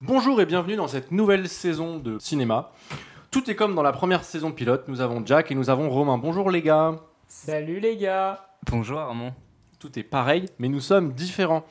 Bonjour 0.00 0.40
et 0.40 0.46
bienvenue 0.46 0.76
dans 0.76 0.88
cette 0.88 1.10
nouvelle 1.10 1.48
saison 1.48 1.98
de 1.98 2.18
cinéma. 2.18 2.72
Tout 3.30 3.50
est 3.50 3.54
comme 3.54 3.74
dans 3.74 3.82
la 3.82 3.92
première 3.92 4.24
saison 4.24 4.52
pilote, 4.52 4.88
nous 4.88 5.00
avons 5.00 5.24
Jack 5.24 5.50
et 5.50 5.54
nous 5.54 5.70
avons 5.70 5.88
Romain. 5.88 6.18
Bonjour 6.18 6.50
les 6.50 6.60
gars. 6.62 6.96
Salut 7.28 7.80
les 7.80 7.96
gars 7.96 8.46
Bonjour 8.70 8.98
Armand. 8.98 9.34
Tout 9.78 9.98
est 9.98 10.02
pareil, 10.02 10.46
mais 10.58 10.68
nous 10.68 10.80
sommes 10.80 11.12
différents. 11.12 11.64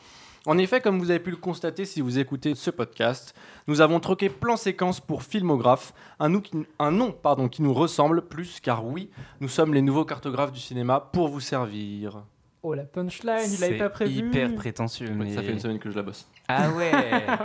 En 0.48 0.58
effet, 0.58 0.80
comme 0.80 0.98
vous 0.98 1.10
avez 1.12 1.20
pu 1.20 1.30
le 1.30 1.36
constater 1.36 1.84
si 1.84 2.00
vous 2.00 2.20
écoutez 2.20 2.56
ce 2.56 2.72
podcast, 2.72 3.36
nous 3.68 3.82
avons 3.82 4.00
troqué 4.00 4.30
plan-séquence 4.30 5.02
pour 5.02 5.22
filmographe, 5.24 5.94
un, 6.22 6.30
nous 6.30 6.40
qui- 6.42 6.66
un 6.80 6.90
nom 6.92 7.12
pardon, 7.12 7.50
qui 7.50 7.62
nous 7.62 7.74
ressemble 7.74 8.22
plus, 8.22 8.62
car 8.62 8.86
oui, 8.86 9.10
nous 9.42 9.50
sommes 9.50 9.74
les 9.74 9.82
nouveaux 9.82 10.06
cartographes 10.06 10.54
du 10.54 10.62
cinéma 10.62 11.02
pour 11.12 11.28
vous 11.28 11.42
servir. 11.42 12.24
Oh 12.64 12.74
la 12.74 12.84
punchline, 12.86 13.52
il 13.54 13.60
l'avait 13.60 13.78
pas 13.78 13.90
prévu 13.90 14.20
hyper 14.30 14.56
prétentieux. 14.56 15.10
Mais... 15.14 15.34
Ça 15.36 15.42
fait 15.42 15.52
une 15.52 15.60
semaine 15.60 15.80
que 15.80 15.92
je 15.92 15.96
la 15.98 16.02
bosse. 16.04 16.28
Ah 16.48 16.70
ouais 16.78 16.94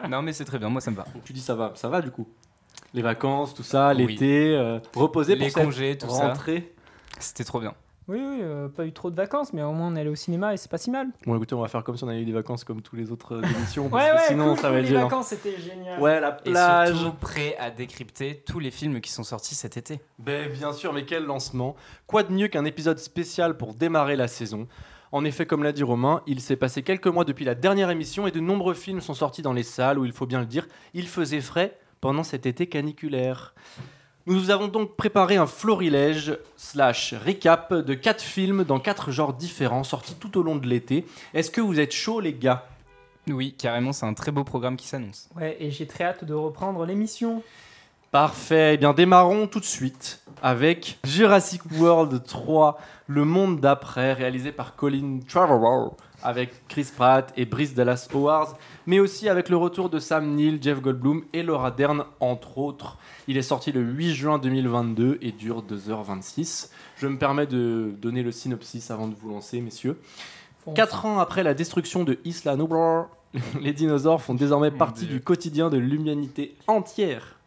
Non 0.09 0.23
mais 0.23 0.33
c'est 0.33 0.45
très 0.45 0.61
bien, 0.61 0.69
moi 0.69 0.81
ça 0.81 0.93
me 0.93 0.97
va. 0.97 1.05
Donc 1.13 1.25
tu 1.25 1.33
dis 1.33 1.41
ça 1.41 1.57
va, 1.57 1.73
ça 1.75 1.89
va 1.89 2.01
du 2.03 2.13
coup 2.13 2.29
Les 2.95 3.03
vacances, 3.03 3.53
tout 3.53 3.65
ça, 3.65 3.93
Oui. 3.97 4.07
l'été, 4.07 4.55
euh, 4.57 4.79
reposer 4.95 5.35
Les 5.35 5.47
pour 5.47 5.55
cette 5.55 5.65
congés, 5.65 5.99
tout 5.99 6.09
ça. 6.09 6.29
rentrée. 6.29 6.73
C'était 7.19 7.45
trop 7.45 7.59
bien. 7.59 7.75
Oui, 8.13 8.19
oui, 8.21 8.39
euh, 8.43 8.69
pas 8.69 8.85
eu 8.85 8.93
trop 8.93 9.11
de 9.11 9.17
vacances, 9.17 9.53
mais 9.55 9.63
au 9.63 9.73
moins 9.73 9.89
on 9.89 9.97
est 9.97 10.01
allé 10.01 10.11
au 10.11 10.15
cinéma 10.15 10.53
et 10.53 10.59
c'est 10.59 10.71
pas 10.71 10.77
si 10.77 10.91
mal. 10.91 11.09
Bon 11.27 11.35
écoutez, 11.35 11.55
on 11.55 11.61
va 11.63 11.69
faire 11.69 11.83
comme 11.83 11.97
si 11.97 12.05
on 12.05 12.09
avait 12.09 12.21
eu 12.21 12.27
des 12.27 12.33
vacances 12.33 12.63
comme 12.63 12.83
tous 12.83 12.95
les 12.95 13.11
autres 13.11 13.37
euh, 13.37 13.43
émissions, 13.57 13.89
parce 13.91 14.05
Ouais, 14.05 14.11
que 14.11 14.17
ouais, 14.17 14.23
sinon 14.29 14.49
cool, 14.51 14.57
ça 14.59 14.63
va 14.63 14.69
cool, 14.69 14.77
être 14.79 14.83
les 14.83 14.89
gênant. 14.91 15.03
vacances 15.09 15.27
c'était 15.29 15.59
génial. 15.59 15.99
Ouais, 16.01 16.21
la 16.21 16.37
Et 16.45 16.51
plage. 16.51 16.95
surtout 16.95 17.17
prêt 17.17 17.57
à 17.59 17.71
décrypter 17.71 18.43
tous 18.47 18.59
les 18.59 18.71
films 18.71 19.01
qui 19.01 19.11
sont 19.11 19.23
sortis 19.25 19.55
cet 19.55 19.79
été. 19.79 20.01
Ben, 20.19 20.51
bien 20.53 20.73
sûr, 20.75 20.93
mais 20.93 21.05
quel 21.07 21.25
lancement 21.25 21.75
Quoi 22.07 22.23
de 22.25 22.33
mieux 22.33 22.49
qu'un 22.49 22.67
épisode 22.67 22.99
spécial 22.99 23.57
pour 23.57 23.75
démarrer 23.75 24.17
la 24.17 24.29
saison? 24.29 24.69
En 25.11 25.25
effet, 25.25 25.47
comme 25.47 25.63
l'a 25.63 25.73
dit 25.73 25.83
Romain, 25.83 26.23
il 26.27 26.41
s'est 26.41 26.57
passé 26.57 26.83
quelques 26.83 27.07
mois 27.07 27.25
depuis 27.25 27.45
la 27.47 27.55
dernière 27.55 27.91
émission 27.91 28.27
et 28.27 28.31
de 28.31 28.41
nombreux 28.41 28.75
films 28.75 29.01
sont 29.01 29.15
sortis 29.15 29.43
dans 29.43 29.53
les 29.55 29.63
salles 29.63 29.99
où, 29.99 30.05
il 30.05 30.13
faut 30.13 30.27
bien 30.27 30.41
le 30.41 30.47
dire, 30.47 30.67
il 30.95 31.07
faisait 31.07 31.41
frais 31.41 31.79
pendant 32.01 32.23
cet 32.25 32.47
été 32.47 32.67
caniculaire. 32.67 33.55
Nous 34.27 34.39
vous 34.39 34.51
avons 34.51 34.69
donc 34.69 34.95
préparé 34.95 35.37
un 35.37 35.47
florilège 35.47 36.39
slash 36.57 37.13
recap 37.13 37.75
de 37.75 37.95
quatre 37.95 38.23
films 38.23 38.63
dans 38.63 38.79
quatre 38.79 39.11
genres 39.11 39.33
différents 39.33 39.83
sortis 39.83 40.15
tout 40.15 40.39
au 40.39 40.45
long 40.45 40.55
de 40.55 40.67
l'été. 40.69 41.05
Est-ce 41.35 41.51
que 41.51 41.61
vous 41.61 41.81
êtes 41.81 41.93
chaud 41.93 42.21
les 42.21 42.33
gars? 42.33 42.65
Oui, 43.29 43.53
carrément, 43.59 43.93
c'est 43.93 44.07
un 44.07 44.15
très 44.15 44.31
beau 44.31 44.45
programme 44.45 44.77
qui 44.77 44.87
s'annonce. 44.87 45.29
Ouais, 45.37 45.57
et 45.59 45.73
j'ai 45.73 45.89
très 45.89 46.05
hâte 46.05 46.25
de 46.25 46.35
reprendre 46.35 46.87
l'émission. 46.87 47.43
Parfait, 48.13 48.75
eh 48.75 48.77
bien 48.77 48.93
démarrons 48.93 49.49
tout 49.49 49.59
de 49.59 49.65
suite 49.65 50.21
avec 50.41 50.99
Jurassic 51.03 51.63
World 51.73 52.23
3, 52.25 52.79
Le 53.09 53.25
Monde 53.25 53.59
d'après, 53.59 54.13
réalisé 54.13 54.53
par 54.53 54.77
Colin 54.77 55.19
Trevorrow, 55.27 55.97
avec 56.23 56.67
Chris 56.69 56.89
Pratt 56.95 57.33
et 57.37 57.45
Brice 57.45 57.75
Dallas 57.75 58.09
Howard, 58.13 58.57
mais 58.87 59.01
aussi 59.01 59.29
avec 59.29 59.49
le 59.49 59.57
retour 59.57 59.91
de 59.91 59.99
Sam 59.99 60.35
Neill, 60.35 60.59
Jeff 60.63 60.81
Goldblum 60.81 61.25
et 61.33 61.43
Laura 61.43 61.71
Dern, 61.71 62.05
entre 62.21 62.59
autres. 62.59 62.99
Il 63.29 63.37
est 63.37 63.43
sorti 63.43 63.73
le 63.73 63.81
8 63.81 64.15
juin 64.15 64.39
2022 64.39 65.19
et 65.23 65.33
dure 65.33 65.63
2h26. 65.63 66.71
Je 66.97 67.07
me 67.07 67.19
permets 67.19 67.47
de 67.47 67.95
donner 68.01 68.23
le 68.23 68.33
synopsis 68.33 68.91
avant 68.91 69.09
de 69.09 69.15
vous 69.15 69.29
lancer, 69.29 69.61
messieurs. 69.61 69.99
Quatre 70.75 71.07
ans 71.07 71.19
après 71.19 71.43
la 71.43 71.55
destruction 71.55 72.05
de 72.05 72.19
Isla 72.25 72.57
Nublar, 72.57 73.09
les 73.61 73.73
dinosaures 73.73 74.23
font 74.23 74.35
désormais 74.35 74.71
partie 74.71 75.07
du 75.07 75.21
quotidien 75.21 75.71
de 75.71 75.79
l'humanité 75.79 76.57
entière. 76.67 77.39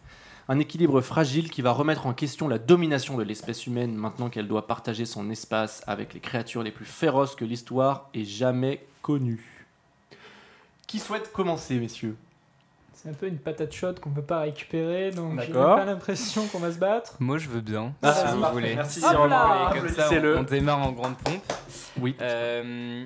Un 0.48 0.60
équilibre 0.60 1.02
fragile 1.02 1.50
qui 1.50 1.62
va 1.64 1.72
remettre 1.72 2.06
en 2.06 2.14
question 2.14 2.48
la 2.48 2.60
domination 2.60 3.18
de 3.18 3.24
l'espèce 3.24 3.66
humaine 3.66 3.96
maintenant 3.96 4.30
qu'elle 4.30 4.48
doit 4.48 4.68
partager 4.68 5.06
son 5.06 5.30
espace 5.32 5.82
avec 5.88 6.14
les 6.14 6.20
créatures 6.20 6.62
les 6.62 6.72
plus 6.72 6.86
féroces 6.86 7.36
que 7.36 7.46
l'histoire 7.46 8.10
ait 8.14 8.26
jamais 8.26 8.86
connues. 9.02 9.66
Qui 10.86 11.00
souhaite 11.00 11.32
commencer, 11.32 11.80
messieurs? 11.80 12.16
C'est 12.94 13.10
un 13.10 13.14
peu 13.14 13.28
une 13.28 13.38
patate 13.40 13.74
chaude 13.74 14.00
qu'on 14.00 14.12
peut 14.12 14.22
pas 14.22 14.40
récupérer, 14.42 15.10
donc 15.12 15.40
j'ai 15.42 15.52
pas 15.54 15.84
l'impression 15.86 16.46
qu'on 16.48 16.60
va 16.60 16.72
se 16.72 16.78
battre. 16.78 17.16
Moi 17.20 17.38
je 17.40 17.50
veux 17.50 17.62
bien, 17.62 17.94
Ah, 18.04 18.14
si 18.14 18.34
vous 18.34 18.40
parfait, 18.42 18.54
voulez. 18.54 18.76
merci, 18.76 19.00
Si 19.00 19.06
comme 19.06 19.30
ça, 19.90 20.10
on, 20.12 20.38
on 20.40 20.44
démarre 20.44 20.80
en 20.88 20.92
grande 20.92 21.18
pompe. 21.18 21.54
Oui. 22.00 22.16
Euh, 22.22 23.06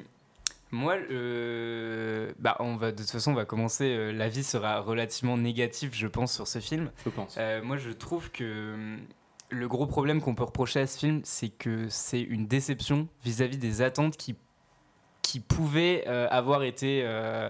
moi, 0.72 0.96
euh, 1.12 2.32
bah, 2.40 2.56
on 2.60 2.76
va, 2.76 2.92
de 2.92 2.98
toute 2.98 3.10
façon, 3.10 3.32
on 3.32 3.36
va 3.36 3.46
commencer. 3.46 3.86
euh, 3.86 4.12
L'avis 4.12 4.44
sera 4.44 4.80
relativement 4.80 5.38
négatif, 5.38 5.92
je 5.94 6.08
pense, 6.08 6.34
sur 6.34 6.48
ce 6.48 6.60
film. 6.60 6.92
je 7.06 7.10
pense. 7.10 7.36
Euh, 7.38 7.62
moi, 7.64 7.78
je 7.78 7.92
trouve 7.92 8.32
que 8.32 8.74
hum, 8.74 9.00
le 9.50 9.68
gros 9.68 9.88
problème 9.88 10.22
qu'on 10.22 10.36
peut 10.36 10.44
reprocher 10.44 10.82
à 10.82 10.88
ce 10.88 10.98
film, 11.00 11.22
c'est 11.24 11.50
que 11.50 11.88
c'est 11.90 12.22
une 12.22 12.48
déception 12.48 13.08
vis-à-vis 13.24 13.58
des 13.58 13.82
attentes 13.82 14.18
qui 14.18 14.36
qui 15.22 15.40
pouvaient 15.40 16.06
euh, 16.08 16.28
avoir 16.32 16.64
été 16.64 17.02
euh, 17.04 17.50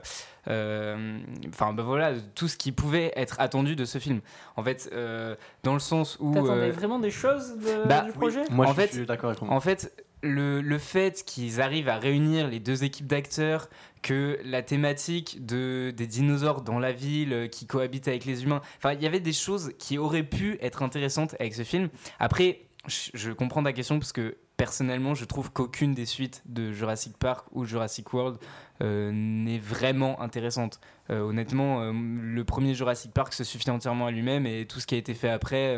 euh, 0.50 1.18
enfin 1.48 1.72
bah 1.72 1.84
voilà 1.84 2.12
tout 2.36 2.50
ce 2.50 2.58
qui 2.58 2.74
pouvait 2.74 3.14
être 3.16 3.40
attendu 3.40 3.78
de 3.78 3.86
ce 3.86 4.00
film 4.00 4.20
en 4.58 4.64
fait 4.64 4.90
euh, 4.92 5.36
dans 5.64 5.74
le 5.76 5.80
sens 5.80 6.18
où 6.20 6.34
T'attendais 6.34 6.70
euh, 6.70 6.72
vraiment 6.74 7.00
des 7.00 7.12
choses 7.12 7.56
de- 7.58 7.88
bah, 7.88 8.02
du 8.02 8.10
oui. 8.12 8.18
projet? 8.18 8.42
Moi, 8.52 8.66
en 8.66 8.70
je 8.72 8.76
fait- 8.76 8.92
suis 8.94 9.06
d'accord 9.06 9.30
avec 9.30 9.40
Romain. 9.40 9.54
en 9.56 9.62
fait, 9.62 9.94
le, 10.22 10.62
le 10.62 10.78
fait 10.78 11.24
qu'ils 11.26 11.62
arrivent 11.62 11.90
à 11.90 11.98
réunir 11.98 12.48
les 12.48 12.60
deux 12.60 12.84
équipes 12.84 13.08
d'acteurs, 13.08 13.70
que 14.02 14.40
la 14.44 14.62
thématique 14.62 15.46
de, 15.46 15.94
des 15.96 16.08
dinosaures 16.08 16.62
dans 16.62 16.80
la 16.80 16.92
ville 16.92 17.34
euh, 17.34 17.48
qui 17.48 17.66
cohabitent 17.66 18.08
avec 18.08 18.26
les 18.26 18.44
humains, 18.44 18.62
enfin, 18.78 18.94
il 18.94 19.02
y 19.02 19.06
avait 19.06 19.20
des 19.20 19.34
choses 19.34 19.74
qui 19.78 19.98
auraient 19.98 20.24
pu 20.24 20.58
être 20.62 20.84
intéressantes 20.84 21.36
avec 21.40 21.54
ce 21.54 21.64
film. 21.64 21.90
Après, 22.18 22.62
je, 22.88 23.10
je 23.14 23.32
comprends 23.32 23.64
ta 23.64 23.74
question 23.74 24.00
parce 24.00 24.14
que 24.14 24.38
personnellement, 24.60 25.16
je 25.16 25.24
trouve 25.24 25.54
qu'aucune 25.54 25.94
des 25.94 26.06
suites 26.06 26.44
de 26.46 26.74
Jurassic 26.74 27.18
Park 27.18 27.46
ou 27.54 27.64
Jurassic 27.64 28.14
World 28.14 28.38
euh, 28.82 29.10
n'est 29.14 29.58
vraiment 29.58 30.22
intéressante. 30.22 30.82
Euh, 31.10 31.22
honnêtement, 31.22 31.80
euh, 31.80 31.94
le 31.94 32.44
premier 32.44 32.74
Jurassic 32.74 33.14
Park 33.14 33.32
se 33.34 33.46
suffit 33.46 33.70
entièrement 33.70 34.08
à 34.08 34.12
lui-même 34.12 34.46
et 34.46 34.66
tout 34.66 34.82
ce 34.82 34.86
qui 34.86 34.96
a 34.96 34.98
été 34.98 35.14
fait 35.14 35.30
après. 35.30 35.78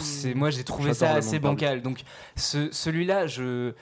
c'est 0.00 0.34
moi 0.34 0.50
j'ai 0.50 0.64
trouvé 0.64 0.94
ça 0.94 1.12
assez 1.12 1.40
bancal 1.40 1.82
donc 1.82 2.02
ce, 2.36 2.70
celui-là 2.70 3.26
je 3.26 3.72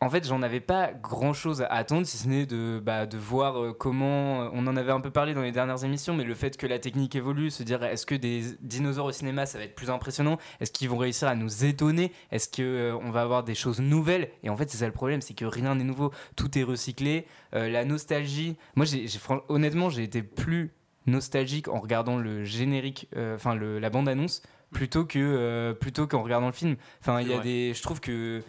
en 0.00 0.10
fait 0.10 0.26
j'en 0.26 0.42
avais 0.42 0.60
pas 0.60 0.92
grand 0.92 1.32
chose 1.32 1.62
à 1.62 1.66
attendre 1.66 2.06
si 2.06 2.18
ce 2.18 2.28
n'est 2.28 2.46
de, 2.46 2.80
bah, 2.82 3.06
de 3.06 3.16
voir 3.16 3.62
euh, 3.62 3.72
comment 3.72 4.50
on 4.52 4.66
en 4.66 4.76
avait 4.76 4.92
un 4.92 5.00
peu 5.00 5.10
parlé 5.10 5.34
dans 5.34 5.42
les 5.42 5.52
dernières 5.52 5.84
émissions 5.84 6.14
mais 6.14 6.24
le 6.24 6.34
fait 6.34 6.56
que 6.56 6.66
la 6.66 6.78
technique 6.78 7.14
évolue 7.14 7.50
se 7.50 7.62
dire 7.62 7.82
est-ce 7.82 8.06
que 8.06 8.14
des 8.14 8.42
dinosaures 8.60 9.06
au 9.06 9.12
cinéma 9.12 9.46
ça 9.46 9.58
va 9.58 9.64
être 9.64 9.74
plus 9.74 9.90
impressionnant? 9.90 10.38
Est-ce 10.60 10.72
qu'ils 10.72 10.88
vont 10.88 10.98
réussir 10.98 11.28
à 11.28 11.34
nous 11.34 11.64
étonner? 11.64 12.12
Est-ce 12.30 12.48
que 12.48 12.62
euh, 12.62 12.98
on 13.02 13.10
va 13.10 13.22
avoir 13.22 13.42
des 13.42 13.54
choses 13.54 13.80
nouvelles? 13.80 14.28
Et 14.42 14.50
en 14.50 14.56
fait 14.56 14.70
c'est 14.70 14.78
ça 14.78 14.86
le 14.86 14.92
problème 14.92 15.20
c'est 15.20 15.34
que 15.34 15.44
rien 15.44 15.74
n'est 15.74 15.84
nouveau. 15.84 16.12
Tout 16.36 16.58
est 16.58 16.62
recyclé. 16.62 17.26
Euh, 17.54 17.68
la 17.68 17.84
nostalgie 17.84 18.56
moi 18.74 18.84
j'ai 18.84 19.06
honnêtement 19.48 19.88
j'ai 19.88 20.02
été 20.02 20.22
plus 20.22 20.72
nostalgique 21.06 21.68
en 21.68 21.80
regardant 21.80 22.18
le 22.18 22.44
générique 22.44 23.08
euh, 23.16 23.36
enfin 23.36 23.54
la 23.54 23.90
bande 23.90 24.08
annonce 24.08 24.42
plutôt 24.72 25.04
que 25.04 25.18
euh, 25.18 25.74
plutôt 25.74 26.06
qu'en 26.06 26.22
regardant 26.22 26.46
le 26.46 26.52
film. 26.52 26.76
Enfin, 27.00 27.20
il 27.20 27.28
y 27.28 27.34
a 27.34 27.38
des, 27.38 27.72
je 27.74 27.82
trouve 27.82 28.00
que 28.00 28.42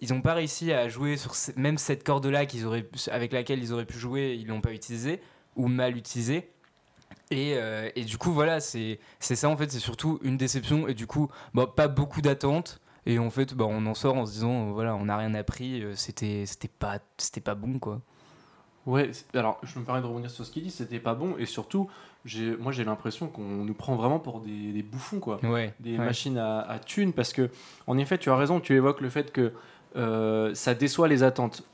ils 0.00 0.12
n'ont 0.12 0.22
pas 0.22 0.34
réussi 0.34 0.72
à 0.72 0.88
jouer 0.88 1.16
sur 1.16 1.32
même 1.56 1.78
cette 1.78 2.04
corde 2.04 2.26
là 2.26 2.46
qu'ils 2.46 2.64
auraient 2.66 2.82
pu- 2.82 3.10
avec 3.10 3.32
laquelle 3.32 3.62
ils 3.62 3.72
auraient 3.72 3.86
pu 3.86 3.98
jouer, 3.98 4.36
ils 4.38 4.46
l'ont 4.46 4.60
pas 4.60 4.72
utilisé 4.72 5.20
ou 5.56 5.68
mal 5.68 5.96
utilisé. 5.96 6.50
Et, 7.30 7.54
euh, 7.56 7.90
et 7.96 8.04
du 8.04 8.18
coup 8.18 8.32
voilà, 8.32 8.60
c'est 8.60 8.98
ça 9.20 9.48
en 9.48 9.56
fait, 9.56 9.70
c'est 9.70 9.78
surtout 9.78 10.18
une 10.22 10.36
déception 10.36 10.88
et 10.88 10.94
du 10.94 11.06
coup 11.06 11.28
bah, 11.54 11.66
pas 11.66 11.88
beaucoup 11.88 12.22
d'attentes. 12.22 12.80
Et 13.06 13.18
en 13.18 13.30
fait, 13.30 13.54
bah, 13.54 13.64
on 13.66 13.86
en 13.86 13.94
sort 13.94 14.16
en 14.16 14.26
se 14.26 14.32
disant, 14.32 14.72
voilà, 14.72 14.94
on 14.94 15.06
n'a 15.06 15.16
rien 15.16 15.32
appris, 15.32 15.82
euh, 15.82 15.94
c'était 15.96 16.44
pas, 16.78 16.98
pas 17.42 17.54
bon, 17.54 17.78
quoi. 17.78 18.02
Ouais, 18.88 19.10
alors 19.34 19.58
je 19.62 19.78
me 19.78 19.84
permets 19.84 20.00
de 20.00 20.06
revenir 20.06 20.30
sur 20.30 20.44
ce 20.46 20.50
qu'il 20.50 20.62
dit, 20.62 20.70
c'était 20.70 20.98
pas 20.98 21.14
bon 21.14 21.34
et 21.38 21.44
surtout, 21.46 21.90
moi 22.58 22.72
j'ai 22.72 22.84
l'impression 22.84 23.26
qu'on 23.28 23.42
nous 23.42 23.74
prend 23.74 23.96
vraiment 23.96 24.18
pour 24.18 24.40
des, 24.40 24.72
des 24.72 24.82
bouffons 24.82 25.20
quoi, 25.20 25.38
Ouais. 25.44 25.74
des 25.80 25.98
ouais. 25.98 26.04
machines 26.04 26.38
à, 26.38 26.60
à 26.60 26.78
thunes 26.78 27.12
parce 27.12 27.32
que 27.32 27.50
en 27.86 27.98
effet 27.98 28.16
tu 28.18 28.30
as 28.30 28.36
raison, 28.36 28.60
tu 28.60 28.74
évoques 28.74 29.00
le 29.02 29.10
fait 29.10 29.30
que 29.30 29.52
euh, 29.96 30.54
ça 30.54 30.74
déçoit 30.74 31.06
les 31.08 31.22
attentes. 31.22 31.64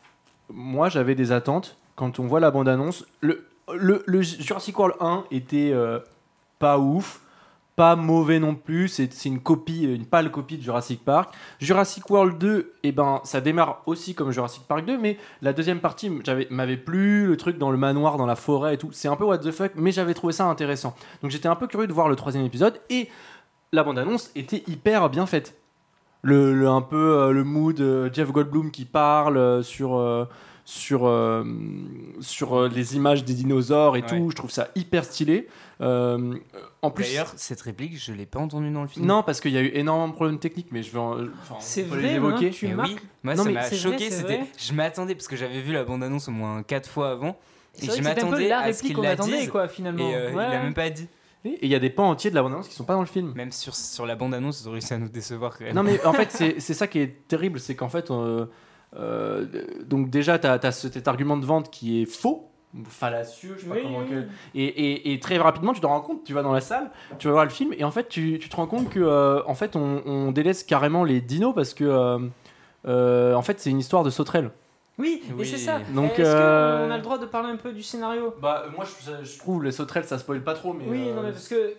Moi 0.52 0.88
j'avais 0.88 1.14
des 1.14 1.30
attentes 1.32 1.76
quand 1.96 2.18
on 2.18 2.26
voit 2.26 2.40
la 2.40 2.50
bande 2.50 2.68
annonce. 2.68 3.06
Le, 3.20 3.46
le, 3.72 4.02
le 4.06 4.22
Jurassic 4.22 4.78
World 4.78 4.96
1 5.00 5.24
était 5.30 5.70
euh, 5.72 6.00
pas 6.58 6.78
ouf, 6.78 7.20
pas 7.76 7.96
mauvais 7.96 8.38
non 8.38 8.54
plus. 8.54 8.88
C'est 8.88 9.24
une 9.24 9.40
copie, 9.40 9.84
une 9.84 10.06
pâle 10.06 10.30
copie 10.30 10.58
de 10.58 10.62
Jurassic 10.62 11.04
Park. 11.04 11.34
Jurassic 11.60 12.08
World 12.10 12.38
2, 12.38 12.72
eh 12.82 12.92
ben, 12.92 13.20
ça 13.24 13.40
démarre 13.40 13.82
aussi 13.86 14.14
comme 14.14 14.30
Jurassic 14.30 14.64
Park 14.64 14.84
2, 14.84 14.98
mais 14.98 15.18
la 15.42 15.52
deuxième 15.52 15.80
partie 15.80 16.10
m'avait 16.50 16.76
plu, 16.76 17.26
le 17.26 17.36
truc 17.36 17.58
dans 17.58 17.70
le 17.70 17.76
manoir, 17.76 18.16
dans 18.16 18.26
la 18.26 18.36
forêt 18.36 18.74
et 18.74 18.78
tout. 18.78 18.90
C'est 18.92 19.08
un 19.08 19.16
peu 19.16 19.24
what 19.24 19.38
the 19.38 19.50
fuck, 19.50 19.72
mais 19.76 19.92
j'avais 19.92 20.14
trouvé 20.14 20.32
ça 20.32 20.46
intéressant. 20.46 20.94
Donc 21.22 21.30
j'étais 21.30 21.48
un 21.48 21.56
peu 21.56 21.66
curieux 21.66 21.86
de 21.86 21.92
voir 21.92 22.08
le 22.08 22.16
troisième 22.16 22.44
épisode 22.44 22.80
et 22.90 23.08
la 23.72 23.82
bande-annonce 23.82 24.30
était 24.34 24.62
hyper 24.66 25.10
bien 25.10 25.26
faite. 25.26 25.56
Le, 26.22 26.68
un 26.68 26.80
peu 26.80 27.18
euh, 27.18 27.32
le 27.32 27.44
mood 27.44 27.78
euh, 27.80 28.08
Jeff 28.10 28.32
Goldblum 28.32 28.70
qui 28.70 28.86
parle 28.86 29.36
euh, 29.36 29.62
sur, 29.62 29.96
euh, 29.96 30.24
sur, 30.64 31.06
euh, 31.06 31.44
sur 32.20 32.54
euh, 32.58 32.68
les 32.68 32.96
images 32.96 33.24
des 33.24 33.34
dinosaures 33.34 33.96
et 33.96 34.00
Ouais. 34.02 34.06
tout. 34.08 34.30
Je 34.30 34.36
trouve 34.36 34.50
ça 34.50 34.68
hyper 34.74 35.04
stylé. 35.04 35.46
Euh, 35.80 36.34
en 36.82 36.90
plus, 36.90 37.04
D'ailleurs, 37.04 37.32
cette 37.36 37.60
réplique, 37.60 37.98
je 37.98 38.12
l'ai 38.12 38.26
pas 38.26 38.38
entendue 38.38 38.70
dans 38.70 38.82
le 38.82 38.88
film. 38.88 39.04
non, 39.06 39.22
parce 39.22 39.40
qu'il 39.40 39.50
y 39.52 39.58
a 39.58 39.62
eu 39.62 39.70
énormément 39.74 40.08
de 40.08 40.14
problèmes 40.14 40.38
techniques, 40.38 40.68
mais 40.70 40.82
je 40.82 40.92
vais 40.92 40.98
en- 40.98 41.18
enfin, 41.42 41.56
C'est 41.60 41.82
vrai, 41.82 42.14
évoquer. 42.14 42.50
que 42.50 42.54
tu 42.54 42.66
Eh 42.68 42.74
marques. 42.74 42.90
oui, 42.92 42.96
moi 43.24 43.34
Non, 43.34 43.42
ça 43.42 43.48
mais 43.48 43.54
m'a 43.54 43.62
c'est 43.64 43.76
vrai, 43.76 43.92
choqué. 43.92 44.10
c'est 44.10 44.16
C'était, 44.18 44.36
vrai. 44.38 44.46
je 44.56 44.72
m'attendais 44.72 45.14
parce 45.14 45.28
que 45.28 45.36
j'avais 45.36 45.60
vu 45.60 45.72
la 45.72 45.84
bande-annonce 45.84 46.28
au 46.28 46.32
moins 46.32 46.62
quatre 46.62 46.88
fois 46.88 47.10
avant. 47.10 47.36
C'est 47.72 47.84
Et 47.84 47.88
vrai 47.88 47.96
je 47.98 48.02
m'attendais 48.02 48.48
la 48.48 48.60
à 48.60 48.72
ce 48.72 48.82
qu'il 48.82 48.94
qu'on 48.94 49.02
la 49.02 49.10
attendait, 49.10 49.38
dise, 49.40 49.50
quoi, 49.50 49.66
finalement. 49.68 50.08
Et 50.08 50.14
euh, 50.14 50.30
il 50.30 50.36
Ouais. 50.36 50.48
l'a 50.48 50.62
même 50.62 50.74
pas 50.74 50.88
dit. 50.90 51.08
Et 51.44 51.58
il 51.62 51.68
y 51.68 51.74
a 51.74 51.78
des 51.78 51.90
pans 51.90 52.08
entiers 52.08 52.30
de 52.30 52.34
la 52.36 52.42
bande-annonce 52.42 52.68
qui 52.68 52.74
sont 52.74 52.84
pas 52.84 52.94
dans 52.94 53.00
le 53.00 53.06
film. 53.06 53.32
Même 53.34 53.52
sur, 53.52 53.74
sur 53.74 54.06
la 54.06 54.14
bande-annonce, 54.16 54.62
ils 54.62 54.68
ont 54.68 54.72
réussi 54.72 54.94
à 54.94 54.98
nous 54.98 55.08
décevoir 55.10 55.58
quand 55.58 55.64
même. 55.64 55.74
Non, 55.74 55.82
mais 55.82 56.02
en 56.06 56.12
fait, 56.14 56.30
c'est 56.30 56.58
c'est 56.60 56.72
ça 56.72 56.86
qui 56.86 57.00
est 57.00 57.28
terrible, 57.28 57.60
c'est 57.60 57.74
qu'en 57.74 57.90
fait, 57.90 58.10
euh, 58.10 58.46
euh, 58.96 59.46
donc 59.86 60.10
déjà, 60.10 60.38
tu 60.38 60.46
as, 60.46 60.72
cet 60.72 61.08
argument 61.08 61.36
de 61.36 61.44
vente 61.46 61.70
qui 61.70 62.02
est 62.02 62.06
faux, 62.06 62.50
fallacieux, 62.88 63.54
je 63.56 63.62
sais 63.62 63.68
pas 63.68 63.74
Oui, 63.76 63.82
comment. 63.82 63.98
oui, 64.00 64.06
que-. 64.08 64.24
Et, 64.54 64.64
et- 64.64 65.12
et 65.12 65.20
très 65.20 65.38
rapidement, 65.38 65.72
tu 65.72 65.80
te 65.80 65.86
rends 65.86 66.00
compte, 66.00 66.24
tu 66.24 66.32
vas 66.32 66.42
dans 66.42 66.52
la 66.52 66.60
salle, 66.60 66.90
tu 67.18 67.26
vas 67.28 67.32
voir 67.32 67.44
le 67.44 67.50
film, 67.50 67.72
et 67.76 67.84
en 67.84 67.90
fait, 67.90 68.08
tu, 68.08 68.38
tu 68.40 68.48
te 68.48 68.56
rends 68.56 68.66
compte 68.66 68.90
que, 68.90 69.00
euh, 69.00 69.42
en 69.46 69.54
fait, 69.54 69.76
on, 69.76 70.02
on 70.06 70.32
délaisse 70.32 70.64
carrément 70.64 71.04
les 71.04 71.20
dinos 71.20 71.54
parce 71.54 71.74
que, 71.74 71.84
euh, 71.84 72.18
euh, 72.86 73.34
en 73.34 73.42
fait, 73.42 73.60
c'est 73.60 73.70
une 73.70 73.78
histoire 73.78 74.02
de 74.04 74.10
sauterelles. 74.10 74.50
Oui, 74.98 75.22
et 75.28 75.32
Oui. 75.32 75.46
c'est 75.46 75.58
ça. 75.58 75.80
Donc, 75.92 76.18
Est-ce 76.18 76.28
euh, 76.28 76.86
qu'on 76.86 76.92
a 76.92 76.96
le 76.96 77.02
droit 77.02 77.18
de 77.18 77.26
parler 77.26 77.48
un 77.50 77.56
peu 77.56 77.72
du 77.72 77.82
scénario? 77.82 78.34
Bah, 78.40 78.64
moi, 78.76 78.84
je, 78.84 79.24
je 79.24 79.38
trouve 79.38 79.64
les 79.64 79.72
sauterelles, 79.72 80.04
ça 80.04 80.18
spoil 80.18 80.42
pas 80.44 80.54
trop, 80.54 80.72
mais. 80.72 80.84
Oui, 80.86 81.08
euh, 81.08 81.14
non, 81.16 81.22
mais 81.22 81.32
parce 81.32 81.48
que 81.48 81.74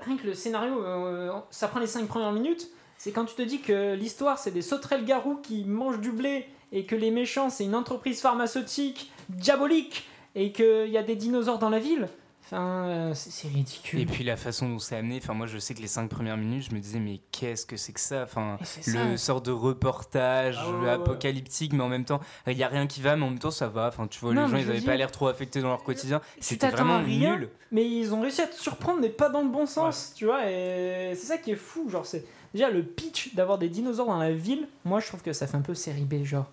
rien 0.00 0.16
que 0.16 0.26
le 0.26 0.34
scénario, 0.34 0.82
euh, 0.84 1.30
ça 1.50 1.68
prend 1.68 1.78
les 1.78 1.86
5 1.86 2.06
premières 2.08 2.32
minutes. 2.32 2.68
C'est 2.98 3.12
quand 3.12 3.24
tu 3.24 3.34
te 3.36 3.42
dis 3.42 3.60
que 3.60 3.94
l'histoire, 3.94 4.38
c'est 4.38 4.50
des 4.50 4.62
sauterelles-garous 4.62 5.36
qui 5.42 5.64
mangent 5.64 6.00
du 6.00 6.10
blé 6.10 6.46
et 6.72 6.84
que 6.86 6.94
les 6.96 7.10
méchants, 7.10 7.50
c'est 7.50 7.64
une 7.64 7.74
entreprise 7.74 8.20
pharmaceutique 8.20 9.10
diabolique 9.28 10.06
et 10.34 10.52
qu'il 10.52 10.88
y 10.88 10.98
a 10.98 11.02
des 11.02 11.16
dinosaures 11.16 11.58
dans 11.58 11.70
la 11.70 11.78
ville. 11.78 12.08
Enfin, 12.44 12.84
euh, 12.86 13.12
c'est 13.14 13.48
ridicule. 13.48 13.98
Et 13.98 14.06
puis 14.06 14.22
la 14.22 14.36
façon 14.36 14.68
dont 14.68 14.78
c'est 14.78 14.94
amené, 14.94 15.18
enfin 15.20 15.34
moi 15.34 15.46
je 15.48 15.58
sais 15.58 15.74
que 15.74 15.80
les 15.80 15.88
cinq 15.88 16.08
premières 16.08 16.36
minutes, 16.36 16.68
je 16.70 16.74
me 16.76 16.78
disais 16.80 17.00
mais 17.00 17.18
qu'est-ce 17.32 17.66
que 17.66 17.76
c'est 17.76 17.92
que 17.92 17.98
ça? 17.98 18.22
Enfin 18.22 18.56
le 18.86 18.92
ça. 18.92 19.16
sort 19.16 19.40
de 19.40 19.50
reportage 19.50 20.56
Ah 20.60 20.68
ouais, 20.70 20.76
ouais, 20.76 20.82
ouais. 20.84 20.90
apocalyptique, 20.90 21.72
mais 21.72 21.82
en 21.82 21.88
même 21.88 22.04
temps 22.04 22.20
il 22.46 22.56
y 22.56 22.62
a 22.62 22.68
rien 22.68 22.86
qui 22.86 23.00
va, 23.00 23.16
mais 23.16 23.24
en 23.24 23.30
même 23.30 23.40
temps 23.40 23.50
ça 23.50 23.66
va. 23.66 23.88
Enfin 23.88 24.06
tu 24.06 24.20
vois 24.20 24.32
Non, 24.32 24.44
les 24.46 24.50
gens 24.52 24.56
ils 24.58 24.70
avaient 24.70 24.74
pas 24.80 24.92
dire, 24.92 24.98
l'air 24.98 25.10
trop 25.10 25.26
affectés 25.26 25.60
dans 25.60 25.70
leur 25.70 25.82
quotidien. 25.82 26.20
tu 26.36 26.42
C'était 26.42 26.68
vraiment 26.68 27.02
rien. 27.02 27.36
nul. 27.36 27.48
Mais 27.72 27.84
ils 27.84 28.14
ont 28.14 28.20
réussi 28.20 28.42
à 28.42 28.46
te 28.46 28.54
surprendre, 28.54 29.00
mais 29.00 29.08
pas 29.08 29.28
dans 29.28 29.42
le 29.42 29.48
bon 29.48 29.66
sens, 29.66 30.12
tu 30.14 30.26
vois. 30.26 30.48
Et 30.48 31.14
c'est 31.16 31.26
ça 31.26 31.38
qui 31.38 31.50
est 31.50 31.56
fou. 31.56 31.88
Genre, 31.90 32.06
c'est 32.06 32.24
déjà 32.54 32.70
le 32.70 32.84
pitch 32.84 33.34
d'avoir 33.34 33.58
des 33.58 33.68
dinosaures 33.68 34.06
dans 34.06 34.18
la 34.18 34.32
ville. 34.32 34.68
Moi, 34.84 35.00
je 35.00 35.08
trouve 35.08 35.20
que 35.22 35.32
ça 35.32 35.48
fait 35.48 35.56
un 35.56 35.62
peu 35.62 35.74
série 35.74 36.04
B. 36.04 36.22
Genre, 36.22 36.46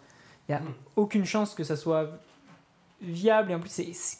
il 0.48 0.52
y 0.52 0.56
a 0.56 0.60
Mm. 0.60 0.74
aucune 0.96 1.26
chance 1.26 1.54
que 1.56 1.64
ça 1.64 1.76
soit 1.76 2.10
viable. 3.02 3.52
Et 3.52 3.56
en 3.56 3.60
plus, 3.60 3.70
c'est- 3.70 4.20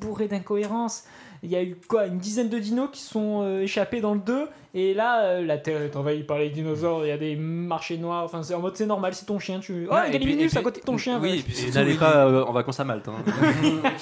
bourré 0.00 0.26
d'incohérences. 0.26 1.04
Il 1.44 1.50
y 1.50 1.54
a 1.56 1.62
eu 1.62 1.76
quoi 1.88 2.06
Une 2.06 2.18
dizaine 2.18 2.48
de 2.48 2.58
dinos 2.58 2.88
qui 2.92 3.02
sont 3.02 3.42
euh, 3.42 3.60
échappés 3.60 4.00
dans 4.00 4.14
le 4.14 4.20
2. 4.20 4.48
Et 4.74 4.94
là, 4.94 5.22
euh, 5.24 5.42
la 5.44 5.58
Terre 5.58 5.82
est 5.82 5.94
envahie 5.94 6.24
par 6.24 6.38
les 6.38 6.50
dinosaures. 6.50 7.04
Il 7.04 7.08
y 7.08 7.12
a 7.12 7.18
des 7.18 7.36
marchés 7.36 7.98
noirs. 7.98 8.24
Enfin, 8.24 8.42
c'est 8.42 8.54
en 8.54 8.60
mode 8.60 8.76
c'est 8.76 8.86
normal, 8.86 9.14
c'est 9.14 9.26
ton 9.26 9.38
chien. 9.38 9.60
Tu... 9.60 9.86
Oh, 9.88 9.94
Ouais, 9.94 10.00
et 10.00 10.10
puis- 10.10 10.12
Galiminus 10.18 10.46
et 10.46 10.48
puis- 10.48 10.58
à 10.58 10.62
côté 10.62 10.80
de 10.80 10.86
ton 10.86 10.96
chien. 10.98 11.20
Oui, 11.20 11.44
et 11.68 11.70
n'allez 11.72 11.92
il- 11.92 11.98
pas 11.98 12.26
euh, 12.26 12.44
en 12.44 12.52
vacances 12.52 12.80
à 12.80 12.84
Malte. 12.84 13.06
hein. 13.08 13.14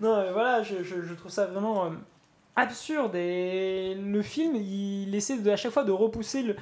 Non, 0.00 0.22
mais 0.22 0.32
voilà, 0.32 0.62
je, 0.62 0.82
je- 0.82 1.02
je 1.02 1.14
trouve 1.14 1.30
ça 1.30 1.46
vraiment 1.46 1.86
euh, 1.86 1.90
absurde. 2.56 3.14
Et 3.14 3.94
le 3.94 4.22
film, 4.22 4.56
il 4.56 5.14
essaie 5.14 5.38
de, 5.38 5.50
à 5.50 5.56
chaque 5.56 5.72
fois 5.72 5.84
de 5.84 5.92
repousser 5.92 6.42
le, 6.42 6.56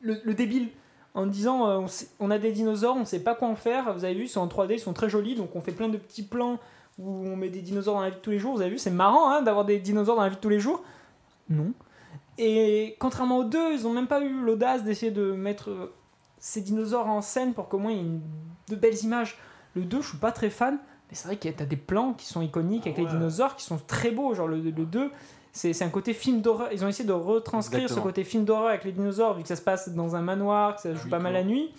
le, 0.00 0.16
le 0.24 0.34
débile 0.34 0.68
en 1.14 1.26
disant 1.26 1.66
euh, 1.68 1.78
on, 1.78 1.86
sait- 1.88 2.08
on 2.20 2.30
a 2.30 2.38
des 2.38 2.52
dinosaures, 2.52 2.96
on 2.96 3.04
sait 3.04 3.22
pas 3.22 3.34
quoi 3.34 3.48
en 3.48 3.56
faire. 3.56 3.92
Vous 3.94 4.04
avez 4.04 4.14
vu, 4.14 4.22
ils 4.24 4.28
sont 4.28 4.40
en 4.40 4.46
3D, 4.46 4.74
ils 4.74 4.78
sont 4.80 4.92
très 4.92 5.08
jolis, 5.08 5.34
donc 5.34 5.54
on 5.56 5.60
fait 5.60 5.72
plein 5.72 5.88
de 5.88 5.96
petits 5.96 6.22
plans 6.24 6.58
où 6.98 7.26
on 7.26 7.36
met 7.36 7.48
des 7.48 7.62
dinosaures 7.62 7.94
dans 7.94 8.00
la 8.02 8.10
vie 8.10 8.16
de 8.16 8.20
tous 8.20 8.30
les 8.30 8.38
jours. 8.38 8.54
Vous 8.54 8.60
avez 8.60 8.70
vu, 8.70 8.78
c'est 8.78 8.90
marrant 8.90 9.30
hein, 9.30 9.42
d'avoir 9.42 9.64
des 9.64 9.78
dinosaures 9.78 10.16
dans 10.16 10.22
la 10.22 10.28
vie 10.28 10.36
de 10.36 10.40
tous 10.40 10.48
les 10.48 10.60
jours. 10.60 10.82
Non. 11.48 11.72
Et 12.38 12.96
contrairement 12.98 13.38
aux 13.38 13.44
deux, 13.44 13.72
ils 13.72 13.86
ont 13.86 13.92
même 13.92 14.06
pas 14.06 14.20
eu 14.22 14.40
l'audace 14.42 14.84
d'essayer 14.84 15.12
de 15.12 15.32
mettre 15.32 15.70
euh, 15.70 15.92
ces 16.38 16.60
dinosaures 16.60 17.06
en 17.08 17.20
scène 17.22 17.52
pour 17.54 17.68
qu'au 17.68 17.78
moins 17.78 17.92
il 17.92 17.96
y 17.96 18.00
ait 18.00 18.04
une- 18.04 18.22
de 18.68 18.76
belles 18.76 19.02
images. 19.04 19.36
Le 19.74 19.82
2, 19.82 20.00
je 20.00 20.08
suis 20.10 20.18
pas 20.18 20.32
très 20.32 20.48
fan. 20.50 20.74
Mais 21.10 21.16
c'est 21.16 21.26
vrai 21.26 21.36
qu'il 21.36 21.50
y 21.50 21.54
a 21.62 21.66
des 21.66 21.76
plans 21.76 22.12
qui 22.12 22.26
sont 22.26 22.40
iconiques 22.40 22.86
avec 22.86 22.98
les 22.98 23.04
dinosaures 23.06 23.56
qui 23.56 23.64
sont 23.64 23.78
très 23.84 24.10
beaux. 24.12 24.32
Genre 24.34 24.46
le, 24.46 24.58
le 24.60 24.70
2, 24.84 25.10
c'est 25.52 25.72
c'est 25.72 25.84
un 25.84 25.88
côté 25.90 26.12
film 26.14 26.40
d'horreur. 26.40 26.68
Ils 26.72 26.84
ont 26.84 26.88
essayé 26.88 27.06
de 27.08 27.12
retranscrire 27.12 27.82
Exactement. 27.82 28.04
ce 28.04 28.08
côté 28.08 28.24
film 28.24 28.44
d'horreur 28.44 28.68
avec 28.68 28.84
les 28.84 28.92
dinosaures, 28.92 29.34
vu 29.34 29.42
que 29.42 29.48
ça 29.48 29.56
se 29.56 29.62
passe 29.62 29.88
dans 29.90 30.14
un 30.16 30.20
manoir, 30.22 30.76
que 30.76 30.82
ça 30.82 30.90
À 30.90 30.94
joue 30.94 31.08
pas 31.08 31.18
mal 31.18 31.32
la 31.32 31.44
nuit. 31.44 31.72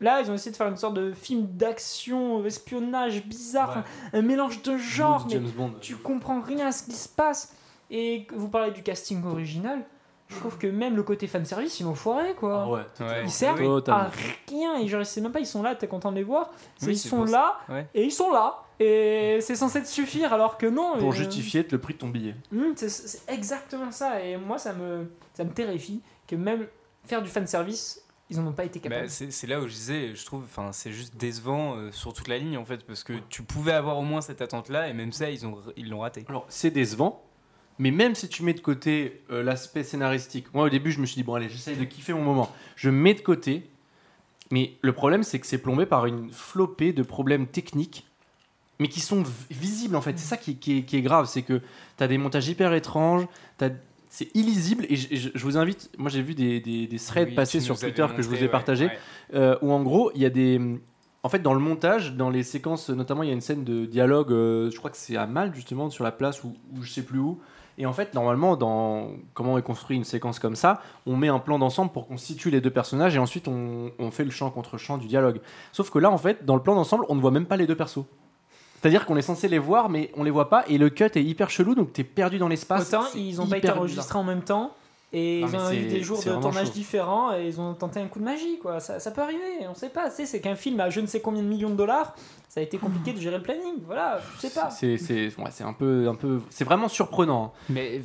Là, 0.00 0.20
ils 0.20 0.30
ont 0.30 0.34
essayé 0.34 0.50
de 0.52 0.56
faire 0.56 0.68
une 0.68 0.76
sorte 0.76 0.94
de 0.94 1.12
film 1.12 1.46
d'action, 1.46 2.44
espionnage 2.44 3.24
bizarre, 3.24 3.82
un 4.12 4.20
mélange 4.22 4.60
de 4.62 4.76
genres, 4.76 5.24
mais 5.26 5.32
James 5.34 5.50
Bond. 5.56 5.72
tu 5.80 5.96
comprends 5.96 6.40
rien 6.42 6.66
à 6.66 6.72
ce 6.72 6.82
qui 6.82 6.92
se 6.92 7.08
passe. 7.08 7.54
Et 7.90 8.24
que 8.26 8.34
vous 8.34 8.48
parlez 8.48 8.72
du 8.72 8.82
casting 8.82 9.24
original, 9.24 9.80
je 10.28 10.36
trouve 10.36 10.58
que 10.58 10.66
même 10.66 10.96
le 10.96 11.02
côté 11.04 11.26
fanservice, 11.28 11.78
ils 11.80 11.84
l'ont 11.84 11.94
foiré 11.94 12.34
quoi. 12.34 12.64
Ah 12.66 12.68
ouais. 12.68 12.80
Ouais. 13.06 13.22
Ils 13.24 13.30
servent 13.30 13.60
Oui, 13.60 13.82
à 13.86 14.10
rien 14.50 14.76
et 14.80 14.88
genre, 14.88 15.06
c'est 15.06 15.20
même 15.20 15.30
pas 15.32 15.38
ils 15.40 15.46
sont 15.46 15.62
là, 15.62 15.74
t'es 15.76 15.86
content 15.86 16.10
de 16.10 16.16
les 16.16 16.24
voir. 16.24 16.50
Oui, 16.82 16.88
ils 16.92 16.98
sont 16.98 17.24
là 17.24 17.58
Ouais. 17.68 17.86
et 17.94 18.04
ils 18.04 18.10
sont 18.12 18.32
là 18.32 18.56
et 18.78 19.38
c'est 19.40 19.56
censé 19.56 19.82
te 19.82 19.88
suffire 19.88 20.32
alors 20.32 20.58
que 20.58 20.66
non. 20.66 20.98
Pour 20.98 21.14
et, 21.14 21.16
justifier 21.16 21.66
le 21.70 21.78
prix 21.78 21.94
de 21.94 21.98
ton 21.98 22.08
billet. 22.08 22.34
euh, 22.52 22.56
hum, 22.68 22.72
c'est- 22.76 23.22
exactement 23.28 23.90
ça 23.90 24.22
et 24.22 24.36
moi 24.36 24.58
ça 24.58 24.72
me 24.72 25.10
ça 25.34 25.44
me 25.44 25.50
terrifie 25.50 26.00
que 26.26 26.36
même 26.36 26.66
faire 27.04 27.22
du 27.22 27.28
fan 27.28 27.46
service 27.46 28.02
ils 28.28 28.40
en 28.40 28.46
ont 28.48 28.52
pas 28.52 28.64
été 28.64 28.80
Bah, 28.80 28.88
capables. 28.90 29.08
c'est 29.08 29.30
c'est 29.30 29.46
là 29.46 29.60
où 29.60 29.68
je 29.68 29.72
disais, 29.72 30.14
je 30.16 30.26
trouve, 30.26 30.42
enfin, 30.42 30.72
c'est 30.72 30.90
juste 30.90 31.16
décevant 31.16 31.76
euh, 31.76 31.92
sur 31.92 32.12
toute 32.12 32.26
la 32.26 32.38
ligne 32.38 32.58
en 32.58 32.64
fait, 32.64 32.84
parce 32.84 33.04
que 33.04 33.12
tu 33.28 33.44
pouvais 33.44 33.70
avoir 33.70 33.98
au 33.98 34.02
moins 34.02 34.20
cette 34.20 34.42
attente-là, 34.42 34.88
et 34.88 34.92
même 34.92 35.12
ça, 35.12 35.30
ils 35.30 35.46
ont, 35.46 35.58
ils 35.76 35.88
l'ont 35.88 36.00
raté. 36.00 36.24
Alors, 36.28 36.44
c'est 36.48 36.72
décevant, 36.72 37.22
mais 37.78 37.92
même 37.92 38.16
si 38.16 38.28
tu 38.28 38.42
mets 38.42 38.52
de 38.52 38.58
côté 38.60 39.22
euh, 39.30 39.44
l'aspect 39.44 39.84
scénaristique, 39.84 40.52
moi 40.54 40.64
au 40.64 40.68
début 40.68 40.90
je 40.90 40.98
me 41.00 41.06
suis 41.06 41.14
dit, 41.14 41.22
bon 41.22 41.34
allez, 41.34 41.48
j'essaye 41.48 41.76
de 41.76 41.84
kiffer 41.84 42.14
mon 42.14 42.22
moment. 42.22 42.50
Je 42.74 42.90
mets 42.90 43.14
de 43.14 43.20
côté, 43.20 43.70
mais 44.50 44.72
le 44.82 44.92
problème 44.92 45.22
c'est 45.22 45.38
que 45.38 45.46
c'est 45.46 45.58
plombé 45.58 45.86
par 45.86 46.06
une 46.06 46.32
flopée 46.32 46.92
de 46.92 47.04
problèmes 47.04 47.46
techniques, 47.46 48.08
mais 48.78 48.88
qui 48.88 49.00
sont 49.00 49.22
visibles 49.50 49.96
en 49.96 50.00
fait. 50.00 50.18
C'est 50.18 50.26
ça 50.28 50.36
qui, 50.36 50.56
qui 50.56 50.78
est, 50.78 50.82
qui 50.82 50.96
est 50.96 51.02
grave, 51.02 51.26
c'est 51.26 51.42
que 51.42 51.60
tu 51.98 52.04
as 52.04 52.08
des 52.08 52.18
montages 52.18 52.48
hyper 52.48 52.72
étranges, 52.74 53.26
t'as- 53.58 53.70
c'est 54.08 54.34
illisible, 54.34 54.86
et 54.88 54.96
je, 54.96 55.14
je- 55.14 55.28
je 55.34 55.44
vous 55.44 55.58
invite, 55.58 55.90
moi 55.98 56.08
j'ai 56.08 56.22
vu 56.22 56.34
des, 56.34 56.60
des, 56.60 56.86
des 56.86 56.98
threads 56.98 57.28
Oui, 57.28 57.34
passer 57.34 57.60
sur 57.60 57.78
Twitter 57.78 58.06
que 58.16 58.22
je 58.22 58.28
vous 58.28 58.36
ai 58.36 58.42
ouais, 58.42 58.48
partagé, 58.48 58.86
ouais. 58.86 58.98
euh, 59.34 59.56
où 59.62 59.72
en 59.72 59.82
gros, 59.82 60.10
il 60.14 60.22
y 60.22 60.26
a 60.26 60.30
des. 60.30 60.60
En 61.22 61.28
fait, 61.28 61.40
dans 61.40 61.54
le 61.54 61.60
montage, 61.60 62.14
dans 62.14 62.30
les 62.30 62.44
séquences, 62.44 62.88
notamment, 62.88 63.24
il 63.24 63.26
y 63.26 63.30
a 63.30 63.34
une 63.34 63.40
scène 63.40 63.64
de 63.64 63.84
dialogue, 63.84 64.30
euh, 64.30 64.70
je 64.70 64.78
crois 64.78 64.90
que 64.90 64.96
c'est 64.96 65.16
à 65.16 65.26
Malte, 65.26 65.54
justement, 65.56 65.90
sur 65.90 66.04
la 66.04 66.12
place 66.12 66.44
ou 66.44 66.54
ou 66.74 66.82
je 66.82 66.90
sais 66.92 67.02
plus 67.02 67.18
où. 67.18 67.40
Et 67.78 67.84
en 67.84 67.92
fait, 67.92 68.14
normalement, 68.14 68.56
dans 68.56 69.10
comment 69.34 69.58
est 69.58 69.62
construit 69.62 69.96
une 69.98 70.04
séquence 70.04 70.38
comme 70.38 70.54
ça, 70.56 70.80
on 71.04 71.16
met 71.16 71.28
un 71.28 71.40
plan 71.40 71.58
d'ensemble 71.58 71.90
pour 71.92 72.06
qu'on 72.06 72.16
situe 72.16 72.50
les 72.50 72.60
deux 72.62 72.70
personnages 72.70 73.16
et 73.16 73.18
ensuite 73.18 73.48
on, 73.48 73.90
on 73.98 74.10
fait 74.12 74.24
le 74.24 74.30
champ 74.30 74.48
contre 74.50 74.78
champ 74.78 74.96
du 74.98 75.08
dialogue. 75.08 75.40
Sauf 75.72 75.90
que 75.90 75.98
là, 75.98 76.10
en 76.10 76.16
fait, 76.16 76.44
dans 76.46 76.54
le 76.54 76.62
plan 76.62 76.74
d'ensemble, 76.76 77.04
on 77.10 77.16
ne 77.16 77.20
voit 77.20 77.32
même 77.32 77.44
pas 77.46 77.56
les 77.58 77.66
deux 77.66 77.76
persos. 77.76 78.04
C'est-à-dire 78.80 79.06
qu'on 79.06 79.16
est 79.16 79.22
censé 79.22 79.48
les 79.48 79.58
voir, 79.58 79.88
mais 79.88 80.10
on 80.16 80.22
les 80.22 80.30
voit 80.30 80.48
pas 80.48 80.64
et 80.68 80.78
le 80.78 80.90
cut 80.90 81.04
est 81.04 81.22
hyper 81.22 81.50
chelou, 81.50 81.74
donc 81.74 81.92
t'es 81.92 82.04
perdu 82.04 82.38
dans 82.38 82.48
l'espace. 82.48 82.88
Autant 82.88 83.04
ils 83.14 83.40
ont 83.40 83.46
pas 83.46 83.58
été 83.58 83.70
enregistrés 83.70 84.18
en 84.18 84.24
même 84.24 84.42
temps 84.42 84.74
et 85.12 85.42
Non, 85.42 85.48
ils 85.48 85.56
ont 85.56 85.70
eu 85.72 85.86
des 85.86 86.02
jours 86.02 86.18
de 86.18 86.24
tournage 86.40 86.66
chaud. 86.66 86.72
différents 86.72 87.32
et 87.34 87.46
ils 87.46 87.60
ont 87.60 87.74
tenté 87.74 88.00
un 88.00 88.08
coup 88.08 88.18
de 88.18 88.24
magie 88.24 88.58
quoi. 88.58 88.80
Ça, 88.80 88.98
ça 89.00 89.10
peut 89.12 89.22
arriver, 89.22 89.66
on 89.70 89.74
sait 89.74 89.88
pas. 89.88 90.10
Tu 90.10 90.16
sais, 90.16 90.26
c'est 90.26 90.40
qu'un 90.40 90.56
film 90.56 90.80
à 90.80 90.90
je 90.90 91.00
ne 91.00 91.06
sais 91.06 91.20
combien 91.20 91.42
de 91.42 91.46
millions 91.48 91.70
de 91.70 91.76
dollars, 91.76 92.14
ça 92.48 92.60
a 92.60 92.62
été 92.62 92.76
compliqué 92.76 93.12
de 93.12 93.20
gérer 93.20 93.36
le 93.36 93.42
planning. 93.42 93.76
Voilà, 93.86 94.18
je 94.34 94.40
sais 94.40 94.50
pas. 94.50 94.68
C'est 94.70 94.98
c'est- 94.98 95.26
ouais, 95.38 95.50
c'est 95.50 95.62
un 95.64 95.72
peu, 95.72 96.08
un 96.08 96.14
peu, 96.16 96.40
c'est 96.50 96.64
vraiment 96.64 96.88
surprenant. 96.88 97.52
hein. 97.56 97.58
Mais 97.70 98.00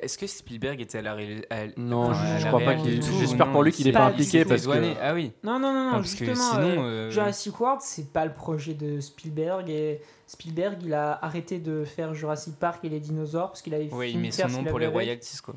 est-ce 0.00 0.16
que 0.16 0.26
Spielberg 0.28 0.80
était 0.80 0.98
à 0.98 1.02
la 1.02 1.14
réalisation 1.14 1.48
Non, 1.76 2.12
je, 2.14 2.20
à 2.20 2.38
je 2.38 2.44
la 2.44 2.48
crois 2.50 2.60
pas 2.60 2.74
qu'il. 2.76 3.00
du 3.00 3.00
tout, 3.00 3.14
J'espère 3.18 3.46
non, 3.46 3.52
pour 3.52 3.62
lui 3.64 3.72
qu'il 3.72 3.82
c'est 3.84 3.90
est 3.90 3.92
pas 3.92 3.98
pas 4.00 4.06
impliqué 4.06 4.44
parce 4.44 4.62
que. 4.66 4.72
dédouané. 4.72 4.94
Ah 5.02 5.12
oui. 5.14 5.32
Non, 5.42 5.58
non, 5.58 5.72
non, 5.72 5.84
non, 5.86 5.90
parce 5.96 6.14
que 6.14 6.24
justement, 6.24 6.50
sinon. 6.52 6.84
euh, 6.84 6.88
euh, 6.88 7.10
Jurassic 7.10 7.58
World, 7.60 7.80
c'est 7.82 8.12
pas 8.12 8.24
le 8.24 8.32
projet 8.32 8.74
de 8.74 9.00
Spielberg 9.00 9.68
et 9.70 10.00
Spielberg, 10.28 10.78
il 10.84 10.94
a 10.94 11.18
arrêté 11.22 11.58
de 11.58 11.84
faire 11.84 12.14
Jurassic 12.14 12.56
Park 12.58 12.84
et 12.84 12.88
les 12.88 13.00
dinosaures 13.00 13.48
parce 13.48 13.60
qu'il 13.62 13.74
avait 13.74 13.88
Oui, 13.92 14.12
il 14.14 14.20
met 14.20 14.30
son 14.30 14.48
nom 14.48 14.64
pour 14.64 14.78
les 14.78 14.86
royalties 14.86 15.38
quoi. 15.42 15.54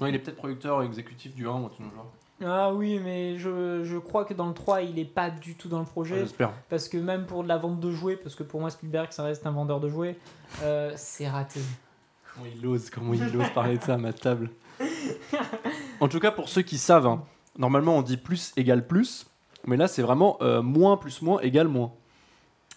Non, 0.00 0.06
il 0.06 0.14
est 0.14 0.18
peut-être 0.18 0.36
producteur 0.36 0.82
exécutif 0.82 1.34
du 1.34 1.46
1 1.46 1.50
ou 1.50 1.66
un 1.66 1.68
truc 1.68 1.80
dans 1.80 1.90
le 1.90 1.96
genre. 1.96 2.12
Ah 2.44 2.72
oui, 2.72 3.00
mais 3.02 3.36
je, 3.36 3.82
je 3.82 3.96
crois 3.98 4.24
que 4.24 4.32
dans 4.32 4.46
le 4.46 4.54
3, 4.54 4.82
il 4.82 4.98
est 5.00 5.04
pas 5.04 5.28
du 5.28 5.56
tout 5.56 5.68
dans 5.68 5.80
le 5.80 5.84
projet 5.84 6.20
J'espère. 6.20 6.52
parce 6.70 6.88
que 6.88 6.96
même 6.96 7.26
pour 7.26 7.42
de 7.42 7.48
la 7.48 7.56
vente 7.58 7.80
de 7.80 7.90
jouets, 7.90 8.14
parce 8.16 8.36
que 8.36 8.44
pour 8.44 8.60
moi 8.60 8.70
Spielberg 8.70 9.08
ça 9.10 9.24
reste 9.24 9.44
un 9.46 9.50
vendeur 9.50 9.80
de 9.80 9.88
jouets, 9.88 10.16
euh, 10.62 10.92
c'est 10.94 11.28
raté. 11.28 11.60
Comment 12.34 12.46
il 12.54 12.64
ose, 12.64 12.90
comment 12.90 13.12
il 13.14 13.36
ose 13.36 13.50
parler 13.50 13.76
de 13.76 13.82
ça 13.82 13.94
à 13.94 13.98
ma 13.98 14.12
table. 14.12 14.50
En 16.00 16.06
tout 16.06 16.20
cas, 16.20 16.30
pour 16.30 16.48
ceux 16.48 16.62
qui 16.62 16.78
savent, 16.78 17.08
hein, 17.08 17.24
normalement 17.58 17.96
on 17.96 18.02
dit 18.02 18.16
plus 18.16 18.52
égale 18.56 18.86
plus, 18.86 19.26
mais 19.66 19.76
là 19.76 19.88
c'est 19.88 20.02
vraiment 20.02 20.38
euh, 20.40 20.62
moins 20.62 20.96
plus 20.96 21.20
moins 21.22 21.40
égale 21.40 21.66
moins. 21.66 21.92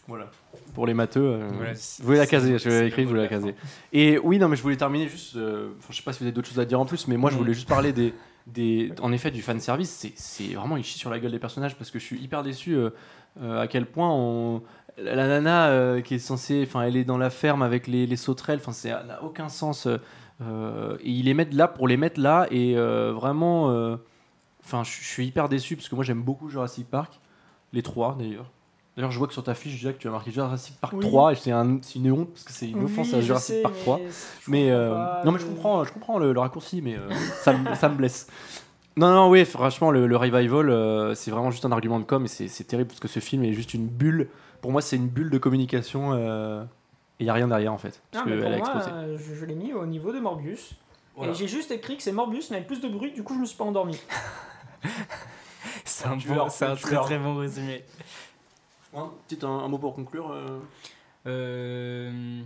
Voilà. 0.07 0.31
Pour 0.73 0.87
les 0.87 0.93
matheux, 0.93 1.21
euh, 1.21 1.47
vous 1.99 2.05
voulez 2.05 2.17
la 2.17 2.25
caser, 2.27 2.57
je 2.57 2.69
l'ai 2.69 2.87
écrit, 2.87 3.03
vous 3.03 3.09
voulez 3.09 3.21
la 3.23 3.27
caser. 3.27 3.55
Et 3.91 4.17
oui, 4.19 4.39
non, 4.39 4.47
mais 4.47 4.55
je 4.55 4.61
voulais 4.61 4.77
terminer 4.77 5.07
juste. 5.09 5.35
euh, 5.35 5.69
je 5.89 5.95
sais 5.95 6.01
pas 6.03 6.13
si 6.13 6.19
vous 6.19 6.25
avez 6.25 6.31
d'autres 6.31 6.47
choses 6.47 6.59
à 6.59 6.65
dire 6.65 6.79
en 6.79 6.85
plus, 6.85 7.07
mais 7.07 7.17
moi 7.17 7.29
je 7.29 7.35
Mm. 7.35 7.39
voulais 7.39 7.53
juste 7.53 7.67
parler 7.67 7.91
des, 7.91 8.13
des, 8.47 8.91
en 9.01 9.11
effet 9.11 9.31
du 9.31 9.41
fan 9.41 9.59
service, 9.59 10.07
c'est- 10.15 10.53
vraiment 10.53 10.77
il 10.77 10.83
chie 10.83 10.97
sur 10.97 11.09
la 11.09 11.19
gueule 11.19 11.31
des 11.31 11.39
personnages 11.39 11.75
parce 11.75 11.91
que 11.91 11.99
je 11.99 12.05
suis 12.05 12.19
hyper 12.19 12.41
déçu 12.43 12.73
euh, 12.75 12.89
euh, 13.41 13.61
à 13.61 13.67
quel 13.67 13.85
point 13.85 14.09
on, 14.11 14.61
la 14.97 15.27
nana 15.27 16.01
qui 16.01 16.15
est 16.15 16.19
censée, 16.19 16.63
enfin 16.67 16.81
elle 16.83 16.95
est 16.95 17.03
dans 17.03 17.17
la 17.17 17.29
ferme 17.29 17.61
avec 17.63 17.87
les, 17.87 18.05
les 18.07 18.15
sauterelles, 18.17 18.59
enfin 18.61 18.71
ça 18.73 19.03
n'a 19.03 19.23
aucun 19.23 19.49
sens. 19.49 19.87
et 19.87 19.99
ils 21.03 21.23
les 21.25 21.33
mettent 21.33 21.53
là 21.53 21.67
pour 21.67 21.87
les 21.87 21.97
mettre 21.97 22.19
là 22.19 22.47
et 22.51 22.75
vraiment, 22.75 23.67
enfin 24.63 24.83
je 24.83 24.89
suis 25.03 25.25
hyper 25.27 25.49
déçu 25.49 25.75
parce 25.75 25.87
que 25.89 25.95
moi 25.95 26.03
j'aime 26.03 26.21
beaucoup 26.23 26.49
Jurassic 26.49 26.89
Park, 26.89 27.19
les 27.73 27.81
trois 27.83 28.15
d'ailleurs. 28.17 28.49
D'ailleurs, 28.95 29.11
je 29.11 29.17
vois 29.17 29.27
que 29.27 29.33
sur 29.33 29.43
ta 29.43 29.53
fiche, 29.53 29.85
tu 29.99 30.07
as 30.07 30.11
marqué 30.11 30.31
Jurassic 30.31 30.75
Park 30.79 30.93
Oui. 30.97 31.05
3 31.05 31.31
et 31.31 31.35
c'est 31.35 31.51
un- 31.51 31.79
c'est 31.81 31.99
une 31.99 32.11
honte 32.11 32.29
parce 32.31 32.43
que 32.43 32.51
c'est 32.51 32.69
une 32.69 32.79
Oui, 32.79 32.85
offense 32.85 33.13
à 33.13 33.21
Jurassic 33.21 33.55
sais, 33.55 33.61
Park 33.61 33.75
3. 33.79 33.99
mais 34.47 34.69
euh, 34.69 34.89
pas, 34.93 35.21
non, 35.23 35.31
mais 35.31 35.39
je 35.39 35.45
comprends, 35.45 35.83
je 35.85 35.93
comprends 35.93 36.19
le, 36.19 36.33
le 36.33 36.39
raccourci, 36.39 36.81
mais 36.81 36.95
euh, 36.97 37.09
ça, 37.41 37.53
me, 37.53 37.73
ça 37.75 37.87
me 37.87 37.95
blesse. 37.95 38.27
Non, 38.97 39.13
non, 39.13 39.29
oui, 39.29 39.45
franchement, 39.45 39.91
le, 39.91 40.05
le 40.07 40.17
revival, 40.17 40.69
euh, 40.69 41.15
c'est 41.15 41.31
vraiment 41.31 41.51
juste 41.51 41.63
un 41.63 41.71
argument 41.71 41.99
de 41.99 42.03
com 42.03 42.25
et 42.25 42.27
c'est 42.27 42.49
c'est 42.49 42.65
terrible 42.65 42.89
parce 42.89 42.99
que 42.99 43.07
ce 43.07 43.21
film 43.21 43.45
est 43.45 43.53
juste 43.53 43.73
une 43.73 43.87
bulle. 43.87 44.27
Pour 44.61 44.73
moi, 44.73 44.81
c'est 44.81 44.97
une 44.97 45.07
bulle 45.07 45.29
de 45.29 45.37
communication 45.37 46.11
euh, 46.11 46.61
et 46.63 47.21
il 47.21 47.23
n'y 47.23 47.29
a 47.29 47.33
rien 47.33 47.47
derrière 47.47 47.71
en 47.71 47.77
fait. 47.77 48.01
Parce 48.11 48.25
Non, 48.25 48.31
mais 48.35 48.41
qu'elle 48.41 48.59
pour 48.61 48.69
a 48.75 49.17
je, 49.17 49.33
je 49.35 49.45
l'ai 49.45 49.55
mis 49.55 49.71
au 49.71 49.85
niveau 49.85 50.11
de 50.11 50.19
Morbius. 50.19 50.73
Voilà. 51.15 51.31
Et 51.31 51.35
j'ai 51.35 51.47
juste 51.47 51.71
écrit 51.71 51.95
que 51.95 52.03
c'est 52.03 52.11
Morbius, 52.11 52.49
mais 52.51 52.57
avec 52.57 52.67
plus 52.67 52.81
de 52.81 52.89
bruit, 52.89 53.13
du 53.13 53.23
coup 53.23 53.35
je 53.35 53.39
me 53.39 53.45
suis 53.45 53.57
pas 53.57 53.63
endormi. 53.63 53.97
C'est 55.85 56.07
un, 56.07 56.15
bon- 56.17 56.47
un 56.61 56.75
très 56.75 56.97
très 56.97 57.17
bon 57.19 57.35
résumé. 57.37 57.83
Ouais, 58.93 59.01
un, 59.43 59.47
un 59.47 59.67
mot 59.67 59.77
pour 59.77 59.93
conclure. 59.95 60.31
euh. 60.31 60.59
Euh, 61.27 62.41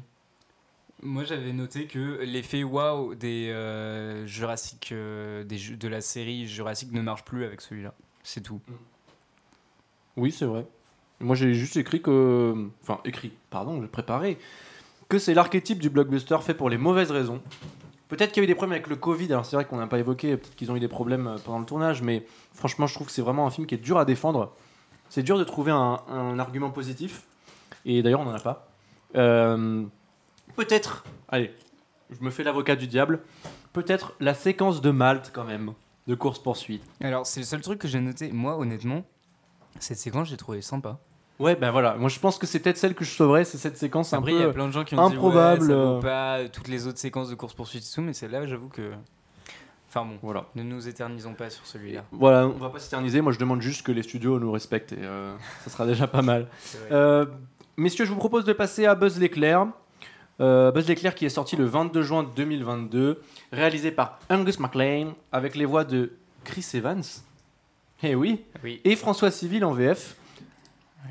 moi 1.02 1.24
j'avais 1.24 1.54
noté 1.54 1.88
que 1.88 2.20
l'effet 2.24 2.64
waouh 2.64 3.16
des 3.16 3.50
euh, 3.50 4.28
Jurassic 4.28 4.90
euh, 4.92 5.46
des 5.46 5.58
de 5.78 5.88
la 5.88 6.02
série 6.02 6.46
Jurassic 6.46 6.92
ne 6.92 7.02
marche 7.02 7.24
plus 7.24 7.46
avec 7.46 7.62
celui-là. 7.62 7.94
C'est 8.24 8.42
tout. 8.42 8.60
Oui, 10.18 10.32
c'est 10.32 10.46
vrai. 10.46 10.66
Moi, 11.20 11.36
j'ai 11.36 11.54
juste 11.54 11.78
écrit 11.78 12.02
que. 12.02 12.70
Enfin, 12.82 13.00
écrit, 13.06 13.32
pardon, 13.50 13.82
j'ai 13.82 13.88
préparé. 13.88 14.38
Que 15.08 15.20
c'est 15.20 15.34
l'archétype 15.34 15.80
du 15.80 15.90
blockbuster 15.90 16.38
fait 16.42 16.54
pour 16.54 16.70
les 16.70 16.78
mauvaises 16.78 17.12
raisons. 17.12 17.42
Peut-être 18.08 18.32
qu'il 18.32 18.42
y 18.42 18.44
a 18.44 18.46
eu 18.46 18.48
des 18.48 18.56
problèmes 18.56 18.74
avec 18.74 18.88
le 18.88 18.96
Covid, 18.96 19.26
alors 19.32 19.46
c'est 19.46 19.56
vrai 19.56 19.66
qu'on 19.66 19.78
n'a 19.78 19.88
pas 19.88 20.00
évoqué, 20.00 20.38
peut-être 20.38 20.56
qu'ils 20.56 20.72
ont 20.72 20.76
eu 20.76 20.80
des 20.80 20.88
problèmes 20.88 21.36
pendant 21.44 21.60
le 21.60 21.66
tournage, 21.66 22.02
mais 22.02 22.26
franchement, 22.54 22.88
je 22.88 22.94
trouve 22.94 23.08
que 23.08 23.14
c'est 23.14 23.22
vraiment 23.22 23.48
un 23.48 23.50
film 23.50 23.66
qui 23.66 23.76
est 23.76 23.80
dur 23.80 23.98
à 23.98 24.06
défendre. 24.06 24.54
C'est 25.16 25.24
dur 25.24 25.40
de 25.40 25.46
trouver 25.46 25.72
un, 25.72 26.02
un 26.10 26.40
argument 26.40 26.72
positif, 26.72 27.24
et 27.86 28.04
d'ailleurs, 28.04 28.20
on 28.20 28.26
n'en 28.26 28.34
a 28.34 28.40
pas. 28.42 28.68
Euh, 29.16 29.86
peut-être, 30.58 31.06
allez, 31.30 31.54
je 32.12 32.22
me 32.22 32.30
fais 32.30 32.44
l'avocat 32.44 32.76
du 32.76 32.86
diable, 32.88 33.22
peut-être 33.72 34.12
la 34.20 34.34
séquence 34.34 34.82
de 34.82 34.92
Malte, 34.92 35.32
quand 35.34 35.46
même, 35.46 35.72
de 36.08 36.16
course-poursuite. 36.16 36.84
Alors 37.00 37.26
c'est 37.26 37.40
le 37.40 37.46
seul 37.46 37.62
truc 37.62 37.80
que 37.80 37.88
j'ai 37.88 38.02
noté. 38.02 38.34
Moi 38.34 38.58
honnêtement, 38.58 39.06
cette 39.80 40.00
séquence 40.00 40.28
j'ai 40.28 40.36
trouvé 40.36 40.62
sympa. 40.62 41.00
Ouais, 41.40 41.56
ben 41.56 41.72
voilà, 41.72 41.96
moi 41.96 42.10
je 42.10 42.20
pense 42.20 42.38
que 42.38 42.46
c'est 42.46 42.60
peut-être 42.60 42.78
celle 42.78 42.94
que 42.94 43.06
je 43.06 43.12
sauverais, 43.12 43.46
c'est 43.46 43.58
cette 43.58 43.78
séquence 43.78 44.12
un 44.12 44.18
Après 44.18 44.32
peu. 44.32 44.38
il 44.38 44.42
y 44.42 44.44
a 44.44 44.52
plein 44.52 44.68
de 44.68 44.74
gens 44.74 44.84
qui 44.84 44.96
ont 44.96 45.00
improbable, 45.00 45.62
dit 45.62 45.68
ouais, 45.72 45.78
ça 45.78 45.86
vaut 45.94 46.00
pas 46.02 46.50
toutes 46.50 46.68
les 46.68 46.88
autres 46.88 47.00
séquences 47.00 47.30
de 47.30 47.36
course 47.36 47.54
poursuite 47.54 47.86
et 47.90 47.96
tout, 47.96 48.02
mais 48.02 48.12
celle-là 48.12 48.46
j'avoue 48.48 48.68
que. 48.68 48.92
Enfin 49.96 50.06
bon, 50.06 50.18
Voilà. 50.22 50.46
ne 50.56 50.64
nous 50.64 50.90
éternisons 50.90 51.34
pas 51.36 51.50
sur 51.50 51.66
celui-là. 51.66 52.04
Voilà, 52.12 52.48
on 52.48 52.58
va 52.58 52.70
pas 52.70 52.80
s'éterniser. 52.80 53.22
Moi, 53.22 53.32
je 53.32 53.40
demande 53.40 53.62
juste 53.62 53.86
que 53.86 53.94
les 53.94 54.04
studios 54.04 54.40
nous 54.40 54.52
respectent 54.52 54.92
et 54.92 54.98
euh, 55.00 55.34
ça 55.64 55.70
sera 55.70 55.86
déjà 55.88 56.06
pas 56.06 56.22
mal. 56.22 56.48
Euh, 56.92 57.26
messieurs, 57.78 58.04
je 58.04 58.12
vous 58.12 58.18
propose 58.18 58.44
de 58.44 58.52
passer 58.52 58.86
à 58.86 58.94
Buzz 58.96 59.18
l'éclair. 59.20 59.68
Euh, 60.42 60.70
Buzz 60.72 60.86
l'éclair 60.90 61.16
qui 61.16 61.26
est 61.26 61.30
sorti 61.30 61.56
le 61.56 61.64
22 61.64 62.02
juin 62.02 62.30
2022, 62.36 63.22
réalisé 63.54 63.92
par 63.92 64.20
Angus 64.30 64.60
MacLean 64.60 65.14
avec 65.32 65.56
les 65.56 65.64
voix 65.64 65.86
de 65.86 66.12
Chris 66.44 66.68
Evans. 66.74 67.04
Eh 68.04 68.16
oui. 68.16 68.44
Oui. 68.66 68.82
Et 68.84 68.98
François 68.98 69.32
Civil 69.32 69.64
en 69.64 69.72
VF. 69.72 70.18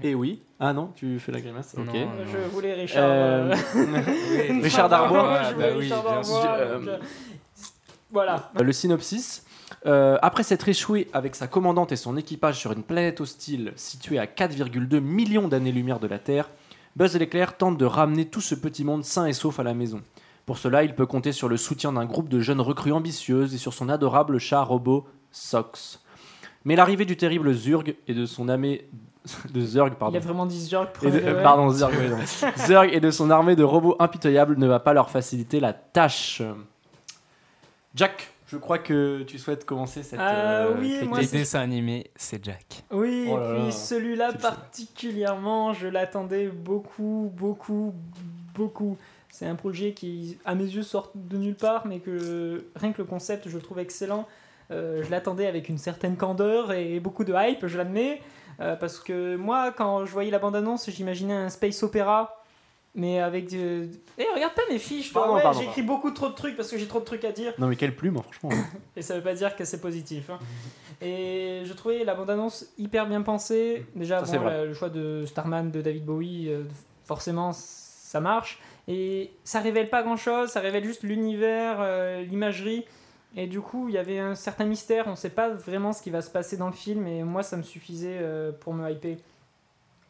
Eh 0.02 0.14
oui. 0.14 0.42
Ah 0.60 0.72
non, 0.72 0.92
tu 0.94 1.18
fais 1.20 1.32
la 1.32 1.40
grimace. 1.40 1.74
Ok. 1.78 1.86
Non. 1.86 2.08
Je 2.30 2.38
voulais 2.52 2.74
Richard. 2.74 3.02
Euh, 3.06 3.54
euh, 3.76 4.60
Richard 4.62 4.88
Darbois. 4.88 5.38
Ah, 5.40 5.52
bah 5.52 5.64
oui, 5.74 5.84
Richard 5.84 6.02
bien 6.02 6.12
Darbois, 6.12 6.22
sûr. 6.42 6.50
euh, 6.50 6.98
Voilà. 8.14 8.50
Le 8.59 8.73
synopsis. 8.73 9.44
Euh, 9.87 10.16
après 10.23 10.42
s'être 10.44 10.68
échoué 10.68 11.09
avec 11.12 11.35
sa 11.35 11.47
commandante 11.47 11.92
et 11.92 11.97
son 11.97 12.16
équipage 12.16 12.59
sur 12.59 12.73
une 12.73 12.83
planète 12.83 13.21
hostile 13.21 13.73
située 13.76 14.18
à 14.18 14.25
4,2 14.26 15.00
millions 15.00 15.49
d'années-lumière 15.49 15.99
de 16.00 16.06
la 16.06 16.18
Terre, 16.18 16.49
Buzz 16.97 17.16
l'éclair 17.16 17.56
tente 17.56 17.76
de 17.76 17.85
ramener 17.85 18.25
tout 18.26 18.40
ce 18.40 18.54
petit 18.54 18.85
monde 18.85 19.04
sain 19.04 19.26
et 19.26 19.33
sauf 19.33 19.59
à 19.59 19.62
la 19.64 19.75
maison. 19.75 20.00
Pour 20.47 20.59
cela, 20.59 20.85
il 20.85 20.94
peut 20.94 21.06
compter 21.06 21.33
sur 21.33 21.49
le 21.49 21.56
soutien 21.56 21.92
d'un 21.92 22.04
groupe 22.04 22.28
de 22.28 22.40
jeunes 22.40 22.61
recrues 22.61 22.92
ambitieuses 22.92 23.54
et 23.54 23.59
sur 23.59 23.73
son 23.75 23.88
adorable 23.88 24.38
chat 24.38 24.62
robot 24.62 25.06
Sox. 25.33 26.00
Mais 26.64 26.76
l'arrivée 26.76 27.04
du 27.06 27.16
terrible 27.16 27.52
Zurg 27.52 27.85
et 28.06 28.14
de 28.14 28.26
son 28.26 28.49
armée 28.49 28.87
de 29.52 29.61
Zurg, 29.61 29.88
Il 29.88 29.94
pardon, 29.97 30.16
a 30.16 30.21
vraiment 30.21 30.47
dit 30.47 30.61
Zurg. 30.61 30.88
et 31.02 31.11
de- 31.11 31.42
pardon, 31.42 31.71
Zurg. 31.71 31.90
Zurg 32.66 32.85
et 32.92 33.00
de 33.00 33.11
son 33.11 33.30
armée 33.30 33.56
de 33.56 33.64
robots 33.64 33.97
impitoyables 33.99 34.56
ne 34.59 34.66
va 34.66 34.78
pas 34.80 34.92
leur 34.92 35.11
faciliter 35.11 35.59
la 35.61 35.73
tâche. 35.73 36.42
Jack, 37.94 38.28
je 38.48 38.56
crois 38.56 38.78
que 38.78 39.22
tu 39.22 39.38
souhaites 39.38 39.64
commencer 39.64 40.02
cette. 40.02 40.18
Ah 40.20 40.64
euh, 40.66 40.74
oui, 40.78 40.90
critique. 40.90 41.08
moi, 41.08 41.18
Les 41.20 41.26
c'est- 41.26 41.36
dessins 41.38 41.60
animés, 41.60 42.10
c'est 42.16 42.44
Jack. 42.44 42.84
Oui, 42.90 43.28
Oh 43.30 43.36
là 43.36 43.50
et 43.50 43.52
là. 43.58 43.62
puis 43.64 43.72
celui-là 43.72 44.32
particulièrement, 44.32 45.72
je 45.72 45.88
l'attendais 45.88 46.48
beaucoup, 46.48 47.30
beaucoup, 47.34 47.94
beaucoup. 48.54 48.96
C'est 49.30 49.46
un 49.46 49.54
projet 49.56 49.92
qui, 49.92 50.38
à 50.44 50.54
mes 50.54 50.64
yeux, 50.64 50.82
sort 50.82 51.10
de 51.14 51.36
nulle 51.36 51.56
part, 51.56 51.86
mais 51.86 51.98
que 51.98 52.66
rien 52.76 52.92
que 52.92 52.98
le 53.02 53.04
concept, 53.08 53.48
je 53.48 53.56
le 53.56 53.62
trouve 53.62 53.78
excellent. 53.80 54.26
Euh, 54.70 55.02
je 55.02 55.10
l'attendais 55.10 55.46
avec 55.46 55.68
une 55.68 55.78
certaine 55.78 56.16
candeur 56.16 56.72
et 56.72 57.00
beaucoup 57.00 57.24
de 57.24 57.34
hype, 57.36 57.66
je 57.66 57.76
l'admets. 57.76 58.20
Euh, 58.60 58.76
parce 58.76 59.00
que 59.00 59.34
moi, 59.36 59.72
quand 59.72 60.04
je 60.04 60.12
voyais 60.12 60.30
la 60.30 60.38
bande-annonce, 60.38 60.88
j'imaginais 60.88 61.34
un 61.34 61.48
space 61.48 61.82
opéra, 61.82 62.40
mais 62.94 63.20
avec 63.20 63.50
de... 63.50 63.88
Eh, 64.18 64.24
regarde 64.34 64.54
pas 64.54 64.62
mes 64.70 64.78
fiches, 64.78 65.12
toi. 65.12 65.22
Pardon, 65.22 65.36
Ouais, 65.36 65.42
pardon, 65.42 65.60
j'ai 65.60 65.66
écrit 65.66 65.82
beaucoup 65.82 66.10
trop 66.12 66.28
de 66.28 66.34
trucs 66.34 66.56
parce 66.56 66.70
que 66.70 66.78
j'ai 66.78 66.86
trop 66.86 67.00
de 67.00 67.04
trucs 67.04 67.24
à 67.24 67.32
dire. 67.32 67.52
Non, 67.58 67.66
mais 67.68 67.76
quelle 67.76 67.94
plume, 67.96 68.16
hein, 68.18 68.22
franchement. 68.30 68.50
Et 68.96 69.02
ça 69.02 69.16
veut 69.16 69.22
pas 69.22 69.34
dire 69.34 69.56
que 69.56 69.64
c'est 69.64 69.80
positif. 69.80 70.30
hein. 70.30 70.38
Et 71.02 71.62
je 71.64 71.72
trouvais 71.72 72.04
la 72.04 72.14
bande-annonce 72.14 72.66
hyper 72.78 73.06
bien 73.06 73.22
pensée. 73.22 73.84
Déjà, 73.96 74.20
Ça, 74.20 74.26
c'est 74.26 74.38
bon, 74.38 74.44
vrai. 74.44 74.58
la- 74.58 74.64
le 74.64 74.74
choix 74.74 74.88
de 74.90 75.24
Starman 75.26 75.70
de 75.70 75.80
David 75.80 76.04
Bowie, 76.04 76.48
euh, 76.48 76.62
forcément, 77.04 77.52
ça 77.52 78.20
marche. 78.20 78.60
Et 78.86 79.30
ça 79.44 79.60
révèle 79.60 79.90
pas 79.90 80.02
grand-chose, 80.02 80.50
ça 80.50 80.60
révèle 80.60 80.84
juste 80.84 81.02
l'univers, 81.02 81.78
euh, 81.80 82.22
l'imagerie. 82.22 82.84
Et 83.36 83.48
du 83.48 83.60
coup, 83.60 83.88
il 83.88 83.94
y 83.94 83.98
avait 83.98 84.20
un 84.20 84.36
certain 84.36 84.64
mystère, 84.66 85.06
on 85.08 85.16
sait 85.16 85.30
pas 85.30 85.48
vraiment 85.48 85.92
ce 85.92 86.00
qui 86.02 86.10
va 86.10 86.22
se 86.22 86.30
passer 86.30 86.56
dans 86.56 86.66
le 86.68 86.72
film, 86.72 87.06
et 87.08 87.24
moi, 87.24 87.42
ça 87.42 87.56
me 87.56 87.62
suffisait 87.64 88.18
euh, 88.20 88.52
pour 88.52 88.72
me 88.74 88.84
hyper. 88.84 89.16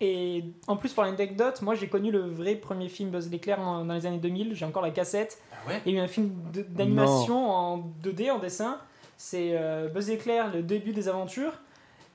Et 0.06 0.44
en 0.66 0.76
plus, 0.76 0.92
pour 0.92 1.02
l'anecdote, 1.02 1.62
moi 1.62 1.74
j'ai 1.74 1.88
connu 1.88 2.10
le 2.10 2.20
vrai 2.20 2.56
premier 2.56 2.90
film 2.90 3.08
Buzz 3.10 3.30
l'éclair 3.30 3.58
dans 3.58 3.84
les 3.94 4.04
années 4.04 4.18
2000, 4.18 4.54
j'ai 4.54 4.66
encore 4.66 4.82
la 4.82 4.90
cassette. 4.90 5.38
ouais? 5.66 5.80
Il 5.86 5.94
y 5.94 5.96
a 5.96 6.00
eu 6.00 6.04
un 6.04 6.08
film 6.08 6.30
d'animation 6.68 7.50
en 7.50 7.78
2D, 8.02 8.30
en 8.30 8.38
dessin. 8.38 8.78
C'est 9.16 9.52
euh, 9.54 9.88
Buzz 9.88 10.08
l'éclair, 10.08 10.52
le 10.52 10.62
début 10.62 10.92
des 10.92 11.08
aventures. 11.08 11.52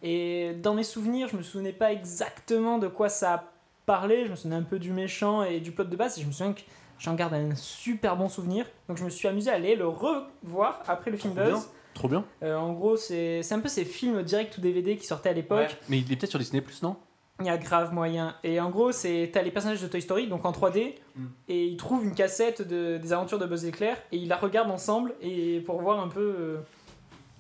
Et 0.03 0.53
dans 0.61 0.75
mes 0.75 0.83
souvenirs, 0.83 1.29
je 1.31 1.35
me 1.37 1.41
souvenais 1.41 1.73
pas 1.73 1.91
exactement 1.91 2.77
de 2.77 2.87
quoi 2.87 3.09
ça 3.09 3.51
parlait. 3.87 4.25
Je 4.25 4.31
me 4.31 4.35
souvenais 4.35 4.57
un 4.57 4.63
peu 4.63 4.77
du 4.77 4.91
méchant 4.91 5.41
et 5.41 5.59
du 5.59 5.71
plot 5.71 5.85
de 5.85 5.95
base. 5.95 6.19
Et 6.19 6.21
je 6.21 6.27
me 6.27 6.31
souviens 6.31 6.53
que 6.53 6.61
j'en 6.99 7.15
garde 7.15 7.33
un 7.33 7.55
super 7.55 8.15
bon 8.17 8.29
souvenir. 8.29 8.65
Donc 8.87 8.97
je 8.97 9.03
me 9.03 9.09
suis 9.09 9.27
amusé 9.27 9.49
à 9.49 9.55
aller 9.55 9.75
le 9.75 9.87
revoir 9.87 10.83
après 10.87 11.09
le 11.09 11.17
film 11.17 11.33
Trop 11.33 11.43
Buzz. 11.43 11.53
bien. 11.53 11.63
Trop 11.95 12.07
bien. 12.07 12.23
Euh, 12.43 12.55
en 12.55 12.71
gros, 12.73 12.97
c'est 12.97 13.41
c'est 13.41 13.55
un 13.55 13.59
peu 13.59 13.67
ces 13.67 13.83
films 13.83 14.21
direct 14.21 14.57
ou 14.57 14.61
DVD 14.61 14.95
qui 14.95 15.07
sortaient 15.07 15.29
à 15.29 15.33
l'époque. 15.33 15.75
Mais 15.89 15.97
il 15.97 16.11
est 16.11 16.15
peut-être 16.15 16.29
sur 16.29 16.39
Disney 16.39 16.61
Plus, 16.61 16.83
non? 16.83 16.95
Il 17.39 17.45
y 17.45 17.49
a 17.49 17.57
grave 17.57 17.93
moyen. 17.93 18.35
Et 18.43 18.59
en 18.59 18.69
gros, 18.69 18.91
c'est 18.91 19.29
t'as 19.33 19.41
les 19.41 19.51
personnages 19.51 19.81
de 19.81 19.87
Toy 19.87 20.01
Story, 20.01 20.27
donc 20.27 20.45
en 20.45 20.51
3D, 20.51 20.95
Mm. 21.15 21.25
et 21.47 21.65
ils 21.65 21.77
trouvent 21.77 22.03
une 22.03 22.13
cassette 22.13 22.61
de, 22.61 22.97
des 22.97 23.13
aventures 23.13 23.39
de 23.39 23.45
Buzz 23.45 23.63
l'éclair, 23.65 23.97
et 24.11 24.17
ils 24.17 24.27
la 24.27 24.37
regardent 24.37 24.71
ensemble, 24.71 25.13
et 25.21 25.59
pour 25.65 25.81
voir 25.81 25.99
un 25.99 26.07
peu, 26.07 26.19
euh, 26.37 26.57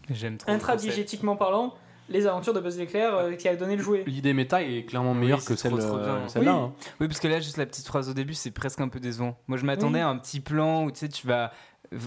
J'aime 0.09 0.37
trop. 0.37 0.49
le 0.49 0.55
intradigétiquement 0.55 1.35
parlant, 1.35 1.73
les 2.09 2.25
aventures 2.27 2.53
de 2.53 2.59
Buzz 2.59 2.77
l'éclair 2.79 3.13
euh, 3.15 3.33
qui 3.33 3.47
a 3.47 3.55
donné 3.55 3.75
le 3.75 3.83
jouet. 3.83 4.03
L'idée 4.07 4.33
méta 4.33 4.63
est 4.63 4.83
clairement 4.85 5.13
meilleure 5.13 5.43
que 5.45 5.53
euh, 5.53 5.55
celle-là. 5.55 6.33
Oui. 6.35 6.47
hein. 6.47 6.73
Oui, 6.99 7.07
parce 7.07 7.19
que 7.19 7.27
là, 7.27 7.39
juste 7.39 7.57
la 7.57 7.65
petite 7.67 7.85
phrase 7.85 8.09
au 8.09 8.13
début, 8.13 8.33
c'est 8.33 8.51
presque 8.51 8.81
un 8.81 8.87
peu 8.89 8.99
décevant. 8.99 9.37
Moi, 9.47 9.57
je 9.57 9.65
m'attendais 9.65 9.99
Oui. 9.99 10.03
à 10.05 10.07
un 10.09 10.17
petit 10.17 10.39
plan 10.39 10.85
où 10.85 10.91
tu 10.91 10.99
sais, 10.99 11.09
tu 11.09 11.27
vas. 11.27 11.51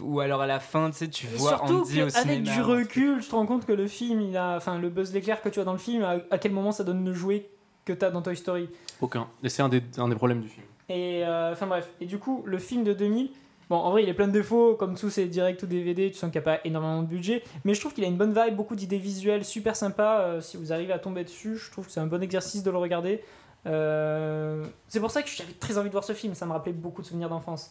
Ou 0.02 0.20
alors 0.20 0.40
à 0.42 0.46
la 0.46 0.60
fin, 0.60 0.90
tu 0.90 0.96
sais, 0.98 1.08
tu 1.08 1.26
Et 1.26 1.36
vois 1.36 1.50
Surtout 1.50 1.80
Andy 1.82 2.02
au 2.02 2.08
cinéma. 2.08 2.52
du 2.54 2.60
recul, 2.62 3.20
tu 3.20 3.28
te 3.28 3.34
rends 3.34 3.46
compte 3.46 3.66
que 3.66 3.72
le 3.72 3.86
film, 3.88 4.20
il 4.20 4.36
a, 4.36 4.56
enfin 4.56 4.78
le 4.78 4.88
Buzz 4.90 5.12
l'éclair 5.12 5.40
que 5.42 5.48
tu 5.48 5.58
as 5.60 5.64
dans 5.64 5.72
le 5.72 5.78
film, 5.78 6.02
à, 6.04 6.18
à 6.30 6.38
quel 6.38 6.52
moment 6.52 6.70
ça 6.72 6.84
donne 6.84 7.04
le 7.04 7.12
jouet 7.12 7.50
que 7.84 7.92
tu 7.92 8.04
as 8.04 8.10
dans 8.10 8.22
Toy 8.22 8.36
Story. 8.36 8.68
Aucun. 9.00 9.26
Et 9.42 9.48
c'est 9.48 9.62
un 9.62 9.68
des, 9.68 9.82
un 9.98 10.08
des 10.08 10.14
problèmes 10.14 10.40
du 10.40 10.48
film. 10.48 10.66
Et 10.88 11.24
euh, 11.24 11.52
enfin 11.52 11.66
bref. 11.66 11.88
Et 12.00 12.06
du 12.06 12.18
coup, 12.18 12.42
le 12.46 12.58
film 12.58 12.84
de 12.84 12.92
2000, 12.92 13.30
bon, 13.70 13.76
en 13.76 13.90
vrai, 13.90 14.02
il 14.02 14.08
est 14.08 14.14
plein 14.14 14.26
de 14.28 14.32
défauts, 14.32 14.74
comme 14.74 14.96
tous 14.96 15.10
ces 15.10 15.26
directs 15.26 15.62
ou 15.62 15.66
DVD, 15.66 16.10
tu 16.10 16.16
sens 16.18 16.30
qu'il 16.30 16.40
n'y 16.40 16.46
a 16.48 16.56
pas 16.56 16.60
énormément 16.64 17.02
de 17.02 17.08
budget, 17.08 17.42
mais 17.64 17.74
je 17.74 17.80
trouve 17.80 17.94
qu'il 17.94 18.04
a 18.04 18.08
une 18.08 18.16
bonne 18.16 18.34
vibe, 18.34 18.54
beaucoup 18.56 18.76
d'idées 18.76 18.98
visuelles 18.98 19.44
super 19.44 19.74
sympas. 19.76 20.20
euh, 20.20 20.40
si 20.40 20.56
vous 20.56 20.72
arrivez 20.72 20.92
à 20.92 20.98
tomber 20.98 21.24
dessus, 21.24 21.56
je 21.56 21.70
trouve 21.70 21.86
que 21.86 21.92
c'est 21.92 22.00
un 22.00 22.06
bon 22.06 22.22
exercice 22.22 22.62
de 22.62 22.70
le 22.70 22.78
regarder. 22.78 23.22
Euh, 23.66 24.64
c'est 24.88 25.00
pour 25.00 25.10
ça 25.10 25.22
que 25.22 25.28
j'avais 25.30 25.52
très 25.52 25.78
envie 25.78 25.88
de 25.88 25.92
voir 25.92 26.04
ce 26.04 26.12
film, 26.12 26.34
ça 26.34 26.46
me 26.46 26.52
rappelait 26.52 26.72
beaucoup 26.72 27.00
de 27.02 27.06
souvenirs 27.06 27.28
d'enfance. 27.28 27.70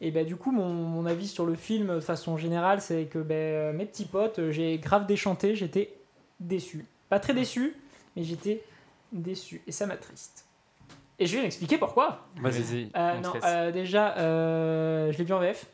Et 0.00 0.12
bah, 0.12 0.22
du 0.22 0.36
coup, 0.36 0.52
mon, 0.52 0.68
mon 0.68 1.06
avis 1.06 1.26
sur 1.26 1.44
le 1.44 1.56
film, 1.56 1.96
de 1.96 2.00
façon 2.00 2.36
générale, 2.36 2.80
c'est 2.80 3.06
que 3.06 3.18
bah, 3.18 3.72
mes 3.76 3.84
petits 3.84 4.04
potes, 4.04 4.50
j'ai 4.50 4.78
grave 4.78 5.06
déchanté, 5.06 5.56
j'étais 5.56 5.92
déçu. 6.38 6.86
Pas 7.08 7.18
très 7.18 7.34
déçu, 7.34 7.74
mais 8.16 8.22
j'étais 8.22 8.62
déçu. 9.12 9.62
Et 9.66 9.72
ça 9.72 9.86
m'attriste. 9.86 10.44
Et 11.18 11.26
je 11.26 11.36
vais 11.36 11.42
m'expliquer 11.42 11.78
pourquoi. 11.78 12.26
Vas-y. 12.40 12.90
Euh, 12.96 13.20
non, 13.20 13.32
euh, 13.44 13.72
déjà, 13.72 14.16
euh, 14.18 15.10
je 15.12 15.18
l'ai 15.18 15.24
vu 15.24 15.32
en 15.32 15.40
VF. 15.40 15.66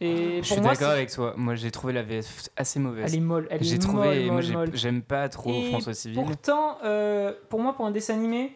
Et 0.00 0.34
je 0.34 0.36
pour 0.38 0.46
suis 0.46 0.60
d'accord 0.60 0.90
avec 0.90 1.10
toi. 1.10 1.34
Moi, 1.36 1.54
j'ai 1.54 1.70
trouvé 1.70 1.92
la 1.92 2.02
VF 2.02 2.48
assez 2.56 2.78
mauvaise. 2.80 3.04
elle 3.12 3.18
est 3.18 3.22
molle. 3.22 3.46
Elle 3.50 3.62
J'ai 3.62 3.76
est 3.76 3.78
trouvé, 3.78 4.08
molle, 4.08 4.24
moi 4.26 4.34
molle, 4.34 4.42
j'ai- 4.42 4.52
molle. 4.54 4.70
j'aime 4.74 5.02
pas 5.02 5.28
trop 5.28 5.50
Et 5.52 5.70
François 5.70 5.94
Civil. 5.94 6.16
Pourtant, 6.22 6.78
euh, 6.84 7.32
pour 7.48 7.60
moi, 7.60 7.72
pour 7.74 7.86
un 7.86 7.90
dessin 7.90 8.14
animé, 8.14 8.52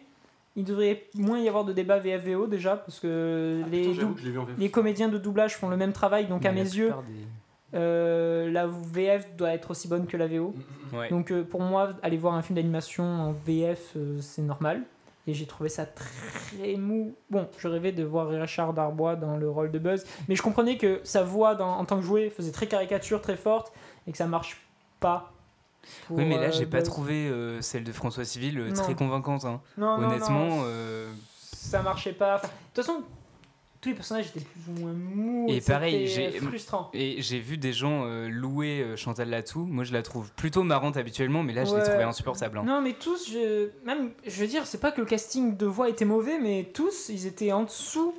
il 0.55 0.63
devrait 0.65 1.03
moins 1.15 1.39
y 1.39 1.47
avoir 1.47 1.63
de 1.63 1.73
débat 1.73 1.97
VFVO 1.99 2.47
déjà, 2.47 2.75
parce 2.77 2.99
que 2.99 3.61
Ah, 3.65 3.69
les, 3.69 3.89
putain, 3.89 4.13
que 4.13 4.67
comédiens 4.71 5.07
de 5.07 5.17
doublage 5.17 5.55
font 5.55 5.69
le 5.69 5.77
même 5.77 5.93
travail, 5.93 6.27
donc 6.27 6.45
à 6.45 6.51
mes 6.51 6.59
yeux, 6.61 6.89
des- 7.07 7.13
euh, 7.73 8.49
la 8.51 8.67
VF 8.67 9.35
doit 9.35 9.51
être 9.53 9.71
aussi 9.71 9.87
bonne 9.87 10.07
que 10.07 10.17
la 10.17 10.27
VO. 10.27 10.53
Ouais. 10.93 11.09
Donc 11.09 11.31
euh, 11.31 11.43
pour 11.43 11.61
moi, 11.61 11.91
aller 12.01 12.17
voir 12.17 12.33
un 12.33 12.41
film 12.41 12.55
d'animation 12.55 13.03
en 13.03 13.31
VF, 13.31 13.93
euh, 13.95 14.19
c'est 14.21 14.41
normal. 14.41 14.81
Et 15.27 15.33
j'ai 15.35 15.45
trouvé 15.45 15.69
ça 15.69 15.85
très 15.85 16.75
mou. 16.77 17.13
Bon, 17.29 17.47
je 17.59 17.67
rêvais 17.67 17.91
de 17.91 18.03
voir 18.03 18.29
Richard 18.29 18.73
Darbois 18.73 19.15
dans 19.15 19.37
le 19.37 19.47
rôle 19.49 19.69
de 19.71 19.77
Buzz, 19.77 20.03
mais 20.27 20.35
je 20.35 20.41
comprenais 20.41 20.77
que 20.77 21.01
sa 21.03 21.21
voix 21.23 21.53
dans- 21.53 21.77
en 21.77 21.85
tant 21.85 21.97
que 21.97 22.01
jouet 22.03 22.31
faisait 22.31 22.51
très 22.51 22.65
caricature, 22.67 23.21
très 23.21 23.37
forte, 23.37 23.71
et 24.07 24.11
que 24.11 24.17
ça 24.17 24.25
marche 24.25 24.59
pas. 24.99 25.31
Oui, 26.09 26.25
mais 26.25 26.39
là, 26.39 26.49
j'ai 26.49 26.65
pas 26.65 26.81
trouvé 26.81 27.31
celle 27.61 27.83
de 27.83 27.91
François 27.91 28.25
Civil 28.25 28.71
très 28.73 28.95
convaincante. 28.95 29.45
hein. 29.45 29.61
Non, 29.77 29.97
non, 29.97 30.01
non, 30.01 30.07
Honnêtement, 30.07 30.63
ça 31.37 31.81
marchait 31.83 32.13
pas. 32.13 32.37
De 32.37 32.41
toute 32.73 32.85
façon, 32.85 33.03
tous 33.81 33.89
les 33.89 33.95
personnages 33.95 34.27
étaient 34.27 34.41
plus 34.45 34.61
ou 34.69 34.79
moins 34.81 34.91
mous. 34.93 35.45
Et 35.49 35.61
pareil, 35.61 36.07
c'était 36.09 36.31
j'ai- 36.33 36.39
frustrant. 36.39 36.89
et 36.93 37.21
j'ai 37.21 37.39
vu 37.39 37.57
des 37.57 37.71
gens 37.73 38.03
euh, 38.05 38.27
louer 38.27 38.81
euh, 38.81 38.95
Chantal 38.97 39.29
Latsou. 39.29 39.65
Moi, 39.65 39.83
je 39.85 39.93
la 39.93 40.01
trouve 40.01 40.31
plutôt 40.33 40.63
marrante 40.63 40.97
habituellement, 40.97 41.43
mais 41.43 41.53
là, 41.53 41.63
je 41.65 41.75
l'ai 41.75 41.83
trouvée 41.83 42.03
insupportable. 42.03 42.57
hein. 42.57 42.63
Non, 42.65 42.81
mais 42.81 42.93
tous, 42.93 43.31
je... 43.31 43.69
même, 43.85 44.11
je 44.25 44.41
veux 44.41 44.47
dire, 44.47 44.65
c'est 44.67 44.79
pas 44.81 44.91
que 44.91 44.99
le 44.99 45.05
casting 45.07 45.55
de 45.55 45.65
voix 45.65 45.89
était 45.89 46.05
mauvais, 46.05 46.39
mais 46.39 46.69
tous, 46.73 47.09
ils 47.09 47.25
étaient 47.25 47.51
en 47.53 47.63
dessous. 47.63 48.13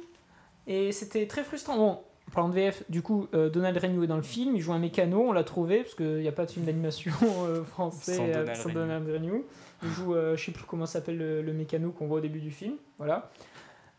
Et 0.66 0.92
c'était 0.92 1.26
très 1.26 1.44
frustrant. 1.44 1.76
Bon, 1.76 1.98
parlant 2.32 2.48
de 2.48 2.54
VF, 2.54 2.84
du 2.88 3.02
coup, 3.02 3.26
euh, 3.34 3.50
Donald 3.50 3.76
Renew 3.76 4.04
est 4.04 4.06
dans 4.06 4.16
le 4.16 4.22
film, 4.22 4.54
il 4.56 4.60
joue 4.62 4.72
un 4.72 4.78
mécano, 4.78 5.20
on 5.28 5.32
l'a 5.32 5.42
trouvé, 5.44 5.82
parce 5.82 5.94
qu'il 5.94 6.20
n'y 6.20 6.28
a 6.28 6.32
pas 6.32 6.46
de 6.46 6.50
film 6.52 6.64
d'animation 6.64 7.12
euh, 7.46 7.64
français 7.64 8.14
Sans 8.14 8.24
euh, 8.24 8.32
Donald 8.32 8.56
sans 8.56 8.62
Renew. 8.68 8.74
Donald 8.74 9.08
Renew. 9.10 9.44
Il 9.82 9.88
joue, 9.90 10.14
euh, 10.14 10.36
je 10.36 10.44
sais 10.44 10.52
plus 10.52 10.64
comment 10.64 10.84
s'appelle 10.86 11.16
le, 11.18 11.40
le 11.42 11.52
mécano 11.54 11.90
qu'on 11.90 12.06
voit 12.06 12.18
au 12.18 12.20
début 12.20 12.38
du 12.40 12.50
film. 12.50 12.74
Voilà. 12.98 13.30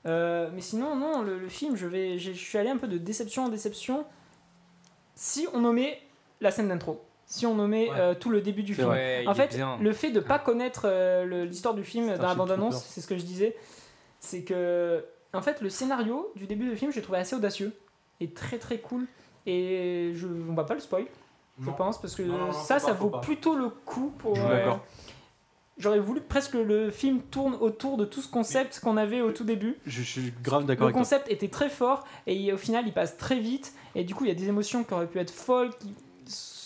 Euh, 0.07 0.49
mais 0.53 0.61
sinon, 0.61 0.95
non, 0.95 1.21
le, 1.21 1.37
le 1.37 1.47
film, 1.49 1.75
je 1.75 1.85
vais, 1.87 2.17
je 2.17 2.31
suis 2.31 2.57
allé 2.57 2.69
un 2.69 2.77
peu 2.77 2.87
de 2.87 2.97
déception 2.97 3.45
en 3.45 3.49
déception. 3.49 4.05
Si 5.15 5.47
on 5.53 5.59
nommait 5.61 5.99
la 6.39 6.49
scène 6.51 6.69
d'intro, 6.69 7.03
si 7.25 7.45
on 7.45 7.53
nommait 7.55 7.89
Ouais. 7.91 7.99
euh, 7.99 8.13
tout 8.15 8.29
le 8.29 8.41
début 8.41 8.63
du 8.63 8.73
film, 8.73 8.89
en 9.27 9.33
fait, 9.35 9.55
le 9.79 9.93
fait 9.93 10.11
de 10.11 10.19
pas 10.19 10.39
connaître 10.39 10.83
euh, 10.85 11.45
l'histoire 11.45 11.75
du 11.75 11.83
film 11.83 12.07
dans 12.17 12.27
la 12.27 12.35
bande-annonce, 12.35 12.83
c'est 12.85 13.01
ce 13.01 13.07
que 13.07 13.17
je 13.17 13.23
disais, 13.23 13.55
c'est 14.19 14.41
que 14.43 15.05
en 15.33 15.41
fait 15.41 15.61
le 15.61 15.69
scénario 15.69 16.31
du 16.35 16.47
début 16.47 16.69
du 16.69 16.75
film, 16.75 16.91
j'ai 16.91 17.01
trouvé 17.01 17.19
assez 17.19 17.35
audacieux 17.35 17.73
et 18.19 18.31
très 18.31 18.57
très 18.57 18.79
cool. 18.79 19.05
Et 19.45 20.11
je, 20.15 20.27
on 20.27 20.53
va 20.53 20.63
pas 20.63 20.73
le 20.75 20.79
spoil, 20.79 21.05
je 21.61 21.69
pense, 21.71 21.99
parce 22.01 22.15
que 22.15 22.23
Non, 22.23 22.37
non, 22.37 22.45
non, 22.47 22.51
ça, 22.53 22.79
ça 22.79 22.87
pas, 22.87 22.93
vaut 22.93 23.09
plutôt 23.21 23.55
le 23.55 23.69
coup 23.69 24.13
pour. 24.17 24.35
Je. 24.35 24.41
J'aurais 25.81 25.99
voulu 25.99 26.21
presque 26.21 26.51
que 26.53 26.57
le 26.59 26.91
film 26.91 27.21
tourne 27.31 27.55
autour 27.59 27.97
de 27.97 28.05
tout 28.05 28.21
ce 28.21 28.29
concept 28.29 28.79
qu'on 28.79 28.97
avait 28.97 29.21
au 29.21 29.31
tout 29.31 29.43
début. 29.43 29.75
Je 29.85 30.01
suis 30.01 30.31
grave 30.43 30.65
d'accord 30.65 30.87
Le 30.87 30.93
avec 30.93 30.93
toi. 30.93 31.01
concept 31.01 31.29
était 31.31 31.47
très 31.49 31.69
fort 31.69 32.05
et 32.27 32.53
au 32.53 32.57
final 32.57 32.85
il 32.87 32.93
passe 32.93 33.17
très 33.17 33.39
vite 33.39 33.73
et 33.95 34.03
du 34.03 34.13
coup 34.15 34.23
il 34.25 34.27
y 34.27 34.31
a 34.31 34.35
des 34.35 34.47
émotions 34.47 34.83
qui 34.83 34.93
auraient 34.93 35.07
pu 35.07 35.19
être 35.19 35.31
folles 35.31 35.71
qui 35.79 35.93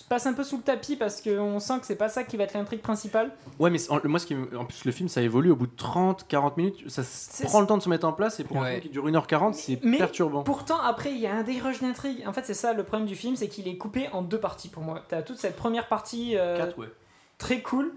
passent 0.07 0.27
un 0.27 0.33
peu 0.33 0.43
sous 0.43 0.57
le 0.57 0.61
tapis 0.63 0.95
parce 0.95 1.19
qu'on 1.21 1.59
sent 1.59 1.79
que 1.79 1.85
c'est 1.87 1.95
pas 1.95 2.09
ça 2.09 2.23
qui 2.23 2.37
va 2.37 2.43
être 2.43 2.53
l'intrigue 2.53 2.81
principale. 2.81 3.31
Ouais, 3.57 3.71
mais 3.71 3.79
en- 3.89 3.99
moi, 4.03 4.19
ce 4.19 4.27
qui 4.27 4.35
me- 4.35 4.55
en 4.55 4.63
plus, 4.65 4.85
le 4.85 4.91
film, 4.91 5.09
ça 5.09 5.21
évolue 5.23 5.49
au 5.49 5.55
bout 5.55 5.65
de 5.65 5.75
30, 5.75 6.27
40 6.27 6.57
minutes. 6.57 6.87
Ça 6.89 7.01
prend 7.45 7.59
le 7.61 7.65
temps 7.65 7.77
de 7.77 7.81
se 7.81 7.89
mettre 7.89 8.05
en 8.07 8.13
place 8.13 8.39
et 8.39 8.43
pour 8.43 8.61
un 8.61 8.69
film 8.69 8.81
qui 8.81 8.89
dure 8.89 9.07
1h40, 9.07 9.55
c'est 9.55 9.79
Mais- 9.83 9.97
perturbant. 9.97 10.43
Pourtant 10.43 10.79
après 10.79 11.11
il 11.11 11.17
y 11.19 11.25
a 11.25 11.33
un 11.33 11.41
dérush 11.41 11.79
d'intrigue. 11.81 12.23
En 12.27 12.33
fait 12.33 12.45
c'est 12.45 12.53
ça 12.53 12.73
le 12.73 12.83
problème 12.83 13.07
du 13.07 13.15
film 13.15 13.35
c'est 13.35 13.47
qu'il 13.47 13.67
est 13.67 13.77
coupé 13.77 14.07
en 14.13 14.21
deux 14.21 14.39
parties 14.39 14.69
pour 14.69 14.83
moi. 14.83 15.01
T'as 15.07 15.23
toute 15.23 15.37
cette 15.37 15.55
première 15.55 15.87
partie 15.87 16.37
euh, 16.37 16.57
4, 16.57 16.77
ouais. 16.77 16.87
très 17.39 17.61
cool 17.63 17.91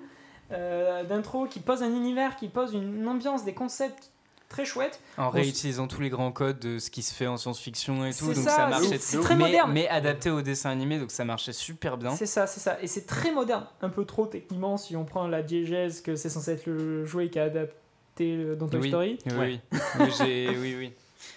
euh, 0.53 1.05
d'intro 1.05 1.47
qui 1.47 1.61
pose 1.61 1.83
un 1.83 1.91
univers, 1.95 2.37
qui 2.37 2.49
pose 2.49 2.75
une 2.75 3.07
ambiance, 3.09 3.45
des 3.45 3.55
concepts 3.55 4.11
très 4.49 4.65
chouettes. 4.65 4.99
En 5.19 5.27
on 5.27 5.31
réutilisant 5.31 5.87
tous 5.89 6.01
les 6.01 6.09
grands 6.09 6.33
codes 6.33 6.59
de 6.59 6.79
ce 6.79 6.91
qui 6.91 7.03
se 7.03 7.13
fait 7.13 7.27
en 7.27 7.37
science-fiction 7.37 8.07
et 8.07 8.15
tout, 8.15 8.29
C'est 8.29 8.35
donc 8.35 8.45
ça, 8.45 8.51
ça, 8.51 8.65
c'est- 8.65 8.71
marchait. 8.71 8.99
c'est 8.99 9.21
très 9.21 9.37
mais, 9.37 9.45
moderne. 9.45 9.73
mais 9.73 9.89
adapté 9.89 10.31
au 10.31 10.41
dessin 10.41 10.71
animé, 10.71 10.99
donc 10.99 11.11
ça 11.11 11.25
marchait 11.27 11.53
super 11.53 11.99
bien. 11.99 12.17
C'est 12.17 12.25
ça, 12.25 12.47
c'est 12.47 12.61
ça. 12.61 12.79
Et 12.81 12.87
c'est 12.87 13.05
très 13.05 13.31
moderne. 13.31 13.67
Un 13.83 13.91
peu 13.91 14.07
trop 14.07 14.25
techniquement 14.27 14.79
si 14.79 14.97
on 14.97 15.05
prend 15.05 15.27
la 15.29 15.43
diégèse 15.43 16.01
que 16.01 16.17
c'est 16.17 16.31
censé 16.31 16.53
être 16.53 16.65
le 16.67 17.05
jouet 17.05 17.29
qui 17.29 17.39
a 17.39 17.45
adapté 17.45 18.37
euh, 18.37 18.57
dans 18.57 18.69
Toy 18.69 18.81
Oui. 18.81 18.89
Story. 18.89 19.19
Oui, 19.27 19.33
Ouais. 19.37 19.61
oui, 20.01 20.09
oui, 20.49 20.57
oui, 20.59 20.75
oui. 20.79 20.93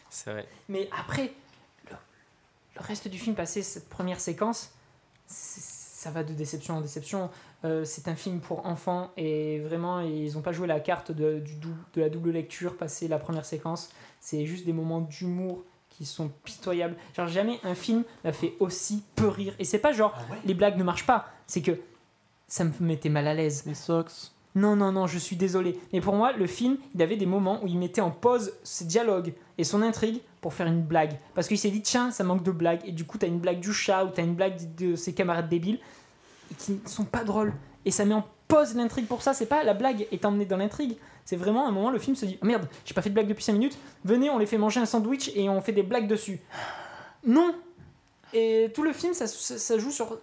c'est 0.10 0.32
vrai. 0.32 0.48
Mais 0.70 0.88
après, 0.98 1.34
le, 1.90 1.96
le 2.78 2.82
reste 2.82 3.10
du 3.10 3.20
film, 3.20 3.36
passé 3.36 3.62
cette 3.62 3.90
première 3.90 4.22
séquence, 4.22 4.72
ça 5.28 6.12
va 6.12 6.24
de 6.24 6.34
déception 6.34 6.78
en 6.78 6.82
déception. 6.82 7.30
Euh, 7.64 7.86
c'est 7.86 8.08
un 8.08 8.16
film 8.16 8.40
pour 8.40 8.66
enfants 8.66 9.12
et 9.18 9.60
vraiment, 9.60 10.00
ils 10.00 10.34
n'ont 10.34 10.42
pas 10.42 10.52
joué 10.52 10.66
la 10.66 10.80
carte 10.80 11.12
de, 11.12 11.40
du 11.40 11.56
dou- 11.56 11.76
de 11.94 12.02
la 12.02 12.10
double 12.10 12.32
lecture 12.32 12.76
passé 12.76 13.08
la 13.08 13.20
première 13.20 13.46
séquence. 13.46 13.90
C'est 14.20 14.46
juste 14.48 14.66
des 14.66 14.74
moments 14.74 15.02
d'humour 15.02 15.64
qui 15.90 16.06
sont 16.06 16.32
pitoyables. 16.44 16.96
Genre, 17.16 17.28
jamais 17.28 17.60
un 17.64 17.76
film 17.76 18.04
m'a 18.24 18.32
fait 18.34 18.56
aussi 18.60 19.04
peu 19.16 19.28
rire. 19.28 19.54
Et 19.60 19.64
c'est 19.66 19.78
pas 19.78 19.92
genre, 19.92 20.14
les 20.46 20.56
blagues 20.56 20.78
ne 20.78 20.84
marchent 20.84 21.06
pas. 21.06 21.28
C'est 21.46 21.62
que 21.62 21.80
ça 22.48 22.64
me 22.64 22.72
mettait 22.80 23.10
mal 23.10 23.28
à 23.28 23.36
l'aise. 23.36 23.64
Les 23.68 23.76
socks? 23.76 24.32
Non, 24.56 24.76
non, 24.76 24.92
non, 24.92 25.06
je 25.06 25.18
suis 25.20 25.36
désolé. 25.36 25.80
Mais 25.94 26.02
pour 26.02 26.16
moi, 26.16 26.34
le 26.34 26.48
film, 26.48 26.78
il 26.96 27.02
avait 27.02 27.16
des 27.16 27.26
moments 27.26 27.64
où 27.64 27.68
il 27.68 27.78
mettait 27.78 28.02
en 28.02 28.12
pause 28.12 28.54
ses 28.64 28.86
dialogues 28.86 29.34
et 29.58 29.64
son 29.64 29.82
intrigue 29.82 30.22
pour 30.42 30.54
faire 30.54 30.68
une 30.68 30.82
blague. 30.82 31.14
Parce 31.36 31.48
qu'il 31.48 31.60
s'est 31.60 31.70
dit, 31.70 31.82
tiens, 31.82 32.10
ça 32.12 32.24
manque 32.24 32.44
de 32.44 32.52
blagues. 32.52 32.82
Et 32.86 32.92
du 32.92 33.06
coup, 33.06 33.18
t'as 33.18 33.28
une 33.28 33.40
blague 33.40 33.60
du 33.60 33.72
chat 33.72 34.04
ou 34.04 34.10
t'as 34.10 34.24
une 34.24 34.34
blague 34.36 34.76
de 34.76 34.96
ses 34.96 35.14
camarades 35.14 35.48
débiles 35.48 35.80
et 36.52 36.54
qui 36.54 36.80
ne 36.84 36.88
sont 36.88 37.06
pas 37.06 37.24
drôles. 37.24 37.54
Et 37.86 37.92
ça 37.92 38.06
met 38.06 38.14
en 38.14 38.26
pause 38.48 38.76
l'intrigue 38.76 39.08
pour 39.08 39.22
ça. 39.22 39.34
C'est 39.34 39.46
pas 39.46 39.64
la 39.64 39.74
blague 39.74 40.08
est 40.12 40.26
emmenée 40.26 40.46
dans 40.46 40.58
l'intrigue. 40.58 40.98
C'est 41.26 41.36
vraiment 41.36 41.68
un 41.68 41.72
moment, 41.72 41.92
le 41.92 42.00
film 42.00 42.16
se 42.16 42.26
dit, 42.26 42.38
oh 42.42 42.46
merde, 42.46 42.68
j'ai 42.86 42.94
pas 42.94 43.02
fait 43.02 43.10
de 43.10 43.14
blague 43.14 43.28
depuis 43.28 43.44
5 43.44 43.54
minutes. 43.54 43.78
Venez, 44.04 44.30
on 44.30 44.38
les 44.38 44.46
fait 44.46 44.58
manger 44.58 44.80
un 44.80 44.86
sandwich 44.86 45.32
et 45.36 45.50
on 45.50 45.62
fait 45.62 45.72
des 45.72 45.84
blagues 45.84 46.08
dessus. 46.08 46.40
Non 47.26 47.56
Et 48.34 48.72
tout 48.74 48.84
le 48.84 48.92
film, 48.92 49.14
ça, 49.14 49.78
joue 49.78 49.92
sur 49.92 50.18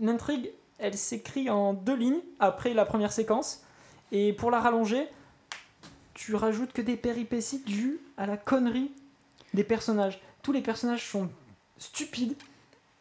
l'intrigue 0.00 0.50
elle 0.78 0.96
s'écrit 0.96 1.48
en 1.48 1.72
deux 1.72 1.96
lignes 1.96 2.20
après 2.38 2.74
la 2.74 2.84
première 2.84 3.12
séquence. 3.12 3.62
Et 4.12 4.32
pour 4.32 4.50
la 4.50 4.60
rallonger, 4.60 5.08
tu 6.14 6.34
rajoutes 6.34 6.72
que 6.72 6.82
des 6.82 6.96
péripéties 6.96 7.62
dues 7.64 7.98
à 8.16 8.26
la 8.26 8.36
connerie 8.36 8.90
des 9.54 9.64
personnages. 9.64 10.20
Tous 10.42 10.52
les 10.52 10.60
personnages 10.60 11.08
sont 11.08 11.28
stupides 11.78 12.36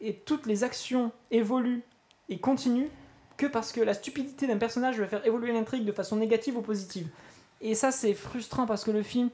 et 0.01 0.13
toutes 0.13 0.45
les 0.45 0.63
actions 0.63 1.11
évoluent 1.31 1.83
et 2.29 2.39
continuent 2.39 2.89
que 3.37 3.45
parce 3.45 3.71
que 3.71 3.81
la 3.81 3.93
stupidité 3.93 4.47
d'un 4.47 4.57
personnage 4.57 4.99
va 4.99 5.07
faire 5.07 5.25
évoluer 5.25 5.51
l'intrigue 5.53 5.85
de 5.85 5.91
façon 5.91 6.15
négative 6.15 6.57
ou 6.57 6.61
positive. 6.61 7.07
Et 7.61 7.75
ça, 7.75 7.91
c'est 7.91 8.13
frustrant 8.13 8.65
parce 8.65 8.83
que 8.83 8.91
le 8.91 9.03
film, 9.03 9.29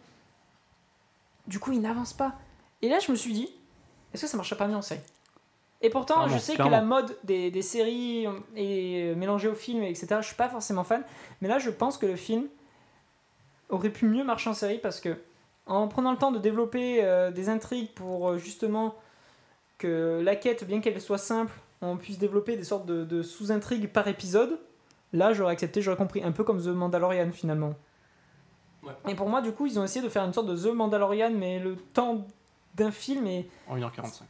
du 1.48 1.60
coup, 1.60 1.72
il 1.72 1.82
n'avance 1.82 2.14
pas. 2.14 2.34
Et 2.82 2.90
là, 2.90 3.00
je 3.00 3.12
me 3.12 3.16
suis 3.18 3.34
dit, 3.34 3.50
est-ce 4.14 4.24
que 4.24 4.28
ça 4.28 4.38
marcherait 4.38 4.58
pas 4.58 4.68
mieux 4.68 4.76
en 4.76 4.82
série? 4.82 5.02
Et 5.84 5.90
pourtant, 5.90 6.16
Clairement, 6.16 6.34
je 6.34 6.40
sais 6.40 6.54
clairement. 6.56 6.70
que 6.70 6.76
la 6.76 6.82
mode 6.84 7.18
des, 7.24 7.50
des 7.52 7.62
séries 7.62 8.28
est 8.56 9.16
mélangée 9.16 9.48
au 9.48 9.56
film, 9.56 9.82
etc. 9.84 10.08
Je 10.22 10.28
suis 10.28 10.36
pas 10.36 10.50
forcément 10.50 10.84
fan. 10.84 11.04
Mais 11.42 11.48
là, 11.48 11.58
je 11.60 11.70
pense 11.72 11.98
que 11.98 12.06
le 12.06 12.16
film 12.16 12.48
aurait 13.70 13.90
pu 13.90 14.06
mieux 14.06 14.24
marcher 14.24 14.50
en 14.50 14.54
série 14.54 14.78
parce 14.80 15.00
que 15.00 15.18
en 15.66 15.88
prenant 15.88 16.12
le 16.12 16.18
temps 16.18 16.32
de 16.32 16.40
développer 16.40 17.04
euh, 17.04 17.32
des 17.32 17.50
intrigues 17.50 17.90
pour 17.94 18.30
euh, 18.32 18.38
justement 18.38 18.96
que 19.78 20.22
la 20.24 20.36
quête, 20.36 20.66
bien 20.66 20.82
qu'elle 20.82 21.00
soit 21.02 21.18
simple, 21.18 21.54
on 21.82 21.98
puisse 21.98 22.18
développer 22.20 22.58
des 22.58 22.64
sortes 22.64 22.86
de, 22.86 23.04
de 23.04 23.22
sous-intrigues 23.24 23.88
par 23.92 24.08
épisode, 24.08 24.60
là 25.14 25.34
j'aurais 25.34 25.54
accepté, 25.54 25.82
j'aurais 25.82 25.98
compris, 25.98 26.24
un 26.24 26.32
peu 26.32 26.44
comme 26.44 26.62
The 26.62 26.68
Mandalorian 26.68 27.32
finalement. 27.32 27.74
Ouais. 28.84 28.94
Et 29.10 29.16
pour 29.16 29.30
moi, 29.30 29.42
du 29.42 29.52
coup, 29.52 29.68
ils 29.68 29.78
ont 29.80 29.84
essayé 29.84 30.04
de 30.04 30.10
faire 30.10 30.24
une 30.24 30.34
sorte 30.34 30.48
de 30.48 30.56
The 30.58 30.74
Mandalorian, 30.74 31.32
mais 31.32 31.60
le 31.60 31.76
temps 31.76 32.26
d'un 32.76 32.90
film 32.92 33.28
et 33.28 33.48
En 33.68 33.78
1h45. 33.78 34.22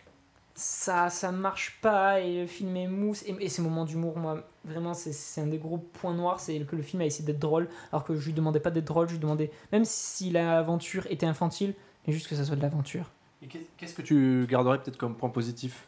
ça 0.56 1.10
ça 1.10 1.32
marche 1.32 1.80
pas 1.82 2.20
et 2.20 2.42
le 2.42 2.48
film 2.48 2.76
est 2.76 2.88
mousse 2.88 3.24
et, 3.28 3.36
et 3.40 3.50
ces 3.50 3.62
moments 3.62 3.86
d'humour 3.86 4.18
moi 4.18 4.44
vraiment 4.66 4.94
c'est- 4.96 5.40
un 5.42 5.46
des 5.48 5.58
gros 5.60 5.78
points 5.78 6.14
noirs 6.16 6.40
c'est 6.40 6.60
que 6.62 6.76
le 6.76 6.82
film 6.82 7.02
a 7.02 7.06
essayé 7.06 7.24
d'être 7.26 7.40
drôle 7.40 7.70
alors 7.92 8.04
que 8.04 8.16
je 8.16 8.26
lui 8.26 8.34
demandais 8.34 8.60
pas 8.60 8.72
d'être 8.72 8.86
drôle 8.86 9.08
je 9.08 9.14
lui 9.14 9.20
demandais 9.20 9.52
même 9.72 9.86
si 9.86 10.30
l'aventure 10.32 11.06
était 11.12 11.26
infantile 11.28 11.74
mais 12.06 12.14
juste 12.14 12.28
que 12.28 12.36
ça 12.36 12.44
soit 12.44 12.56
de 12.56 12.62
l'aventure 12.64 13.12
Et 13.44 13.48
qu'est- 13.48 13.66
qu'est-ce 13.78 13.94
que 13.94 14.02
tu 14.02 14.46
garderais 14.50 14.82
peut-être 14.82 14.98
comme 14.98 15.16
point 15.16 15.30
positif? 15.30 15.88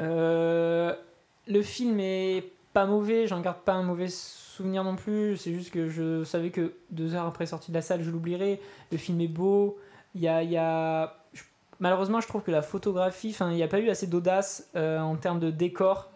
Euh, 0.00 0.94
le 1.46 1.62
film 1.62 1.98
est 2.00 2.50
pas 2.72 2.86
mauvais 2.86 3.26
j'en 3.26 3.40
garde 3.40 3.58
pas 3.58 3.72
un 3.74 3.82
mauvais 3.82 4.08
souvenir 4.08 4.82
non 4.84 4.96
plus 4.96 5.36
c'est 5.36 5.52
juste 5.52 5.70
que 5.70 5.88
je 5.88 6.24
savais 6.24 6.50
que 6.50 6.72
deux 6.90 7.14
heures 7.14 7.26
après 7.26 7.44
sortie 7.46 7.70
de 7.70 7.76
la 7.76 7.82
salle 7.82 8.02
je 8.02 8.10
l'oublierais 8.10 8.58
le 8.90 8.96
film 8.98 9.20
est 9.20 9.28
beau 9.28 9.78
il 10.14 10.22
y 10.22 10.28
a, 10.28 10.42
il 10.42 10.50
y 10.50 10.56
a 10.56 11.16
je- 11.34 11.42
malheureusement, 11.80 12.20
je 12.20 12.28
trouve 12.28 12.42
que 12.42 12.50
la 12.50 12.60
photographie, 12.62 13.30
enfin, 13.30 13.50
il 13.50 13.56
n'y 13.56 13.62
a 13.62 13.68
pas 13.68 13.78
eu 13.80 13.88
assez 13.88 14.06
d'audace 14.06 14.68
euh, 14.76 15.00
en 15.00 15.16
termes 15.16 15.40
de 15.40 15.50
décor. 15.50 16.10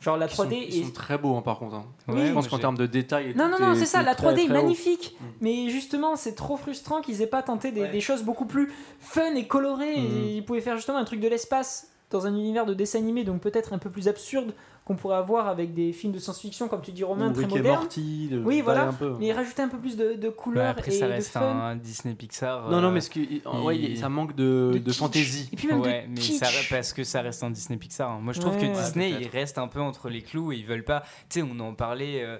Genre 0.00 0.16
la 0.16 0.24
Ils 0.26 0.30
sont, 0.30 0.44
3D 0.44 0.54
ils 0.68 0.80
est- 0.80 0.84
sont 0.84 0.92
très 0.92 1.18
beaux 1.18 1.36
hein, 1.36 1.42
par 1.42 1.58
contre. 1.58 1.74
hein. 1.74 1.84
Oui, 2.08 2.26
je 2.26 2.32
pense 2.32 2.48
qu'en 2.48 2.58
termes 2.58 2.78
de 2.78 2.86
détails. 2.86 3.34
Non, 3.36 3.48
non, 3.50 3.58
non, 3.60 3.74
c'est 3.74 3.84
ça, 3.84 4.02
la 4.02 4.14
très, 4.14 4.28
3D 4.28 4.38
est 4.40 4.44
très 4.46 4.54
magnifique. 4.62 5.14
Mm. 5.20 5.24
Mais 5.42 5.68
justement, 5.68 6.16
c'est 6.16 6.34
trop 6.34 6.56
frustrant 6.56 7.02
qu'ils 7.02 7.20
aient 7.20 7.26
pas 7.26 7.42
tenté 7.42 7.70
des, 7.70 7.82
Ouais. 7.82 7.90
des 7.90 8.00
choses 8.00 8.22
beaucoup 8.22 8.46
plus 8.46 8.72
fun 8.98 9.34
et 9.34 9.46
colorées. 9.46 9.92
Et 9.92 10.36
ils 10.36 10.44
pouvaient 10.44 10.62
faire 10.62 10.76
justement 10.76 10.96
un 10.98 11.04
truc 11.04 11.20
de 11.20 11.28
l'espace 11.28 11.87
dans 12.10 12.26
un 12.26 12.34
univers 12.34 12.64
de 12.66 12.74
dessin 12.74 12.98
animé, 12.98 13.24
donc 13.24 13.40
peut-être 13.40 13.72
un 13.72 13.78
peu 13.78 13.90
plus 13.90 14.08
absurde 14.08 14.54
qu'on 14.84 14.96
pourrait 14.96 15.16
avoir 15.18 15.48
avec 15.48 15.74
des 15.74 15.92
films 15.92 16.14
de 16.14 16.18
science-fiction, 16.18 16.66
comme 16.68 16.80
tu 16.80 16.92
dis, 16.92 17.04
Romain, 17.04 17.28
Ou 17.28 17.32
très 17.34 17.46
modernes. 17.46 17.76
Morty, 17.80 18.28
de- 18.30 18.38
Oui, 18.42 18.62
voilà. 18.62 18.88
un 18.88 18.92
peu. 18.94 19.14
Mais 19.20 19.30
rajouter 19.34 19.60
un 19.60 19.68
peu 19.68 19.76
plus 19.76 19.98
de, 19.98 20.14
de 20.14 20.28
Bah, 20.28 20.34
couleurs 20.34 20.68
après, 20.70 20.90
et 20.94 20.98
ça 20.98 21.06
de 21.06 21.12
reste 21.12 21.32
fun. 21.32 21.40
un 21.42 21.76
Disney 21.76 22.14
Pixar. 22.14 22.70
Non, 22.70 22.80
non, 22.80 22.88
euh, 22.88 22.92
mais 22.92 23.02
ce 23.02 23.10
qui, 23.10 23.42
ouais, 23.62 23.78
il- 23.78 23.98
ça 23.98 24.08
manque 24.08 24.34
de, 24.34 24.80
de, 24.82 24.92
fantaisie. 24.92 25.50
Et 25.52 25.56
puis 25.56 25.68
même 25.68 25.80
ouais, 25.82 26.04
de 26.04 26.08
mais 26.14 26.14
kitsch. 26.20 26.38
ça, 26.38 26.46
parce 26.70 26.94
que 26.94 27.04
ça 27.04 27.20
reste 27.20 27.42
un 27.44 27.50
Disney 27.50 27.78
Pixar. 27.78 28.10
hein. 28.10 28.20
Moi, 28.22 28.32
je 28.32 28.40
trouve 28.40 28.54
Ouais. 28.56 28.72
que 28.72 28.78
Disney, 28.78 29.12
il 29.20 29.28
reste 29.28 29.58
un 29.58 29.68
peu 29.68 29.80
entre 29.82 30.08
les 30.08 30.22
clous 30.22 30.52
et 30.52 30.56
ils 30.56 30.64
veulent 30.66 30.84
pas. 30.84 31.02
Tu 31.28 31.40
sais, 31.40 31.42
on 31.42 31.60
en 31.60 31.74
parlait, 31.74 32.22
euh, 32.24 32.38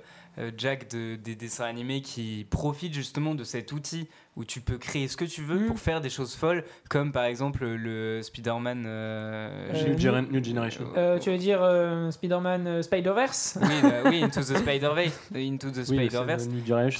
Jack, 0.56 0.90
de, 0.90 1.16
des 1.16 1.34
dessins 1.34 1.64
animés 1.64 2.00
qui 2.00 2.46
profitent 2.48 2.94
justement 2.94 3.34
de 3.34 3.42
cet 3.44 3.72
outil 3.72 4.08
où 4.36 4.44
tu 4.44 4.60
peux 4.60 4.78
créer 4.78 5.08
ce 5.08 5.16
que 5.16 5.24
tu 5.24 5.42
veux 5.42 5.58
Mm. 5.58 5.66
pour 5.66 5.78
faire 5.80 6.00
des 6.00 6.10
choses 6.10 6.34
folles, 6.36 6.62
comme 6.88 7.10
par 7.12 7.24
exemple 7.24 7.64
le 7.66 8.22
Spider-Man. 8.22 8.84
euh, 8.86 9.72
Euh, 9.74 9.88
New, 9.88 9.98
Gener- 9.98 10.30
New 10.30 10.44
Generation. 10.44 10.84
Euh, 10.96 11.18
tu 11.18 11.30
veux 11.30 11.38
dire 11.38 11.58
euh, 11.62 12.10
Spider-Man 12.12 12.66
euh, 12.66 12.82
Spider-Verse? 12.82 13.58
Oui, 13.60 13.68
bah, 13.82 13.88
oui, 14.06 14.22
Into 14.22 14.40
the 14.40 14.56
Spider-Verse. 14.56 15.20
Into 15.34 15.70
the 15.70 15.76
Oui, 15.78 15.84
c'est 15.84 15.94
Spider-Verse. 16.08 16.46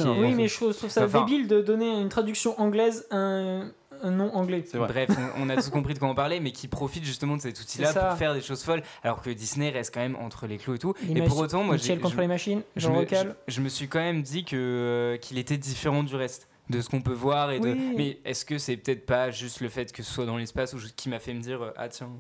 Hein, 0.01 0.15
Oui, 0.19 0.31
bon, 0.31 0.35
mais 0.37 0.49
je 0.49 0.55
trouve, 0.57 0.73
je 0.73 0.79
trouve 0.79 0.91
ça 0.91 1.05
Enfin- 1.05 1.25
débile 1.25 1.47
de 1.47 1.61
donner 1.61 2.01
une 2.01 2.09
traduction 2.09 2.61
anglaise 2.61 3.07
à 3.11 3.17
un, 3.17 3.71
un 4.03 4.11
nom 4.11 4.35
anglais. 4.35 4.65
Bref, 4.75 5.11
on, 5.37 5.43
on 5.45 5.49
a 5.51 5.57
tous 5.57 5.71
compris 5.71 5.95
de 5.95 5.99
quoi 5.99 6.09
on 6.09 6.15
parlait, 6.15 6.41
mais 6.41 6.53
qui 6.53 6.69
profite 6.69 7.05
justement 7.05 7.37
de 7.37 7.43
cet 7.43 7.61
outil-là 7.61 7.93
pour 7.95 8.19
faire 8.19 8.35
des 8.35 8.41
choses 8.41 8.63
folles, 8.63 8.83
alors 9.03 9.23
que 9.23 9.31
Disney 9.31 9.71
reste 9.71 9.93
quand 9.95 10.01
même 10.01 10.17
entre 10.17 10.47
les 10.47 10.59
clous 10.59 10.75
et 10.75 10.79
tout. 10.79 10.95
Les 11.09 11.21
et 11.21 11.25
pour 11.25 11.39
autant, 11.39 11.63
moi, 11.65 11.77
j'ai, 11.77 11.83
Michel 11.83 12.01
contre 12.01 12.15
je- 12.17 12.21
les 12.21 12.27
machines, 12.29 12.63
je 12.77 12.89
me, 12.89 13.07
je- 13.07 13.17
je 13.53 13.61
me 13.61 13.69
suis 13.69 13.89
quand 13.89 13.99
même 14.01 14.23
dit 14.23 14.45
que 14.45 14.57
euh, 14.57 15.17
qu'il 15.19 15.39
était 15.39 15.57
différent 15.59 16.03
du 16.03 16.15
reste 16.17 16.49
de 16.71 16.81
ce 16.81 16.89
qu'on 16.91 17.01
peut 17.01 17.13
voir 17.15 17.51
et 17.51 17.61
de 17.61 17.75
mais 17.97 18.19
est-ce 18.27 18.45
que 18.45 18.59
c'est 18.59 18.77
peut-être 18.77 19.07
pas 19.07 19.31
juste 19.31 19.61
le 19.61 19.69
fait 19.71 19.91
que 19.91 20.03
ce 20.03 20.13
soit 20.13 20.27
dans 20.27 20.37
l'espace 20.37 20.75
ou 20.75 20.79
qui 20.95 21.09
m'a 21.09 21.19
fait 21.19 21.33
me 21.33 21.41
dire 21.41 21.63
euh, 21.63 21.71
ah 21.77 21.89
tiens 21.89 22.11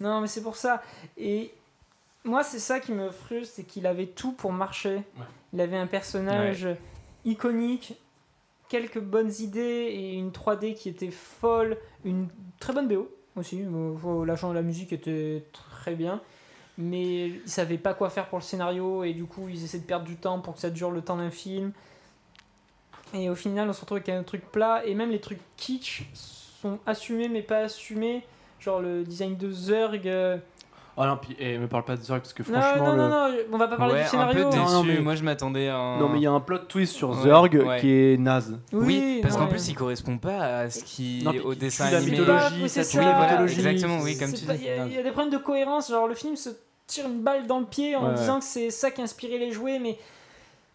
Non, 0.00 0.20
mais 0.20 0.26
c'est 0.26 0.42
pour 0.42 0.56
ça. 0.56 0.82
Et 1.16 1.52
moi, 2.24 2.42
c'est 2.42 2.58
ça 2.58 2.80
qui 2.80 2.90
me 2.92 3.10
frustre, 3.10 3.54
c'est 3.54 3.62
qu'il 3.64 3.86
avait 3.86 4.06
tout 4.06 4.32
pour 4.32 4.52
marcher. 4.52 5.02
Il 5.52 5.60
avait 5.60 5.76
un 5.76 5.86
personnage 5.86 6.66
iconique, 7.24 7.94
quelques 8.68 9.00
bonnes 9.00 9.32
idées 9.40 9.88
et 9.92 10.14
une 10.14 10.30
3D 10.30 10.74
qui 10.74 10.88
était 10.88 11.10
folle, 11.10 11.76
une 12.04 12.28
très 12.58 12.72
bonne 12.72 12.88
BO 12.88 13.10
aussi. 13.36 13.62
Euh, 13.62 14.24
La, 14.24 14.36
la 14.52 14.62
musique 14.62 14.92
était 14.92 15.44
très 15.52 15.94
bien. 15.94 16.20
Mais 16.76 17.28
ils 17.28 17.48
savaient 17.48 17.78
pas 17.78 17.94
quoi 17.94 18.10
faire 18.10 18.26
pour 18.28 18.38
le 18.38 18.42
scénario 18.42 19.04
et 19.04 19.12
du 19.12 19.26
coup 19.26 19.48
ils 19.48 19.62
essaient 19.62 19.78
de 19.78 19.84
perdre 19.84 20.06
du 20.06 20.16
temps 20.16 20.40
pour 20.40 20.54
que 20.54 20.60
ça 20.60 20.70
dure 20.70 20.90
le 20.90 21.02
temps 21.02 21.16
d'un 21.16 21.30
film. 21.30 21.72
Et 23.12 23.30
au 23.30 23.36
final 23.36 23.68
on 23.68 23.72
se 23.72 23.80
retrouve 23.80 23.98
avec 23.98 24.08
un 24.08 24.24
truc 24.24 24.50
plat 24.50 24.84
et 24.84 24.94
même 24.94 25.10
les 25.10 25.20
trucs 25.20 25.38
kitsch 25.56 26.02
sont 26.14 26.80
assumés 26.84 27.28
mais 27.28 27.42
pas 27.42 27.58
assumés. 27.58 28.24
Genre 28.58 28.80
le 28.80 29.04
design 29.04 29.36
de 29.36 29.50
Zurg. 29.52 30.00
Ah 30.96 31.06
non, 31.08 31.16
puis 31.16 31.34
eh, 31.40 31.58
me 31.58 31.66
parle 31.66 31.84
pas 31.84 31.96
de 31.96 32.02
Zurg 32.02 32.18
parce 32.20 32.32
que 32.32 32.44
franchement. 32.44 32.84
non, 32.86 32.92
le- 32.92 32.98
non, 32.98 33.08
non, 33.08 33.36
on 33.52 33.58
va 33.58 33.66
pas 33.66 33.76
parler 33.76 33.94
ouais 33.94 34.00
du 34.00 34.06
un 34.06 34.10
scénario. 34.10 34.44
peu 34.44 34.50
déçu 34.50 34.58
Non, 34.62 34.70
non, 34.70 34.84
mais- 34.84 35.00
moi 35.00 35.14
je 35.16 35.24
m'attendais 35.24 35.68
à 35.68 35.76
un... 35.76 35.98
Non, 35.98 36.08
mais 36.08 36.18
il 36.20 36.22
y 36.22 36.26
a 36.26 36.30
un 36.30 36.38
plot 36.40 36.58
twist 36.68 36.94
sur 36.94 37.10
Ouais, 37.10 37.22
Zurg 37.22 37.52
ouais. 37.66 37.80
qui 37.80 37.90
est 37.90 38.16
naze. 38.16 38.58
oui, 38.72 39.18
parce 39.20 39.36
qu'en 39.36 39.48
plus 39.48 39.66
il 39.68 39.74
correspond 39.74 40.18
pas 40.18 40.58
à 40.60 40.70
ce 40.70 40.84
qui 40.84 41.22
Non, 41.24 41.32
au 41.44 41.54
dessin 41.56 41.90
la 41.90 41.96
animé 41.98 42.16
C'est 42.18 42.24
pas- 42.26 42.32
mythologie, 42.34 42.62
oui, 42.62 42.68
ça 42.68 42.84
ça. 42.84 43.00
la 43.02 43.12
Voilà, 43.12 43.26
mythologie. 43.32 43.54
exactement, 43.56 43.98
oui, 44.02 44.16
comme 44.18 44.32
tu 44.32 44.44
pas- 44.44 44.54
dis. 44.54 44.62
Il 44.62 44.66
y, 44.66 44.70
a- 44.70 44.86
il 44.86 44.92
y 44.92 44.98
a 44.98 45.02
des 45.02 45.10
problèmes 45.10 45.32
de 45.32 45.38
cohérence, 45.38 45.90
genre 45.90 46.06
le 46.06 46.14
film 46.14 46.36
se 46.36 46.50
tire 46.86 47.06
une 47.06 47.20
balle 47.22 47.46
dans 47.48 47.58
le 47.58 47.66
pied 47.66 47.96
en 47.96 48.08
Ouais, 48.10 48.14
disant 48.14 48.38
que 48.38 48.44
c'est 48.44 48.70
ça 48.70 48.90
qui 48.92 49.00
a 49.00 49.04
inspiré 49.04 49.38
les 49.38 49.50
jouets, 49.50 49.80
mais 49.80 49.98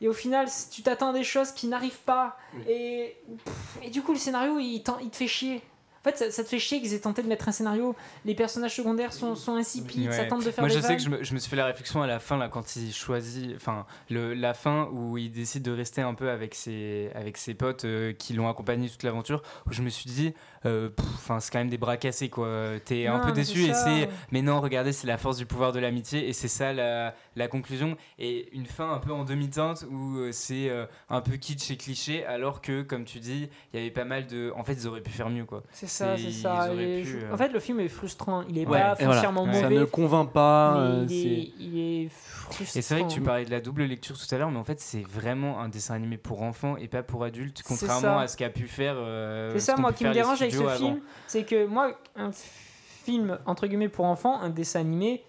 et 0.02 0.08
au 0.10 0.14
final 0.14 0.48
tu 0.72 0.82
t'attends 0.82 1.12
à 1.12 1.14
des 1.14 1.24
choses 1.24 1.52
qui 1.52 1.68
n'arrivent 1.68 2.00
pas 2.06 2.36
Oui. 2.56 2.64
et 2.68 3.16
pff, 3.46 3.54
et 3.86 3.90
du 3.90 4.02
coup 4.02 4.12
le 4.12 4.18
scénario 4.18 4.58
il 4.60 4.82
te 4.84 4.92
fait 5.16 5.28
chier. 5.28 5.62
En 6.02 6.10
fait, 6.10 6.18
ça, 6.18 6.32
ça 6.32 6.44
te 6.44 6.50
fait 6.50 6.60
chier 6.60 6.82
qu'ils 6.82 6.94
aient 6.94 7.00
tenté 7.00 7.22
de 7.22 7.28
mettre 7.28 7.50
un 7.50 7.52
scénario. 7.52 7.96
Les 8.24 8.36
personnages 8.36 8.76
secondaires 8.76 9.12
sont, 9.12 9.36
sont 9.36 9.56
insipides, 9.56 10.12
ça 10.14 10.26
tente 10.26 10.46
de 10.46 10.52
faire 10.52 10.64
Moi, 10.64 10.70
des 10.70 10.76
je 10.76 10.82
sais 10.82 10.96
que 10.96 11.02
je 11.02 11.10
me, 11.10 11.24
je 11.24 11.34
me 11.34 11.40
suis 11.40 11.50
fait 11.50 11.56
la 11.56 11.66
réflexion 11.66 12.02
à 12.02 12.08
la 12.08 12.20
fin, 12.20 12.38
là, 12.38 12.48
quand 12.48 12.76
il 12.76 12.94
choisit, 12.94 13.54
enfin, 13.56 13.86
la 14.10 14.54
fin 14.54 14.90
où 14.94 15.18
il 15.18 15.32
décide 15.32 15.64
de 15.64 15.72
rester 15.72 16.02
un 16.02 16.14
peu 16.14 16.30
avec 16.30 16.56
ses, 16.56 17.12
avec 17.16 17.38
ses 17.38 17.54
potes 17.54 17.86
euh, 17.86 18.14
qui 18.14 18.34
l'ont 18.34 18.50
accompagné 18.50 18.90
toute 18.90 19.04
l'aventure, 19.04 19.42
où 19.68 19.74
je 19.74 19.82
me 19.82 19.90
suis 19.90 20.10
dit, 20.10 20.34
enfin, 20.66 21.40
c'est 21.40 21.52
quand 21.52 21.60
même 21.60 21.70
des 21.70 21.78
bras 21.78 21.98
cassés, 21.98 22.30
quoi. 22.30 22.48
T'es 22.86 23.08
un 23.08 23.20
peu 23.20 23.32
déçu 23.32 23.64
et 23.66 23.74
c'est, 23.74 24.10
mais 24.32 24.42
non, 24.42 24.62
regardez, 24.62 24.92
c'est 24.92 25.08
la 25.08 25.18
force 25.18 25.38
du 25.38 25.46
pouvoir 25.46 25.72
de 25.72 25.80
l'amitié 25.80 26.28
et 26.28 26.34
c'est 26.34 26.48
ça 26.48 26.74
la, 26.74 27.14
la 27.36 27.48
conclusion. 27.48 27.96
Et 28.18 28.50
une 28.56 28.66
fin 28.66 28.92
un 28.92 28.98
peu 29.00 29.12
en 29.12 29.24
demi-teinte 29.24 29.86
où 29.90 30.18
euh, 30.18 30.32
c'est 30.32 30.70
euh, 30.70 30.86
un 31.10 31.22
peu 31.22 31.34
kitsch 31.38 31.72
et 31.72 31.78
cliché, 31.78 32.26
alors 32.26 32.62
que, 32.62 32.82
comme 32.82 33.06
tu 33.06 33.20
dis, 33.20 33.50
il 33.74 33.80
y 33.80 33.82
avait 33.82 33.92
pas 33.92 34.06
mal 34.06 34.28
de. 34.28 34.52
En 34.56 34.64
fait, 34.64 34.74
ils 34.74 34.88
auraient 34.88 35.02
pu 35.02 35.12
faire 35.12 35.30
mieux, 35.30 35.46
quoi. 35.46 35.64
C'est 35.72 35.88
ça, 35.88 36.18
c'est- 36.18 36.32
ça. 36.32 36.68
pu, 36.72 36.76
euh, 37.24 37.34
En 37.34 37.38
fait, 37.38 37.50
le 37.50 37.60
film 37.60 37.80
est 37.80 37.88
frustrant. 37.88 38.44
Il 38.50 38.58
est 38.58 38.66
Ouais, 38.66 38.80
pas 38.80 38.94
et 39.00 39.06
voilà. 39.06 39.14
foncièrement 39.14 39.44
Ouais. 39.46 39.54
Ça 39.54 39.64
mauvais. 39.64 39.76
ne 39.76 39.86
convainc 39.86 40.32
pas. 40.32 40.74
mais 40.76 40.80
euh, 40.80 41.06
il, 41.08 41.10
c'est- 41.10 41.16
est, 41.28 41.52
il 41.60 41.80
est 42.06 42.10
frustrant. 42.10 42.80
Et 42.80 42.82
c'est 42.82 42.96
vrai 42.96 43.04
que 43.08 43.14
tu 43.14 43.22
parlais 43.22 43.46
de 43.46 43.52
la 43.52 43.62
double 43.62 43.84
lecture 43.84 44.18
tout 44.18 44.36
à 44.36 44.38
l'heure, 44.38 44.52
mais 44.52 44.58
en 44.60 44.64
fait, 44.64 44.80
c'est 44.80 45.04
vraiment 45.08 45.60
un 45.60 45.70
dessin 45.70 45.94
animé 45.96 46.18
pour 46.18 46.42
enfants 46.42 46.76
et 46.78 46.88
pas 46.88 47.04
pour 47.04 47.24
adultes, 47.24 47.62
contrairement 47.66 48.20
à 48.20 48.28
ce 48.28 48.36
qu'a 48.38 48.50
pu 48.50 48.68
faire. 48.68 48.96
euh, 48.98 49.52
C'est 49.54 49.60
ce 49.60 49.66
ça, 49.68 49.76
moi, 49.78 49.94
qui 49.94 50.04
me 50.04 50.14
dérange 50.14 50.42
avec 50.50 50.54
ce 50.54 50.58
studios 50.58 50.70
avant. 50.70 50.94
film, 50.96 51.02
c'est 51.28 51.44
que 51.44 51.66
moi, 51.66 51.98
un 52.16 52.32
film 52.32 53.40
entre 53.46 53.68
guillemets 53.68 53.90
pour 53.90 54.06
enfants, 54.06 54.40
un 54.40 54.50
dessin 54.50 54.82
animé, 54.82 55.24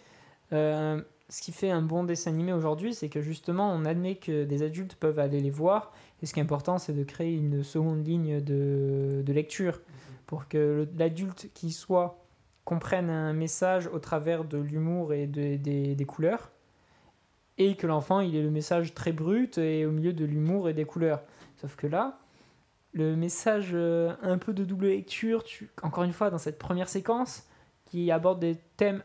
euh, 0.52 1.00
ce 1.28 1.42
qui 1.42 1.52
fait 1.52 1.70
un 1.70 1.82
bon 1.82 2.02
dessin 2.04 2.30
animé 2.32 2.52
aujourd'hui, 2.52 2.92
c'est 2.94 3.08
que 3.08 3.20
justement, 3.20 3.72
on 3.72 3.84
admet 3.84 4.16
que 4.16 4.44
des 4.44 4.62
adultes 4.62 4.96
peuvent 4.96 5.18
aller 5.18 5.40
les 5.40 5.50
voir. 5.50 5.92
Et 6.22 6.26
ce 6.26 6.34
qui 6.34 6.40
est 6.40 6.42
important, 6.42 6.78
c'est 6.78 6.92
de 6.92 7.04
créer 7.04 7.34
une 7.34 7.62
seconde 7.62 8.04
ligne 8.06 8.40
de, 8.42 9.22
de 9.24 9.32
lecture 9.32 9.80
pour 10.26 10.48
que 10.48 10.88
l'adulte 10.98 11.48
qui 11.54 11.70
soit 11.72 12.18
comprenne 12.64 13.10
un 13.10 13.32
message 13.32 13.86
au 13.92 13.98
travers 13.98 14.44
de 14.44 14.58
l'humour 14.58 15.12
et 15.14 15.26
de- 15.26 15.56
des, 15.56 15.94
des 15.94 16.04
couleurs 16.04 16.50
et 17.58 17.74
que 17.74 17.86
l'enfant 17.86 18.20
il 18.20 18.36
ait 18.36 18.42
le 18.42 18.50
message 18.50 18.94
très 18.94 19.12
brut 19.12 19.58
et 19.58 19.86
au 19.86 19.90
milieu 19.90 20.12
de 20.12 20.24
l'humour 20.24 20.68
et 20.68 20.72
des 20.74 20.84
couleurs. 20.84 21.22
Sauf 21.60 21.74
que 21.76 21.86
là, 21.86 22.18
le 22.92 23.14
message 23.16 23.70
euh, 23.72 24.12
un 24.22 24.38
peu 24.38 24.52
de 24.52 24.64
double 24.64 24.86
lecture, 24.88 25.44
tu, 25.44 25.70
encore 25.82 26.04
une 26.04 26.12
fois, 26.12 26.30
dans 26.30 26.38
cette 26.38 26.58
première 26.58 26.88
séquence, 26.88 27.44
qui 27.86 28.10
aborde 28.10 28.40
des 28.40 28.56
thèmes 28.76 29.02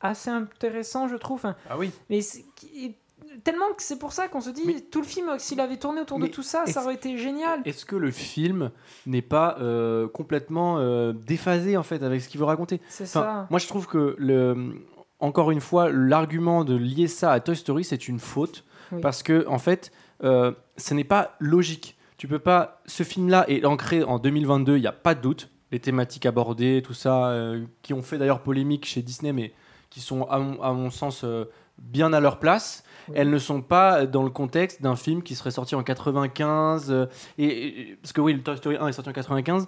assez 0.00 0.30
intéressants, 0.30 1.08
je 1.08 1.16
trouve. 1.16 1.42
Ah 1.70 1.78
oui. 1.78 1.90
mais 2.10 2.20
qui- 2.56 2.96
tellement 3.42 3.72
que 3.76 3.82
c'est 3.82 3.98
pour 3.98 4.12
ça 4.12 4.28
qu'on 4.28 4.40
se 4.40 4.50
dit, 4.50 4.62
Mais- 4.66 4.80
tout 4.80 5.00
le 5.00 5.06
film, 5.06 5.30
s'il 5.38 5.58
avait 5.60 5.76
tourné 5.78 6.00
autour 6.00 6.18
de 6.20 6.26
tout 6.28 6.42
ça, 6.42 6.66
ça 6.66 6.84
aurait 6.84 6.94
été 6.94 7.16
génial. 7.18 7.60
Est-ce 7.64 7.84
que 7.84 7.96
le 7.96 8.10
film 8.12 8.70
n'est 9.06 9.22
pas 9.22 9.56
euh, 9.60 10.06
complètement 10.08 10.78
euh, 10.78 11.12
déphasé 11.12 11.76
en 11.76 11.82
fait 11.82 12.02
avec 12.04 12.20
ce 12.20 12.28
qu'il 12.28 12.38
veut 12.38 12.46
raconter? 12.46 12.80
C'est 12.88 13.04
Enfin, 13.04 13.10
ça. 13.22 13.46
Moi, 13.50 13.58
je 13.58 13.66
trouve 13.66 13.86
que 13.88 14.14
le, 14.18 14.74
encore 15.18 15.50
une 15.50 15.60
fois, 15.60 15.90
l'argument 15.90 16.64
de 16.64 16.76
lier 16.76 17.08
ça 17.08 17.32
à 17.32 17.40
Toy 17.40 17.56
Story, 17.56 17.82
c'est 17.82 18.06
une 18.08 18.20
faute 18.20 18.64
Oui. 18.92 19.00
parce 19.00 19.22
que 19.24 19.44
en 19.48 19.58
fait, 19.58 19.90
euh, 20.22 20.52
ce 20.76 20.94
n'est 20.94 21.02
pas 21.04 21.34
logique. 21.40 21.96
Tu 22.16 22.28
peux 22.28 22.38
pas. 22.38 22.80
Ce 22.86 23.02
film-là 23.02 23.44
est 23.48 23.64
ancré 23.64 24.02
en 24.04 24.18
2022. 24.18 24.76
Il 24.76 24.80
n'y 24.80 24.86
a 24.86 24.92
pas 24.92 25.14
de 25.14 25.20
doute. 25.20 25.50
Les 25.72 25.80
thématiques 25.80 26.26
abordées, 26.26 26.82
tout 26.84 26.94
ça, 26.94 27.28
euh, 27.28 27.64
qui 27.82 27.92
ont 27.94 28.02
fait 28.02 28.18
d'ailleurs 28.18 28.42
polémique 28.42 28.86
chez 28.86 29.02
Disney, 29.02 29.32
mais 29.32 29.52
qui 29.90 30.00
sont 30.00 30.24
à 30.24 30.38
mon, 30.38 30.62
à 30.62 30.72
mon 30.72 30.90
sens 30.90 31.22
euh, 31.24 31.46
bien 31.78 32.12
à 32.12 32.20
leur 32.20 32.38
place. 32.38 32.84
Elles 33.14 33.28
ne 33.30 33.38
sont 33.38 33.60
pas 33.60 34.06
dans 34.06 34.22
le 34.22 34.30
contexte 34.30 34.80
d'un 34.80 34.96
film 34.96 35.22
qui 35.22 35.34
serait 35.34 35.50
sorti 35.50 35.74
en 35.74 35.82
95. 35.82 36.90
euh, 36.90 37.06
et, 37.38 37.46
et- 37.90 37.96
parce 37.96 38.12
que 38.12 38.20
oui, 38.20 38.32
le 38.34 38.42
Toy 38.42 38.56
Story 38.56 38.76
1 38.76 38.86
est 38.88 38.92
sorti 38.92 39.10
en 39.10 39.12
95. 39.12 39.66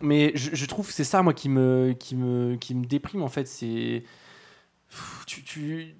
Mais 0.00 0.32
je, 0.34 0.54
je 0.54 0.66
trouve 0.66 0.88
que 0.88 0.92
c'est 0.92 1.04
ça, 1.04 1.22
moi, 1.22 1.32
qui 1.32 1.48
me, 1.48 1.94
qui 1.98 2.16
me, 2.16 2.56
qui 2.56 2.74
me 2.74 2.84
déprime, 2.84 3.22
en 3.22 3.28
fait. 3.28 3.46
C'est. 3.46 4.02
Tu- 5.26 5.94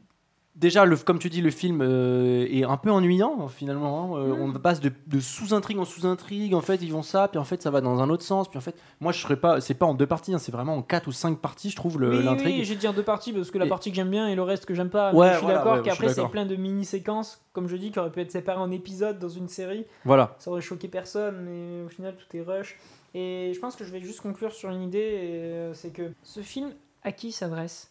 Déjà, 0.56 0.84
le, 0.84 0.96
comme 0.96 1.18
tu 1.18 1.30
dis, 1.30 1.40
le 1.40 1.50
film 1.50 1.80
euh, 1.82 2.46
est 2.48 2.62
un 2.62 2.76
peu 2.76 2.88
ennuyant, 2.90 3.36
hein, 3.40 3.48
finalement. 3.48 4.14
hein. 4.14 4.18
Euh, 4.20 4.34
Mm. 4.36 4.40
On 4.40 4.52
passe 4.52 4.78
de, 4.80 4.92
de 5.08 5.18
sous-intrigue 5.18 5.78
en 5.78 5.84
sous-intrigue. 5.84 6.54
En 6.54 6.60
fait, 6.60 6.76
ils 6.80 6.92
vont 6.92 7.02
ça, 7.02 7.26
puis 7.26 7.38
en 7.38 7.44
fait, 7.44 7.60
ça 7.60 7.70
va 7.72 7.80
dans 7.80 8.00
un 8.00 8.08
autre 8.08 8.22
sens. 8.22 8.48
Puis 8.48 8.56
en 8.56 8.60
fait, 8.60 8.76
moi, 9.00 9.10
je 9.10 9.18
serais 9.20 9.36
pas. 9.36 9.60
C'est 9.60 9.74
pas 9.74 9.86
en 9.86 9.94
deux 9.94 10.06
parties, 10.06 10.32
hein, 10.32 10.38
c'est 10.38 10.52
vraiment 10.52 10.76
en 10.76 10.82
quatre 10.82 11.08
ou 11.08 11.12
cinq 11.12 11.38
parties, 11.40 11.70
je 11.70 11.76
trouve, 11.76 11.98
le- 12.00 12.18
oui, 12.18 12.24
l'intrigue. 12.24 12.54
oui, 12.58 12.64
j'ai 12.64 12.76
dit 12.76 12.86
en 12.86 12.92
deux 12.92 13.02
parties 13.02 13.32
parce 13.32 13.50
que 13.50 13.58
la 13.58 13.66
Et- 13.66 13.68
partie 13.68 13.90
que 13.90 13.96
j'aime 13.96 14.10
bien 14.10 14.28
et 14.28 14.36
le 14.36 14.42
reste 14.42 14.64
que 14.64 14.74
j'aime 14.74 14.90
pas. 14.90 15.12
Ouais, 15.12 15.30
je 15.30 15.32
suis 15.38 15.42
voilà, 15.42 15.58
d'accord 15.58 15.74
ouais, 15.78 15.82
qu'après 15.82 16.08
c'est 16.10 16.28
plein 16.28 16.46
de 16.46 16.54
mini-séquences, 16.54 17.40
comme 17.52 17.66
je 17.66 17.76
dis, 17.76 17.90
qui 17.90 17.98
auraient 17.98 18.12
pu 18.12 18.20
être 18.20 18.30
séparées 18.30 18.60
en 18.60 18.70
épisodes 18.70 19.18
dans 19.18 19.28
une 19.28 19.48
série. 19.48 19.86
Voilà. 20.04 20.36
Ça 20.38 20.50
aurait 20.52 20.60
choqué 20.60 20.86
personne, 20.86 21.36
mais 21.44 21.84
au 21.84 21.88
final 21.88 22.14
tout 22.16 22.36
est 22.36 22.42
rush. 22.42 22.78
Et 23.14 23.50
je 23.54 23.58
pense 23.60 23.74
que 23.76 23.84
je 23.84 23.90
vais 23.90 24.00
juste 24.00 24.20
conclure 24.20 24.52
sur 24.52 24.70
une 24.70 24.82
idée, 24.82 24.98
et, 24.98 25.42
euh, 25.42 25.74
c'est 25.74 25.90
que 25.90 26.12
ce 26.22 26.40
film, 26.40 26.70
à 27.02 27.10
qui 27.12 27.32
s'adresse? 27.32 27.90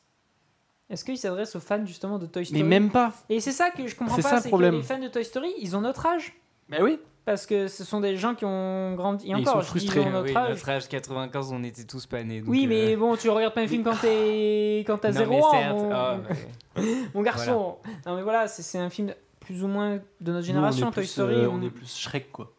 Est-ce 0.90 1.06
qu'il 1.06 1.18
s'adresse 1.18 1.56
aux 1.56 1.60
fans 1.60 1.86
justement 1.86 2.20
de 2.20 2.26
Toy 2.28 2.46
Story 2.46 2.62
Mais 2.64 2.68
même 2.80 2.92
pas. 2.92 3.14
Et 3.30 3.40
c'est 3.40 3.52
ça 3.52 3.72
que 3.72 3.88
je 3.88 3.96
comprends 3.96 4.16
C'est 4.16 4.22
pas, 4.22 4.30
ça 4.30 4.36
le 4.38 4.42
c'est 4.44 4.52
que 4.52 4.56
les 4.58 4.84
fans 4.84 5.00
de 5.00 5.08
Toy 5.08 5.24
Story, 5.26 5.54
ils 5.60 5.76
ont 5.76 5.82
notre 5.82 6.06
âge. 6.06 6.34
Mais 6.70 6.82
oui. 6.82 7.00
Parce 7.26 7.46
que 7.46 7.68
ce 7.70 7.86
sont 7.86 8.02
des 8.02 8.18
gens 8.18 8.36
qui 8.36 8.44
ont 8.44 8.96
grandi. 8.96 9.26
Et 9.28 9.30
Et 9.30 9.32
ils 9.32 9.36
encore, 9.38 9.54
sont 9.54 9.60
dis 9.62 9.66
frustrés. 9.88 10.04
dans 10.04 10.10
notre 10.12 10.30
oui, 10.30 10.36
âge. 10.36 10.50
notre 10.50 10.70
âge 10.70 10.88
95, 10.90 11.52
on 11.54 11.64
était 11.64 11.86
tous 11.86 12.06
pas 12.06 12.22
nés. 12.24 12.42
donc, 12.42 12.50
Oui, 12.50 12.68
mais 12.68 12.94
euh, 12.94 12.98
bon, 12.98 13.16
tu 13.16 13.30
regardes 13.30 13.54
pas 13.54 13.62
un 13.62 13.68
film 13.68 13.82
quand 13.84 13.96
t'es 13.96 14.84
quand 14.86 14.98
t'as 14.98 15.14
zéro 15.14 15.42
ans, 15.46 15.54
mon, 15.74 15.90
ah, 15.94 16.18
mon 17.14 17.22
garçon. 17.22 17.78
Non, 18.06 18.16
mais 18.18 18.24
voilà, 18.24 18.48
c'est 18.50 18.62
c'est 18.62 18.78
un 18.78 18.90
film 18.90 19.14
plus 19.40 19.64
ou 19.64 19.68
moins 19.68 20.00
de 20.20 20.32
notre 20.34 20.46
génération, 20.46 20.88
Toy 20.92 21.04
plus, 21.04 21.08
Story. 21.12 21.36
euh, 21.36 21.50
on- 21.50 21.60
on 21.60 21.62
est 21.62 21.70
plus 21.70 21.98
Shrek, 21.98 22.30
quoi. 22.32 22.52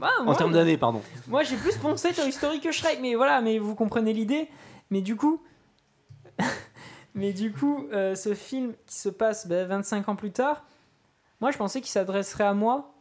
Ah, 0.00 0.08
En 0.24 0.34
termes 0.34 0.52
d'années, 0.52 0.78
pardon. 0.78 1.02
Moi, 1.26 1.42
j'ai 1.42 1.56
plus 1.56 1.76
pensé 1.76 2.12
Toy 2.14 2.30
Story 2.32 2.60
que 2.60 2.70
Shrek, 2.72 3.00
mais 3.02 3.16
voilà, 3.16 3.40
mais 3.42 3.58
vous 3.58 3.74
comprenez 3.74 4.12
l'idée. 4.12 4.48
Mais 4.90 5.02
du 5.02 5.16
coup, 5.16 5.42
mais 7.14 7.32
du 7.32 7.52
coup, 7.52 7.86
euh, 7.92 8.14
ce 8.14 8.34
film 8.34 8.72
qui 8.86 8.96
se 8.96 9.08
passe 9.08 9.46
ben, 9.46 9.66
25 9.66 10.08
ans 10.08 10.16
plus 10.16 10.32
tard, 10.32 10.64
moi, 11.40 11.50
je 11.50 11.58
pensais 11.58 11.80
qu'il 11.80 11.90
s'adresserait 11.90 12.44
à 12.44 12.54
moi, 12.54 12.94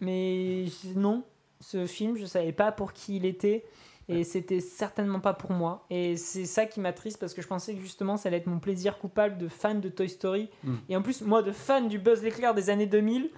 mais 0.00 0.66
non. 0.96 1.24
Ce 1.60 1.86
film, 1.86 2.16
je 2.16 2.26
savais 2.26 2.52
pas 2.52 2.72
pour 2.72 2.92
qui 2.92 3.16
il 3.16 3.24
était. 3.24 3.64
Et 4.08 4.24
c'était 4.24 4.60
certainement 4.60 5.20
pas 5.20 5.32
pour 5.32 5.52
moi. 5.52 5.86
Et 5.88 6.16
c'est 6.16 6.44
ça 6.44 6.66
qui 6.66 6.80
m'attriste 6.80 7.18
parce 7.18 7.34
que 7.34 7.40
je 7.40 7.46
pensais 7.46 7.74
que 7.74 7.80
justement 7.80 8.16
ça 8.16 8.28
allait 8.28 8.38
être 8.38 8.46
mon 8.46 8.58
plaisir 8.58 8.98
coupable 8.98 9.38
de 9.38 9.48
fan 9.48 9.80
de 9.80 9.88
Toy 9.88 10.08
Story. 10.08 10.50
Mm. 10.64 10.74
Et 10.88 10.96
en 10.96 11.02
plus, 11.02 11.22
moi 11.22 11.42
de 11.42 11.52
fan 11.52 11.88
du 11.88 11.98
Buzz 11.98 12.22
l'éclair 12.22 12.52
des 12.52 12.68
années 12.68 12.86
2000. 12.86 13.30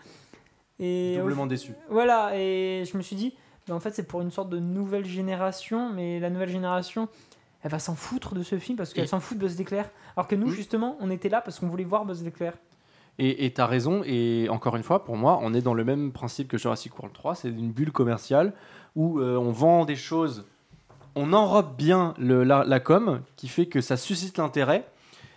Et 0.80 1.16
Doublement 1.18 1.46
déçu. 1.46 1.74
voilà, 1.88 2.32
et 2.34 2.82
je 2.90 2.96
me 2.96 3.02
suis 3.02 3.14
dit, 3.14 3.34
bah, 3.68 3.74
en 3.74 3.80
fait, 3.80 3.94
c'est 3.94 4.08
pour 4.08 4.22
une 4.22 4.32
sorte 4.32 4.48
de 4.48 4.58
nouvelle 4.58 5.04
génération, 5.04 5.92
mais 5.92 6.18
la 6.18 6.30
nouvelle 6.30 6.48
génération, 6.48 7.08
elle 7.64 7.70
va 7.70 7.80
s'en 7.80 7.96
foutre 7.96 8.34
de 8.34 8.42
ce 8.44 8.58
film 8.58 8.76
parce 8.76 8.92
qu'elle 8.92 9.04
Et- 9.04 9.08
s'en 9.08 9.18
fout 9.20 9.36
de 9.36 9.42
Buzz 9.42 9.58
l'éclair. 9.58 9.90
Alors 10.16 10.28
que 10.28 10.36
nous, 10.36 10.50
justement, 10.50 10.96
on 11.00 11.10
était 11.10 11.28
là 11.30 11.40
parce 11.40 11.58
qu'on 11.58 11.66
voulait 11.66 11.82
voir 11.84 12.04
Buzz 12.04 12.22
l'éclair. 12.22 12.52
Et 13.18 13.52
tu 13.54 13.60
as 13.60 13.66
raison, 13.66 14.02
et 14.04 14.48
encore 14.50 14.74
une 14.76 14.82
fois, 14.82 15.04
pour 15.04 15.16
moi, 15.16 15.38
on 15.40 15.54
est 15.54 15.62
dans 15.62 15.72
le 15.74 15.84
même 15.84 16.10
principe 16.12 16.48
que 16.48 16.58
Jurassic 16.58 16.96
World 16.98 17.14
3, 17.14 17.36
c'est 17.36 17.48
une 17.48 17.70
bulle 17.70 17.92
commerciale 17.92 18.52
où 18.96 19.20
euh, 19.20 19.36
on 19.36 19.50
vend 19.52 19.84
des 19.84 19.94
choses, 19.96 20.44
on 21.14 21.32
enrobe 21.32 21.76
bien 21.76 22.14
le, 22.18 22.42
la, 22.42 22.64
la 22.64 22.80
com, 22.80 23.22
qui 23.36 23.46
fait 23.46 23.66
que 23.66 23.80
ça 23.80 23.96
suscite 23.96 24.36
l'intérêt, 24.36 24.84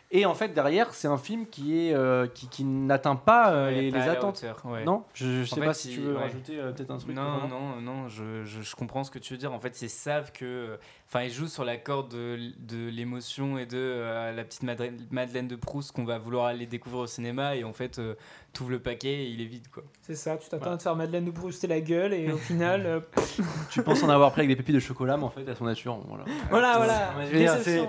et 0.09 0.25
en 0.25 0.33
fait, 0.33 0.53
derrière, 0.53 0.93
c'est 0.93 1.09
un 1.09 1.17
film 1.17 1.45
qui, 1.45 1.77
est, 1.77 1.93
euh, 1.93 2.27
qui, 2.27 2.47
qui 2.47 2.63
n'atteint 2.63 3.17
pas 3.17 3.51
euh, 3.51 3.69
les, 3.71 3.93
attentes. 3.93 4.37
hauteur, 4.37 4.61
ouais. 4.65 4.85
Non? 4.85 5.03
Je, 5.13 5.43
je 5.43 5.49
sais 5.49 5.61
En 5.61 5.65
pas 5.65 5.73
fait, 5.73 5.79
si 5.81 5.89
tu 5.89 5.99
veux 5.99 6.13
ouais. 6.15 6.21
rajouter 6.23 6.59
euh, 6.59 6.71
peut-être 6.71 6.91
un 6.91 6.97
truc. 6.97 7.13
Non, 7.13 7.47
non, 7.49 7.81
non, 7.81 8.07
je, 8.07 8.43
je, 8.45 8.61
je 8.61 8.75
comprends 8.75 9.03
ce 9.03 9.11
que 9.11 9.19
tu 9.19 9.33
veux 9.33 9.37
dire. 9.37 9.51
En 9.53 9.59
fait, 9.59 9.79
ils 9.81 9.89
savent 9.89 10.31
que. 10.31 10.79
Enfin, 11.09 11.23
ils 11.23 11.31
jouent 11.31 11.47
sur 11.47 11.63
la 11.63 11.77
corde 11.77 12.11
de, 12.11 12.37
de 12.59 12.89
l'émotion 12.89 13.57
et 13.57 13.65
de 13.65 13.77
euh, 13.77 14.33
la 14.33 14.43
petite 14.43 14.63
Madeleine, 14.63 14.97
Madeleine 15.09 15.47
de 15.47 15.55
Proust 15.55 15.93
qu'on 15.93 16.03
va 16.03 16.17
vouloir 16.19 16.47
aller 16.47 16.65
découvrir 16.65 17.03
au 17.03 17.07
cinéma. 17.07 17.55
Et 17.55 17.63
en 17.63 17.71
fait, 17.71 17.97
euh, 17.97 18.15
t'ouvres 18.51 18.71
le 18.71 18.79
paquet 18.79 19.23
et 19.23 19.27
il 19.29 19.39
est 19.41 19.45
vide, 19.45 19.69
quoi. 19.73 19.83
C'est 20.01 20.15
ça, 20.15 20.35
tu 20.35 20.49
t'attends 20.49 20.57
Voilà. 20.63 20.73
à 20.73 20.77
te 20.77 20.83
faire 20.83 20.95
Madeleine 20.97 21.23
de 21.23 21.31
brouster 21.31 21.65
la 21.67 21.79
gueule, 21.79 22.13
et 22.13 22.29
au 22.29 22.35
final, 22.37 22.85
euh, 22.85 22.99
Tu 23.71 23.81
penses 23.83 24.03
en 24.03 24.09
avoir 24.09 24.31
pris 24.33 24.41
avec 24.41 24.49
des 24.49 24.57
pépites 24.57 24.75
de 24.75 24.81
chocolat, 24.81 25.15
mais 25.15 25.23
en 25.23 25.29
fait, 25.29 25.45
elles 25.47 25.55
sont 25.55 25.63
nature. 25.63 25.97
Voilà. 26.09 26.25
voilà, 26.49 26.77
voilà. 26.77 27.29
dire, 27.29 27.53
Déception, 27.55 27.87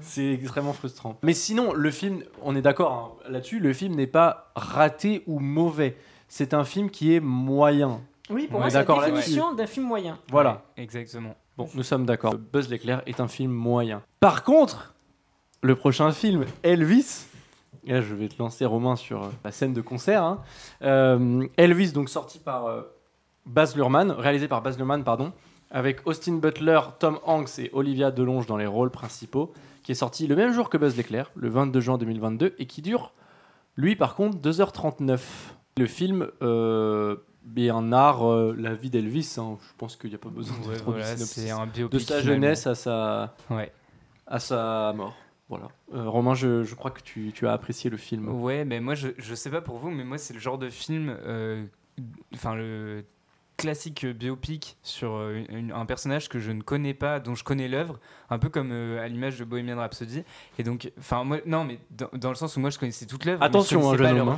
c'est- 0.00 0.20
mais- 0.22 0.34
extrêmement 0.34 0.72
frustrant. 0.72 1.18
Mais 1.24 1.32
sinon, 1.32 1.72
le 1.72 1.90
film, 1.90 2.22
on 2.42 2.54
est 2.54 2.62
d'accord 2.62 2.92
hein, 2.92 3.30
là-dessus, 3.32 3.58
le 3.58 3.72
film 3.72 3.96
n'est 3.96 4.06
pas 4.06 4.52
raté 4.54 5.24
ou 5.26 5.40
mauvais. 5.40 5.96
C'est 6.28 6.54
un 6.54 6.62
film 6.64 6.88
qui 6.90 7.16
est 7.16 7.20
moyen. 7.20 8.00
Oui, 8.30 8.46
pour 8.46 8.56
On 8.56 8.58
moi, 8.60 8.68
est 8.68 8.70
c'est 8.70 8.86
la 8.86 9.10
définition 9.10 9.54
d'un 9.54 9.66
film 9.66 9.86
moyen. 9.86 10.20
Voilà. 10.30 10.62
Ouais, 10.76 10.84
exactement. 10.84 11.34
Bon, 11.60 11.68
nous 11.74 11.82
sommes 11.82 12.06
d'accord. 12.06 12.36
Buzz 12.38 12.70
l'éclair 12.70 13.02
est 13.04 13.20
un 13.20 13.28
film 13.28 13.52
moyen. 13.52 14.00
Par 14.18 14.44
contre, 14.44 14.94
le 15.60 15.76
prochain 15.76 16.10
film, 16.10 16.46
Elvis. 16.62 17.26
Et 17.84 17.92
là, 17.92 18.00
je 18.00 18.14
vais 18.14 18.28
te 18.28 18.38
lancer 18.38 18.64
Romain 18.64 18.96
sur 18.96 19.24
euh, 19.24 19.28
la 19.44 19.52
scène 19.52 19.74
de 19.74 19.82
concert. 19.82 20.24
hein. 20.24 20.40
Euh, 20.80 21.46
Elvis, 21.58 21.92
donc 21.92 22.08
sorti 22.08 22.38
par 22.38 22.64
euh, 22.64 22.80
Baz 23.44 23.76
Luhrmann, 23.76 24.10
réalisé 24.10 24.48
par 24.48 24.62
Baz 24.62 24.78
Luhrmann, 24.78 25.04
pardon, 25.04 25.34
avec 25.70 26.06
Austin 26.06 26.36
Butler, 26.36 26.80
Tom 26.98 27.18
Hanks 27.26 27.58
et 27.58 27.68
Olivia 27.74 28.10
Delonge 28.10 28.46
dans 28.46 28.56
les 28.56 28.64
rôles 28.66 28.90
principaux, 28.90 29.52
qui 29.82 29.92
est 29.92 29.96
sorti 29.96 30.26
le 30.26 30.36
même 30.36 30.54
jour 30.54 30.70
que 30.70 30.78
Buzz 30.78 30.96
l'éclair, 30.96 31.30
le 31.34 31.50
22 31.50 31.78
juin 31.78 31.98
2022, 31.98 32.54
et 32.58 32.64
qui 32.64 32.80
dure, 32.80 33.12
lui, 33.76 33.96
par 33.96 34.14
contre, 34.14 34.38
2h39. 34.38 35.20
Le 35.76 35.86
film 35.86 36.26
euh, 36.40 37.16
est 37.56 37.70
un 37.70 37.92
art, 37.92 38.26
euh, 38.28 38.54
la 38.58 38.74
vie 38.74 38.90
d'Elvis. 38.90 39.36
hein. 39.38 39.56
Je 39.60 39.72
pense 39.78 39.96
qu'il 39.96 40.10
n'y 40.10 40.16
a 40.16 40.18
pas 40.18 40.28
besoin 40.28 40.56
de 40.58 40.66
Ouais, 40.66 40.76
voilà, 40.84 41.08
un 41.10 41.66
de 41.88 41.98
sa 41.98 42.20
jeunesse 42.22 42.66
à 42.66 42.74
sa, 42.74 43.34
Ouais. 43.50 43.72
à 44.26 44.38
sa 44.38 44.92
mort. 44.94 45.14
Voilà. 45.48 45.68
Euh, 45.94 46.08
Romain, 46.08 46.34
je, 46.34 46.62
je 46.62 46.74
crois 46.76 46.90
que 46.92 47.00
tu, 47.02 47.32
tu 47.34 47.48
as 47.48 47.52
apprécié 47.52 47.90
le 47.90 47.96
film. 47.96 48.28
Ouais, 48.28 48.64
mais 48.64 48.78
moi, 48.80 48.94
je, 48.94 49.08
je 49.18 49.34
sais 49.34 49.50
pas 49.50 49.60
pour 49.60 49.78
vous, 49.78 49.90
mais 49.90 50.04
moi, 50.04 50.16
c'est 50.18 50.32
le 50.34 50.38
genre 50.40 50.58
de 50.58 50.68
film. 50.68 51.14
euh, 51.26 51.64
Enfin, 52.32 52.54
le 52.54 53.04
classique 53.58 54.06
biopic 54.06 54.78
sur 54.82 55.12
euh, 55.16 55.42
une- 55.50 55.70
un 55.72 55.84
personnage 55.84 56.30
que 56.30 56.38
je 56.38 56.50
ne 56.50 56.62
connais 56.62 56.94
pas, 56.94 57.20
dont 57.20 57.34
je 57.34 57.44
connais 57.44 57.68
l'œuvre, 57.68 57.98
un 58.30 58.38
peu 58.38 58.48
comme 58.48 58.70
euh, 58.72 59.04
à 59.04 59.08
l'image 59.08 59.38
de 59.38 59.44
Bohemian 59.44 59.76
Rhapsody. 59.76 60.22
Et 60.58 60.62
donc, 60.62 60.90
enfin, 60.98 61.24
moi, 61.24 61.38
non, 61.44 61.64
mais 61.64 61.78
dans, 61.90 62.08
dans 62.14 62.30
le 62.30 62.36
sens 62.36 62.56
où 62.56 62.60
moi, 62.60 62.70
je 62.70 62.78
connaissais 62.78 63.04
toute 63.04 63.26
l'œuvre. 63.26 63.40
mais 63.40 63.46
Attention, 63.46 63.82
je 63.82 64.02
hein, 64.02 64.06
pas 64.06 64.12
leur 64.14 64.28
hein. 64.30 64.36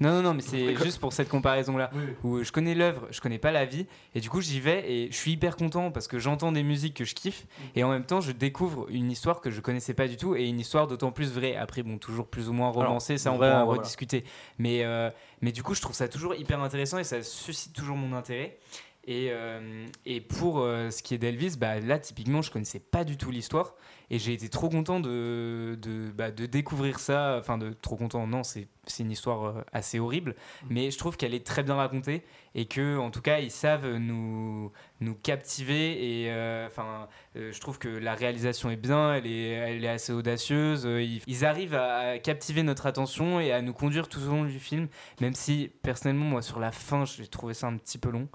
Non, 0.00 0.10
non, 0.14 0.22
non, 0.22 0.34
mais 0.34 0.42
c'est 0.42 0.74
juste 0.76 0.98
pour 0.98 1.12
cette 1.12 1.28
comparaison-là. 1.28 1.90
Où 2.24 2.42
je 2.42 2.50
connais 2.50 2.74
l'œuvre, 2.74 3.06
je 3.10 3.20
connais 3.20 3.38
pas 3.38 3.50
la 3.50 3.66
vie. 3.66 3.86
Et 4.14 4.20
du 4.20 4.30
coup, 4.30 4.40
j'y 4.40 4.58
vais 4.60 4.90
et 4.90 5.12
je 5.12 5.16
suis 5.16 5.32
hyper 5.32 5.56
content 5.56 5.90
parce 5.90 6.08
que 6.08 6.18
j'entends 6.18 6.52
des 6.52 6.62
musiques 6.62 6.94
que 6.94 7.04
je 7.04 7.14
kiffe. 7.14 7.46
Et 7.76 7.84
en 7.84 7.90
même 7.90 8.04
temps, 8.04 8.20
je 8.20 8.32
découvre 8.32 8.86
une 8.90 9.10
histoire 9.10 9.40
que 9.40 9.50
je 9.50 9.60
connaissais 9.60 9.94
pas 9.94 10.08
du 10.08 10.16
tout 10.16 10.34
et 10.34 10.48
une 10.48 10.58
histoire 10.58 10.86
d'autant 10.86 11.12
plus 11.12 11.30
vraie. 11.32 11.56
Après, 11.56 11.82
bon, 11.82 11.98
toujours 11.98 12.26
plus 12.26 12.48
ou 12.48 12.52
moins 12.52 12.70
romancée, 12.70 13.18
ça, 13.18 13.30
on 13.32 13.38
peut 13.38 13.44
en 13.44 13.64
voilà. 13.64 13.80
rediscuter. 13.80 14.24
Mais, 14.58 14.84
euh, 14.84 15.10
mais 15.42 15.52
du 15.52 15.62
coup, 15.62 15.74
je 15.74 15.80
trouve 15.80 15.94
ça 15.94 16.08
toujours 16.08 16.34
hyper 16.34 16.60
intéressant 16.60 16.98
et 16.98 17.04
ça 17.04 17.22
suscite 17.22 17.74
toujours 17.74 17.96
mon 17.96 18.16
intérêt. 18.16 18.58
Et, 19.06 19.28
euh, 19.30 19.86
et 20.06 20.20
pour 20.20 20.60
euh, 20.60 20.90
ce 20.90 21.02
qui 21.02 21.14
est 21.14 21.18
d'Elvis, 21.18 21.56
bah, 21.58 21.80
là, 21.80 21.98
typiquement, 21.98 22.42
je 22.42 22.50
connaissais 22.50 22.80
pas 22.80 23.04
du 23.04 23.16
tout 23.16 23.30
l'histoire. 23.30 23.74
Et 24.10 24.18
j'ai 24.18 24.32
été 24.32 24.48
trop 24.48 24.68
content 24.68 24.98
de, 24.98 25.78
de, 25.80 26.10
bah, 26.10 26.32
de 26.32 26.46
découvrir 26.46 26.98
ça. 26.98 27.36
Enfin, 27.38 27.58
de 27.58 27.72
trop 27.72 27.96
content, 27.96 28.26
non, 28.26 28.42
c'est 28.42 28.66
une 28.98 29.12
histoire 29.12 29.44
euh, 29.44 29.62
assez 29.72 30.00
horrible. 30.00 30.34
Mais 30.68 30.90
je 30.90 30.98
trouve 30.98 31.16
qu'elle 31.16 31.32
est 31.32 31.46
très 31.46 31.62
bien 31.62 31.76
racontée 31.76 32.24
et 32.56 32.66
que, 32.66 32.98
en 32.98 33.12
tout 33.12 33.22
cas, 33.22 33.38
ils 33.38 33.52
savent 33.52 33.86
nous, 33.98 34.72
nous 35.00 35.14
captiver. 35.14 36.22
Et 36.22 36.32
euh, 36.32 36.66
enfin, 36.66 37.06
euh, 37.36 37.52
je 37.52 37.60
trouve 37.60 37.78
que 37.78 37.88
la 37.88 38.14
réalisation 38.14 38.68
est 38.70 38.76
bien, 38.76 39.14
elle 39.14 39.28
est, 39.28 39.50
elle 39.50 39.84
est 39.84 39.88
assez 39.88 40.12
audacieuse. 40.12 40.84
Ils, 40.84 41.22
ils 41.28 41.44
arrivent 41.44 41.76
à, 41.76 42.10
à 42.10 42.18
captiver 42.18 42.64
notre 42.64 42.86
attention 42.86 43.38
et 43.38 43.52
à 43.52 43.62
nous 43.62 43.72
conduire 43.72 44.08
tout 44.08 44.20
au 44.22 44.30
long 44.30 44.44
du 44.44 44.58
film. 44.58 44.88
Même 45.20 45.34
si, 45.34 45.70
personnellement, 45.82 46.24
moi, 46.24 46.42
sur 46.42 46.58
la 46.58 46.72
fin, 46.72 47.04
j'ai 47.04 47.28
trouvé 47.28 47.54
ça 47.54 47.68
un 47.68 47.76
petit 47.76 47.98
peu 47.98 48.10
long. 48.10 48.28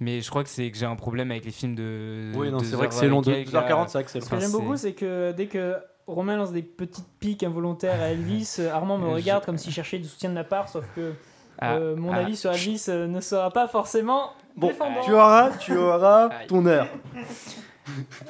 Mais 0.00 0.20
je 0.20 0.28
crois 0.28 0.42
que 0.42 0.48
c'est 0.50 0.70
que 0.70 0.76
j'ai 0.76 0.86
un 0.86 0.96
problème 0.96 1.30
avec 1.30 1.44
les 1.44 1.52
films 1.52 1.74
de. 1.74 2.32
Oui, 2.34 2.50
non, 2.50 2.58
deux 2.58 2.64
c'est 2.64 2.76
vrai 2.76 2.88
que 2.88 2.94
heures 2.94 3.00
c'est 3.00 3.08
long. 3.08 3.22
et 3.22 3.44
quelques, 3.44 3.52
là. 3.52 3.62
2h40, 3.68 3.84
c'est 3.86 3.92
vrai 3.98 4.04
que 4.04 4.10
c'est 4.10 4.20
Ce 4.20 4.28
que 4.28 4.40
j'aime 4.40 4.50
beaucoup, 4.52 4.76
c'est 4.76 4.92
que 4.92 5.32
dès 5.32 5.46
que 5.46 5.76
Romain 6.06 6.36
lance 6.36 6.52
des 6.52 6.62
petites 6.62 7.06
piques 7.20 7.42
involontaires 7.44 8.00
à 8.00 8.08
Elvis, 8.08 8.56
euh, 8.58 8.72
Armand 8.72 8.98
me 8.98 9.08
regarde 9.08 9.44
comme 9.44 9.56
s'il 9.56 9.72
cherchait 9.72 9.98
du 9.98 10.08
soutien 10.08 10.30
de 10.30 10.34
ma 10.34 10.44
part, 10.44 10.68
sauf 10.68 10.84
que 10.96 11.12
Ah, 11.58 11.74
euh, 11.76 11.96
mon 11.96 12.12
ah, 12.12 12.16
avis 12.18 12.36
sur 12.36 12.50
Elvis 12.52 12.86
euh, 12.88 13.06
ne 13.06 13.20
sera 13.20 13.50
pas 13.50 13.68
forcément 13.68 14.30
Bon, 14.56 14.66
défendant. 14.68 15.00
tu 15.04 15.12
auras, 15.12 15.50
tu 15.58 15.76
auras 15.76 16.28
ton 16.48 16.66
heure. 16.66 16.88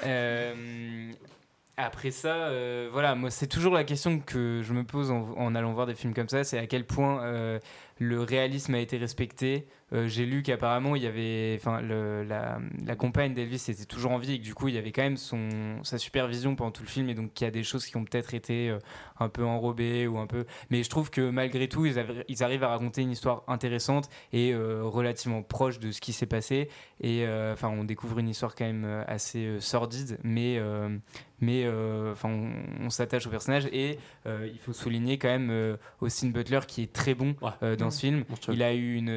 Euh, 0.05 1.13
après 1.77 2.11
ça, 2.11 2.35
euh, 2.35 2.89
voilà, 2.93 3.15
moi 3.15 3.31
c'est 3.31 3.47
toujours 3.47 3.75
la 3.75 3.85
question 3.85 4.19
que 4.21 4.63
je 4.65 4.73
me 4.73 4.85
pose 4.85 5.11
en, 5.11 5.29
en 5.37 5.55
allant 5.55 5.73
voir 5.73 5.87
des 5.87 5.95
films 5.95 6.15
comme 6.15 6.29
ça, 6.29 6.45
c'est 6.45 6.59
à 6.59 6.67
quel 6.67 6.85
point 6.85 7.23
euh, 7.23 7.59
le 7.99 8.21
réalisme 8.21 8.75
a 8.75 8.79
été 8.81 8.97
respecté. 8.97 9.67
Euh, 9.95 10.09
J'ai 10.09 10.27
lu 10.27 10.43
qu'apparemment 10.43 10.97
il 10.97 11.03
y 11.03 11.07
avait, 11.07 11.57
enfin, 11.61 11.81
la, 11.81 12.59
la 12.85 12.97
compagne 12.97 13.33
d'Elvis 13.33 13.65
était 13.69 13.85
toujours 13.85 14.11
en 14.13 14.19
vie 14.19 14.35
et 14.35 14.39
que 14.39 14.45
du 14.45 14.55
coup 14.55 14.69
il 14.69 14.75
y 14.75 14.79
avait 14.79 14.93
quand 14.93 15.03
même 15.03 15.17
son 15.17 15.49
sa 15.83 15.99
supervision 15.99 16.57
pendant 16.57 16.71
tout 16.73 16.83
le 16.83 16.89
film 16.89 17.09
et 17.09 17.15
donc 17.15 17.33
qu'il 17.33 17.45
y 17.45 17.49
a 17.49 17.51
des 17.53 17.63
choses 17.63 17.87
qui 17.87 17.97
ont 17.97 18.05
peut-être 18.05 18.35
été 18.35 18.71
euh, 18.71 18.79
un 19.21 19.29
peu 19.29 19.45
enrobées 19.45 20.07
ou 20.07 20.19
un 20.19 20.27
peu. 20.27 20.45
Mais 20.71 20.83
je 20.83 20.91
trouve 20.91 21.11
que 21.11 21.31
malgré 21.31 21.69
tout 21.69 21.87
ils, 21.87 21.99
avaient- 21.99 22.25
ils 22.29 22.43
arrivent 22.43 22.65
à 22.65 22.69
raconter 22.69 23.03
une 23.03 23.11
histoire 23.13 23.45
intéressante 23.47 24.09
et 24.33 24.53
euh, 24.53 24.83
relativement 24.83 25.43
proche 25.43 25.79
de 25.79 25.93
ce 25.93 26.01
qui 26.01 26.13
s'est 26.13 26.27
passé 26.27 26.69
et 27.01 27.25
euh, 27.27 27.53
enfin 27.53 27.69
on 27.69 27.85
découvre 27.85 28.19
une 28.19 28.29
histoire 28.29 28.55
quand 28.55 28.65
même 28.65 29.05
assez 29.07 29.45
euh, 29.47 29.61
sordide 29.61 30.19
mais 30.25 30.57
euh, 30.59 30.89
mais 31.41 31.63
euh, 31.67 32.13
enfin 32.13 32.29
on, 32.31 32.87
on 32.87 32.91
s'attache 32.91 33.27
au 33.27 33.31
personnage 33.31 33.67
et 33.73 33.99
euh, 34.27 34.49
il 34.53 34.59
faut 34.59 34.73
souligner 34.73 35.19
quand 35.19 35.29
même 35.29 35.51
euh, 35.51 35.77
Austin 36.01 36.29
Butler 36.29 36.61
qui 36.67 36.83
est 36.83 36.93
très 36.93 37.15
bon 37.15 37.35
Ouais. 37.43 37.51
euh, 37.63 37.77
dans 37.77 37.91
ce 37.91 38.01
film 38.01 38.25
Monstrueux. 38.29 38.55
il 38.55 38.63
a 38.63 38.73
eu 38.75 38.95
une 38.95 39.09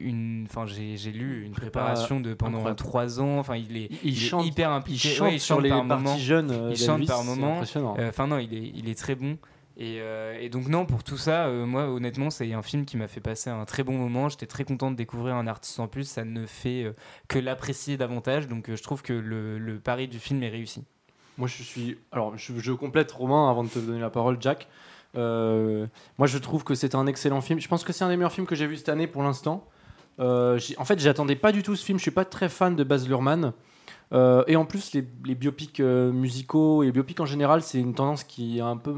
une 0.00 0.46
enfin 0.48 0.66
j'ai 0.66 0.96
j'ai 0.96 1.12
lu 1.12 1.44
une 1.44 1.52
préparation 1.52 2.20
de 2.20 2.34
pendant 2.34 2.58
incroyable. 2.58 2.78
trois 2.78 3.20
ans 3.20 3.38
enfin 3.38 3.56
il 3.56 3.76
est, 3.76 3.88
Il, 3.90 3.98
il 4.04 4.12
est 4.12 4.16
chante, 4.16 4.46
hyper 4.46 4.70
il 4.70 4.74
impliqué 4.74 5.08
chante 5.08 5.28
Ouais, 5.28 5.34
il 5.36 5.40
sur 5.40 5.60
les 5.60 5.68
par 5.70 5.86
parties 5.86 6.02
moment 6.04 6.18
jeunes. 6.18 6.50
euh, 6.50 6.68
Il 6.70 6.76
chante 6.78 7.06
par 7.06 7.24
moment. 7.24 7.60
Euh, 7.98 8.08
Enfin 8.08 8.26
non, 8.26 8.38
il 8.38 8.54
est, 8.54 8.72
il 8.74 8.88
est 8.88 8.98
très 8.98 9.14
bon. 9.14 9.38
Et, 9.80 9.98
euh, 10.00 10.36
et 10.40 10.48
donc 10.48 10.66
non, 10.66 10.86
pour 10.86 11.04
tout 11.04 11.16
ça, 11.16 11.46
euh, 11.46 11.64
moi 11.64 11.88
honnêtement, 11.88 12.30
c'est 12.30 12.52
un 12.52 12.62
film 12.62 12.84
qui 12.84 12.96
m'a 12.96 13.06
fait 13.06 13.20
passer 13.20 13.48
un 13.48 13.64
très 13.64 13.84
bon 13.84 13.92
moment. 13.96 14.28
J'étais 14.28 14.46
très 14.46 14.64
content 14.64 14.90
de 14.90 14.96
découvrir 14.96 15.36
un 15.36 15.46
artiste 15.46 15.78
en 15.78 15.86
plus. 15.86 16.02
Ça 16.08 16.24
ne 16.24 16.46
fait 16.46 16.82
euh, 16.82 16.92
que 17.28 17.38
l'apprécier 17.38 17.96
davantage. 17.96 18.48
Donc 18.48 18.68
euh, 18.68 18.74
je 18.76 18.82
trouve 18.82 19.02
que 19.02 19.12
le, 19.12 19.56
le 19.58 19.78
pari 19.78 20.08
du 20.08 20.18
film 20.18 20.42
est 20.42 20.48
réussi. 20.48 20.82
Moi, 21.36 21.46
je 21.46 21.62
suis. 21.62 21.96
Alors, 22.10 22.36
je, 22.36 22.52
je 22.58 22.72
complète 22.72 23.12
Romain 23.12 23.48
avant 23.48 23.62
de 23.62 23.68
te 23.68 23.78
donner 23.78 24.00
la 24.00 24.10
parole, 24.10 24.38
Jack. 24.40 24.66
Euh, 25.16 25.86
moi, 26.18 26.26
je 26.26 26.38
trouve 26.38 26.64
que 26.64 26.74
c'est 26.74 26.96
un 26.96 27.06
excellent 27.06 27.40
film. 27.40 27.60
Je 27.60 27.68
pense 27.68 27.84
que 27.84 27.92
c'est 27.92 28.02
un 28.02 28.08
des 28.08 28.16
meilleurs 28.16 28.32
films 28.32 28.46
que 28.48 28.56
j'ai 28.56 28.66
vu 28.66 28.76
cette 28.76 28.88
année 28.88 29.06
pour 29.06 29.22
l'instant. 29.22 29.64
Euh, 30.20 30.58
en 30.78 30.84
fait, 30.84 30.98
j'attendais 30.98 31.36
pas 31.36 31.52
du 31.52 31.62
tout 31.62 31.76
ce 31.76 31.84
film. 31.84 31.98
Je 31.98 32.02
suis 32.02 32.10
pas 32.10 32.24
très 32.24 32.48
fan 32.48 32.76
de 32.76 32.84
Baz 32.84 33.06
Luhrmann. 33.06 33.52
Euh, 34.12 34.42
et 34.46 34.56
en 34.56 34.64
plus, 34.64 34.92
les, 34.94 35.02
biopics 35.02 35.80
euh, 35.80 36.10
musicaux 36.12 36.82
et 36.82 36.86
les 36.86 36.92
biopics 36.92 37.20
en 37.20 37.26
général, 37.26 37.62
c'est 37.62 37.78
une 37.78 37.94
tendance 37.94 38.24
qui 38.24 38.60
un 38.60 38.76
peu 38.76 38.94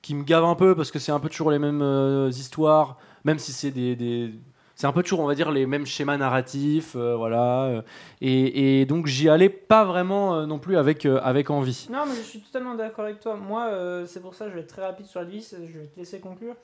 qui 0.00 0.14
me 0.14 0.22
gave 0.22 0.44
un 0.44 0.54
peu 0.54 0.76
parce 0.76 0.92
que 0.92 1.00
c'est 1.00 1.10
un 1.10 1.18
peu 1.18 1.28
toujours 1.28 1.50
les 1.50 1.58
mêmes 1.58 2.28
histoires, 2.30 2.98
même 3.24 3.40
si 3.40 3.52
c'est 3.52 3.72
des, 3.72 3.96
des- 3.96 4.32
c'est 4.76 4.86
un 4.86 4.92
peu 4.92 5.02
toujours, 5.02 5.18
on 5.18 5.26
va 5.26 5.34
dire, 5.34 5.50
les 5.50 5.66
mêmes 5.66 5.86
schémas 5.86 6.16
narratifs, 6.16 6.94
voilà. 6.94 7.82
Et, 8.20 8.86
donc, 8.86 9.08
j'y 9.08 9.28
allais 9.28 9.48
pas 9.48 9.84
vraiment 9.84 10.46
non 10.46 10.60
plus 10.60 10.76
avec 10.76 11.04
avec 11.04 11.50
envie. 11.50 11.88
Non, 11.90 12.04
mais 12.06 12.14
je 12.14 12.22
suis 12.22 12.40
totalement 12.40 12.76
d'accord 12.76 13.06
avec 13.06 13.18
toi. 13.18 13.34
Moi, 13.34 13.72
c'est 14.06 14.22
pour 14.22 14.36
ça 14.36 14.44
que 14.44 14.52
je 14.52 14.54
vais 14.54 14.60
être 14.60 14.68
très 14.68 14.82
rapide 14.82 15.06
sur 15.06 15.20
Elvis, 15.20 15.52
je 15.52 15.78
vais 15.80 15.86
te 15.86 15.98
laisser 15.98 16.20
conclure. 16.20 16.54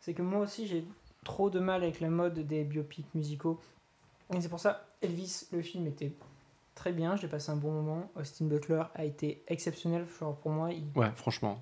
C'est 0.00 0.14
que 0.14 0.22
moi 0.22 0.40
aussi, 0.40 0.66
j'ai 0.66 0.82
trop 1.28 1.50
de 1.50 1.60
mal 1.60 1.82
avec 1.82 2.00
la 2.00 2.08
mode 2.08 2.38
des 2.38 2.64
biopics 2.64 3.14
musicaux. 3.14 3.60
Et 4.34 4.40
c'est 4.40 4.48
pour 4.48 4.60
ça, 4.60 4.86
Elvis, 5.02 5.44
le 5.52 5.60
film 5.62 5.86
était 5.86 6.10
très 6.74 6.90
bien, 6.92 7.16
j'ai 7.16 7.28
passé 7.28 7.50
un 7.52 7.56
bon 7.56 7.70
moment. 7.70 8.10
Austin 8.16 8.46
Butler 8.46 8.82
a 8.94 9.04
été 9.04 9.42
exceptionnel. 9.46 10.06
Genre, 10.18 10.34
pour 10.36 10.50
moi, 10.50 10.72
il, 10.72 10.84
Ouais, 10.98 11.10
franchement. 11.16 11.60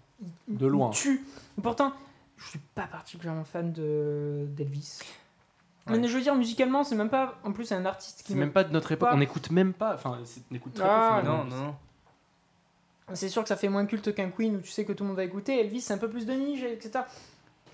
il- 0.48 0.56
De 0.56 0.66
il 0.66 0.70
loin. 0.70 0.90
tue. 0.90 1.24
Et 1.58 1.60
pourtant, 1.60 1.92
je 2.36 2.48
suis 2.48 2.60
pas 2.76 2.86
particulièrement 2.86 3.44
fan 3.44 3.72
de 3.72 4.46
d'Elvis. 4.50 5.00
Ouais. 5.88 5.98
Mais 5.98 6.06
je 6.08 6.16
veux 6.16 6.22
dire, 6.22 6.34
musicalement, 6.36 6.84
c'est 6.84 6.96
même 6.96 7.10
pas. 7.10 7.38
En 7.44 7.52
plus, 7.52 7.64
c'est 7.64 7.74
un 7.74 7.86
artiste 7.86 8.22
qui. 8.22 8.28
C'est 8.28 8.34
me- 8.34 8.40
même 8.40 8.52
pas 8.52 8.64
de 8.64 8.72
notre 8.72 8.92
époque. 8.92 9.08
Pas- 9.08 9.14
On 9.14 9.18
n'écoute 9.18 9.50
même 9.50 9.72
pas. 9.72 9.94
Enfin, 9.94 10.18
c'est- 10.24 10.42
on 10.50 10.54
écoute 10.54 10.74
très 10.74 10.84
Ah, 10.88 11.18
peu. 11.20 11.26
Non, 11.28 11.42
finalement. 11.42 11.56
non, 11.56 11.66
non. 11.66 11.74
C'est 13.14 13.28
sûr 13.28 13.42
que 13.42 13.48
ça 13.48 13.56
fait 13.56 13.68
moins 13.68 13.86
culte 13.86 14.12
qu'un 14.14 14.30
Queen 14.30 14.56
où 14.56 14.60
tu 14.60 14.70
sais 14.70 14.84
que 14.84 14.92
tout 14.92 15.04
le 15.04 15.08
monde 15.08 15.16
va 15.16 15.24
écouter. 15.24 15.60
Elvis, 15.60 15.80
c'est 15.80 15.94
un 15.94 15.98
peu 15.98 16.08
plus 16.10 16.26
de 16.26 16.32
niche, 16.32 16.62
etc. 16.64 17.04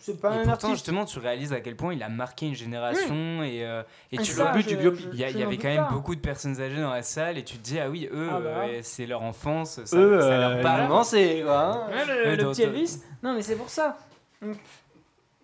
C'est 0.05 0.21
pas 0.21 0.31
Et 0.31 0.33
un 0.33 0.37
pourtant, 0.38 0.53
artiste. 0.53 0.73
justement, 0.73 1.05
tu 1.05 1.21
réalises 1.21 1.53
à 1.53 1.61
quel 1.61 1.77
point 1.77 1.95
il 1.95 2.03
a 2.03 2.09
marqué 2.09 2.47
une 2.49 2.57
génération 2.57 3.45
et, 3.45 3.65
euh, 3.65 3.85
et 4.11 4.17
Et 4.17 4.19
tu 4.19 4.35
le 4.37 4.53
but 4.53 4.67
du 4.67 4.77
biopic. 4.77 5.07
Il 5.12 5.21
y, 5.21 5.25
avait 5.25 5.57
quand 5.59 5.69
même 5.69 5.85
pas. 5.85 5.91
beaucoup 5.93 6.17
de 6.17 6.21
personnes 6.21 6.61
âgées 6.61 6.81
dans 6.81 6.91
la 6.91 7.05
salle 7.05 7.38
et 7.38 7.45
tu 7.45 7.57
te 7.57 7.62
dis 7.62 7.79
ah 7.79 7.88
oui 7.88 8.09
eux 8.11 8.29
Ah 8.29 8.41
bah. 8.41 8.49
euh, 8.65 8.81
c'est 8.83 9.07
leur 9.07 9.23
enfance 9.23 9.85
ça, 9.85 9.97
Eux, 9.97 10.21
ça 10.21 10.38
leur 10.38 10.61
parle. 10.61 10.88
quoi. 10.88 11.87
Ouais, 11.87 12.35
le, 12.37 12.49
petit 12.51 12.62
Elvis. 12.62 12.99
Non, 13.23 13.35
mais 13.35 13.43
c'est 13.43 13.55
pour 13.55 13.71
ça. 13.71 13.97
Donc, 14.41 14.57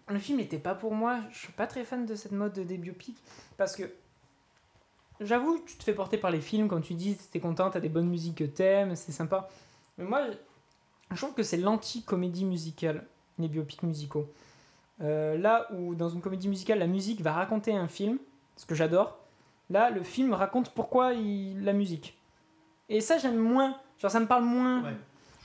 le 0.09 0.19
film 0.19 0.39
n'était 0.39 0.59
pas 0.59 0.75
pour 0.75 0.93
moi. 0.93 1.21
Je 1.31 1.39
suis 1.39 1.53
pas 1.53 1.69
très 1.69 1.85
fan 1.85 2.05
de 2.05 2.17
cette 2.17 2.33
mode 2.33 2.55
des 2.59 2.79
biopics. 2.79 3.19
Parce 3.57 3.77
que, 3.77 3.85
j'avoue, 5.21 5.63
tu 5.67 5.77
te 5.77 5.85
fais 5.85 5.95
porter 5.95 6.19
par 6.19 6.33
les 6.33 6.41
films 6.41 6.67
quand 6.67 6.81
tu 6.81 6.95
dis 6.95 7.17
t'es 7.31 7.39
content, 7.39 7.71
t'as 7.71 7.79
des 7.79 7.89
bonnes 7.89 8.09
musiques 8.09 8.39
que 8.39 8.45
t'aimes, 8.45 8.97
c'est 8.97 9.13
sympa. 9.13 9.49
Mais 9.99 10.05
moi, 10.05 10.23
je 11.13 11.17
trouve 11.17 11.35
que 11.35 11.45
c'est 11.45 11.59
l'anti-comédie 11.59 12.45
musicale, 12.45 13.05
les 13.39 13.47
biopics 13.47 13.85
musicaux. 13.85 14.29
Euh, 15.01 15.39
là 15.39 15.67
où 15.73 15.95
dans 15.95 16.09
une 16.09 16.21
comédie 16.21 16.49
musicale, 16.49 16.79
la 16.79 16.87
musique 16.87 17.21
va 17.21 17.33
raconter 17.33 17.75
un 17.75 17.89
film, 17.89 18.19
ce 18.57 18.67
que 18.67 18.75
j'adore, 18.75 19.19
là, 19.71 19.91
le 19.91 20.03
film 20.03 20.33
raconte 20.33 20.71
pourquoi 20.71 21.13
il... 21.13 21.65
la 21.65 21.73
musique. 21.73 22.19
Et 22.89 23.01
ça, 23.01 23.19
j'aime 23.19 23.37
moins. 23.37 23.77
Genre, 23.99 24.11
ça 24.11 24.21
me 24.21 24.27
parle 24.27 24.45
moins. 24.45 24.83
Ouais. 24.83 24.97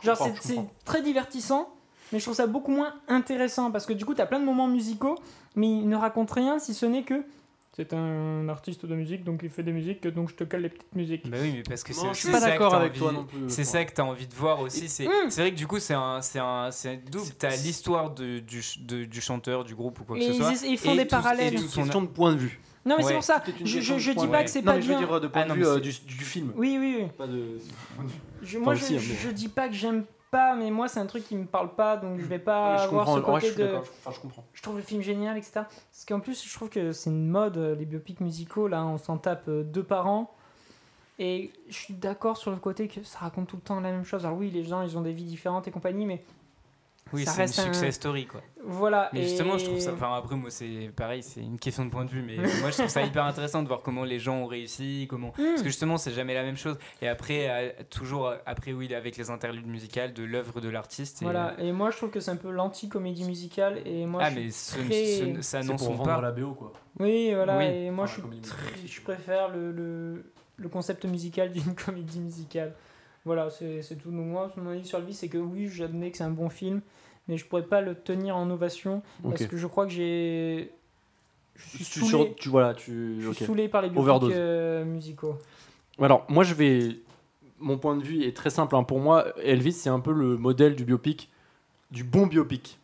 Genre, 0.04 0.18
c'est 0.42 0.60
très 0.86 1.02
divertissant, 1.02 1.70
mais 2.12 2.20
je 2.20 2.26
trouve 2.26 2.36
ça 2.36 2.48
beaucoup 2.48 2.72
moins 2.72 2.94
intéressant 3.08 3.72
parce 3.72 3.86
que 3.86 3.94
du 3.94 4.06
coup, 4.06 4.14
t'as 4.14 4.26
plein 4.26 4.40
de 4.40 4.46
moments 4.46 4.68
musicaux, 4.68 5.18
mais 5.56 5.70
il 5.70 5.88
ne 5.88 5.96
raconte 5.96 6.32
rien 6.32 6.60
si 6.60 6.74
ce 6.74 6.86
n'est 6.86 7.04
que 7.04 7.24
c'est 7.76 7.94
un 7.94 8.48
artiste 8.50 8.86
de 8.86 8.96
musique, 8.96 9.24
donc 9.24 9.42
il 9.44 9.50
fait 9.50 9.64
des 9.64 9.72
musiques, 9.72 10.06
donc 10.08 10.30
je 10.30 10.36
te 10.36 10.44
cale 10.44 10.62
les 10.62 10.70
petites 10.70 10.96
musiques. 10.96 11.30
Bah 11.30 11.38
oui 11.42 11.54
mais 11.56 11.64
parce 11.64 11.84
que 11.84 11.92
c'est 11.94 12.04
Non, 12.06 12.14
je 12.14 12.20
suis 12.20 12.28
c'est 12.28 12.32
pas 12.32 12.40
ça 12.40 12.46
que 12.48 12.52
d'accord 12.52 12.72
t'as 12.72 12.78
avec 12.78 12.92
envie- 12.92 13.00
toi 13.00 13.12
non 13.12 13.24
plus. 13.26 13.40
C'est 13.48 13.64
ça 13.64 13.84
que 13.84 13.94
tu 13.94 14.00
as 14.02 14.06
envie 14.06 14.28
de 14.28 14.34
voir 14.36 14.60
aussi. 14.62 14.88
C'est 14.90 15.06
Mm. 15.06 15.30
c'est 15.30 15.42
vrai 15.42 15.52
que 15.52 15.58
du 15.58 15.66
coup, 15.68 15.80
c'est 15.80 15.94
un, 15.96 16.22
c'est 16.22 16.40
un, 16.40 16.70
c'est 16.72 16.98
double. 17.10 17.26
C'est- 17.26 17.40
Tu 17.40 17.46
as 17.46 17.56
l'histoire 17.56 18.12
de, 18.12 18.40
du, 18.40 18.62
de- 18.82 19.06
du 19.06 19.22
chanteur, 19.22 19.64
du 19.64 19.74
groupe 19.76 20.00
ou 20.00 20.04
quoi 20.04 20.18
que 20.18 20.24
ce 20.24 20.30
ils, 20.30 20.36
soit. 20.36 20.52
ils 20.68 20.78
font 20.78 20.94
Et 20.94 20.98
des 20.98 21.04
tout- 21.04 21.10
parallèles. 21.10 21.58
C'est 21.58 21.66
une 21.66 21.84
question 21.84 22.02
de 22.02 22.08
point 22.08 22.34
de 22.34 22.38
vue. 22.40 22.60
Non, 22.86 22.98
mais 22.98 23.04
c'est 23.04 23.14
pour 23.14 23.24
ça. 23.24 23.42
Je, 23.64 23.80
je, 23.80 23.94
de 23.94 23.98
je 24.00 24.12
point 24.12 24.24
dis 24.24 24.28
de 24.28 24.32
pas 24.34 24.44
que 24.44 24.50
c'est 24.50 24.60
Non, 24.60 24.66
pas 24.66 24.76
mais 24.76 24.82
je 24.82 24.88
veux 24.88 24.98
bien. 24.98 25.08
dire 25.08 25.22
de 25.22 25.28
point 25.28 25.42
Ah, 25.42 25.46
de 25.46 25.50
non, 25.50 25.56
vue 25.56 25.66
euh, 25.66 25.80
du, 25.80 25.92
du 26.06 26.24
film. 26.26 26.52
Oui, 26.58 26.78
oui, 26.80 26.98
oui. 27.00 27.08
Pas 27.18 27.28
de... 27.28 27.58
Moi, 28.60 28.74
aussi, 28.74 29.00
je, 29.00 29.14
hein, 29.14 29.16
je 29.24 29.30
dis 29.30 29.48
pas 29.48 29.70
que 29.70 29.74
j'aime 29.74 30.04
pas, 30.34 30.56
mais 30.56 30.70
moi, 30.72 30.88
c'est 30.88 31.00
un 31.00 31.06
truc 31.06 31.24
qui 31.24 31.36
me 31.38 31.46
parle 31.46 31.74
pas, 31.76 31.96
donc 31.98 32.20
je 32.20 32.26
vais 32.26 32.40
pas 32.40 32.72
Ouais, 32.74 32.78
je 32.80 32.84
avoir 32.84 33.06
comprends. 33.06 33.40
ce 33.40 33.46
côté 33.46 33.48
je 33.54 33.58
de. 33.62 33.64
d'accord, 33.68 33.86
je- 33.86 33.92
Enfin, 33.92 34.12
je 34.12 34.20
comprends. 34.20 34.44
je 34.54 34.62
trouve 34.62 34.76
le 34.78 34.82
film 34.82 35.02
génial, 35.02 35.38
etc. 35.38 35.52
Parce 35.54 36.06
qu'en 36.08 36.20
plus, 36.20 36.44
je 36.46 36.54
trouve 36.54 36.70
que 36.70 36.92
c'est 36.92 37.10
une 37.10 37.28
mode, 37.30 37.58
euh, 37.58 37.76
les 37.76 37.86
biopics 37.86 38.20
musicaux, 38.20 38.68
là, 38.68 38.84
on 38.86 38.98
s'en 38.98 39.18
tape 39.18 39.48
euh, 39.48 39.64
deux 39.64 39.84
par 39.84 40.08
an. 40.08 40.34
Et 41.20 41.52
je 41.70 41.76
suis 41.76 41.94
d'accord 41.94 42.38
sur 42.38 42.50
le 42.52 42.58
côté 42.58 42.88
que 42.88 43.04
ça 43.04 43.20
raconte 43.20 43.48
tout 43.48 43.56
le 43.56 43.62
temps 43.62 43.80
la 43.80 43.92
même 43.92 44.04
chose. 44.04 44.26
Alors 44.26 44.38
oui, 44.38 44.50
les 44.50 44.64
gens, 44.64 44.82
ils 44.82 44.98
ont 44.98 45.02
des 45.02 45.14
vies 45.14 45.24
différentes 45.26 45.68
et 45.68 45.72
compagnie, 45.72 46.06
mais 46.08 46.24
Oui, 47.14 47.26
ça 47.26 47.32
c'est 47.32 47.38
une 47.38 47.42
reste 47.44 47.60
un- 47.60 47.64
success 47.74 47.96
story 47.96 48.26
quoi. 48.26 48.42
voilà. 48.64 49.10
Mais 49.14 49.20
et- 49.22 49.24
justement, 49.28 49.58
je 49.58 49.66
trouve 49.66 49.80
ça. 49.80 49.94
Enfin, 49.94 50.16
après, 50.16 50.36
moi, 50.36 50.50
c'est 50.50 50.90
pareil, 50.96 51.22
c'est 51.24 51.42
une 51.42 51.60
question 51.60 51.86
de 51.86 51.90
point 51.90 52.06
de 52.06 52.10
vue. 52.10 52.22
Mais 52.24 52.38
moi, 52.38 52.70
je 52.72 52.78
trouve 52.78 52.88
ça 52.88 53.02
hyper 53.04 53.24
intéressant 53.26 53.62
de 53.64 53.68
voir 53.68 53.82
comment 53.82 54.04
les 54.04 54.20
gens 54.20 54.38
ont 54.38 54.46
réussi, 54.48 55.06
comment. 55.10 55.30
Hmm. 55.38 55.44
Parce 55.50 55.62
que 55.62 55.68
justement, 55.68 55.98
c'est 55.98 56.12
jamais 56.14 56.34
la 56.34 56.44
même 56.44 56.58
chose. 56.58 56.78
Et 57.02 57.08
après, 57.08 57.48
euh, 57.50 57.70
toujours 57.90 58.28
euh, 58.28 58.38
après, 58.46 58.74
oui, 58.74 58.94
avec 58.94 59.18
les 59.18 59.30
interludes 59.30 59.68
musicales 59.68 60.14
de 60.14 60.24
l'œuvre 60.24 60.60
de 60.62 60.70
l'artiste. 60.70 61.22
et, 61.22 61.26
Voilà, 61.26 61.56
euh, 61.60 61.68
et 61.68 61.72
moi 61.72 61.92
je 61.92 61.98
trouve 61.98 62.10
que 62.10 62.20
c'est 62.20 62.32
un 62.32 62.36
peu 62.36 62.50
l'anti-comédie 62.52 63.26
musicale, 63.26 63.82
et 63.86 64.06
moi 64.06 64.22
ah, 64.24 64.30
je 64.30 64.36
mais 64.36 64.50
ce, 64.50 64.78
très- 64.80 65.36
ce- 65.36 65.42
ça 65.42 65.62
n'en 65.64 65.78
sont 65.78 65.98
pas. 65.98 66.20
la 66.22 66.32
BO, 66.32 66.54
quoi. 66.54 66.74
Oui, 67.00 67.34
voilà, 67.34 67.58
Oui. 67.58 67.66
et 67.66 67.92
moi 67.92 68.06
Enfin, 68.06 68.22
je, 68.32 68.88
suis 68.88 69.02
très- 69.04 69.16
préfère 69.16 69.50
le, 69.50 69.72
le, 69.72 70.32
le 70.58 70.70
concept 70.70 71.06
musical 71.06 71.52
d'une 71.52 71.76
comédie 71.86 72.20
musicale. 72.20 72.74
Voilà, 73.26 73.50
c'est 73.50 73.82
c'est 73.82 73.96
tout. 73.96 74.12
Donc 74.12 74.26
moi, 74.28 74.52
mon 74.58 74.72
avis 74.72 74.86
sur 74.86 75.00
le 75.00 75.06
vie, 75.06 75.14
c'est 75.14 75.30
que 75.30 75.38
oui, 75.38 75.68
j'admets 75.70 76.12
que 76.12 76.18
c'est 76.18 76.24
un 76.26 76.30
bon 76.30 76.50
film, 76.50 76.82
mais 77.28 77.38
je 77.38 77.46
pourrais 77.46 77.64
pas 77.64 77.82
le 77.82 77.96
tenir 77.96 78.36
en 78.36 78.50
ovation, 78.50 79.02
parce 79.24 79.46
que 79.46 79.58
je 79.58 79.68
crois 79.68 79.86
que 79.86 79.92
j'ai... 79.92 80.72
Je 81.56 81.68
suis 81.68 81.86
Tu, 81.86 82.00
saoulé, 82.00 82.10
sur- 82.10 82.36
tu, 82.36 82.50
voilà, 82.50 82.74
tu... 82.74 83.18
je 83.20 83.32
suis 83.32 83.44
ok. 83.44 83.48
saoulé 83.48 83.68
par 83.68 83.84
les 83.84 83.90
biopics 83.90 84.32
euh, 84.32 84.84
musicaux. 84.84 85.38
Alors, 86.02 86.26
moi, 86.28 86.44
je 86.44 86.56
vais. 86.56 86.98
Mon 87.60 87.78
point 87.78 87.96
de 87.96 88.04
vue 88.04 88.24
est 88.24 88.36
très 88.36 88.50
simple. 88.50 88.76
hein. 88.76 88.82
Pour 88.84 89.00
moi, 89.00 89.28
Elvis, 89.38 89.74
c'est 89.74 89.92
un 89.92 90.00
peu 90.00 90.12
le 90.12 90.36
modèle 90.36 90.76
du 90.76 90.84
biopic, 90.84 91.30
du 91.92 92.04
bon 92.04 92.26
biopic. 92.26 92.80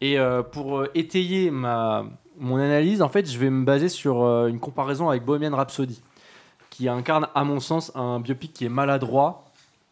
Et 0.00 0.16
euh, 0.18 0.44
pour 0.44 0.78
euh, 0.78 0.90
étayer 0.94 1.50
ma, 1.50 2.06
mon 2.38 2.56
analyse, 2.56 3.02
en 3.02 3.08
fait, 3.08 3.28
je 3.28 3.36
vais 3.36 3.50
me 3.50 3.64
baser 3.64 3.88
sur 3.88 4.22
euh, 4.22 4.46
une 4.46 4.60
comparaison 4.60 5.08
avec 5.08 5.24
Bohemian 5.24 5.56
Rhapsody, 5.56 6.00
qui 6.70 6.88
incarne, 6.88 7.26
à 7.34 7.42
mon 7.42 7.58
sens, 7.58 7.90
un 7.96 8.20
biopic 8.20 8.52
qui 8.52 8.64
est 8.64 8.68
maladroit, 8.70 9.44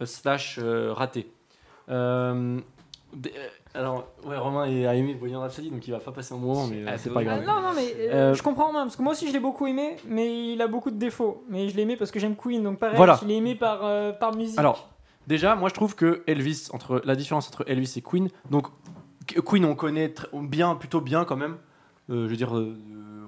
slash 0.05 0.61
raté. 0.61 1.26
Euh, 1.88 2.61
alors, 3.75 4.07
ouais, 4.25 4.37
Romain 4.37 4.62
a 4.62 4.94
aimé 4.94 5.14
Bohemian 5.14 5.40
Rhapsody, 5.40 5.70
donc 5.70 5.87
il 5.87 5.90
va 5.90 5.98
pas 6.01 6.12
passer 6.12 6.35
un 6.35 6.38
moment, 6.38 6.66
mais 6.66 6.87
euh, 6.87 6.94
c'est 6.98 7.11
pas 7.11 7.20
Ah, 7.20 7.25
grave. 7.25 7.44
non, 7.46 7.61
non, 7.62 7.72
mais 7.75 7.94
euh, 7.98 8.31
Euh, 8.31 8.35
je 8.35 8.42
comprends 8.42 8.72
même, 8.72 8.85
parce 8.85 8.96
que 8.96 9.03
moi 9.03 9.12
aussi 9.12 9.29
je 9.29 9.33
l'ai 9.33 9.40
beaucoup 9.40 9.66
aimé, 9.66 9.96
mais 10.07 10.53
il 10.53 10.61
a 10.62 10.66
beaucoup 10.66 10.90
de 10.90 10.96
défauts. 10.98 11.44
Mais 11.48 11.68
je 11.68 11.77
l'ai 11.77 11.83
aimé 11.83 11.96
parce 11.96 12.11
que 12.11 12.18
j'aime 12.20 12.37
Queen, 12.37 12.62
donc 12.62 12.79
pareil, 12.79 12.96
Voilà. 12.96 13.18
je 13.22 13.27
l'ai 13.27 13.35
aimé 13.37 13.55
par, 13.55 13.85
euh, 13.85 14.12
par 14.12 14.35
musique. 14.35 14.59
Alors, 14.59 14.88
déjà, 15.27 15.55
moi 15.57 15.68
je 15.68 15.75
trouve 15.75 15.94
que 15.94 16.22
Elvis, 16.27 16.68
entre 16.72 17.01
la 17.05 17.14
différence 17.16 17.48
entre 17.48 17.64
Elvis 17.68 17.94
et 17.96 18.03
Queen, 18.03 18.29
donc 18.51 18.66
Queen 19.46 19.64
on 19.64 19.75
connaît 19.75 20.12
bien, 20.35 20.75
plutôt 20.75 21.01
bien 21.01 21.25
quand 21.25 21.37
même. 21.37 21.57
Euh, 22.11 22.25
je 22.27 22.31
veux 22.31 22.37
dire, 22.37 22.57
euh, 22.57 22.77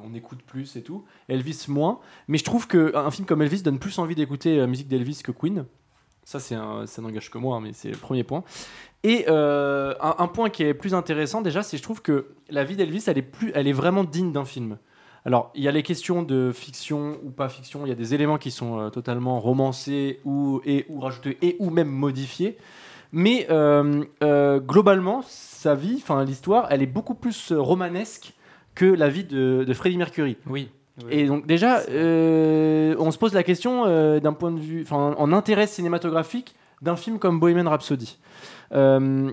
on 0.04 0.12
écoute 0.14 0.40
plus 0.44 0.76
et 0.76 0.82
tout. 0.82 1.04
Elvis 1.28 1.66
moins. 1.68 2.00
Mais 2.28 2.36
je 2.38 2.44
trouve 2.44 2.66
qu'un 2.66 3.10
film 3.10 3.24
comme 3.26 3.40
Elvis 3.42 3.62
donne 3.62 3.78
plus 3.78 3.98
envie 3.98 4.16
d'écouter 4.16 4.56
la 4.56 4.66
musique 4.66 4.88
d'Elvis 4.88 5.20
que 5.22 5.30
Queen. 5.30 5.64
Ça, 6.24 6.40
c'est 6.40 6.56
ça 6.86 7.02
n'engage 7.02 7.30
que 7.30 7.38
moi, 7.38 7.56
hein, 7.56 7.60
mais 7.60 7.72
c'est 7.72 7.90
le 7.90 7.96
premier 7.96 8.24
point. 8.24 8.42
Et 9.04 9.26
euh, 9.28 9.94
un, 10.00 10.26
point 10.28 10.48
qui 10.48 10.62
est 10.62 10.72
plus 10.72 10.94
intéressant 10.94 11.42
déjà, 11.42 11.62
c'est 11.62 11.76
je 11.76 11.82
trouve 11.82 12.00
que 12.00 12.28
la 12.48 12.64
vie 12.64 12.74
d'Elvis, 12.74 13.04
elle 13.06 13.18
est 13.18 13.22
plus, 13.22 13.52
elle 13.54 13.68
est 13.68 13.72
vraiment 13.72 14.02
digne 14.02 14.32
d'un 14.32 14.46
film. 14.46 14.78
Alors, 15.26 15.50
il 15.54 15.62
y 15.62 15.68
a 15.68 15.72
les 15.72 15.82
questions 15.82 16.22
de 16.22 16.52
fiction 16.52 17.18
ou 17.22 17.30
pas 17.30 17.50
fiction. 17.50 17.84
Il 17.84 17.90
y 17.90 17.92
a 17.92 17.96
des 17.96 18.14
éléments 18.14 18.38
qui 18.38 18.50
sont 18.50 18.78
euh, 18.78 18.88
totalement 18.88 19.40
romancés 19.40 20.20
ou 20.24 20.62
et 20.64 20.86
ou 20.88 21.00
rajoutés 21.00 21.36
et 21.42 21.56
ou 21.58 21.68
même 21.68 21.88
modifiés. 21.88 22.56
Mais 23.12 23.46
euh, 23.50 24.60
globalement, 24.60 25.22
sa 25.28 25.74
vie, 25.74 26.00
enfin 26.02 26.24
l'histoire, 26.24 26.66
elle 26.70 26.82
est 26.82 26.86
beaucoup 26.86 27.14
plus 27.14 27.52
romanesque 27.52 28.32
que 28.74 28.86
la 28.86 29.08
vie 29.08 29.24
de, 29.24 29.64
de 29.66 29.74
Freddie 29.74 29.98
Mercury. 29.98 30.38
Oui. 30.46 30.70
Et 31.10 31.26
donc 31.26 31.46
déjà, 31.46 31.80
euh, 31.88 32.94
on 32.98 33.10
se 33.10 33.18
pose 33.18 33.32
la 33.32 33.42
question 33.42 33.84
euh, 33.86 34.20
d'un 34.20 34.32
point 34.32 34.52
de 34.52 34.60
vue, 34.60 34.82
enfin 34.82 35.14
en 35.18 35.32
intérêt 35.32 35.66
cinématographique 35.66 36.54
d'un 36.82 36.96
film 36.96 37.18
comme 37.18 37.40
Bohemian 37.40 37.68
Rhapsody. 37.68 38.18
Euh, 38.72 39.32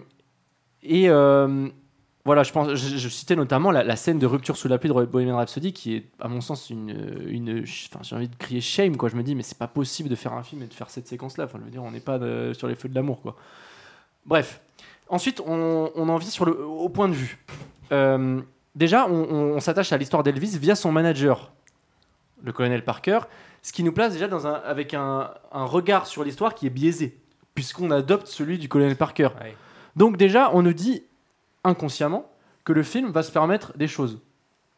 et 0.81 1.07
voilà, 2.23 2.43
je 2.43 2.51
pense, 2.51 2.75
je, 2.75 3.09
citais 3.09 3.35
notamment 3.35 3.71
la, 3.71 3.95
scène 3.95 4.19
de 4.19 4.27
rupture 4.27 4.55
sous 4.55 4.67
la 4.67 4.77
pluie 4.77 4.89
de 4.89 4.93
Bohemian 4.93 5.37
Rhapsody, 5.37 5.73
qui 5.73 5.95
est 5.95 6.05
à 6.19 6.27
mon 6.27 6.39
sens 6.39 6.69
une, 6.69 6.95
une, 7.27 7.65
j'ai 7.65 8.15
envie 8.15 8.27
de 8.27 8.35
crier 8.35 8.61
shame 8.61 8.95
quoi. 8.95 9.09
Je 9.09 9.15
me 9.15 9.23
dis 9.23 9.35
mais 9.35 9.43
c'est 9.43 9.57
pas 9.57 9.67
possible 9.67 10.09
de 10.09 10.15
faire 10.15 10.33
un 10.33 10.43
film 10.43 10.61
et 10.63 10.67
de 10.67 10.73
faire 10.73 10.89
cette 10.89 11.07
séquence-là. 11.07 11.45
Enfin 11.45 11.59
je 11.59 11.65
veux 11.65 11.71
dire, 11.71 11.83
on 11.83 11.91
n'est 11.91 11.99
pas 11.99 12.19
sur 12.53 12.67
les 12.67 12.75
feux 12.75 12.89
de 12.89 12.95
l'amour 12.95 13.21
quoi. 13.21 13.35
Bref. 14.25 14.61
Ensuite, 15.09 15.41
on, 15.45 15.91
en 15.95 16.45
le, 16.45 16.65
au 16.65 16.89
point 16.89 17.09
de 17.09 17.13
vue. 17.13 17.37
Déjà, 18.75 19.07
on, 19.07 19.13
on- 19.29 19.55
on 19.55 19.59
s'attache 19.59 19.91
à 19.91 19.97
l'histoire 19.97 20.23
d'Elvis 20.23 20.57
via 20.57 20.75
son 20.75 20.91
manager, 20.91 21.51
le 22.43 22.51
colonel 22.53 22.83
Parker, 22.83 23.19
ce 23.61 23.73
qui 23.73 23.83
nous 23.83 23.91
place 23.91 24.13
déjà 24.13 24.27
dans 24.27 24.47
un, 24.47 24.53
avec 24.53 24.93
un, 24.93 25.31
un 25.51 25.65
regard 25.65 26.07
sur 26.07 26.23
l'histoire 26.23 26.55
qui 26.55 26.67
est 26.67 26.71
biaisé, 26.71 27.19
puisqu'on 27.53 27.91
adopte 27.91 28.27
celui 28.27 28.57
du 28.57 28.69
colonel 28.69 28.95
Parker. 28.95 29.29
Ouais. 29.41 29.55
Donc 29.95 30.17
déjà, 30.17 30.49
on 30.53 30.61
nous 30.61 30.73
dit 30.73 31.03
inconsciemment 31.63 32.25
que 32.63 32.73
le 32.73 32.81
film 32.83 33.11
va 33.11 33.23
se 33.23 33.31
permettre 33.31 33.77
des 33.77 33.87
choses. 33.87 34.19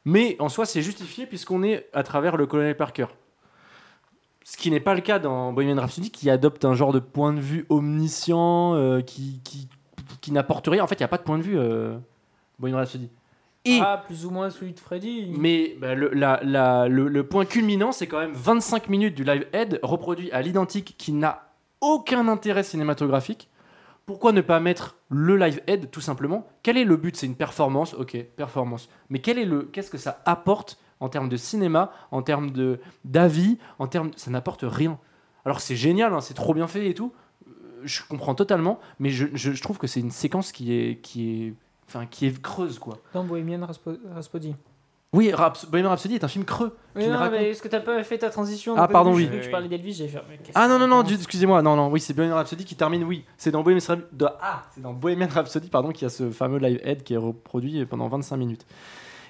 Mais 0.05 0.35
en 0.39 0.49
soi, 0.49 0.65
c'est 0.65 0.81
justifié 0.81 1.25
puisqu'on 1.25 1.63
est 1.63 1.87
à 1.93 2.03
travers 2.03 2.35
le 2.35 2.45
colonel 2.45 2.75
Parker. 2.75 3.05
Ce 4.43 4.57
qui 4.57 4.69
n'est 4.71 4.81
pas 4.81 4.95
le 4.95 4.99
cas 5.01 5.19
dans 5.19 5.53
Bohemian 5.53 5.79
Rhapsody, 5.79 6.11
qui 6.11 6.29
adopte 6.29 6.65
un 6.65 6.73
genre 6.73 6.91
de 6.91 6.99
point 6.99 7.31
de 7.31 7.39
vue 7.39 7.65
omniscient, 7.69 8.75
euh, 8.75 8.99
qui, 9.01 9.39
qui, 9.45 9.69
qui 10.19 10.33
n'apporte 10.33 10.67
rien. 10.67 10.83
En 10.83 10.87
fait, 10.87 10.95
il 10.95 11.01
n'y 11.01 11.05
a 11.05 11.09
pas 11.09 11.17
de 11.17 11.23
point 11.23 11.37
de 11.37 11.43
vue, 11.43 11.57
euh, 11.57 11.97
Bohemian 12.59 12.77
Rhapsody. 12.79 13.09
Et, 13.65 13.79
Ah, 13.81 14.01
plus 14.05 14.25
ou 14.25 14.29
moins 14.29 14.49
celui 14.49 14.73
de 14.73 14.79
Freddy. 14.79 15.31
mais 15.37 15.75
bah, 15.79 15.95
le, 15.95 16.09
la- 16.13 16.39
la- 16.43 16.87
le- 16.89 17.07
le 17.07 17.27
point 17.27 17.45
culminant, 17.45 17.91
c'est 17.93 18.07
quand 18.07 18.19
même 18.19 18.33
25 18.33 18.89
minutes 18.89 19.15
du 19.15 19.23
live 19.23 19.47
head 19.53 19.79
reproduit 19.83 20.31
à 20.31 20.41
l'identique 20.41 20.95
qui 20.97 21.13
n'a 21.13 21.49
aucun 21.79 22.27
intérêt 22.27 22.63
cinématographique. 22.63 23.49
Pourquoi 24.05 24.33
ne 24.33 24.41
pas 24.41 24.59
mettre 24.59 24.97
le 25.09 25.37
live 25.37 25.61
head 25.67 25.89
tout 25.91 26.01
simplement? 26.01 26.45
Quel 26.61 26.77
est 26.77 26.83
le 26.83 26.97
but? 26.97 27.15
C'est 27.15 27.25
une 27.25 27.35
performance, 27.37 27.93
ok, 27.93 28.17
performance. 28.35 28.89
Mais 29.09 29.19
quel 29.19 29.39
est 29.39 29.45
le, 29.45 29.63
qu'est-ce 29.63 29.89
que 29.89 29.97
ça 29.97 30.21
apporte 30.25 30.77
en 30.99 31.07
termes 31.07 31.29
de 31.29 31.37
cinéma, 31.37 31.91
en 32.11 32.21
termes 32.21 32.51
de 32.51 32.79
d'avis, 33.05 33.57
en 33.79 33.87
termes, 33.87 34.11
ça 34.17 34.29
n'apporte 34.29 34.65
rien. 34.67 34.99
Alors 35.45 35.61
c'est 35.61 35.75
génial, 35.77 36.13
hein, 36.13 36.19
c'est 36.21 36.33
trop 36.33 36.53
bien 36.53 36.67
fait 36.67 36.89
et 36.89 36.93
tout. 36.93 37.13
Euh, 37.47 37.51
Je 37.85 38.01
comprends 38.09 38.35
totalement, 38.35 38.79
mais 38.99 39.09
je, 39.09 39.27
je- 39.33 39.51
je 39.53 39.61
trouve 39.61 39.77
que 39.77 39.87
c'est 39.87 39.99
une 40.01 40.11
séquence 40.11 40.51
qui 40.51 40.73
est, 40.73 40.99
qui 41.01 41.47
est, 41.47 41.53
enfin, 41.87 42.05
qui 42.05 42.25
est 42.27 42.41
creuse 42.41 42.79
quoi. 42.79 42.97
Dans 43.13 43.23
Bohemian 43.23 43.67
Rhapsody. 44.15 44.55
Oui, 45.13 45.31
Raps- 45.31 45.67
Bohemian 45.69 45.89
Rhapsody 45.89 46.15
est 46.15 46.23
un 46.23 46.27
film 46.27 46.43
creux. 46.43 46.75
Oui, 46.95 47.07
non, 47.07 47.17
raconte- 47.19 47.33
mais 47.39 47.51
est-ce 47.51 47.61
que 47.61 47.67
t'as 47.67 47.81
pas 47.81 48.03
fait 48.03 48.17
ta 48.17 48.31
transition 48.31 48.73
Ah, 48.77 48.87
pardon, 48.87 49.13
oui. 49.13 49.27
vu 49.27 49.41
que 49.41 49.51
parlais 49.51 49.67
d'Elvis, 49.67 49.93
j'ai 49.93 50.07
fait. 50.07 50.19
Ah 50.55 50.67
non, 50.67 50.79
non, 50.79 50.87
non, 50.87 51.03
excusez-moi, 51.03 51.61
non, 51.61 51.75
non, 51.75 51.91
oui, 51.91 51.99
c'est 51.99 52.15
Bohemian 52.15 52.33
Rhapsody 52.33 52.65
qui 52.65 52.75
termine, 52.75 53.03
oui. 53.03 53.23
C'est 53.37 53.51
dans 53.51 53.61
Bohemian 53.61 53.79
ah, 54.41 54.63
c'est 54.73 54.81
dans 54.81 54.93
Bohemian 54.93 55.27
Rhapsody, 55.29 55.67
pardon, 55.69 55.91
qu'il 55.91 56.01
y 56.01 56.05
a 56.05 56.09
ce 56.09 56.31
fameux 56.31 56.57
live 56.57 56.79
head 56.83 57.03
qui 57.03 57.13
est 57.13 57.17
reproduit 57.17 57.85
pendant 57.85 58.07
25 58.07 58.37
minutes. 58.37 58.65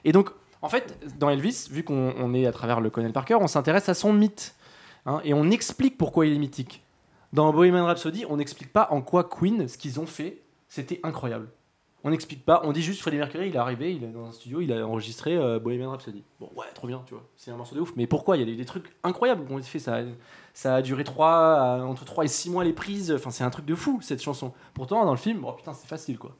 Et 0.05 0.13
donc, 0.13 0.29
en 0.61 0.69
fait, 0.69 0.97
dans 1.19 1.29
Elvis, 1.29 1.67
vu 1.69 1.83
qu'on 1.83 2.13
on 2.17 2.33
est 2.33 2.45
à 2.45 2.53
travers 2.53 2.79
le 2.79 2.89
Colonel 2.89 3.11
Parker, 3.11 3.35
on 3.35 3.47
s'intéresse 3.47 3.89
à 3.89 3.93
son 3.93 4.13
mythe. 4.13 4.55
hein, 5.05 5.19
et 5.25 5.33
on 5.33 5.51
explique 5.51 5.97
pourquoi 5.97 6.25
il 6.25 6.33
est 6.33 6.39
mythique. 6.39 6.81
Dans 7.33 7.51
Bohemian 7.51 7.83
Rhapsody, 7.87 8.25
on 8.29 8.37
n'explique 8.37 8.71
pas 8.71 8.87
en 8.91 9.01
quoi 9.01 9.25
Queen, 9.25 9.67
ce 9.67 9.77
qu'ils 9.77 9.99
ont 9.99 10.05
fait, 10.05 10.43
c'était 10.69 11.01
incroyable. 11.03 11.49
On 12.05 12.09
n'explique 12.09 12.43
pas, 12.43 12.61
on 12.65 12.73
dit 12.73 12.81
juste 12.81 12.99
Freddie 12.99 13.17
Mercury, 13.17 13.47
il 13.47 13.55
est 13.55 13.57
arrivé, 13.57 13.93
il 13.93 14.03
est 14.03 14.07
dans 14.07 14.25
un 14.25 14.33
studio, 14.33 14.59
il 14.59 14.73
a 14.73 14.85
enregistré 14.85 15.37
euh, 15.37 15.57
Bohemian 15.57 15.89
Rhapsody. 15.91 16.23
Bon, 16.39 16.49
ouais, 16.55 16.65
trop 16.75 16.87
bien, 16.87 17.01
tu 17.05 17.13
vois, 17.13 17.23
c'est 17.37 17.49
un 17.51 17.55
morceau 17.55 17.75
de 17.75 17.79
ouf. 17.79 17.93
Mais 17.95 18.07
pourquoi? 18.07 18.35
Il 18.35 18.41
y 18.41 18.43
a 18.43 18.45
des, 18.45 18.57
des 18.57 18.65
trucs 18.65 18.93
incroyables 19.03 19.45
qu'on 19.45 19.57
a 19.57 19.61
fait, 19.61 19.79
ça, 19.79 20.01
ça 20.53 20.75
a 20.75 20.81
duré 20.81 21.05
3, 21.05 21.81
entre 21.87 22.03
3 22.03 22.25
et 22.25 22.27
6 22.27 22.49
mois 22.49 22.65
les 22.65 22.73
prises, 22.73 23.13
enfin 23.13 23.31
c'est 23.31 23.45
un 23.45 23.49
truc 23.49 23.65
de 23.65 23.75
fou 23.75 23.99
cette 24.01 24.21
chanson. 24.21 24.51
Pourtant, 24.73 25.05
dans 25.05 25.11
le 25.11 25.17
film, 25.17 25.45
oh 25.45 25.53
putain, 25.53 25.73
c'est 25.73 25.87
facile 25.87 26.17
quoi. 26.17 26.35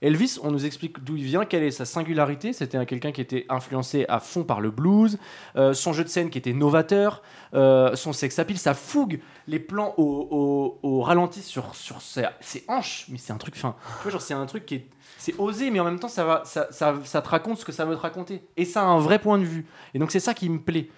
Elvis, 0.00 0.38
on 0.42 0.52
nous 0.52 0.64
explique 0.64 1.02
d'où 1.02 1.16
il 1.16 1.24
vient, 1.24 1.44
quelle 1.44 1.64
est 1.64 1.72
sa 1.72 1.84
singularité. 1.84 2.52
C'était 2.52 2.78
un- 2.78 2.84
quelqu'un 2.84 3.10
qui 3.10 3.20
était 3.20 3.46
influencé 3.48 4.04
à 4.08 4.20
fond 4.20 4.44
par 4.44 4.60
le 4.60 4.70
blues, 4.70 5.18
euh, 5.56 5.74
son 5.74 5.92
jeu 5.92 6.04
de 6.04 6.08
scène 6.08 6.30
qui 6.30 6.38
était 6.38 6.52
novateur, 6.52 7.22
euh, 7.54 7.96
son 7.96 8.12
sex 8.12 8.38
appeal, 8.38 8.58
sa 8.58 8.74
fougue, 8.74 9.20
les 9.48 9.58
plans 9.58 9.94
au, 9.96 11.00
ralenti 11.02 11.42
sur, 11.42 11.74
ses, 11.74 12.24
hanches. 12.68 13.06
Mais 13.08 13.18
c'est 13.18 13.32
un 13.32 13.38
truc 13.38 13.56
fin. 13.56 13.74
Tu 13.98 14.02
vois, 14.04 14.12
genre, 14.12 14.20
c'est 14.20 14.34
un 14.34 14.46
truc 14.46 14.66
qui 14.66 14.76
est. 14.76 14.86
C'est 15.16 15.34
osé, 15.38 15.70
mais 15.70 15.80
en 15.80 15.84
même 15.84 15.98
temps, 15.98 16.08
ça, 16.08 16.42
ça, 16.44 16.62
te 16.94 17.28
raconte 17.28 17.58
ce 17.58 17.64
que 17.64 17.72
ça 17.72 17.84
veut 17.84 17.96
te 17.96 18.00
raconter. 18.00 18.42
Et 18.56 18.64
ça 18.64 18.82
a 18.82 18.84
un 18.84 19.00
vrai 19.00 19.18
point 19.18 19.38
de 19.38 19.44
vue. 19.44 19.66
Et 19.94 19.98
donc, 19.98 20.12
c'est 20.12 20.20
ça 20.20 20.32
qui 20.32 20.48
me 20.48 20.60
plaît. 20.60 20.90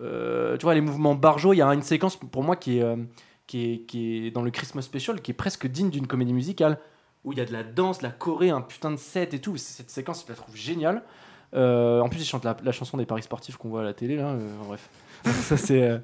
Euh, 0.00 0.56
tu 0.56 0.62
vois, 0.62 0.74
les 0.74 0.80
mouvements 0.80 1.16
barjots, 1.16 1.54
il 1.54 1.56
y 1.56 1.62
a 1.62 1.66
une 1.74 1.82
séquence 1.82 2.16
pour 2.16 2.44
moi 2.44 2.54
qui 2.54 2.78
est 2.78 4.30
dans 4.30 4.42
le 4.42 4.50
Christmas 4.52 4.82
Special, 4.82 5.20
qui 5.20 5.32
est 5.32 5.34
presque 5.34 5.66
digne 5.66 5.90
d'une 5.90 6.06
comédie 6.06 6.32
musicale, 6.32 6.78
où 7.24 7.32
il 7.32 7.38
y 7.38 7.40
a 7.40 7.44
de 7.44 7.52
la 7.52 7.62
danse, 7.62 7.98
de 7.98 8.04
la 8.04 8.10
choré, 8.10 8.50
un 8.50 8.60
putain 8.60 8.90
de 8.90 8.96
set 8.96 9.34
et 9.34 9.40
tout. 9.40 9.56
Cette 9.56 9.90
séquence, 9.90 10.24
je 10.26 10.32
la 10.32 10.36
trouve 10.36 10.56
géniale. 10.56 11.02
Euh, 11.54 12.00
en 12.00 12.08
plus, 12.08 12.20
il 12.20 12.24
chante 12.24 12.44
la, 12.44 12.72
chanson 12.72 12.96
des 12.96 13.06
paris 13.06 13.22
sportifs 13.22 13.56
qu'on 13.56 13.68
voit 13.68 13.80
à 13.80 13.84
la 13.84 13.94
télé, 13.94 14.16
là. 14.16 14.30
euh, 14.30 14.56
bref, 14.66 14.88
ça 15.24 15.56
c'est. 15.56 15.82
euh, 15.82 15.98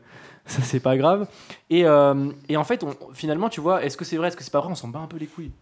ça, 0.47 0.63
c'est 0.63 0.81
pas 0.81 0.97
grave. 0.97 1.29
Et, 1.69 1.87
en 1.87 2.65
fait, 2.65 2.85
finalement, 3.13 3.49
tu 3.49 3.61
vois, 3.61 3.85
est-ce 3.85 3.97
que 3.97 4.05
c'est 4.05 4.17
vrai, 4.17 4.29
est-ce 4.29 4.37
que 4.37 4.43
c'est 4.43 4.51
pas 4.51 4.61
vrai 4.61 4.71
On 4.71 4.75
s'en 4.75 4.89
bat 4.89 4.99
un 4.99 5.07
peu 5.07 5.19
les 5.19 5.27
couilles. 5.27 5.53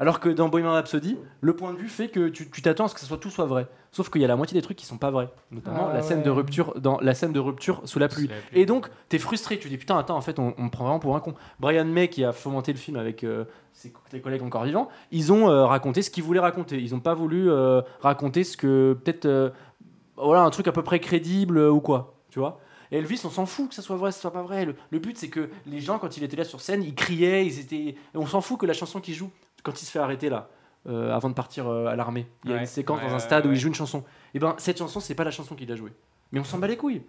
Alors 0.00 0.18
que 0.18 0.30
dans 0.30 0.48
Bohemian 0.48 0.72
Rhapsody, 0.72 1.18
le 1.42 1.54
point 1.54 1.74
de 1.74 1.78
vue 1.78 1.88
fait 1.88 2.08
que 2.08 2.28
tu 2.28 2.62
t'attends 2.62 2.86
à 2.86 2.88
ce 2.88 2.94
que 2.94 3.00
ça 3.00 3.06
soit, 3.06 3.18
tout 3.18 3.28
soit 3.28 3.44
vrai. 3.44 3.68
Sauf 3.92 4.08
qu'il 4.08 4.22
y 4.22 4.24
a 4.24 4.28
la 4.28 4.36
moitié 4.36 4.54
des 4.54 4.62
trucs 4.62 4.78
qui 4.78 4.86
sont 4.86 4.96
pas 4.96 5.10
vrais. 5.10 5.28
Notamment 5.50 5.88
Ah 5.90 5.94
la 5.94 6.02
scène 6.02 6.22
de 6.22 6.30
rupture 6.30 6.80
dans 6.80 6.98
la 7.00 7.12
scène 7.12 7.32
de 7.32 7.38
rupture 7.40 7.82
sous 7.84 7.98
la 7.98 8.08
pluie. 8.08 8.24
Sous 8.24 8.30
la 8.30 8.36
pluie. 8.36 8.60
Et 8.62 8.64
donc, 8.64 8.88
t'es 9.10 9.18
frustré, 9.18 9.58
tu 9.58 9.68
dis 9.68 9.76
putain, 9.76 9.98
attends, 9.98 10.16
en 10.16 10.22
fait, 10.22 10.38
on, 10.38 10.54
on 10.56 10.64
me 10.64 10.70
prend 10.70 10.84
vraiment 10.84 11.00
pour 11.00 11.16
un 11.16 11.20
con. 11.20 11.34
Brian 11.58 11.84
May, 11.84 12.08
qui 12.08 12.24
a 12.24 12.32
fomenté 12.32 12.72
le 12.72 12.78
film 12.78 12.96
avec 12.96 13.24
euh, 13.24 13.44
ses, 13.74 13.92
ses 14.10 14.20
collègues 14.20 14.42
encore 14.42 14.64
vivants, 14.64 14.88
ils 15.10 15.32
ont 15.34 15.50
euh, 15.50 15.66
raconté 15.66 16.00
ce 16.00 16.10
qu'ils 16.10 16.24
voulaient 16.24 16.40
raconter. 16.40 16.80
Ils 16.80 16.92
n'ont 16.92 17.00
pas 17.00 17.14
voulu 17.14 17.50
euh, 17.50 17.82
raconter 18.00 18.42
ce 18.44 18.56
que, 18.56 18.96
peut-être, 19.04 19.26
euh, 19.26 19.50
voilà, 20.16 20.44
un 20.44 20.50
truc 20.50 20.66
à 20.66 20.72
peu 20.72 20.82
près 20.82 21.00
crédible 21.00 21.58
euh, 21.58 21.70
ou 21.70 21.80
quoi, 21.80 22.14
tu 22.30 22.38
vois. 22.38 22.58
Et 22.92 22.96
Elvis, 22.96 23.20
on 23.24 23.30
s'en 23.30 23.46
fout 23.46 23.68
que 23.68 23.74
ça 23.74 23.82
soit 23.82 23.96
vrai, 23.96 24.10
que 24.10 24.14
ça 24.14 24.20
soit 24.22 24.32
pas 24.32 24.42
vrai. 24.42 24.64
Le, 24.64 24.74
le 24.90 24.98
but, 24.98 25.16
c'est 25.16 25.28
que 25.28 25.48
les 25.66 25.78
gens, 25.78 25.98
quand 25.98 26.16
il 26.16 26.24
était 26.24 26.36
là 26.36 26.44
sur 26.44 26.60
scène, 26.60 26.82
ils 26.82 26.94
criaient, 26.94 27.46
ils 27.46 27.60
étaient. 27.60 27.94
on 28.14 28.26
s'en 28.26 28.40
fout 28.40 28.58
que 28.58 28.66
la 28.66 28.72
chanson 28.72 29.00
qu'il 29.00 29.14
joue, 29.14 29.30
quand 29.62 29.80
il 29.80 29.84
se 29.84 29.90
fait 29.90 29.98
arrêter 29.98 30.28
là, 30.28 30.48
euh, 30.88 31.14
avant 31.14 31.28
de 31.28 31.34
partir 31.34 31.68
euh, 31.68 31.86
à 31.86 31.96
l'armée, 31.96 32.26
il 32.44 32.50
y 32.50 32.52
a 32.52 32.56
Ouais, 32.56 32.60
une 32.62 32.66
séquence 32.66 33.00
ouais, 33.00 33.08
dans 33.08 33.14
un 33.14 33.18
stade 33.18 33.46
où 33.46 33.50
il 33.52 33.56
joue 33.58 33.68
une 33.68 33.74
chanson. 33.74 34.02
Et 34.34 34.38
ben, 34.38 34.54
cette 34.58 34.78
chanson, 34.78 35.00
c'est 35.00 35.14
pas 35.14 35.24
la 35.24 35.30
chanson 35.30 35.54
qu'il 35.54 35.70
a 35.70 35.76
jouée. 35.76 35.92
Mais 36.32 36.40
on 36.40 36.44
s'en 36.44 36.58
bat 36.58 36.66
les 36.66 36.76
couilles. 36.76 37.02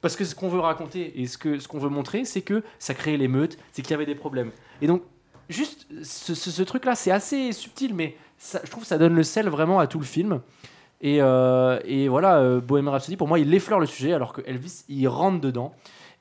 Parce 0.00 0.16
que 0.16 0.24
ce 0.24 0.34
qu'on 0.34 0.48
veut 0.48 0.60
raconter 0.60 1.20
et 1.20 1.26
ce 1.26 1.38
que 1.38 1.58
ce 1.58 1.68
qu'on 1.68 1.78
veut 1.78 1.88
montrer, 1.90 2.24
c'est 2.24 2.42
que 2.42 2.62
ça 2.78 2.94
créait 2.94 3.16
l'émeute, 3.16 3.56
c'est 3.72 3.82
qu'il 3.82 3.90
y 3.92 3.94
avait 3.94 4.06
des 4.06 4.14
problèmes. 4.16 4.50
Et 4.80 4.86
donc, 4.86 5.02
juste 5.48 5.86
ce, 6.02 6.34
ce- 6.34 6.50
ce 6.50 6.62
truc-là, 6.62 6.94
c'est 6.96 7.10
assez 7.12 7.52
subtil, 7.52 7.94
mais 7.94 8.16
ça- 8.38 8.60
je 8.64 8.70
trouve 8.70 8.82
que 8.82 8.88
ça 8.88 8.98
donne 8.98 9.14
le 9.14 9.22
sel 9.22 9.48
vraiment 9.48 9.78
à 9.78 9.86
tout 9.86 9.98
le 10.00 10.04
film. 10.04 10.40
Et, 11.02 11.18
euh, 11.20 11.78
et 11.84 12.08
voilà, 12.08 12.58
Bohemian 12.60 12.92
Rhapsody, 12.92 13.16
pour 13.16 13.28
moi, 13.28 13.38
il 13.38 13.52
effleure 13.54 13.78
le 13.80 13.86
sujet, 13.86 14.12
alors 14.12 14.32
que 14.32 14.40
Elvis, 14.46 14.84
il 14.88 15.06
rentre 15.08 15.40
dedans. 15.40 15.74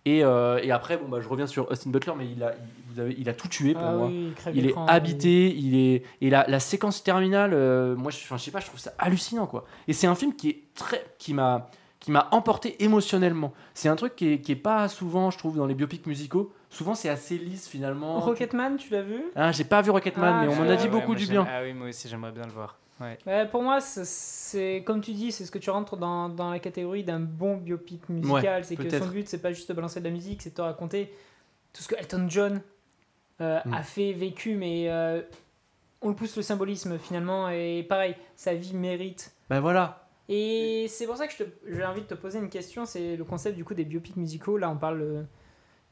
Et, 0.05 0.23
euh, 0.23 0.59
et 0.63 0.71
après, 0.71 0.97
bon, 0.97 1.07
bah, 1.07 1.19
je 1.21 1.27
reviens 1.27 1.45
sur 1.45 1.69
Austin 1.69 1.91
Butler, 1.91 2.13
mais 2.17 2.25
il 2.25 2.41
a, 2.43 2.53
il, 2.53 2.93
vous 2.93 2.99
avez, 2.99 3.15
il 3.19 3.29
a 3.29 3.33
tout 3.33 3.47
tué 3.47 3.73
pour 3.73 3.83
Ah 3.83 3.91
moi. 3.91 4.07
oui, 4.07 4.33
Il 4.53 4.65
est 4.65 4.73
habité, 4.87 5.55
il 5.55 5.75
est 5.75 6.03
et 6.21 6.29
la, 6.31 6.43
la 6.47 6.59
séquence 6.59 7.03
terminale, 7.03 7.51
euh, 7.53 7.95
moi 7.95 8.09
je, 8.11 8.17
je 8.17 8.37
sais 8.37 8.49
pas, 8.51 8.59
je 8.59 8.65
trouve 8.65 8.79
ça 8.79 8.93
hallucinant 8.97 9.45
quoi. 9.45 9.65
Et 9.87 9.93
c'est 9.93 10.07
un 10.07 10.15
film 10.15 10.33
qui 10.35 10.49
est 10.49 10.61
très, 10.73 11.05
qui 11.19 11.35
m'a, 11.35 11.69
qui 11.99 12.09
m'a 12.11 12.27
emporté 12.31 12.83
émotionnellement. 12.83 13.53
C'est 13.75 13.89
un 13.89 13.95
truc 13.95 14.15
qui 14.15 14.33
est, 14.33 14.41
qui 14.41 14.53
est 14.53 14.55
pas 14.55 14.87
souvent, 14.87 15.29
je 15.29 15.37
trouve, 15.37 15.57
dans 15.57 15.67
les 15.67 15.75
biopics 15.75 16.07
musicaux. 16.07 16.51
Souvent 16.71 16.95
c'est 16.95 17.09
assez 17.09 17.37
lisse 17.37 17.67
finalement. 17.67 18.19
Rocketman, 18.21 18.77
tu 18.77 18.91
l'as 18.91 19.03
vu? 19.03 19.21
Ah, 19.35 19.51
j'ai 19.51 19.65
pas 19.65 19.83
vu 19.83 19.91
Rocketman, 19.91 20.33
Ah, 20.35 20.41
mais 20.41 20.47
on 20.51 20.55
m'en 20.55 20.69
a 20.69 20.75
dit 20.77 20.85
ouais, 20.85 20.89
beaucoup 20.89 21.13
du 21.13 21.27
bien. 21.27 21.45
Ah 21.47 21.59
oui, 21.63 21.73
moi 21.73 21.89
aussi, 21.89 22.07
j'aimerais 22.09 22.31
bien 22.31 22.45
le 22.45 22.51
voir. 22.51 22.77
Ouais. 23.01 23.17
Ouais, 23.25 23.47
Pour 23.47 23.63
moi, 23.63 23.81
c'est- 23.81 24.83
comme 24.85 25.01
tu 25.01 25.11
dis, 25.13 25.31
c'est 25.31 25.45
ce 25.45 25.51
que 25.51 25.57
tu 25.59 25.69
rentres 25.69 25.97
dans, 25.97 26.29
dans 26.29 26.51
la 26.51 26.59
catégorie 26.59 27.03
d'un 27.03 27.19
bon 27.19 27.57
biopic 27.57 28.07
musical. 28.09 28.63
c'est 28.63 28.75
que 28.75 28.89
son 28.89 29.07
but, 29.07 29.27
c'est 29.27 29.41
pas 29.41 29.51
juste 29.53 29.67
de 29.69 29.73
balancer 29.73 29.99
de 29.99 30.05
la 30.05 30.11
musique, 30.11 30.41
c'est 30.41 30.51
de 30.51 30.55
te 30.55 30.61
raconter 30.61 31.11
tout 31.73 31.81
ce 31.81 31.87
que 31.87 31.95
Elton 31.95 32.27
John 32.29 32.61
euh, 33.41 33.59
Mm. 33.65 33.73
a 33.73 33.81
fait, 33.83 34.13
vécu, 34.13 34.55
mais 34.55 34.89
euh, 34.91 35.21
on 36.01 36.09
le 36.09 36.15
pousse 36.15 36.35
le 36.37 36.43
symbolisme 36.43 36.99
finalement. 36.99 37.49
Et 37.49 37.83
pareil, 37.89 38.15
sa 38.35 38.53
vie 38.53 38.75
mérite. 38.75 39.33
Bah 39.49 39.59
voilà. 39.59 40.07
Et 40.29 40.85
c'est 40.87 41.07
pour 41.07 41.17
ça 41.17 41.27
que 41.27 41.33
j'ai 41.67 41.83
envie 41.83 42.01
de 42.01 42.05
te 42.05 42.13
poser 42.13 42.37
une 42.39 42.49
question 42.49 42.85
c'est 42.85 43.17
le 43.17 43.23
concept 43.25 43.55
du 43.57 43.65
coup 43.65 43.73
des 43.73 43.83
biopics 43.83 44.15
musicaux. 44.15 44.57
Là, 44.57 44.69
on 44.69 44.77
parle 44.77 45.01
euh, 45.01 45.23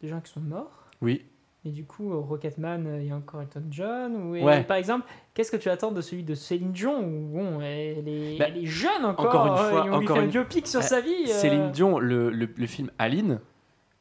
des 0.01 0.07
gens 0.07 0.21
qui 0.21 0.31
sont 0.31 0.39
morts. 0.41 0.85
Oui. 1.01 1.25
Et 1.65 1.71
du 1.71 1.83
coup, 1.83 2.17
Rocketman, 2.21 2.87
euh, 2.87 3.01
il 3.01 3.07
y 3.09 3.11
a 3.11 3.15
encore 3.15 3.41
Elton 3.41 3.63
John. 3.69 4.15
Ou, 4.15 4.31
Ouais. 4.43 4.63
Par 4.63 4.77
exemple, 4.77 5.05
qu'est-ce 5.33 5.51
que 5.51 5.57
tu 5.57 5.69
attends 5.69 5.91
de 5.91 5.99
celui 6.01 6.23
de 6.23 6.33
Céline 6.33 6.71
Dion 6.71 7.01
où, 7.01 7.27
Bon, 7.33 7.59
elle 7.61 8.07
est, 8.07 8.37
Bah, 8.39 8.45
elle 8.47 8.57
est 8.63 8.65
jeune 8.65 9.03
encore. 9.03 9.25
encore 9.25 9.45
une 9.47 9.53
euh, 9.53 9.69
fois- 9.69 9.85
et 9.85 9.89
on 9.89 9.99
lui 9.99 10.05
encore 10.05 10.15
fait 10.17 10.21
un 10.21 10.25
une- 10.25 10.31
biopic 10.31 10.67
sur 10.67 10.81
sa 10.83 11.01
vie. 11.01 11.11
euh, 11.27 11.33
Céline 11.33 11.71
Dion, 11.71 11.99
le, 11.99 12.29
le, 12.29 12.47
le 12.55 12.65
film 12.67 12.89
Aline, 12.97 13.39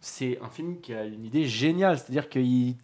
c'est 0.00 0.38
un 0.40 0.48
film 0.48 0.78
qui 0.80 0.94
a 0.94 1.04
une 1.04 1.24
idée 1.24 1.46
géniale. 1.46 1.98
C'est-à-dire 1.98 2.28
qu'il 2.28 2.76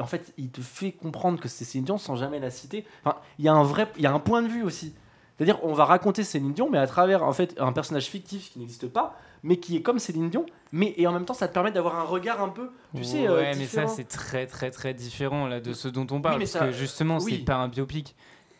en 0.00 0.06
fait, 0.06 0.32
il 0.38 0.50
te 0.50 0.60
fait 0.60 0.90
comprendre 0.90 1.38
que 1.38 1.46
c'est 1.48 1.64
Céline 1.64 1.84
Dion 1.84 1.96
sans 1.98 2.16
jamais 2.16 2.40
la 2.40 2.50
citer. 2.50 2.84
Enfin, 3.04 3.16
il 3.38 3.44
y 3.44 3.48
a 3.48 3.52
un 3.54 3.62
vrai, 3.62 3.86
il 3.96 4.02
y 4.02 4.06
a 4.06 4.12
un 4.12 4.18
point 4.18 4.42
de 4.42 4.48
vue 4.48 4.64
aussi. 4.64 4.92
C'est-à-dire, 5.36 5.58
on 5.64 5.74
va 5.74 5.84
raconter 5.84 6.24
Céline 6.24 6.52
Dion, 6.54 6.68
mais 6.70 6.78
à 6.78 6.86
travers 6.86 7.22
en 7.22 7.32
fait 7.32 7.54
un 7.58 7.72
personnage 7.72 8.06
fictif 8.06 8.50
qui 8.52 8.58
n'existe 8.58 8.88
pas, 8.88 9.18
mais 9.42 9.58
qui 9.58 9.76
est 9.76 9.82
comme 9.82 9.98
Céline 9.98 10.30
Dion. 10.30 10.46
Mais 10.72 10.94
et 10.96 11.06
en 11.06 11.12
même 11.12 11.24
temps, 11.26 11.34
ça 11.34 11.46
te 11.48 11.52
permet 11.52 11.70
d'avoir 11.72 11.96
un 11.96 12.04
regard 12.04 12.42
un 12.42 12.48
peu, 12.48 12.70
tu 12.94 13.04
sais, 13.04 13.28
euh, 13.28 13.36
ouais, 13.36 13.54
mais 13.56 13.66
ça 13.66 13.86
c'est 13.86 14.08
très 14.08 14.46
très 14.46 14.70
très 14.70 14.94
différent 14.94 15.46
là 15.46 15.60
de 15.60 15.72
ce 15.74 15.88
dont 15.88 16.06
on 16.10 16.20
parle 16.22 16.38
parce 16.38 16.50
ça- 16.52 16.60
que 16.66 16.72
justement 16.72 17.18
oui. 17.18 17.36
c'est 17.38 17.44
pas 17.44 17.56
un 17.56 17.68
biopic. 17.68 18.14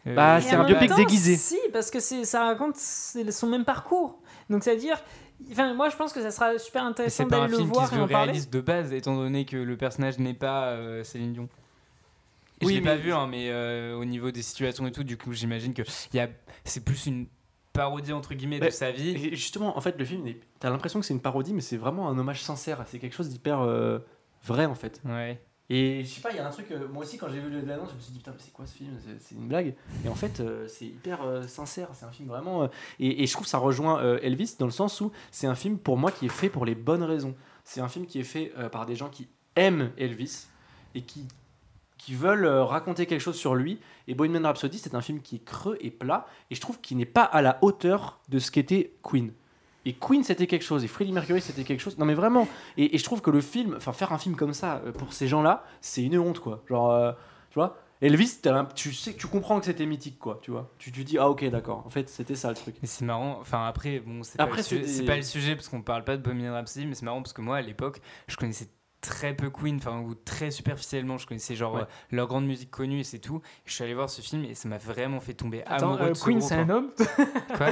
Euh, 0.07 0.14
Bah, 0.14 0.41
c'est 0.41 0.55
un 0.55 0.64
biopic 0.64 0.91
temps, 0.91 0.97
déguisé. 0.97 1.37
Si, 1.37 1.59
parce 1.72 1.91
que 1.91 1.99
c'est- 1.99 2.24
ça 2.24 2.45
raconte 2.45 2.77
c'est 2.77 3.29
son 3.33 3.47
même 3.49 3.64
parcours. 3.64 4.18
Donc, 4.51 4.62
c'est-à-dire. 4.62 4.99
Enfin, 5.51 5.74
moi, 5.74 5.89
je 5.91 5.97
pense 5.97 6.12
que 6.14 6.22
ça 6.22 6.31
sera 6.31 6.59
super 6.59 6.85
intéressant 6.85 7.24
c'est 7.24 7.29
pas 7.29 7.37
un 7.37 7.41
d'aller 7.41 7.53
le 7.53 7.57
film 7.59 7.70
qui 7.70 7.74
voir 7.74 7.89
se 7.91 7.95
veut 7.95 8.03
réaliste 8.05 8.53
de 8.53 8.61
base 8.61 8.93
étant 8.93 9.16
donné 9.16 9.45
que 9.45 9.57
le 9.57 9.77
personnage 9.77 10.18
n'est 10.18 10.33
pas 10.35 10.68
euh, 10.68 11.03
Céline 11.05 11.33
Dion. 11.33 11.49
Oui, 12.62 12.74
je 12.74 12.78
l'ai 12.78 12.84
pas 12.84 12.96
vu 12.96 13.12
hein, 13.12 13.26
mais 13.26 13.50
euh, 13.50 13.94
au 13.96 14.04
niveau 14.04 14.30
des 14.30 14.42
situations 14.42 14.86
et 14.86 14.92
tout 14.92 15.04
du 15.04 15.16
coup 15.18 15.32
j'imagine 15.32 15.74
que 15.74 15.82
y 16.14 16.18
a 16.18 16.28
c'est 16.64 16.84
plus 16.84 17.07
une 17.07 17.26
parodie 17.72 18.12
entre 18.14 18.34
guillemets 18.34 18.59
de 18.61 18.70
sa 18.70 18.90
vie. 18.90 19.11
Et 19.11 19.36
justement, 19.36 19.76
en 19.76 19.80
fait, 19.82 19.98
le 19.98 20.04
film, 20.07 20.24
t'as 20.61 20.70
l'impression 20.70 20.98
que 20.98 21.04
c'est 21.04 21.12
une 21.12 21.20
parodie, 21.20 21.52
mais 21.52 21.61
c'est 21.61 21.76
vraiment 21.76 22.09
un 22.09 22.16
hommage 22.18 22.42
sincère. 22.42 22.82
C'est 22.86 22.98
quelque 22.98 23.14
chose 23.14 23.28
d'hyper 23.28 23.61
euh, 23.61 23.98
vrai 24.44 24.64
en 24.64 24.74
fait. 24.74 25.00
Ouais. 25.04 25.42
Et 25.68 26.02
je 26.04 26.09
sais 26.09 26.20
pas, 26.20 26.30
il 26.30 26.36
y 26.36 26.38
a 26.38 26.46
un 26.46 26.50
truc, 26.50 26.70
euh, 26.70 26.86
moi 26.88 27.02
aussi 27.02 27.18
quand 27.18 27.28
j'ai 27.28 27.40
vu 27.40 27.50
l'annonce, 27.66 27.90
je 27.90 27.96
me 27.96 28.00
suis 28.00 28.12
dit 28.12 28.18
putain, 28.20 28.30
mais 28.30 28.38
c'est 28.40 28.52
quoi 28.52 28.66
ce 28.66 28.74
film? 28.74 28.96
C'est- 29.20 29.34
une 29.34 29.48
blague. 29.48 29.74
Et 30.04 30.09
en 30.09 30.14
fait, 30.14 30.40
euh, 30.40 30.66
c'est 30.68 30.86
hyper 30.86 31.22
euh, 31.24 31.42
sincère, 31.42 31.90
c'est 31.92 32.07
un 32.07 32.12
film 32.12 32.28
vraiment. 32.28 32.70
et, 33.00 33.22
et 33.22 33.26
je 33.26 33.32
trouve 33.32 33.44
que 33.44 33.50
ça 33.50 33.59
rejoint 33.59 34.00
Elvis 34.22 34.54
dans 34.59 34.66
le 34.66 34.72
sens 34.72 35.00
où 35.00 35.11
c'est 35.30 35.46
un 35.48 35.54
film 35.57 35.76
pour 35.76 35.98
moi 35.98 36.12
qui 36.12 36.26
est 36.26 36.30
fait 36.30 36.48
pour 36.48 36.64
les 36.64 36.74
bonnes 36.76 37.02
raisons. 37.02 37.34
C'est 37.64 37.80
un 37.80 37.88
film 37.88 38.07
qui 38.07 38.20
est 38.20 38.24
fait 38.24 38.52
par 38.70 38.86
des 38.86 38.94
gens 38.96 39.11
qui 39.11 39.28
aiment 39.57 39.90
Elvis 39.98 40.46
et 40.94 41.02
qui, 41.02 41.26
qui 42.07 42.14
veulent 42.14 42.44
euh, 42.44 42.62
raconter 42.62 43.07
quelque 43.07 43.20
chose 43.20 43.34
sur 43.34 43.57
lui. 43.57 43.80
Et 44.07 44.14
Bohemian 44.14 44.42
Rhapsody, 44.44 44.78
c'est 44.78 44.94
un 44.94 45.00
film 45.00 45.20
qui 45.20 45.36
est 45.36 45.44
creux 45.44 45.76
et 45.80 45.90
plat, 45.90 46.24
et 46.52 46.54
je 46.54 46.61
trouve 46.61 46.80
qu'il 46.80 46.96
n'est 46.98 47.04
pas 47.04 47.24
à 47.24 47.42
la 47.42 47.59
hauteur 47.62 48.20
de 48.28 48.38
ce 48.38 48.52
qu'était 48.52 48.92
Queen. 49.02 49.32
Et 49.84 49.92
Queen, 49.92 50.22
c'était 50.22 50.46
quelque 50.46 50.62
chose, 50.64 50.84
et 50.84 50.86
Freddie 50.86 51.11
Mercury, 51.11 51.40
c'était 51.40 51.64
quelque 51.64 51.80
chose. 51.80 51.98
Non, 51.98 52.04
mais 52.07 52.14
vraiment. 52.14 52.46
Et, 52.76 52.94
et 52.94 52.98
je 52.98 53.02
trouve 53.02 53.22
que 53.22 53.30
le 53.32 53.40
film, 53.40 53.74
enfin, 53.76 53.92
faire 53.92 54.12
un 54.12 54.18
film 54.18 54.36
comme 54.36 54.54
ça 54.54 54.82
euh, 54.86 54.92
pour 54.92 55.12
ces 55.12 55.26
gens-là, 55.26 55.64
c'est 55.80 56.04
une 56.04 56.16
honte, 56.16 56.38
quoi. 56.38 56.62
Genre, 56.68 56.92
euh, 56.92 57.11
tu 57.50 57.54
vois, 57.54 57.76
Elvis, 58.00 58.38
tu 58.76 58.92
sais, 58.92 59.14
tu 59.14 59.26
comprends 59.26 59.59
que 59.59 59.64
c'était 59.66 59.86
mythique, 59.86 60.20
quoi. 60.20 60.38
Tu 60.42 60.52
vois, 60.52 60.70
tu 60.78 60.92
te 60.92 61.00
dis, 61.00 61.18
ah, 61.18 61.28
ok, 61.28 61.44
d'accord. 61.50 61.82
En 61.86 61.90
fait, 61.90 62.09
c'était 62.09 62.36
ça 62.36 62.50
le 62.50 62.54
truc. 62.54 62.76
Mais 62.82 62.86
c'est 62.86 63.04
marrant, 63.04 63.38
enfin 63.40 63.66
après, 63.66 63.98
bon, 63.98 64.22
c'est 64.22 64.36
pas, 64.38 64.44
Après, 64.44 64.59
le 64.59 64.62
sujet- 64.62 64.82
c'est 64.82 64.86
des- 64.86 64.92
c'est 64.92 65.04
pas 65.04 65.16
le 65.16 65.22
sujet 65.22 65.57
parce 65.57 65.68
qu'on 65.68 65.82
parle 65.82 66.04
pas 66.04 66.16
de 66.16 66.22
Bohemian 66.22 66.52
Rhapsody, 66.52 66.86
mais 66.86 66.94
c'est 66.94 67.04
marrant 67.04 67.22
parce 67.22 67.32
que 67.32 67.40
moi 67.40 67.57
à 67.57 67.62
l'époque, 67.62 68.00
je 68.28 68.36
connaissais 68.36 68.68
très 69.01 69.34
peu 69.34 69.51
Queen, 69.51 69.76
enfin 69.76 70.01
ou 70.01 70.14
très 70.14 70.51
superficiellement, 70.51 71.18
je 71.18 71.26
connaissais 71.26 71.55
genre 71.55 71.74
Ouais. 71.74 71.82
euh, 71.82 71.86
leur 72.11 72.26
grande 72.26 72.47
musique 72.47 72.70
connue 72.70 73.01
et 73.01 73.05
c'est 73.05 73.18
tout. 73.18 73.40
Je 73.64 73.72
suis 73.74 73.84
allé 73.84 73.94
voir 73.94 74.11
ce 74.11 74.20
film 74.20 74.44
et 74.44 74.55
ça 74.55 74.68
m'a 74.68 74.78
vraiment 74.78 75.20
fait 75.20 75.34
tomber 75.34 75.62
Attends, 75.66 75.90
amoureux 75.94 76.07
euh, 76.07 76.09
de 76.11 76.14
ce 76.14 76.24
Queen, 76.24 76.38
groupe, 76.38 76.49
c'est 76.49 76.55
hein. 76.57 76.66
un 76.68 76.70
homme 76.70 76.90
Quoi? 77.57 77.70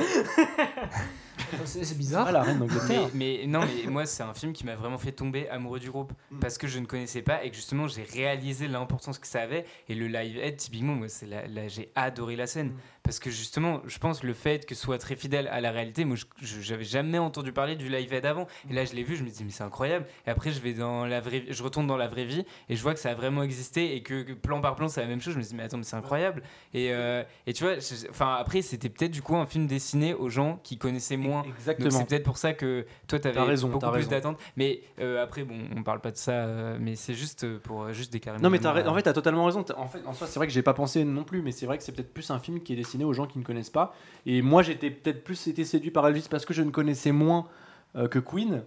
C'est 1.64 1.96
bizarre. 1.98 2.26
Ah, 2.28 2.32
la 2.32 2.42
reine 2.42 2.58
d'Angleterre. 2.58 3.08
mais, 3.14 3.40
mais 3.40 3.46
non, 3.46 3.60
mais 3.60 3.90
moi 3.90 4.06
c'est 4.06 4.22
un 4.22 4.34
film 4.34 4.52
qui 4.52 4.64
m'a 4.64 4.76
vraiment 4.76 4.98
fait 4.98 5.12
tomber 5.12 5.48
amoureux 5.48 5.80
du 5.80 5.90
groupe 5.90 6.12
Mm. 6.30 6.38
parce 6.38 6.58
que 6.58 6.66
je 6.66 6.78
ne 6.78 6.86
connaissais 6.86 7.22
pas 7.22 7.44
et 7.44 7.50
que 7.50 7.56
justement 7.56 7.86
j'ai 7.88 8.02
réalisé 8.02 8.66
l'importance 8.68 9.18
que 9.18 9.26
ça 9.26 9.42
avait 9.42 9.64
et 9.88 9.94
le 9.94 10.06
live 10.06 10.38
aid 10.38 10.56
typiquement 10.56 10.94
moi 10.94 11.06
la- 11.28 11.68
j'ai 11.68 11.90
adoré 11.94 12.36
la 12.36 12.46
scène 12.46 12.68
Mm. 12.68 12.76
Parce 13.04 13.18
que 13.20 13.30
justement 13.30 13.80
je 13.86 13.98
pense 13.98 14.22
le 14.24 14.34
fait 14.34 14.66
que 14.66 14.74
ce 14.74 14.82
soit 14.82 14.98
très 14.98 15.14
fidèle 15.14 15.46
à 15.48 15.60
la 15.60 15.70
réalité 15.70 16.04
moi 16.04 16.16
j'avais 16.42 16.84
jamais 16.84 17.18
entendu 17.18 17.52
parler 17.52 17.76
du 17.76 17.88
live 17.88 18.12
aid 18.12 18.26
avant 18.26 18.46
et 18.68 18.74
là 18.74 18.84
je 18.84 18.94
l'ai 18.94 19.02
vu 19.04 19.14
je 19.14 19.22
me 19.22 19.30
dis 19.30 19.44
mais 19.44 19.50
c'est 19.50 19.62
incroyable 19.62 20.06
et 20.26 20.30
après 20.30 20.50
je 20.50 20.60
vais 20.60 20.72
dans 20.72 21.04
la 21.06 21.20
vraie 21.20 21.44
je 21.48 21.62
retourne 21.62 21.86
dans 21.86 21.96
la 21.98 22.08
vraie 22.08 22.24
vie 22.24 22.44
et 22.68 22.74
je 22.76 22.82
vois 22.82 22.94
que 22.94 23.00
ça 23.00 23.10
a 23.10 23.14
vraiment 23.14 23.42
existé 23.42 23.94
et 23.94 24.02
que, 24.02 24.22
que 24.22 24.32
plan 24.32 24.60
par 24.60 24.74
plan 24.74 24.88
c'est 24.88 25.00
la 25.02 25.06
même 25.06 25.20
chose 25.20 25.34
je 25.34 25.38
me 25.38 25.44
dis 25.44 25.54
mais 25.54 25.62
attends 25.62 25.76
mais 25.76 25.84
c'est 25.84 25.96
incroyable 25.96 26.42
et, 26.72 26.92
euh, 26.92 27.22
et 27.46 27.52
tu 27.52 27.62
vois 27.64 27.74
enfin 28.10 28.36
après 28.40 28.62
c'était 28.62 28.88
peut-être 28.88 29.12
du 29.12 29.22
coup 29.22 29.36
un 29.36 29.46
film 29.46 29.66
destiné 29.66 30.14
aux 30.14 30.30
gens 30.30 30.58
qui 30.64 30.78
connaissaient 30.78 31.16
moins 31.16 31.42
donc 31.42 31.54
Exactement. 31.58 31.90
c'est 31.90 32.06
peut-être 32.08 32.24
pour 32.24 32.38
ça 32.38 32.54
que 32.54 32.86
toi 33.06 33.18
tu 33.18 33.28
avais 33.28 33.34
T'as 33.36 33.44
raison, 33.44 33.68
beaucoup 33.68 33.90
plus 33.90 34.08
d'attentes. 34.08 34.38
Mais 34.56 34.80
euh, 35.00 35.22
après 35.22 35.44
bon, 35.44 35.56
on 35.76 35.82
parle 35.82 36.00
pas 36.00 36.10
de 36.10 36.16
ça, 36.16 36.32
euh, 36.32 36.78
mais 36.80 36.94
c'est 36.96 37.14
juste 37.14 37.58
pour 37.58 37.92
juste 37.92 38.12
déclarer. 38.12 38.38
Non 38.38 38.48
mais 38.50 38.64
à- 38.64 38.88
en 38.90 38.94
fait 38.94 39.02
t'as 39.02 39.12
totalement 39.12 39.44
raison. 39.44 39.64
En 39.76 39.88
fait 39.88 40.00
en 40.06 40.12
soi 40.14 40.26
c'est 40.26 40.38
vrai 40.38 40.46
que 40.46 40.52
j'ai 40.52 40.62
pas 40.62 40.72
pensé 40.74 41.04
non 41.04 41.24
plus, 41.24 41.42
mais 41.42 41.52
c'est 41.52 41.66
vrai 41.66 41.76
que 41.78 41.84
c'est 41.84 41.92
peut-être 41.92 42.12
plus 42.14 42.30
un 42.30 42.38
film 42.38 42.60
qui 42.62 42.72
est 42.72 42.76
aux 43.02 43.12
gens 43.12 43.26
qui 43.26 43.38
ne 43.38 43.44
connaissent 43.44 43.70
pas. 43.70 43.96
Et 44.26 44.42
moi 44.42 44.62
j'étais 44.62 44.90
peut-être 44.90 45.24
plus 45.24 45.48
été 45.48 45.64
séduit 45.64 45.90
par 45.90 46.06
Elvis 46.06 46.28
parce 46.30 46.44
que 46.44 46.54
je 46.54 46.62
ne 46.62 46.70
connaissais 46.70 47.10
moins 47.10 47.48
euh, 47.96 48.06
que 48.06 48.20
Queen. 48.20 48.62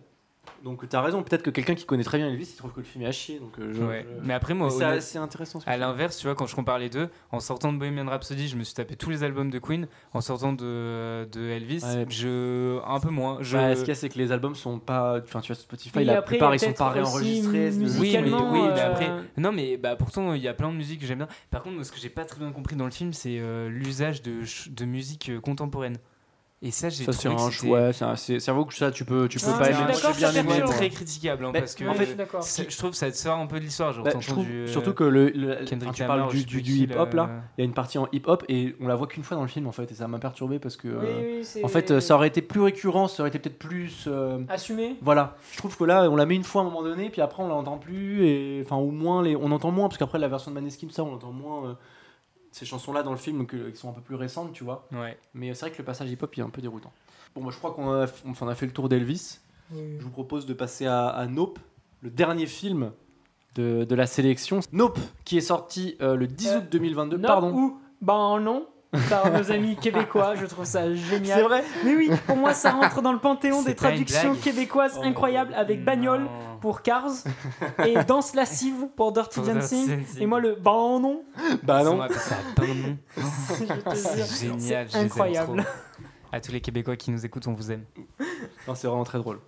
Donc 0.63 0.87
t'as 0.89 1.01
raison. 1.01 1.23
Peut-être 1.23 1.43
que 1.43 1.49
quelqu'un 1.49 1.75
qui 1.75 1.85
connaît 1.85 2.03
très 2.03 2.17
bien 2.17 2.27
Elvis, 2.27 2.49
il 2.53 2.57
trouve 2.57 2.71
que 2.71 2.79
le 2.79 2.85
film 2.85 3.03
est 3.03 3.07
à 3.07 3.11
chier. 3.11 3.39
Donc 3.39 3.57
euh, 3.59 3.71
je- 3.73 3.81
Ouais. 3.83 4.05
je- 4.09 4.25
Mais 4.27 4.33
après 4.33 4.53
moi, 4.53 4.69
c'est, 4.69 5.01
c'est 5.01 5.17
intéressant. 5.17 5.59
ce 5.59 5.69
à 5.69 5.77
l'inverse, 5.77 6.17
tu 6.17 6.27
vois, 6.27 6.35
quand 6.35 6.45
je 6.47 6.55
compare 6.55 6.79
les 6.79 6.89
deux, 6.89 7.09
en 7.31 7.39
sortant 7.39 7.71
de 7.73 7.77
Bohemian 7.77 8.05
Rhapsody, 8.07 8.47
je 8.47 8.55
me 8.57 8.63
suis 8.63 8.73
tapé 8.73 8.95
tous 8.95 9.09
les 9.09 9.23
albums 9.23 9.49
de 9.49 9.59
Queen. 9.59 9.87
En 10.13 10.21
sortant 10.21 10.53
de, 10.53 11.27
de 11.31 11.41
Elvis, 11.49 11.83
Ouais. 11.83 12.05
je 12.09 12.79
un 12.85 12.99
peu 12.99 13.09
moins. 13.09 13.37
Je... 13.41 13.55
Bah, 13.57 13.75
ce 13.75 13.79
qu'il 13.81 13.89
y 13.89 13.91
a, 13.91 13.95
c'est 13.95 14.09
que 14.09 14.17
les 14.17 14.31
albums 14.31 14.55
sont 14.55 14.79
pas. 14.79 15.19
Enfin, 15.23 15.41
tu 15.41 15.53
vois, 15.53 15.61
Spotify, 15.61 16.03
la 16.03 16.17
après, 16.19 16.35
plupart, 16.37 16.53
il 16.53 16.57
ils 16.57 16.59
sont 16.65 16.73
pas 16.73 16.89
réenregistrés. 16.89 17.69
Oui, 17.69 17.75
mais, 17.77 17.83
musicalement, 17.83 18.51
oui, 18.51 18.59
mais 18.73 18.79
euh, 18.79 18.87
après, 18.91 19.11
non, 19.37 19.51
mais 19.51 19.77
bah, 19.77 19.95
pourtant, 19.95 20.33
il 20.33 20.41
y 20.41 20.47
a 20.47 20.53
plein 20.53 20.71
de 20.71 20.75
musiques 20.77 21.01
que 21.01 21.05
j'aime 21.05 21.19
bien. 21.19 21.27
Par 21.51 21.61
contre, 21.63 21.75
moi, 21.75 21.83
ce 21.83 21.91
que 21.91 21.99
j'ai 21.99 22.09
pas 22.09 22.25
très 22.25 22.39
bien 22.39 22.51
compris 22.51 22.75
dans 22.75 22.85
le 22.85 22.91
film, 22.91 23.13
c'est 23.13 23.37
euh, 23.39 23.69
l'usage 23.69 24.21
de, 24.21 24.41
de 24.69 24.85
musique 24.85 25.29
euh, 25.29 25.39
contemporaine. 25.39 25.97
Et 26.63 26.71
ça, 26.71 26.89
j'ai 26.89 27.03
Ça, 27.05 27.11
c'est 27.11 27.27
un 27.27 27.51
choix. 27.51 27.93
C'est, 27.93 28.03
un- 28.03 28.15
c'est, 28.15 28.39
c'est 28.39 28.51
vrai 28.51 28.65
que 28.65 28.73
ça, 28.73 28.89
tu 28.89 29.05
peux, 29.05 29.27
tu 29.27 29.37
peux 29.37 29.45
Ah, 29.53 29.59
pas 29.59 29.71
je 29.71 29.79
aimer. 29.79 29.93
j'ai 29.93 30.13
bien 30.17 30.31
aimé. 30.55 30.63
très 30.65 30.89
critiquable 30.89 31.45
hein, 31.45 31.51
Mais 31.53 31.59
parce 31.59 31.75
que 31.75 31.85
en 31.85 31.93
fait, 31.93 32.07
je 32.17 32.37
c'est- 32.41 32.75
trouve 32.77 32.89
que 32.91 32.97
ça 32.97 33.11
te 33.11 33.15
sort 33.15 33.37
un 33.37 33.45
peu 33.45 33.59
de 33.59 33.63
l'histoire. 33.65 33.93
Je 33.93 34.01
Bah, 34.01 34.09
euh, 34.15 34.65
surtout 34.67 34.93
que 34.95 35.03
le, 35.03 35.29
le- 35.29 35.53
enfin, 35.53 35.65
Kendrick 35.65 35.93
tu 35.93 36.01
Lamar, 36.01 36.17
parles 36.17 36.31
du, 36.31 36.43
qui, 36.63 36.81
hip-hop 36.81 37.13
là, 37.13 37.29
il 37.57 37.61
y 37.61 37.63
a 37.63 37.65
une 37.65 37.75
partie 37.75 37.99
en 37.99 38.07
hip-hop 38.11 38.43
et 38.49 38.75
on 38.81 38.87
la 38.87 38.95
voit 38.95 39.05
qu'une 39.05 39.21
fois 39.23 39.37
dans 39.37 39.43
le 39.43 39.47
film 39.49 39.67
en 39.67 39.71
fait 39.71 39.91
et 39.91 39.93
ça 39.93 40.07
m'a 40.07 40.17
perturbé 40.17 40.57
parce 40.57 40.77
que 40.77 40.87
Oui, 40.87 40.95
euh, 41.05 41.37
oui, 41.37 41.45
c'est- 41.45 41.63
en 41.63 41.67
fait 41.67 41.99
ça 41.99 42.15
aurait 42.15 42.27
été 42.29 42.41
plus 42.41 42.61
récurrent, 42.61 43.07
ça 43.07 43.21
aurait 43.21 43.29
été 43.29 43.37
peut-être 43.37 43.59
plus 43.59 44.05
euh, 44.07 44.39
Assumé. 44.49 44.95
voilà, 45.03 45.35
je 45.51 45.57
trouve 45.59 45.77
que 45.77 45.83
là 45.83 46.09
on 46.09 46.15
la 46.15 46.25
met 46.25 46.35
une 46.35 46.43
fois 46.43 46.63
à 46.63 46.65
un 46.65 46.67
moment 46.69 46.81
donné 46.81 47.11
puis 47.11 47.21
après 47.21 47.43
on 47.43 47.49
l'entend 47.49 47.77
plus 47.77 48.25
et 48.25 48.63
enfin 48.65 48.77
au 48.77 48.89
moins 48.89 49.21
les 49.21 49.35
on 49.35 49.51
entend 49.51 49.69
moins 49.69 49.89
parce 49.89 49.99
qu'après 49.99 50.17
la 50.17 50.27
version 50.27 50.49
de 50.49 50.55
Maneskin 50.55 50.87
ça 50.89 51.03
on 51.03 51.13
entend 51.13 51.31
moins 51.31 51.65
euh, 51.69 51.73
ces 52.57 52.65
chansons 52.65 52.91
là 52.93 53.03
dans 53.03 53.11
le 53.11 53.17
film 53.17 53.39
donc, 53.39 53.53
euh, 53.53 53.71
qui 53.71 53.77
sont 53.77 53.89
un 53.89 53.93
peu 53.93 54.01
plus 54.01 54.15
récentes, 54.15 54.53
tu 54.53 54.63
vois. 54.63 54.87
Ouais. 54.91 55.17
Mais 55.33 55.53
c'est 55.53 55.61
vrai 55.67 55.71
que 55.71 55.77
le 55.77 55.83
passage 55.85 56.09
hip-hop 56.11 56.35
il 56.35 56.39
est 56.41 56.43
un 56.43 56.49
peu 56.49 56.61
déroutant. 56.61 56.91
Bon, 57.35 57.41
moi 57.41 57.51
je 57.51 57.57
crois 57.57 57.71
qu'on 57.73 57.91
a, 57.93 58.05
on 58.41 58.47
a 58.47 58.55
fait 58.55 58.65
le 58.65 58.71
tour 58.73 58.89
d'Elvis. 58.89 59.39
Oui. 59.71 59.97
Je 59.99 60.03
vous 60.03 60.09
propose 60.11 60.45
de 60.45 60.53
passer 60.53 60.85
à, 60.85 61.07
à 61.07 61.25
Nope, 61.27 61.59
le 62.01 62.09
dernier 62.09 62.45
film 62.45 62.91
de, 63.55 63.83
de 63.83 63.95
la 63.95 64.05
sélection. 64.07 64.59
Nope, 64.71 64.99
qui 65.25 65.37
est 65.37 65.41
sorti 65.41 65.97
euh, 66.01 66.15
le 66.15 66.27
10 66.27 66.47
Euh, 66.47 66.57
août 66.59 66.63
2022. 66.71 67.17
Non 67.17 67.27
Pardon. 67.27 67.53
ou 67.53 67.79
ben 68.01 68.39
non 68.39 68.67
par 69.09 69.31
nos 69.31 69.51
amis 69.51 69.75
québécois, 69.75 70.35
je 70.35 70.45
trouve 70.45 70.65
ça 70.65 70.83
C'est 70.83 70.95
génial. 70.95 71.43
vrai 71.43 71.63
Mais 71.83 71.95
oui, 71.95 72.11
pour 72.25 72.37
moi 72.37 72.53
ça 72.53 72.71
rentre 72.71 73.01
dans 73.01 73.11
le 73.13 73.19
panthéon 73.19 73.61
C'est 73.61 73.69
des 73.69 73.75
traductions 73.75 74.35
québécoises 74.35 74.97
Oh, 74.99 75.03
incroyables 75.03 75.53
avec 75.53 75.83
bagnole 75.83 76.27
pour 76.61 76.81
Cars 76.81 77.11
et 77.85 77.95
Danse 78.05 78.33
lascive 78.33 78.87
pour 78.95 79.11
Dirty 79.11 79.39
Pour 79.39 79.43
Dirty 79.43 79.59
Dancing. 79.59 80.05
Et 80.19 80.25
moi 80.25 80.39
le 80.39 80.55
ben 80.55 80.99
non, 80.99 81.23
Bah 81.63 81.83
non. 81.83 81.99
C'est 83.93 84.47
génial, 84.47 84.87
c'est 84.89 84.97
incroyable. 84.97 85.65
À 86.31 86.41
tous 86.41 86.51
les 86.51 86.61
Québécois 86.61 86.95
qui 86.95 87.11
nous 87.11 87.25
écoutent, 87.25 87.47
on 87.47 87.53
vous 87.53 87.71
aime. 87.71 87.85
Non, 88.67 88.75
c'est 88.75 88.87
vraiment 88.87 89.03
très 89.05 89.17
drôle. 89.17 89.39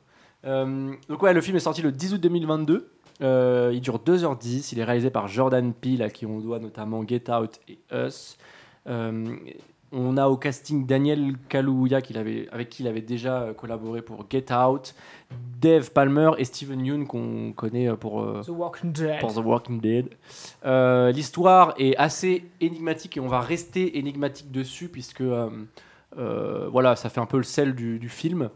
Euh, 0.45 0.93
donc 1.09 1.21
ouais, 1.21 1.33
le 1.33 1.41
film 1.41 1.57
est 1.57 1.61
sorti 1.61 1.81
le 1.81 1.91
10 1.91 2.13
août 2.13 2.21
2022. 2.21 2.89
Euh, 3.21 3.71
il 3.73 3.81
dure 3.81 3.97
2h10. 3.99 4.69
Il 4.71 4.79
est 4.79 4.83
réalisé 4.85 5.09
par 5.09 5.27
Jordan 5.27 5.73
Peele, 5.73 6.01
à 6.01 6.09
qui 6.09 6.25
on 6.25 6.39
doit 6.39 6.59
notamment 6.59 7.05
Get 7.05 7.29
Out 7.29 7.59
et 7.67 7.79
Us. 7.91 8.37
Euh, 8.89 9.35
on 9.91 10.17
a 10.17 10.27
au 10.27 10.37
casting 10.37 10.85
Daniel 10.85 11.33
Kaluuya, 11.47 12.01
qu'il 12.01 12.17
avait, 12.17 12.47
avec 12.51 12.69
qui 12.69 12.83
il 12.83 12.87
avait 12.87 13.01
déjà 13.01 13.41
euh, 13.41 13.53
collaboré 13.53 14.01
pour 14.01 14.25
Get 14.29 14.53
Out, 14.53 14.93
Dave 15.59 15.91
Palmer 15.91 16.31
et 16.37 16.45
Steven 16.45 16.85
Yeun, 16.85 17.07
qu'on 17.07 17.53
connaît 17.53 17.89
euh, 17.89 17.95
pour, 17.95 18.21
euh, 18.21 18.41
The 18.43 18.49
Walking 18.49 18.91
Dead. 18.91 19.19
pour 19.19 19.33
The 19.33 19.43
Walking 19.43 19.81
Dead. 19.81 20.09
Euh, 20.65 21.11
L'histoire 21.11 21.73
est 21.77 21.95
assez 21.97 22.45
énigmatique 22.61 23.17
et 23.17 23.19
on 23.19 23.27
va 23.27 23.39
rester 23.39 23.97
énigmatique 23.97 24.51
dessus 24.51 24.89
puisque 24.89 25.21
euh, 25.21 25.49
voilà, 26.71 26.95
ça 26.95 27.09
fait 27.09 27.21
un 27.21 27.25
peu 27.25 27.37
le 27.37 27.43
sel 27.43 27.73
du, 27.73 27.99
du 27.99 28.09
film. 28.09 28.49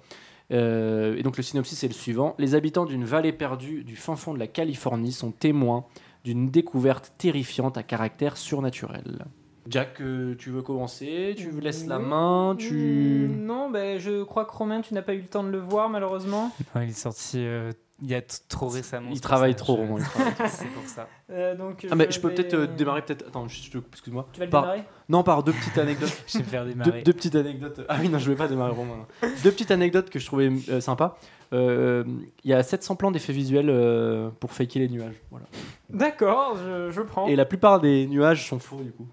Et 0.49 1.23
donc 1.23 1.37
le 1.37 1.41
synopsis 1.41 1.83
est 1.83 1.87
le 1.87 1.95
suivant. 1.95 2.35
Les 2.37 2.53
habitants 2.53 2.85
d'une 2.85 3.05
vallée 3.05 3.33
perdue 3.33 3.83
du 3.83 3.95
fin 3.95 4.15
fond 4.15 4.35
de 4.35 4.39
la 4.39 4.45
Californie 4.45 5.11
sont 5.11 5.31
témoins 5.31 5.85
d'une 6.23 6.51
découverte 6.51 7.11
terrifiante 7.17 7.75
à 7.75 7.81
caractère 7.81 8.37
surnaturel. 8.37 9.25
Jack, 9.69 10.01
euh, 10.01 10.35
tu 10.37 10.49
veux 10.49 10.61
commencer 10.61 11.33
Tu 11.37 11.51
laisses 11.61 11.85
la 11.87 11.99
Oui. 11.99 12.05
main 12.05 12.55
Tu... 12.57 13.27
Mm, 13.29 13.45
Non, 13.45 13.69
ben, 13.69 13.99
je 13.99 14.23
crois 14.23 14.45
que 14.45 14.51
Romain, 14.51 14.81
tu 14.81 14.93
n'as 14.93 15.01
pas 15.01 15.13
eu 15.13 15.19
le 15.21 15.27
temps 15.27 15.43
de 15.43 15.49
le 15.49 15.59
voir 15.59 15.89
malheureusement. 15.89 16.51
Non, 16.75 16.81
il 16.81 16.89
est 16.89 16.93
sorti 16.93 17.37
euh, 17.37 17.71
il 18.01 18.09
y 18.09 18.15
a 18.15 18.21
trop 18.49 18.67
récemment. 18.67 19.09
Il 19.13 19.21
travaille 19.21 19.53
ça, 19.53 19.59
trop, 19.59 19.75
Romain, 19.75 20.03
C'est 20.49 20.67
pour 20.67 20.83
ça. 20.87 21.07
Euh, 21.31 21.55
donc, 21.55 21.87
Ah, 21.89 21.95
mais 21.95 22.11
je 22.11 22.19
peux 22.19 22.27
vais- 22.27 22.35
peut-être 22.35 22.53
euh, 22.55 22.67
démarrer 22.67 23.01
peut-être... 23.03 23.25
Attends, 23.27 23.47
juste, 23.47 23.65
je 23.71 23.77
te- 23.79 23.85
excuse-moi. 23.93 24.27
Tu 24.33 24.39
vas 24.39 24.45
le 24.45 24.51
Par- 24.51 24.63
démarrer 24.63 24.83
Non, 25.07 25.23
par 25.23 25.43
deux 25.43 25.53
petites 25.53 25.77
anecdotes. 25.77 26.11
Je 26.27 26.39
vais 26.39 26.43
me 26.43 26.49
faire 26.49 26.63
deux, 26.65 26.69
démarrer. 26.71 27.01
deux 27.03 27.13
petites 27.13 27.35
anecdotes. 27.35 27.79
Ah 27.87 27.97
oui, 28.01 28.09
non, 28.09 28.19
je 28.19 28.29
vais 28.29 28.35
pas 28.35 28.47
démarrer 28.49 28.73
Romain. 28.73 28.97
non. 29.21 29.29
Deux 29.43 29.51
petites 29.51 29.71
anecdotes 29.71 30.09
que 30.09 30.19
je 30.19 30.25
trouvais 30.25 30.51
euh, 30.69 30.81
sympas. 30.81 31.17
Euh, 31.53 32.03
Il 32.43 32.49
y 32.49 32.53
a 32.53 32.61
700 32.63 32.95
plans 32.97 33.11
d'effets 33.11 33.31
visuels 33.31 33.69
euh, 33.69 34.29
pour 34.39 34.51
faker 34.51 34.79
les 34.79 34.89
nuages. 34.89 35.15
Voilà. 35.31 35.45
D'accord, 35.89 36.57
je, 36.57 36.91
je 36.91 37.01
prends. 37.01 37.27
Et 37.27 37.35
la 37.37 37.45
plupart 37.45 37.79
des 37.79 38.07
nuages 38.07 38.49
sont 38.49 38.59
faux 38.59 38.81
du 38.81 38.91
coup. 38.91 39.07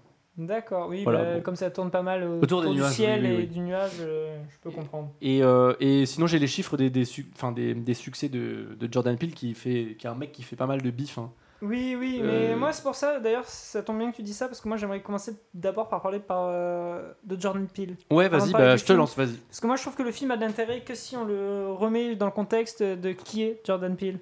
D'accord, 0.45 0.87
oui, 0.89 1.03
Voilà, 1.03 1.23
bah, 1.23 1.33
bon. 1.35 1.41
comme 1.41 1.55
ça 1.55 1.69
tourne 1.71 1.91
pas 1.91 2.01
mal 2.01 2.23
autour, 2.23 2.43
Autour 2.43 2.61
des 2.63 2.69
du 2.69 2.75
nuages, 2.81 2.93
ciel 2.93 3.21
oui, 3.23 3.35
oui, 3.37 3.43
et 3.43 3.45
du 3.47 3.59
nuage, 3.59 3.91
euh, 3.99 4.37
je 4.49 4.57
peux 4.61 4.71
comprendre. 4.71 5.09
Et, 5.21 5.43
euh, 5.43 5.73
et 5.79 6.05
sinon, 6.05 6.27
j'ai 6.27 6.39
les 6.39 6.47
chiffres 6.47 6.77
des, 6.77 6.89
des, 6.89 7.03
enfin, 7.35 7.51
des, 7.51 7.73
des 7.73 7.93
succès 7.93 8.29
de, 8.29 8.75
de 8.79 8.91
Jordan 8.91 9.17
Peele 9.17 9.33
qui, 9.33 9.53
fait, 9.53 9.95
qui 9.97 10.07
est 10.07 10.09
un 10.09 10.15
mec 10.15 10.31
qui 10.31 10.43
fait 10.43 10.55
pas 10.55 10.65
mal 10.65 10.81
de 10.81 10.89
bif. 10.91 11.17
hein. 11.17 11.31
Oui, 11.63 11.95
oui, 11.99 12.21
mais 12.23 12.53
Euh, 12.53 12.57
moi 12.57 12.73
c'est 12.73 12.81
pour 12.81 12.95
ça, 12.95 13.19
d'ailleurs, 13.19 13.45
ça 13.45 13.83
tombe 13.83 13.99
bien 13.99 14.09
que 14.09 14.15
tu 14.15 14.23
dis 14.23 14.33
ça, 14.33 14.47
parce 14.47 14.59
que 14.59 14.67
moi 14.67 14.77
j'aimerais 14.77 15.01
commencer 15.01 15.35
d'abord 15.53 15.89
par 15.89 16.01
parler 16.01 16.17
par, 16.17 16.47
de 16.49 17.39
Jordan 17.39 17.67
Peele. 17.67 17.97
Ouais, 18.09 18.29
vas-y, 18.29 18.51
bah, 18.51 18.75
je 18.77 18.83
te 18.83 18.93
lance, 18.93 19.15
vas-y. 19.15 19.35
Parce 19.47 19.59
que 19.59 19.67
moi 19.67 19.75
je 19.75 19.83
trouve 19.83 19.95
que 19.95 20.01
le 20.01 20.11
film 20.11 20.31
a 20.31 20.37
d'intérêt 20.37 20.79
que 20.81 20.95
si 20.95 21.15
on 21.15 21.23
le 21.23 21.71
remet 21.71 22.15
dans 22.15 22.25
le 22.25 22.31
contexte 22.31 22.81
de 22.81 23.11
qui 23.11 23.43
est 23.43 23.61
Jordan 23.63 23.95
Peele. 23.95 24.17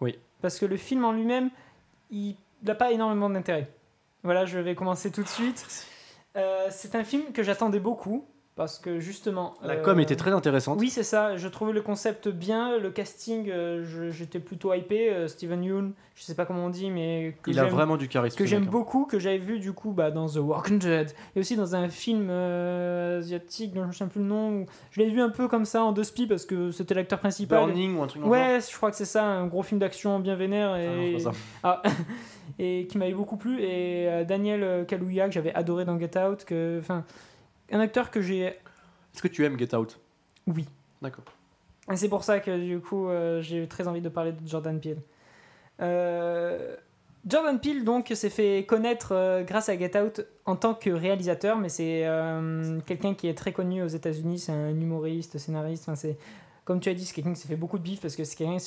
Oui. 0.00 0.18
Parce 0.40 0.58
que 0.58 0.66
le 0.66 0.76
film 0.76 1.04
en 1.04 1.12
lui-même, 1.12 1.50
il 2.10 2.34
n'a 2.64 2.74
pas 2.74 2.90
énormément 2.90 3.30
d'intérêt. 3.30 3.70
Voilà, 4.22 4.46
je 4.46 4.58
vais 4.58 4.74
commencer 4.74 5.10
tout 5.10 5.22
de 5.22 5.28
suite. 5.28 5.66
Euh, 6.36 6.68
c'est 6.70 6.94
un 6.94 7.04
film 7.04 7.32
que 7.32 7.42
j'attendais 7.42 7.80
beaucoup. 7.80 8.28
Parce 8.54 8.78
que 8.78 9.00
justement. 9.00 9.54
La 9.62 9.74
euh, 9.74 9.82
com 9.82 9.98
était 10.00 10.16
très 10.16 10.32
intéressante. 10.32 10.78
Oui, 10.78 10.90
c'est 10.90 11.02
ça. 11.02 11.36
Je 11.36 11.48
trouvais 11.48 11.72
le 11.72 11.82
concept 11.82 12.28
bien, 12.28 12.78
le 12.78 12.90
casting, 12.90 13.48
euh, 13.50 14.10
j'étais 14.10 14.40
plutôt 14.40 14.74
hypé. 14.74 15.10
euh, 15.10 15.28
Steven 15.28 15.64
Yeun, 15.64 15.92
je 16.14 16.22
sais 16.22 16.34
pas 16.34 16.44
comment 16.44 16.66
on 16.66 16.70
dit, 16.70 16.90
mais 16.90 17.34
que 17.42 17.50
Il 17.50 17.58
a 17.58 17.64
vraiment 17.64 17.96
du 17.96 18.08
charisme. 18.08 18.36
que 18.36 18.44
j'aime 18.44 18.64
hein. 18.64 18.70
beaucoup, 18.70 19.06
que 19.06 19.18
j'avais 19.18 19.38
vu 19.38 19.58
du 19.58 19.72
coup 19.72 19.92
bah, 19.92 20.10
dans 20.10 20.28
The 20.28 20.36
Walking 20.36 20.78
Dead 20.78 21.12
et 21.34 21.40
aussi 21.40 21.56
dans 21.56 21.74
un 21.74 21.88
film 21.88 22.28
euh, 22.30 23.20
asiatique 23.20 23.72
dont 23.72 23.82
je 23.84 23.88
ne 23.88 23.92
sais 23.92 24.06
plus 24.06 24.20
le 24.20 24.26
nom. 24.26 24.66
Je 24.90 25.00
l'ai 25.00 25.08
vu 25.08 25.22
un 25.22 25.30
peu 25.30 25.48
comme 25.48 25.64
ça 25.64 25.82
en 25.82 25.92
deux 25.92 26.04
spi 26.04 26.26
parce 26.26 26.44
que 26.44 26.70
c'était 26.70 26.94
l'acteur 26.94 27.20
principal. 27.20 27.58
Burning 27.58 27.96
ou 27.96 28.02
un 28.02 28.06
truc 28.06 28.22
le 28.22 28.26
genre. 28.28 28.32
Ouais, 28.32 28.58
je 28.60 28.76
crois 28.76 28.90
que 28.90 28.96
c'est 28.96 29.06
ça, 29.06 29.24
un 29.24 29.46
gros 29.46 29.62
film 29.62 29.80
d'action 29.80 30.20
bien 30.20 30.36
vénère 30.36 30.72
Ah 30.74 30.78
non, 30.78 31.02
et, 31.02 31.12
pas 31.14 31.18
ça. 31.18 31.32
Ah, 31.62 31.82
et 32.58 32.86
qui 32.86 32.98
m'avait 32.98 33.14
beaucoup 33.14 33.38
plu. 33.38 33.62
Et 33.62 34.08
euh, 34.08 34.24
Daniel 34.24 34.84
Kaluuya 34.86 35.28
que 35.28 35.32
j'avais 35.32 35.54
adoré 35.54 35.86
dans 35.86 35.98
Get 35.98 36.18
Out, 36.18 36.44
que, 36.44 36.78
enfin, 36.78 37.04
un 37.72 37.80
acteur 37.80 38.10
que 38.10 38.22
j'ai, 38.22 38.42
Est-ce 38.42 39.22
que 39.22 39.28
tu 39.28 39.44
aimes 39.44 39.58
Get 39.58 39.74
Out? 39.74 39.98
Oui. 40.46 40.66
D'accord. 41.00 41.24
Et 41.90 41.96
c'est 41.96 42.08
pour 42.08 42.22
ça 42.22 42.38
que 42.38 42.64
du 42.64 42.80
coup 42.80 43.08
euh, 43.08 43.42
j'ai 43.42 43.64
eu 43.64 43.68
très 43.68 43.88
envie 43.88 44.00
de 44.00 44.08
parler 44.08 44.32
de 44.32 44.46
Jordan 44.46 44.78
Peele. 44.78 44.98
Euh, 45.80 46.76
Jordan 47.26 47.58
Peele 47.58 47.84
donc 47.84 48.12
s'est 48.14 48.30
fait 48.30 48.64
connaître 48.66 49.12
euh, 49.12 49.42
grâce 49.42 49.68
à 49.68 49.76
Get 49.76 49.98
Out 50.00 50.20
en 50.44 50.54
tant 50.54 50.74
que 50.74 50.90
réalisateur, 50.90 51.58
mais 51.58 51.68
c'est 51.68 52.06
quelqu'un 52.86 53.14
qui 53.14 53.28
est 53.28 53.34
très 53.34 53.52
connu 53.52 53.82
aux 53.82 53.88
États-Unis. 53.88 54.38
C'est 54.38 54.52
un 54.52 54.70
humoriste, 54.70 55.38
scénariste. 55.38 55.84
Enfin, 55.84 55.96
c'est 55.96 56.16
comme 56.64 56.78
tu 56.80 56.88
as 56.88 56.94
dit, 56.94 57.04
c'est 57.04 57.14
quelqu'un 57.14 57.32
qui 57.34 57.40
s'est 57.40 57.48
fait 57.48 57.56
beaucoup 57.56 57.78
de 57.78 57.82
bif 57.82 58.00
parce 58.00 58.14
que 58.14 58.22
c'est 58.24 58.36
quelqu'un 58.36 58.58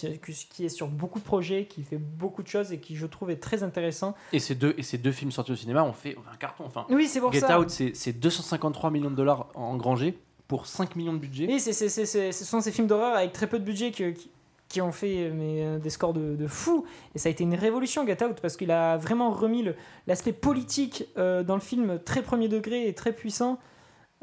qui 0.50 0.66
est 0.66 0.70
sur 0.70 0.88
beaucoup 0.88 1.20
de 1.20 1.24
projets, 1.24 1.66
qui 1.66 1.82
fait 1.84 1.98
beaucoup 1.98 2.44
de 2.44 2.48
choses 2.48 2.72
et 2.74 2.80
qui 2.80 2.96
je 2.96 3.06
trouve 3.06 3.32
est 3.32 3.38
très 3.38 3.64
intéressant. 3.64 4.16
Et 4.34 4.40
ces 4.40 4.56
deux, 4.56 4.74
et 4.78 4.84
ces 4.84 4.98
deux 4.98 5.12
films 5.14 5.32
sortis 5.32 5.54
au 5.54 5.56
cinéma 5.56 5.84
ont 5.84 5.94
fait 5.94 6.18
un 6.32 6.36
carton. 6.36 6.66
Enfin, 6.66 6.86
Oui, 6.90 7.08
c'est 7.08 7.20
pour 7.22 7.32
Get 7.32 7.40
ça. 7.40 7.60
Out, 7.60 7.70
c'est 7.70 7.96
c'est 7.96 8.12
253 8.14 8.92
millions 8.92 9.10
de 9.12 9.16
dollars 9.16 9.48
engrangés 9.56 10.18
pour 10.48 10.68
5 10.68 10.96
millions 10.96 11.14
de 11.14 11.20
budget. 11.20 11.48
Oui, 11.48 11.60
c'est, 11.60 11.74
c'est, 11.74 11.90
c'est, 11.90 12.06
c'est- 12.06 12.32
ce 12.32 12.44
sont 12.46 12.60
ces 12.62 12.72
films 12.72 12.88
d'horreur 12.88 13.16
avec 13.16 13.32
très 13.32 13.48
peu 13.48 13.58
de 13.60 13.64
budget 13.64 13.92
qui, 13.92 14.30
qui 14.68 14.82
ont 14.82 14.92
fait 14.92 15.30
euh, 15.30 15.32
mais, 15.34 15.64
euh, 15.66 15.80
des 15.80 15.90
scores 15.90 16.14
de, 16.14 16.36
de 16.36 16.48
fou. 16.48 16.86
Et 17.16 17.18
ça 17.20 17.30
a 17.30 17.32
été 17.32 17.44
une 17.44 17.56
révolution, 17.56 18.06
Get 18.06 18.24
Out, 18.24 18.40
parce 18.42 18.58
qu'il 18.58 18.72
a 18.72 18.98
vraiment 18.98 19.32
remis 19.32 19.64
le- 19.64 19.76
l'aspect 20.06 20.34
politique 20.34 21.06
euh, 21.18 21.44
dans 21.44 21.56
le 21.56 21.62
film 21.62 21.98
très 22.04 22.22
premier 22.22 22.48
degré 22.50 22.88
et 22.88 22.94
très 22.94 23.14
puissant 23.14 23.58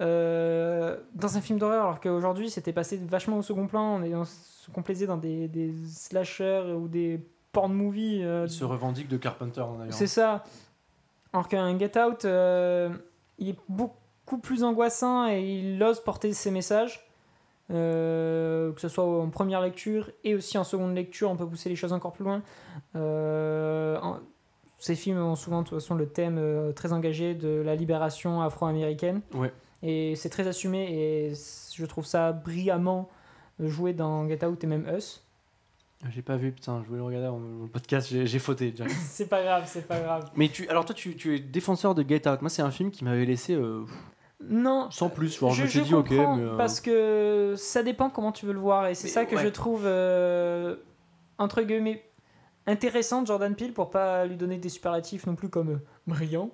euh, 0.01 0.97
dans 1.15 1.37
un 1.37 1.41
film 1.41 1.59
d'horreur, 1.59 1.85
alors 1.85 2.01
qu'aujourd'hui 2.01 2.51
c'était 2.51 2.73
passé 2.73 2.97
vachement 2.97 3.39
au 3.39 3.43
second 3.43 3.67
plan. 3.67 3.97
On, 3.97 4.03
est, 4.03 4.15
on 4.15 4.25
se 4.25 4.71
complaisait 4.73 5.07
dans 5.07 5.17
des, 5.19 5.49
des 5.49 5.73
slashers 5.89 6.75
ou 6.77 6.89
des 6.89 7.21
porn 7.53 7.73
movies. 7.73 8.23
euh, 8.25 8.45
Il 8.47 8.51
se 8.53 8.65
revendique 8.65 9.09
de 9.09 9.17
Carpenter 9.19 9.61
hein, 9.61 9.75
d'ailleurs. 9.79 9.95
c'est 9.95 10.07
ça. 10.07 10.45
Alors 11.33 11.49
qu'un 11.49 11.79
Get 11.79 11.99
Out, 11.99 12.25
euh, 12.25 12.91
il 13.39 13.51
est 13.51 13.59
beaucoup 13.69 14.39
plus 14.43 14.65
angoissant 14.65 15.27
et 15.29 15.41
il 15.43 15.83
ose 15.83 16.01
porter 16.01 16.33
ses 16.33 16.51
messages. 16.51 17.07
Que 17.69 18.75
ce 18.77 18.89
soit 18.89 19.05
en 19.05 19.31
première 19.31 19.63
lecture 19.63 20.11
et 20.25 20.35
aussi 20.35 20.59
en 20.59 20.65
seconde 20.65 20.95
lecture, 20.95 21.31
on 21.31 21.37
peut 21.37 21.47
pousser 21.47 21.71
les 21.71 21.77
choses 21.77 21.95
encore 21.95 22.13
plus 22.13 22.25
loin. 22.25 22.43
En- 22.95 24.19
ces 24.79 24.95
films 24.97 25.19
ont 25.23 25.37
souvent 25.37 25.63
de 25.63 25.69
toute 25.69 25.79
façon 25.79 25.95
le 25.95 26.07
thème 26.09 26.39
très 26.75 26.93
engagé 26.93 27.35
de 27.35 27.63
la 27.65 27.75
libération 27.77 28.43
afro-américaine. 28.43 29.21
Ouais. 29.33 29.53
Et 29.83 30.15
c'est 30.17 30.29
très 30.29 30.47
assumé 30.47 30.93
et 30.93 31.33
je 31.75 31.85
trouve 31.87 32.07
ça 32.07 32.33
brillamment 32.33 33.09
joué 33.59 33.93
dans 33.93 34.29
Get 34.29 34.45
Out 34.45 34.63
et 34.63 34.67
même 34.67 34.87
Us. 34.97 35.25
J'ai 36.11 36.23
pas 36.23 36.37
vu, 36.37 36.51
putain, 36.51 36.81
je 36.83 36.89
voulais 36.89 36.99
le 36.99 37.05
regarder 37.05 37.29
en 37.29 37.69
podcast, 37.69 38.09
j'ai 38.11 38.39
fauté. 38.41 38.75
c'est 38.89 39.29
pas 39.29 39.43
grave, 39.43 39.65
c'est 39.67 39.87
pas 39.87 40.01
grave. 40.01 40.31
Mais 40.35 40.49
tu, 40.49 40.69
alors 40.69 40.85
toi, 40.85 40.95
tu, 40.95 41.15
tu 41.15 41.37
es 41.37 41.39
défenseur 41.39 41.95
de 41.95 42.03
Get 42.07 42.29
Out. 42.29 42.43
Moi, 42.43 42.51
c'est 42.51 42.63
un 42.63 42.73
film 42.73 42.91
qui 42.91 43.05
m'avait 43.05 43.25
laissé 43.25 43.55
euh, 43.55 43.85
Non, 44.49 44.91
sans 44.91 45.09
plus. 45.09 45.39
Genre, 45.39 45.53
je, 45.53 45.67
je, 45.67 45.81
dit, 45.81 45.95
ok, 45.95 46.11
mais. 46.11 46.19
euh, 46.19 46.57
parce 46.57 46.81
que 46.81 47.55
ça 47.57 47.85
dépend 47.85 48.11
comment 48.11 48.33
tu 48.33 48.47
veux 48.47 48.53
le 48.53 48.59
voir 48.59 48.89
et 48.89 48.97
c'est 48.97 49.07
ça 49.07 49.27
que 49.27 49.37
ouais. 49.37 49.43
je 49.45 49.49
trouve 49.49 49.83
euh, 49.85 50.75
entre 51.39 51.63
guillemets 51.63 52.05
intéressant 52.67 53.23
de 53.23 53.29
Jordan 53.29 53.55
Peele 53.55 53.73
pour 53.73 53.91
pas 53.91 54.27
lui 54.27 54.37
donner 54.37 54.59
des 54.59 54.69
superlatifs 54.69 55.27
non 55.27 55.35
plus 55.37 55.49
comme 55.49 55.81
brillant 56.07 56.51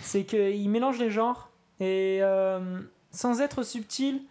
c'est 0.00 0.24
qu'il 0.24 0.68
mélange 0.70 0.98
les 0.98 1.10
genres 1.10 1.51
et 1.82 2.18
euh, 2.22 2.80
sans 3.10 3.40
être 3.40 3.62
subtil 3.62 4.22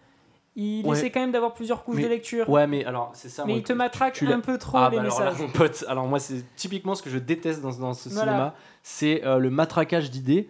il 0.57 0.85
Ouais. 0.85 0.97
essaie 0.97 1.11
quand 1.11 1.21
même 1.21 1.31
d'avoir 1.31 1.53
plusieurs 1.53 1.85
couches 1.85 1.95
Mais- 1.95 2.03
de 2.03 2.07
lecture 2.09 2.49
Ouais, 2.49 2.67
mais 2.67 2.83
alors, 2.83 3.11
c'est 3.13 3.29
ça. 3.29 3.43
mais 3.45 3.53
moi, 3.53 3.59
il 3.59 3.63
te 3.63 3.71
matraque 3.71 4.21
un 4.23 4.41
peu 4.41 4.57
trop 4.57 4.79
Ah, 4.79 4.89
les 4.91 4.97
bah 4.97 5.03
alors 5.03 5.19
là, 5.21 5.33
mon 5.39 5.47
pote, 5.47 5.85
alors 5.87 6.07
moi, 6.07 6.19
c'est 6.19 6.43
typiquement 6.57 6.93
ce 6.93 7.01
que 7.01 7.09
je 7.09 7.19
déteste 7.19 7.61
dans, 7.61 7.71
dans 7.71 7.93
ce 7.93 8.09
Voilà. 8.09 8.31
cinéma 8.31 8.55
c'est 8.83 9.23
euh, 9.25 9.37
le 9.37 9.49
matraquage 9.49 10.11
d'idées. 10.11 10.49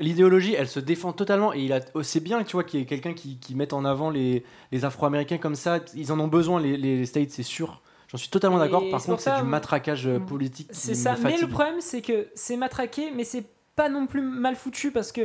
L'idéologie, 0.00 0.54
elle 0.56 0.66
se 0.68 0.80
défend 0.80 1.12
totalement 1.12 1.52
et 1.52 1.60
il 1.60 1.72
a, 1.74 1.80
oh, 1.94 2.02
c'est 2.02 2.20
bien, 2.20 2.42
tu 2.42 2.52
vois, 2.56 2.64
qu'il 2.64 2.80
y 2.80 2.82
ait 2.82 2.86
quelqu'un 2.86 3.12
qui, 3.14 3.36
qui 3.38 3.54
mette 3.54 3.72
en 3.74 3.84
avant 3.84 4.08
les, 4.10 4.44
les 4.72 4.84
Afro-Américains 4.84 5.38
comme 5.38 5.54
ça. 5.54 5.78
Ils 5.94 6.10
en 6.10 6.18
ont 6.20 6.26
besoin, 6.28 6.58
les, 6.60 6.76
les 6.76 7.04
States, 7.04 7.30
c'est 7.30 7.42
sûr. 7.44 7.82
J'en 8.08 8.18
suis 8.18 8.28
totalement 8.30 8.58
d'accord. 8.58 8.82
Par 8.90 9.02
contre, 9.02 9.20
c'est 9.20 9.36
du 9.36 9.42
matraquage 9.42 10.06
euh, 10.06 10.18
politique. 10.20 10.68
qui 10.68 10.76
c'est 10.76 10.94
ça 10.94 11.16
mais 11.22 11.36
le 11.36 11.48
problème 11.48 11.80
c'est 11.80 12.00
que 12.00 12.28
c'est 12.34 12.56
matraqué 12.56 13.10
mais 13.14 13.24
c'est 13.24 13.44
pas 13.76 13.88
non 13.88 14.06
plus 14.06 14.22
mal 14.22 14.54
foutu 14.56 14.90
parce 14.90 15.10
que. 15.12 15.22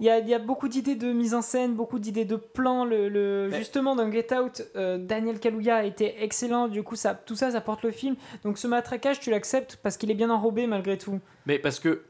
Il 0.00 0.06
y 0.06 0.10
a, 0.10 0.18
y 0.18 0.34
a 0.34 0.38
beaucoup 0.38 0.68
d'idées 0.68 0.96
de 0.96 1.12
mise 1.12 1.34
en 1.34 1.42
scène, 1.42 1.74
beaucoup 1.74 1.98
d'idées 1.98 2.24
de 2.24 2.36
plans. 2.36 2.84
Le, 2.84 3.08
le- 3.08 3.50
Justement, 3.52 3.94
dans 3.94 4.10
Get 4.10 4.36
Out, 4.36 4.62
euh, 4.76 4.98
Daniel 4.98 5.38
Kaluuya 5.38 5.76
a 5.76 5.82
été 5.84 6.22
excellent. 6.22 6.68
Du 6.68 6.82
coup, 6.82 6.96
ça, 6.96 7.14
tout 7.14 7.36
ça, 7.36 7.50
ça 7.52 7.60
porte 7.60 7.82
le 7.82 7.90
film. 7.90 8.16
Donc, 8.42 8.58
ce 8.58 8.66
matraquage, 8.66 9.20
tu 9.20 9.30
l'acceptes 9.30 9.78
parce 9.82 9.96
qu'il 9.96 10.10
est 10.10 10.14
bien 10.14 10.30
enrobé 10.30 10.66
malgré 10.66 10.98
tout. 10.98 11.20
Mais 11.46 11.58
parce 11.58 11.78
que, 11.80 12.02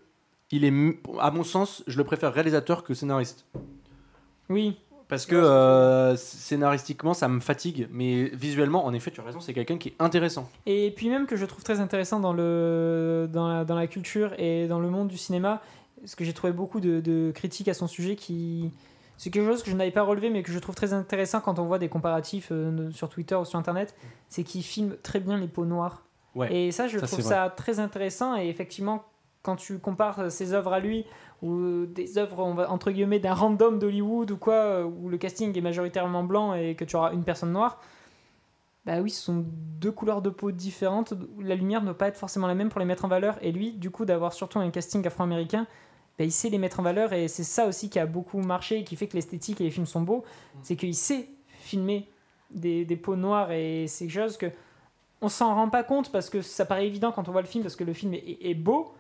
il 0.51 0.64
est, 0.64 0.72
à 1.20 1.30
mon 1.30 1.45
sens, 1.45 1.82
je 1.87 1.99
le 1.99 2.05
préfère 2.05 2.32
réalisateur 2.32 2.85
que 2.85 2.95
scénariste. 2.95 3.45
Oui. 4.51 4.76
Parce 5.14 5.26
que 5.26 5.36
euh, 5.36 6.16
scénaristiquement, 6.16 7.14
ça 7.14 7.28
me 7.28 7.38
fatigue. 7.38 7.86
Mais 7.92 8.30
visuellement, 8.32 8.84
en 8.84 8.92
effet, 8.92 9.12
tu 9.12 9.20
as 9.20 9.24
raison, 9.24 9.38
c'est 9.38 9.54
quelqu'un 9.54 9.78
qui 9.78 9.90
est 9.90 9.94
intéressant. 10.00 10.50
Et 10.66 10.92
puis 10.96 11.08
même 11.08 11.26
que 11.26 11.36
je 11.36 11.46
trouve 11.46 11.62
très 11.62 11.78
intéressant 11.78 12.18
dans, 12.18 12.32
le, 12.32 13.28
dans, 13.32 13.46
la, 13.46 13.64
dans 13.64 13.76
la 13.76 13.86
culture 13.86 14.34
et 14.38 14.66
dans 14.66 14.80
le 14.80 14.90
monde 14.90 15.06
du 15.06 15.16
cinéma, 15.16 15.62
parce 16.00 16.16
que 16.16 16.24
j'ai 16.24 16.32
trouvé 16.32 16.52
beaucoup 16.52 16.80
de, 16.80 17.00
de 17.00 17.30
critiques 17.32 17.68
à 17.68 17.74
son 17.74 17.86
sujet 17.86 18.16
qui... 18.16 18.72
C'est 19.16 19.30
quelque 19.30 19.48
chose 19.48 19.62
que 19.62 19.70
je 19.70 19.76
n'avais 19.76 19.92
pas 19.92 20.02
relevé, 20.02 20.28
mais 20.28 20.42
que 20.42 20.50
je 20.50 20.58
trouve 20.58 20.74
très 20.74 20.92
intéressant 20.92 21.40
quand 21.40 21.60
on 21.60 21.64
voit 21.66 21.78
des 21.78 21.88
comparatifs 21.88 22.48
euh, 22.50 22.90
sur 22.90 23.08
Twitter 23.08 23.36
ou 23.36 23.44
sur 23.44 23.56
Internet, 23.56 23.94
c'est 24.28 24.42
qu'il 24.42 24.64
filme 24.64 24.96
très 25.04 25.20
bien 25.20 25.38
les 25.38 25.46
peaux 25.46 25.64
noires. 25.64 26.02
Ouais. 26.34 26.52
Et 26.52 26.72
ça, 26.72 26.88
je 26.88 26.98
Ça, 26.98 27.06
trouve 27.06 27.20
ça 27.20 27.54
très 27.56 27.78
intéressant. 27.78 28.36
Et 28.36 28.48
effectivement, 28.48 29.04
quand 29.42 29.54
tu 29.54 29.78
compares 29.78 30.32
ses 30.32 30.52
œuvres 30.52 30.72
à 30.72 30.80
lui, 30.80 31.04
ou 31.45 31.84
des 31.84 32.16
œuvres, 32.16 32.38
on 32.38 32.55
va, 32.55 32.70
entre 32.70 32.90
guillemets, 32.90 33.18
d'un 33.18 33.34
random 33.34 33.78
d'Hollywood 33.78 34.30
ou 34.30 34.36
quoi, 34.38 34.55
euh, 34.55 34.84
où 34.84 35.11
le 35.11 35.18
casting 35.18 35.57
est 35.57 35.61
majoritairement 35.61 36.24
blanc 36.24 36.55
et 36.55 36.74
que 36.74 36.84
tu 36.84 36.97
auras 36.97 37.12
une 37.12 37.22
personne 37.22 37.53
noire, 37.53 37.80
bah 38.86 39.01
oui, 39.01 39.11
ce 39.11 39.22
sont 39.22 39.45
deux 39.80 39.92
couleurs 39.92 40.22
de 40.22 40.30
peau 40.30 40.53
différentes. 40.53 41.12
La 41.40 41.55
lumière 41.55 41.80
ne 41.80 41.86
doit 41.86 41.99
pas 41.99 42.09
être 42.09 42.16
forcément 42.16 42.47
la 42.47 42.55
même 42.55 42.70
pour 42.70 42.80
les 42.80 42.86
mettre 42.86 43.05
en 43.05 43.09
valeur. 43.09 43.36
Et 43.42 43.53
lui, 43.53 43.72
du 43.72 43.90
coup, 43.90 44.07
d'avoir 44.07 44.32
surtout 44.32 44.59
un 44.59 44.70
casting 44.70 45.07
afro-américain, 45.07 45.66
bah, 46.18 46.24
il 46.24 46.32
sait 46.32 46.49
les 46.49 46.59
mettre 46.59 46.80
en 46.80 46.82
valeur. 46.82 47.12
Et 47.12 47.28
c'est 47.28 47.45
ça 47.45 47.66
aussi 47.66 47.90
qui 47.90 47.99
a 47.99 48.07
beaucoup 48.07 48.38
marché 48.38 48.78
et 48.78 48.84
qui 48.84 48.97
fait 48.97 49.07
que 49.07 49.14
l'esthétique 49.14 49.61
et 49.61 49.64
les 49.64 49.70
films 49.70 49.86
sont 49.86 50.03
beaux. 50.03 50.24
C'est 50.62 50.76
qu'il 50.76 50.95
sait 50.95 51.28
filmer 51.49 52.09
des, 52.51 52.84
des 52.84 52.97
peaux 52.97 53.16
noires. 53.16 53.53
Et 53.53 53.86
c'est 53.86 54.07
quelque 54.07 54.22
chose 54.22 54.36
que 54.38 54.51
on 55.20 55.28
s'en 55.28 55.55
rend 55.55 55.70
pas 55.70 55.82
compte 55.82 56.12
parce 56.12 56.28
que 56.28 56.42
ça 56.42 56.66
paraît 56.66 56.86
évident 56.86 57.11
quand 57.12 57.28
on 57.28 57.32
voit 57.32 57.40
le 57.42 57.49
film 57.49 57.64
parce 57.64 57.76
que 57.76 57.84
le 57.84 57.95
film 57.95 58.14
est 58.14 58.55
beau. 58.55 58.95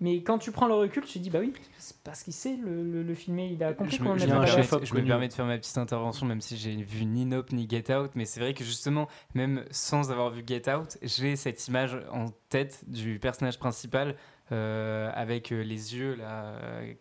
Mais 0.00 0.22
quand 0.22 0.38
tu 0.38 0.52
prends 0.52 0.68
le 0.68 0.74
recul, 0.74 1.02
tu 1.04 1.14
te 1.14 1.18
dis 1.18 1.28
bah 1.30 1.40
oui, 1.40 1.52
c'est 1.78 1.96
parce 2.04 2.22
qu'il 2.22 2.32
sait 2.32 2.56
le, 2.56 2.84
le- 2.84 3.02
le 3.02 3.14
filmer, 3.14 3.48
il 3.52 3.62
a 3.64 3.72
compris 3.72 3.96
Je 3.96 3.98
comment 3.98 4.10
me, 4.14 4.20
le 4.20 4.26
je 4.26 4.32
me 4.32 4.46
chef 4.46 4.70
permets, 4.70 4.86
je 4.86 4.94
me 4.94 5.04
permets 5.04 5.26
de 5.28 5.32
faire 5.32 5.46
ma 5.46 5.58
petite 5.58 5.76
intervention, 5.76 6.24
même 6.24 6.40
si 6.40 6.56
j'ai 6.56 6.76
vu 6.76 7.04
ni 7.04 7.24
Nope 7.24 7.50
ni 7.52 7.68
Get 7.68 7.92
Out, 7.92 8.12
mais 8.14 8.24
c'est 8.24 8.38
vrai 8.38 8.54
que 8.54 8.62
justement, 8.62 9.08
même 9.34 9.64
sans 9.72 10.12
avoir 10.12 10.30
vu 10.30 10.44
Get 10.46 10.70
Out, 10.72 10.98
j'ai 11.02 11.34
cette 11.34 11.66
image 11.66 11.96
en 12.12 12.26
tête 12.48 12.84
du 12.86 13.18
personnage 13.18 13.58
principal 13.58 14.14
euh, 14.52 15.10
avec 15.14 15.52
euh, 15.52 15.62
les 15.62 15.96
yeux 15.96 16.14
là 16.14 16.54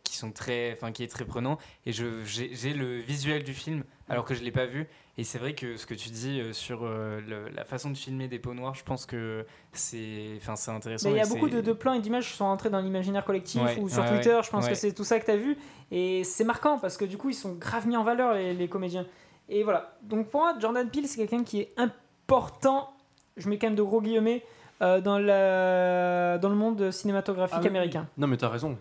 qui 0.04 0.18
sont 0.18 0.32
très, 0.32 0.74
enfin 0.74 0.92
qui 0.92 1.04
est 1.04 1.08
très 1.08 1.26
prenant, 1.26 1.60
et 1.86 1.92
je 1.94 2.24
j'ai 2.26 2.54
j'ai 2.56 2.74
le 2.74 2.98
visuel 2.98 3.44
du 3.44 3.54
film 3.54 3.84
alors 4.10 4.26
que 4.26 4.34
je 4.36 4.44
l'ai 4.44 4.52
pas 4.52 4.66
vu. 4.66 4.88
Et 5.18 5.24
c'est 5.24 5.38
vrai 5.40 5.54
que 5.56 5.78
ce 5.78 5.86
que 5.86 5.94
tu 5.96 6.10
dis 6.10 6.40
euh, 6.40 6.54
sur 6.54 6.82
euh, 6.84 7.20
le- 7.28 7.50
la 7.50 7.66
façon 7.66 7.90
de 7.90 7.98
filmer 7.98 8.28
des 8.28 8.40
peaux 8.40 8.54
noires, 8.54 8.76
je 8.76 8.84
pense 8.84 9.06
que 9.06 9.46
c'est, 9.74 10.34
enfin 10.38 10.56
c'est 10.56 10.72
intéressant. 10.72 11.10
Mais 11.10 11.16
il 11.16 11.18
y 11.18 11.22
a 11.22 11.28
beaucoup 11.28 11.50
de, 11.50 11.60
de 11.62 11.74
plans 11.74 11.94
et 11.94 12.00
d'images 12.00 12.30
qui 12.30 12.38
sont 12.38 12.46
rentrés 12.46 12.70
dans 12.70 12.80
l'imaginaire 12.80 13.26
collectif 13.26 13.62
Ouais, 13.62 13.80
ou 13.80 13.90
sur 13.90 14.04
ouais, 14.04 14.10
Twitter. 14.10 14.36
ouais, 14.36 14.44
je 14.44 14.50
pense 14.50 14.66
ouais. 14.66 14.70
que 14.72 14.76
c'est 14.78 14.94
tout 14.94 15.04
ça 15.04 15.20
que 15.20 15.26
tu 15.26 15.32
as 15.32 15.38
vu. 15.38 15.58
Et 15.92 16.24
c'est 16.24 16.44
marquant 16.44 16.78
parce 16.80 16.98
que 16.98 17.06
du 17.06 17.18
coup, 17.18 17.30
ils 17.30 17.36
sont 17.36 17.54
grave 17.56 17.88
mis 17.88 17.98
en 17.98 18.04
valeur, 18.04 18.34
les, 18.34 18.54
les 18.54 18.68
comédiens. 18.70 19.06
Et 19.50 19.64
voilà. 19.64 19.98
Donc 20.04 20.30
pour 20.30 20.42
moi, 20.42 20.54
Jordan 20.60 20.88
Peele, 20.90 21.08
c'est 21.08 21.18
quelqu'un 21.18 21.44
qui 21.44 21.62
est 21.62 21.74
important, 21.78 22.94
je 23.38 23.50
mets 23.50 23.58
quand 23.58 23.68
même 23.68 23.76
de 23.76 23.82
gros 23.84 24.02
guillemets, 24.02 24.44
euh, 24.84 25.02
dans, 25.02 25.18
la, 25.18 26.38
dans 26.38 26.50
le 26.50 26.56
monde 26.56 26.92
cinématographique 26.92 27.58
Ah 27.58 27.62
oui. 27.64 27.68
américain. 27.70 28.08
Non, 28.18 28.28
mais 28.28 28.38
t'as 28.38 28.50
raison. 28.50 28.78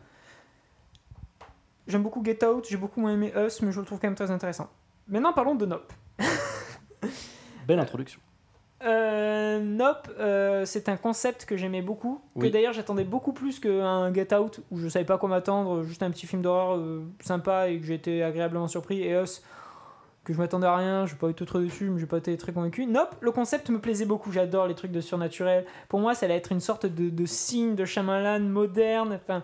J'aime 1.87 2.03
beaucoup 2.03 2.23
Get 2.25 2.45
Out, 2.45 2.67
j'ai 2.69 2.77
beaucoup 2.77 3.01
moins 3.01 3.13
aimé 3.15 3.33
Us, 3.37 3.63
mais 3.63 3.71
je 3.73 3.79
le 3.81 3.87
trouve 3.87 4.01
quand 4.01 4.09
même 4.09 4.17
très 4.17 4.31
intéressant. 4.31 4.69
Maintenant, 5.09 5.33
parlons 5.33 5.55
de 5.55 5.67
Nope. 5.67 5.93
Belle 7.67 7.79
introduction. 7.79 8.21
Euh, 8.85 9.59
nope, 9.59 10.11
euh, 10.19 10.65
c'est 10.67 10.89
un 10.89 10.97
concept 10.97 11.47
que 11.47 11.57
j'aimais 11.57 11.81
beaucoup, 11.81 12.21
que 12.39 12.47
d'ailleurs 12.47 12.75
j'attendais 12.75 13.05
beaucoup 13.05 13.33
plus 13.33 13.59
qu'un 13.59 14.13
Get 14.13 14.35
Out 14.35 14.61
où 14.71 14.79
je 14.79 14.89
savais 14.89 15.07
pas 15.07 15.17
quoi 15.17 15.31
m'attendre, 15.31 15.83
juste 15.83 16.03
un 16.03 16.11
petit 16.11 16.27
film 16.27 16.43
d'horreur 16.43 16.77
euh, 16.77 17.03
sympa 17.21 17.69
et 17.69 17.81
que 17.81 17.87
j'ai 17.87 17.95
été 17.95 18.23
agréablement 18.23 18.69
surpris. 18.69 19.01
Et 19.01 19.13
Us, 19.13 19.43
que 20.25 20.35
je 20.35 20.39
m'attendais 20.39 20.67
à 20.67 20.77
rien, 20.77 21.07
je 21.07 21.15
n'ai 21.15 21.19
pas 21.19 21.31
été 21.31 21.47
trop 21.47 21.59
dessus, 21.59 21.89
mais 21.89 21.99
j'ai 21.99 22.07
pas 22.07 22.19
été 22.19 22.37
très 22.37 22.53
convaincu. 22.53 22.85
Nope, 22.85 23.17
le 23.21 23.31
concept 23.31 23.71
me 23.71 23.81
plaisait 23.81 24.05
beaucoup, 24.05 24.31
j'adore 24.31 24.67
les 24.67 24.75
trucs 24.75 24.93
de 24.93 25.01
surnaturel. 25.01 25.65
Pour 25.89 26.01
moi, 26.01 26.15
ça 26.15 26.27
allait 26.27 26.37
être 26.37 26.53
une 26.53 26.61
sorte 26.61 26.85
de, 26.85 27.09
de 27.09 27.27
signe 27.27 27.77
de 27.77 27.85
Shyamalan 27.87 28.41
moderne. 28.41 29.19
Enfin, 29.23 29.43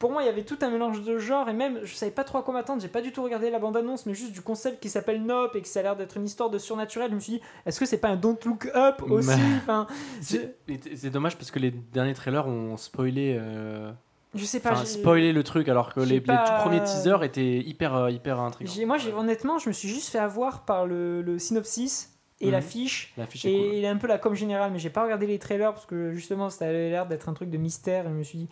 pour 0.00 0.10
moi, 0.10 0.22
il 0.22 0.26
y 0.26 0.28
avait 0.28 0.42
tout 0.42 0.58
un 0.62 0.70
mélange 0.70 1.02
de 1.04 1.18
genres 1.18 1.48
et 1.48 1.52
même, 1.52 1.78
je 1.84 1.94
savais 1.94 2.10
pas 2.10 2.24
trop 2.24 2.38
à 2.38 2.42
quoi 2.42 2.52
m'attendre. 2.54 2.80
J'ai 2.82 2.88
pas 2.88 3.02
du 3.02 3.12
tout 3.12 3.22
regardé 3.22 3.50
la 3.50 3.58
bande-annonce, 3.60 4.06
mais 4.06 4.14
juste 4.14 4.32
du 4.32 4.40
concept 4.40 4.82
qui 4.82 4.88
s'appelle 4.88 5.22
Nope 5.22 5.54
et 5.56 5.60
que 5.62 5.68
ça 5.68 5.80
a 5.80 5.82
l'air 5.84 5.94
d'être 5.96 6.16
une 6.16 6.24
histoire 6.24 6.50
de 6.50 6.58
surnaturel. 6.58 7.10
Je 7.10 7.14
me 7.14 7.20
suis 7.20 7.32
dit, 7.34 7.40
est-ce 7.66 7.78
que 7.78 7.86
c'est 7.86 7.98
pas 7.98 8.08
un 8.08 8.16
Don't 8.16 8.38
Look 8.44 8.66
Up 8.74 9.02
aussi 9.08 9.30
enfin, 9.58 9.86
C'est 10.20 10.56
c'est 10.96 11.10
dommage 11.10 11.36
parce 11.36 11.50
que 11.52 11.58
les 11.60 11.70
derniers 11.70 12.14
trailers 12.14 12.46
ont 12.48 12.76
spoilé, 12.78 13.36
euh, 13.38 13.92
je 14.34 14.44
sais 14.46 14.60
pas. 14.60 14.72
enfin, 14.72 14.84
spoilé 14.86 15.32
le 15.34 15.42
truc 15.44 15.68
alors 15.68 15.92
que 15.92 16.00
les, 16.00 16.06
les 16.14 16.20
pas- 16.22 16.44
tout 16.46 16.54
premiers 16.62 16.80
teasers 16.82 17.22
étaient 17.22 17.58
hyper, 17.58 17.94
euh, 17.94 18.10
hyper 18.10 18.40
intrigants. 18.40 18.72
j'ai- 18.72 18.86
moi, 18.86 18.96
j'ai 18.96 19.12
honnêtement, 19.12 19.58
je 19.58 19.68
me 19.68 19.74
suis 19.74 19.88
juste 19.88 20.08
fait 20.08 20.18
avoir 20.18 20.64
par 20.64 20.86
le, 20.86 21.20
le 21.20 21.38
synopsis 21.38 22.16
et 22.40 22.46
Mhm. 22.46 22.52
l'affiche. 22.52 23.12
L'affiche 23.18 23.44
est 23.44 23.52
Et 23.52 23.80
cool. 23.82 23.84
un 23.84 23.96
peu 23.98 24.06
la 24.06 24.16
com 24.16 24.34
générale, 24.34 24.70
mais 24.72 24.78
j'ai 24.78 24.88
pas 24.88 25.02
regardé 25.04 25.26
les 25.26 25.38
trailers 25.38 25.74
parce 25.74 25.84
que 25.84 26.12
justement 26.12 26.48
ça 26.48 26.64
avait 26.68 26.88
l'air 26.88 27.06
d'être 27.06 27.28
un 27.28 27.34
truc 27.34 27.50
de 27.50 27.58
mystère 27.58 28.06
et 28.06 28.08
je 28.08 28.14
me 28.14 28.22
suis 28.22 28.38
dit 28.38 28.48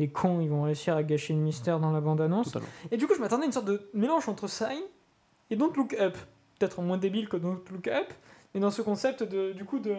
les 0.00 0.08
cons 0.08 0.40
ils 0.40 0.48
vont 0.48 0.62
réussir 0.62 0.96
à 0.96 1.04
gâcher 1.04 1.32
le 1.32 1.38
mystère 1.38 1.78
dans 1.78 1.92
la 1.92 2.00
bande 2.00 2.20
annonce. 2.20 2.46
Totalement. 2.46 2.68
Et 2.90 2.96
du 2.96 3.06
coup 3.06 3.14
je 3.14 3.20
m'attendais 3.20 3.44
à 3.44 3.46
une 3.46 3.52
sorte 3.52 3.66
de 3.66 3.88
mélange 3.94 4.28
entre 4.28 4.48
Sign 4.48 4.82
et 5.50 5.56
Don't 5.56 5.72
Look 5.76 5.94
Up, 6.00 6.16
peut-être 6.58 6.82
moins 6.82 6.98
débile 6.98 7.28
que 7.28 7.36
Don't 7.36 7.60
Look 7.70 7.86
Up, 7.86 8.12
mais 8.54 8.60
dans 8.60 8.72
ce 8.72 8.82
concept 8.82 9.22
de 9.22 9.52
du 9.52 9.64
coup 9.64 9.78
de 9.78 9.94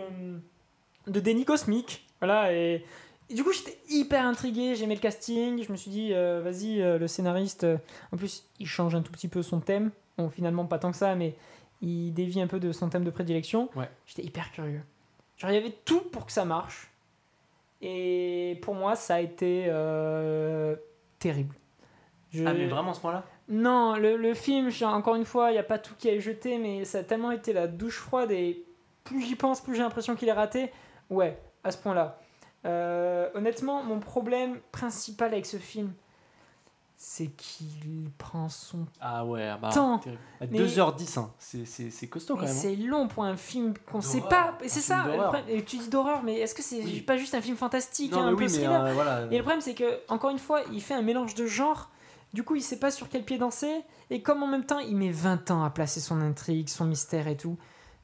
de 1.08 1.20
déni 1.20 1.45
cosmique, 1.45 2.06
voilà 2.20 2.54
et, 2.54 2.84
et 3.30 3.34
du 3.34 3.43
coup 3.43 3.54
j'étais 3.54 3.78
hyper 3.89 4.26
intrigué, 4.26 4.76
j'aimais 4.76 4.95
le 4.95 5.02
casting, 5.02 5.64
je 5.64 5.72
me 5.72 5.78
suis 5.78 5.89
dit 5.89 6.14
euh, 6.14 6.41
vas-y 6.43 6.82
euh, 6.82 6.97
le 6.97 7.08
scénariste, 7.08 7.64
euh, 7.64 7.78
en 8.12 8.18
plus 8.18 8.45
il 8.60 8.68
change 8.68 8.93
un 8.95 9.02
tout 9.02 9.12
petit 9.14 9.30
peu 9.30 9.41
son 9.41 9.62
thème, 9.62 9.91
bon 10.18 10.30
finalement 10.30 10.66
pas 10.66 10.80
tant 10.80 10.91
que 10.91 10.97
ça 10.97 11.16
mais 11.16 11.36
il 11.82 12.12
dévie 12.14 12.41
un 12.41 12.47
peu 12.47 12.60
de 12.60 12.72
son 12.72 12.89
thème 12.89 13.04
de 13.04 13.10
prédilection. 13.10 13.70
Ouais. 13.76 13.89
J'étais 14.06 14.24
hyper 14.24 14.52
curieux. 14.52 14.82
Genre, 15.38 15.49
il 15.49 15.56
y 15.56 15.58
avait 15.58 15.76
tout 15.84 16.02
pour 16.02 16.28
que 16.28 16.32
ça 16.32 16.45
marche. 16.45 16.90
Et 17.82 18.59
pour 18.61 18.75
moi, 18.75 18.95
ça 18.95 19.15
a 19.15 19.19
été 19.19 19.65
euh, 19.67 20.75
terrible. 21.19 21.55
Je- 22.32 22.45
Ah 22.45 22.53
mais 22.53 22.67
vraiment 22.67 22.91
à 22.91 22.93
ce 22.93 23.01
point-là? 23.01 23.23
Non, 23.49 23.95
le, 23.95 24.15
le 24.17 24.34
film, 24.34 24.69
je- 24.69 24.86
encore 24.86 25.15
une 25.15 25.25
fois, 25.25 25.49
il 25.49 25.53
n'y 25.53 25.59
a 25.59 25.63
pas 25.63 25.79
tout 25.79 25.93
qui 25.97 26.07
est 26.07 26.19
jeté, 26.19 26.57
mais 26.57 26.86
ça 26.86 26.99
a 26.99 27.03
tellement 27.03 27.32
été 27.32 27.53
la 27.53 27.67
douche 27.67 27.97
froide 27.97 28.32
et 28.32 28.63
plus 29.03 29.21
j'y 29.21 29.36
pense, 29.36 29.61
plus 29.61 29.75
j'ai 29.75 29.82
l'impression 29.82 30.15
qu'il 30.15 30.27
est 30.29 30.34
raté. 30.34 30.71
Ouais, 31.09 31.38
à 31.63 31.71
ce 31.71 31.77
point-là. 31.77 32.19
Euh, 32.65 33.29
honnêtement, 33.34 33.84
mon 33.84 33.99
problème 33.99 34.59
principal 34.71 35.32
avec 35.34 35.45
ce 35.47 35.57
film, 35.57 35.91
c'est 37.04 37.30
qu'il 37.36 38.12
prend 38.20 38.47
son 38.47 38.86
Ah 38.99 39.26
ouais, 39.26 39.49
bah, 39.60 39.72
Temps. 39.74 39.97
terrible. 39.97 40.22
À 40.39 40.45
Mais- 40.45 40.60
2h10, 40.60 41.18
hein. 41.18 41.32
c'est- 41.39 42.08
costaud 42.08 42.36
quand 42.36 42.41
Mais 42.41 42.47
même. 42.47 42.56
hein. 42.56 42.60
c'est 42.62 42.76
long 42.76 43.08
pour 43.08 43.24
un 43.24 43.36
film 43.36 43.74
qu'on 43.91 44.02
sait 44.02 44.22
pas. 44.22 44.56
Et 44.62 44.70
c'est 44.70 44.82
ça. 44.82 45.06
Et 45.49 45.66
tu 45.66 45.78
dis 45.78 45.89
d'horreur, 45.89 46.22
mais 46.22 46.36
est-ce 46.39 46.54
que 46.54 46.62
c'est 46.62 46.84
Oui. 46.84 47.02
pas 47.02 47.18
juste 47.18 47.34
un 47.34 47.41
film 47.41 47.58
fantastique, 47.58 48.12
Non, 48.12 48.20
hein, 48.22 48.28
un 48.28 48.34
oui, 48.36 48.45
peu 48.45 48.52
mais 48.60 48.68
euh, 48.68 48.93
voilà. 48.93 49.22
Et 49.32 49.38
le 49.38 49.41
problème, 49.43 49.62
c'est 49.62 49.74
que 49.74 49.99
encore 50.10 50.30
une 50.30 50.38
fois, 50.38 50.62
il 50.72 50.80
fait 50.82 50.93
un 50.93 51.02
mélange 51.02 51.34
de 51.34 51.47
genres. 51.47 51.89
Du 52.34 52.43
coup, 52.43 52.56
il 52.56 52.62
sait 52.62 52.78
pas 52.80 52.91
sur 52.91 53.10
quel 53.10 53.26
pied 53.26 53.39
danser. 53.39 53.82
Et 54.12 54.22
comme 54.22 54.43
en 54.43 54.47
même 54.47 54.66
temps, 54.66 54.80
il 54.80 54.95
met 54.95 55.12
20 55.12 55.49
ans 55.49 55.64
à 55.64 55.72
placer 55.72 55.99
son 56.02 56.22
intrigue, 56.22 56.70
son 56.70 56.86
mystère 56.86 57.28
et 57.28 57.36
tout. 57.36 57.58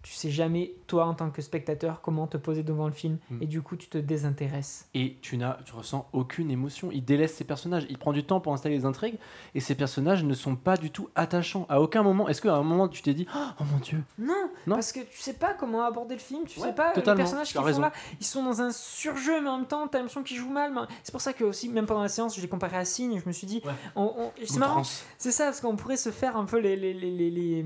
Tu 0.10 0.14
sais 0.14 0.32
jamais, 0.32 0.74
toi, 0.88 1.05
en 1.05 1.14
tant 1.14 1.30
que 1.32 1.41
spectateur, 1.41 1.99
comment 1.99 2.28
te 2.28 2.38
poser 2.38 2.64
devant 2.64 2.88
le 2.88 2.93
film. 2.93 3.18
Mm. 3.30 3.41
Et 3.43 3.45
du 3.45 3.62
coup, 3.62 3.76
tu 3.76 3.89
te 3.89 3.97
désintéresses. 3.97 4.88
Et 4.93 5.18
tu 5.22 5.36
n'as, 5.36 5.58
tu 5.66 5.74
ressens 5.74 6.08
aucune 6.14 6.49
émotion. 6.49 6.91
Il 6.93 7.03
délaisse 7.03 7.36
ses 7.36 7.43
personnages. 7.43 7.86
Il 7.89 7.97
prend 7.97 8.14
du 8.14 8.24
temps 8.24 8.39
pour 8.39 8.53
installer 8.53 8.78
les 8.78 8.86
intrigues. 8.86 9.18
Et 9.53 9.60
ces 9.60 9.76
personnages 9.76 10.24
ne 10.24 10.34
sont 10.34 10.55
pas 10.55 10.78
du 10.78 10.91
tout 10.91 11.10
attachants. 11.16 11.66
À 11.68 11.82
aucun 11.82 12.03
moment. 12.03 12.30
Est-ce 12.30 12.41
qu'à 12.41 12.55
un 12.55 12.64
moment 12.64 12.88
tu 12.88 13.01
t'es 13.01 13.14
dit, 13.14 13.28
oh 13.36 13.64
mon 13.70 13.80
dieu? 13.80 14.01
Non, 14.18 14.34
Non. 14.66 14.76
parce 14.76 14.93
que 14.93 15.01
tu 15.01 15.18
sais 15.20 15.34
pas 15.34 15.53
comment 15.53 15.84
aborder 15.84 16.16
le 16.16 16.22
film, 16.22 16.45
tu 16.45 16.58
Ouais, 16.62 16.68
sais 16.68 16.74
pas 16.74 16.93
les 16.95 17.01
personnages 17.01 17.51
qui 17.51 17.58
raison. 17.58 17.82
là, 17.82 17.91
ils 18.22 18.26
sont 18.26 18.43
dans 18.43 18.62
un 18.62 18.72
surjeu 18.72 19.41
mais 19.41 19.49
en 19.49 19.58
même 19.58 19.68
temps 19.68 19.88
t'as 19.89 19.97
l'impression 19.97 20.24
qu'ils 20.24 20.38
jouent 20.38 20.49
mal. 20.49 20.74
C'est 21.03 21.12
pour 21.12 21.20
ça 21.22 21.34
que 21.34 21.43
aussi 21.43 21.68
même 21.68 21.86
pendant 21.86 22.01
la 22.03 22.08
séance 22.08 22.34
je 22.38 22.41
l'ai 22.41 22.47
comparé 22.47 22.78
à 22.78 22.86
Signe 22.86 23.20
je 23.22 23.28
me 23.28 23.34
suis 23.34 23.45
dit, 23.47 23.62
Ouais. 23.66 23.74
on- 23.97 24.14
on- 24.18 24.32
c'est 24.45 24.58
marrant, 24.58 24.84
c'est 25.18 25.32
ça 25.32 25.45
parce 25.45 25.60
qu'on 25.60 25.76
pourrait 25.76 25.97
se 25.97 26.12
faire 26.12 26.38
un 26.38 26.45
peu 26.45 26.60
les, 26.60 26.76
les, 26.78 26.93
les, 26.93 27.12
les, 27.12 27.66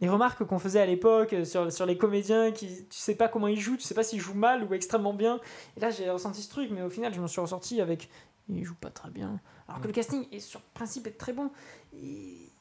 les- 0.00 0.08
remarques 0.08 0.44
qu'on 0.44 0.58
faisait 0.58 0.80
à 0.80 0.86
l'époque 0.86 1.32
euh, 1.32 1.44
sur, 1.44 1.72
sur 1.72 1.86
les 1.86 1.96
comédiens 1.98 2.52
qui 2.52 2.66
tu 2.66 2.98
sais 2.98 3.14
pas 3.14 3.28
comment 3.28 3.48
ils 3.48 3.58
jouent, 3.60 3.76
tu 3.76 3.82
sais 3.84 3.94
pas 3.94 4.02
s'ils 4.04 4.20
jouent 4.20 4.34
mal 4.34 4.64
ou 4.64 4.74
extrêmement 4.74 5.14
bien. 5.14 5.40
Et 5.76 5.80
là 5.80 5.90
j'ai 5.90 6.08
ressenti 6.10 6.42
ce 6.42 6.48
truc 6.50 6.70
mais 6.70 6.82
au 6.82 6.90
final 6.90 7.12
je 7.14 7.20
me 7.20 7.26
suis 7.26 7.40
ressorti 7.40 7.80
avec 7.80 8.08
ils 8.48 8.64
jouent 8.64 8.74
pas 8.80 8.90
très 8.90 9.10
bien. 9.10 9.40
Alors 9.68 9.80
que 9.80 9.84
Mm. 9.86 9.88
le 9.88 9.92
casting 9.94 10.26
est 10.32 10.40
sur 10.40 10.60
principe 10.60 11.06
est 11.06 11.18
très 11.18 11.32
bon. 11.32 11.50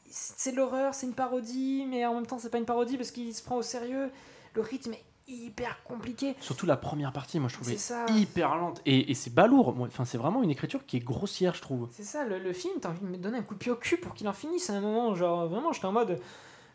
C'est 0.10 0.52
de 0.52 0.58
l'horreur, 0.58 0.94
c'est 0.94 1.06
une 1.06 1.14
parodie, 1.14 1.86
mais 1.88 2.06
en 2.06 2.14
même 2.16 2.26
temps 2.26 2.40
c'est 2.40 2.50
pas 2.50 2.58
une 2.58 2.66
parodie 2.66 2.98
parce 2.98 3.12
qu'il 3.12 3.34
se 3.34 3.44
prend 3.44 3.58
au 3.58 3.62
sérieux. 3.62 4.10
Le 4.54 4.62
rythme 4.62 4.94
est 4.94 5.04
hyper 5.30 5.84
compliqué. 5.84 6.36
Surtout 6.40 6.66
la 6.66 6.78
première 6.78 7.12
partie, 7.12 7.38
moi 7.40 7.50
je 7.50 7.56
trouvais 7.56 7.76
ça. 7.78 8.06
hyper 8.10 8.56
lente. 8.56 8.82
Et, 8.86 9.12
et 9.12 9.14
c'est 9.14 9.34
balourd. 9.34 9.76
Enfin, 9.82 10.06
c'est 10.06 10.18
vraiment 10.18 10.42
une 10.42 10.50
écriture 10.50 10.86
qui 10.86 10.96
est 10.98 11.02
grossière, 11.02 11.54
je 11.54 11.62
trouve. 11.62 11.90
C'est 11.92 12.04
ça, 12.06 12.24
le, 12.24 12.40
le 12.40 12.54
film, 12.54 12.76
t'as 12.80 12.90
envie 12.90 13.02
de 13.02 13.06
me 13.08 13.18
donner 13.18 13.38
un 13.38 13.44
coup 13.44 13.54
de 13.54 13.60
pied 13.60 13.72
au 13.72 13.76
cul 13.76 13.98
pour 13.98 14.14
qu'il 14.14 14.28
en 14.30 14.34
finisse 14.34 14.70
à 14.70 14.74
un 14.74 14.80
moment. 14.82 15.14
Genre, 15.16 15.48
vraiment, 15.48 15.74
j'étais 15.74 15.86
en 15.86 15.92
mode. 15.92 16.20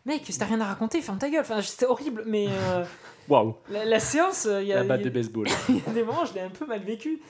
Mec, 0.05 0.23
si 0.27 0.37
t'as 0.39 0.47
rien 0.47 0.61
à 0.61 0.67
raconter, 0.67 1.01
ferme 1.01 1.19
ta 1.19 1.31
gueule. 1.31 1.43
Enfin, 1.43 1.63
c'était 1.63 1.87
horrible, 1.87 2.25
mais 2.27 2.49
euh, 2.49 2.85
Waouh. 3.29 3.55
la, 3.71 3.85
la 3.85 4.01
séance, 4.01 4.49
il 4.61 4.67
y, 4.67 4.73
a- 4.73 4.77
La 4.77 4.85
batte 4.85 5.03
de 5.03 5.11
baseball. 5.11 5.47
il 5.69 5.77
y 5.77 5.83
a 5.87 5.93
des 5.93 6.03
moments, 6.03 6.25
je 6.25 6.35
l'ai 6.35 6.41
un 6.41 6.51
peu 6.51 6.67
mal 6.67 6.81
vécu. 6.83 7.21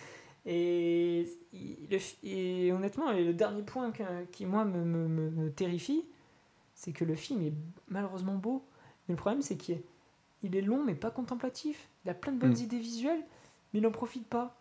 Et, 0.47 1.29
le 1.53 1.99
et 2.25 2.73
honnêtement, 2.73 3.13
le 3.13 3.33
dernier 3.33 3.63
point 3.63 3.93
qui, 4.33 4.47
moi, 4.47 4.65
me, 4.65 4.83
me- 4.85 5.31
me- 5.31 5.51
terrifie, 5.51 6.05
c'est 6.75 6.93
que 6.93 7.05
le 7.05 7.15
film 7.15 7.43
est 7.43 7.53
malheureusement 7.89 8.35
beau. 8.35 8.65
Mais 9.09 9.13
le 9.15 9.19
problème, 9.19 9.43
c'est 9.43 9.57
qu'il 9.57 9.75
est, 9.77 9.85
il 10.43 10.57
est 10.57 10.63
long, 10.63 10.83
mais 10.83 10.95
pas 10.95 11.11
contemplatif. 11.11 11.89
Il 12.05 12.11
a 12.11 12.15
plein 12.15 12.33
de 12.33 12.39
bonnes 12.39 12.53
Mm. 12.55 12.65
idées 12.65 12.79
visuelles, 12.79 13.23
mais 13.73 13.81
il 13.81 13.83
n'en 13.83 13.93
profite 13.93 14.27
pas. 14.27 14.57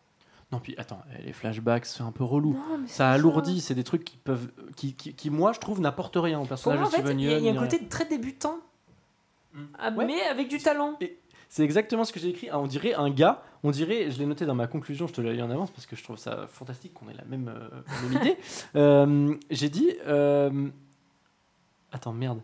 Non, 0.51 0.59
puis 0.59 0.75
attends, 0.77 1.01
les 1.25 1.33
flashbacks, 1.33 1.85
c'est 1.85 2.03
un 2.03 2.11
peu 2.11 2.23
relou. 2.23 2.53
Non, 2.53 2.81
Ça 2.87 3.09
alourdit, 3.11 3.61
c'est 3.61 3.75
des 3.75 3.83
trucs 3.85 4.03
qui 4.03 4.17
peuvent, 4.17 4.51
qui, 4.75 4.93
qui, 4.95 5.13
qui, 5.13 5.29
moi 5.29 5.53
je 5.53 5.59
trouve 5.59 5.79
n'apportent 5.79 6.17
rien 6.17 6.39
au 6.39 6.45
personnage 6.45 6.79
moi, 6.79 6.87
en 6.87 6.91
de 6.91 6.95
Steven 6.95 7.19
il 7.19 7.25
y, 7.29 7.33
a- 7.33 7.39
y 7.39 7.49
un 7.49 7.55
côté 7.55 7.77
rien. 7.77 7.87
très 7.87 8.05
débutant, 8.05 8.57
Mm. 9.53 9.59
ah, 9.79 9.91
Ouais. 9.91 10.05
mais 10.05 10.21
avec 10.23 10.47
du 10.47 10.59
talent. 10.59 10.97
C'est 11.49 11.63
exactement 11.63 12.05
ce 12.05 12.13
que 12.13 12.19
j'ai 12.21 12.29
écrit. 12.29 12.47
Ah, 12.49 12.57
on 12.59 12.67
dirait 12.67 12.93
un 12.93 13.09
gars, 13.09 13.43
on 13.63 13.71
dirait, 13.71 14.09
je 14.09 14.17
l'ai 14.19 14.25
noté 14.25 14.45
dans 14.45 14.55
ma 14.55 14.67
conclusion, 14.67 15.07
je 15.07 15.13
te 15.13 15.19
l'ai 15.19 15.33
lu 15.33 15.41
en 15.41 15.49
avance 15.51 15.69
parce 15.71 15.85
que 15.85 15.97
je 15.97 16.03
trouve 16.05 16.17
ça 16.17 16.47
fantastique 16.47 16.93
qu'on 16.93 17.09
ait 17.09 17.13
la 17.13 17.25
même, 17.25 17.49
euh, 17.53 17.69
même 18.09 18.21
idée. 18.21 18.37
Euh, 18.77 19.35
j'ai 19.49 19.67
dit. 19.69 19.91
euh, 20.07 20.69
Attends, 21.91 22.13
merde. 22.13 22.39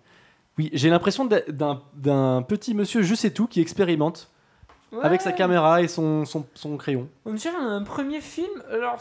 Oui, 0.57 0.69
j'ai 0.73 0.89
l'impression 0.89 1.23
d'un 1.25 2.41
petit 2.41 2.73
monsieur, 2.73 3.01
je 3.03 3.15
sais 3.15 3.31
tout, 3.31 3.47
qui 3.47 3.61
expérimente 3.61 4.29
avec 5.01 5.21
sa 5.21 5.31
caméra 5.31 5.81
et 5.81 5.87
son, 5.87 6.25
son, 6.25 6.45
son 6.53 6.77
crayon. 6.77 7.07
On 7.25 7.33
dirait 7.33 7.55
un 7.57 7.83
premier 7.83 8.21
film. 8.21 8.51
Alors, 8.71 8.97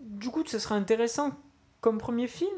du 0.00 0.30
coup, 0.30 0.42
ce 0.46 0.58
serait 0.58 0.74
intéressant 0.76 1.32
comme 1.80 1.98
premier 1.98 2.26
film? 2.28 2.50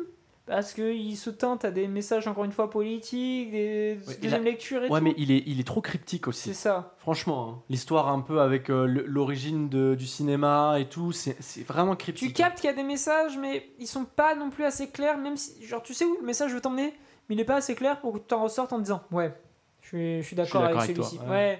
Parce 0.47 0.75
qu'il 0.75 1.17
se 1.17 1.31
tente 1.31 1.65
à 1.65 1.71
des 1.71 1.89
messages, 1.89 2.29
encore 2.29 2.45
une 2.45 2.53
fois, 2.53 2.69
politiques, 2.69 3.51
des 3.51 3.99
Ouais, 4.07 4.17
deuxième 4.21 4.43
a- 4.43 4.45
lecture 4.45 4.85
et 4.85 4.91
Ouais, 4.91 4.99
tout. 4.99 5.05
mais 5.07 5.15
il 5.17 5.31
est, 5.33 5.43
il 5.47 5.59
est 5.59 5.65
trop 5.67 5.81
cryptique 5.81 6.25
C'est 6.25 6.29
aussi. 6.29 6.55
ça. 6.55 6.93
Franchement, 6.99 7.49
hein. 7.49 7.63
l'histoire 7.71 8.09
un 8.11 8.21
peu 8.21 8.43
avec 8.43 8.69
euh, 8.69 8.85
l'origine 9.07 9.71
du 9.97 10.07
cinéma 10.07 10.77
et 10.79 10.85
tout, 10.87 11.13
c'est 11.13 11.35
c'est 11.41 11.67
vraiment 11.67 11.97
cryptique. 11.97 12.29
Tu 12.29 12.35
captes 12.35 12.61
qu'il 12.61 12.69
y 12.69 12.73
a 12.73 12.77
des 12.77 12.83
messages, 12.83 13.39
mais 13.39 13.71
ils 13.79 13.87
sont 13.87 14.05
pas 14.05 14.35
non 14.35 14.51
plus 14.51 14.65
assez 14.65 14.91
clairs. 14.91 15.17
Même 15.17 15.39
si, 15.39 15.65
genre, 15.65 15.83
tu 15.83 15.95
sais 15.95 16.05
où 16.05 16.15
le 16.21 16.27
message 16.27 16.53
veut 16.53 16.61
t'emmener, 16.61 16.93
mais 17.31 17.37
il 17.37 17.41
est 17.41 17.45
pas 17.47 17.57
assez 17.57 17.75
clair 17.75 17.99
pour 18.03 18.13
que 18.13 18.19
tu 18.19 18.35
en 18.35 18.43
ressortes 18.43 18.75
en 18.75 18.81
disant 18.81 19.01
Ouais, 19.13 19.33
je 19.81 19.89
suis, 19.89 20.17
je 20.21 20.27
suis 20.27 20.37
d'accord 20.37 20.65
avec 20.65 20.79
celui-ci. 20.83 21.19
ouais. 21.21 21.27
Ouais. 21.31 21.59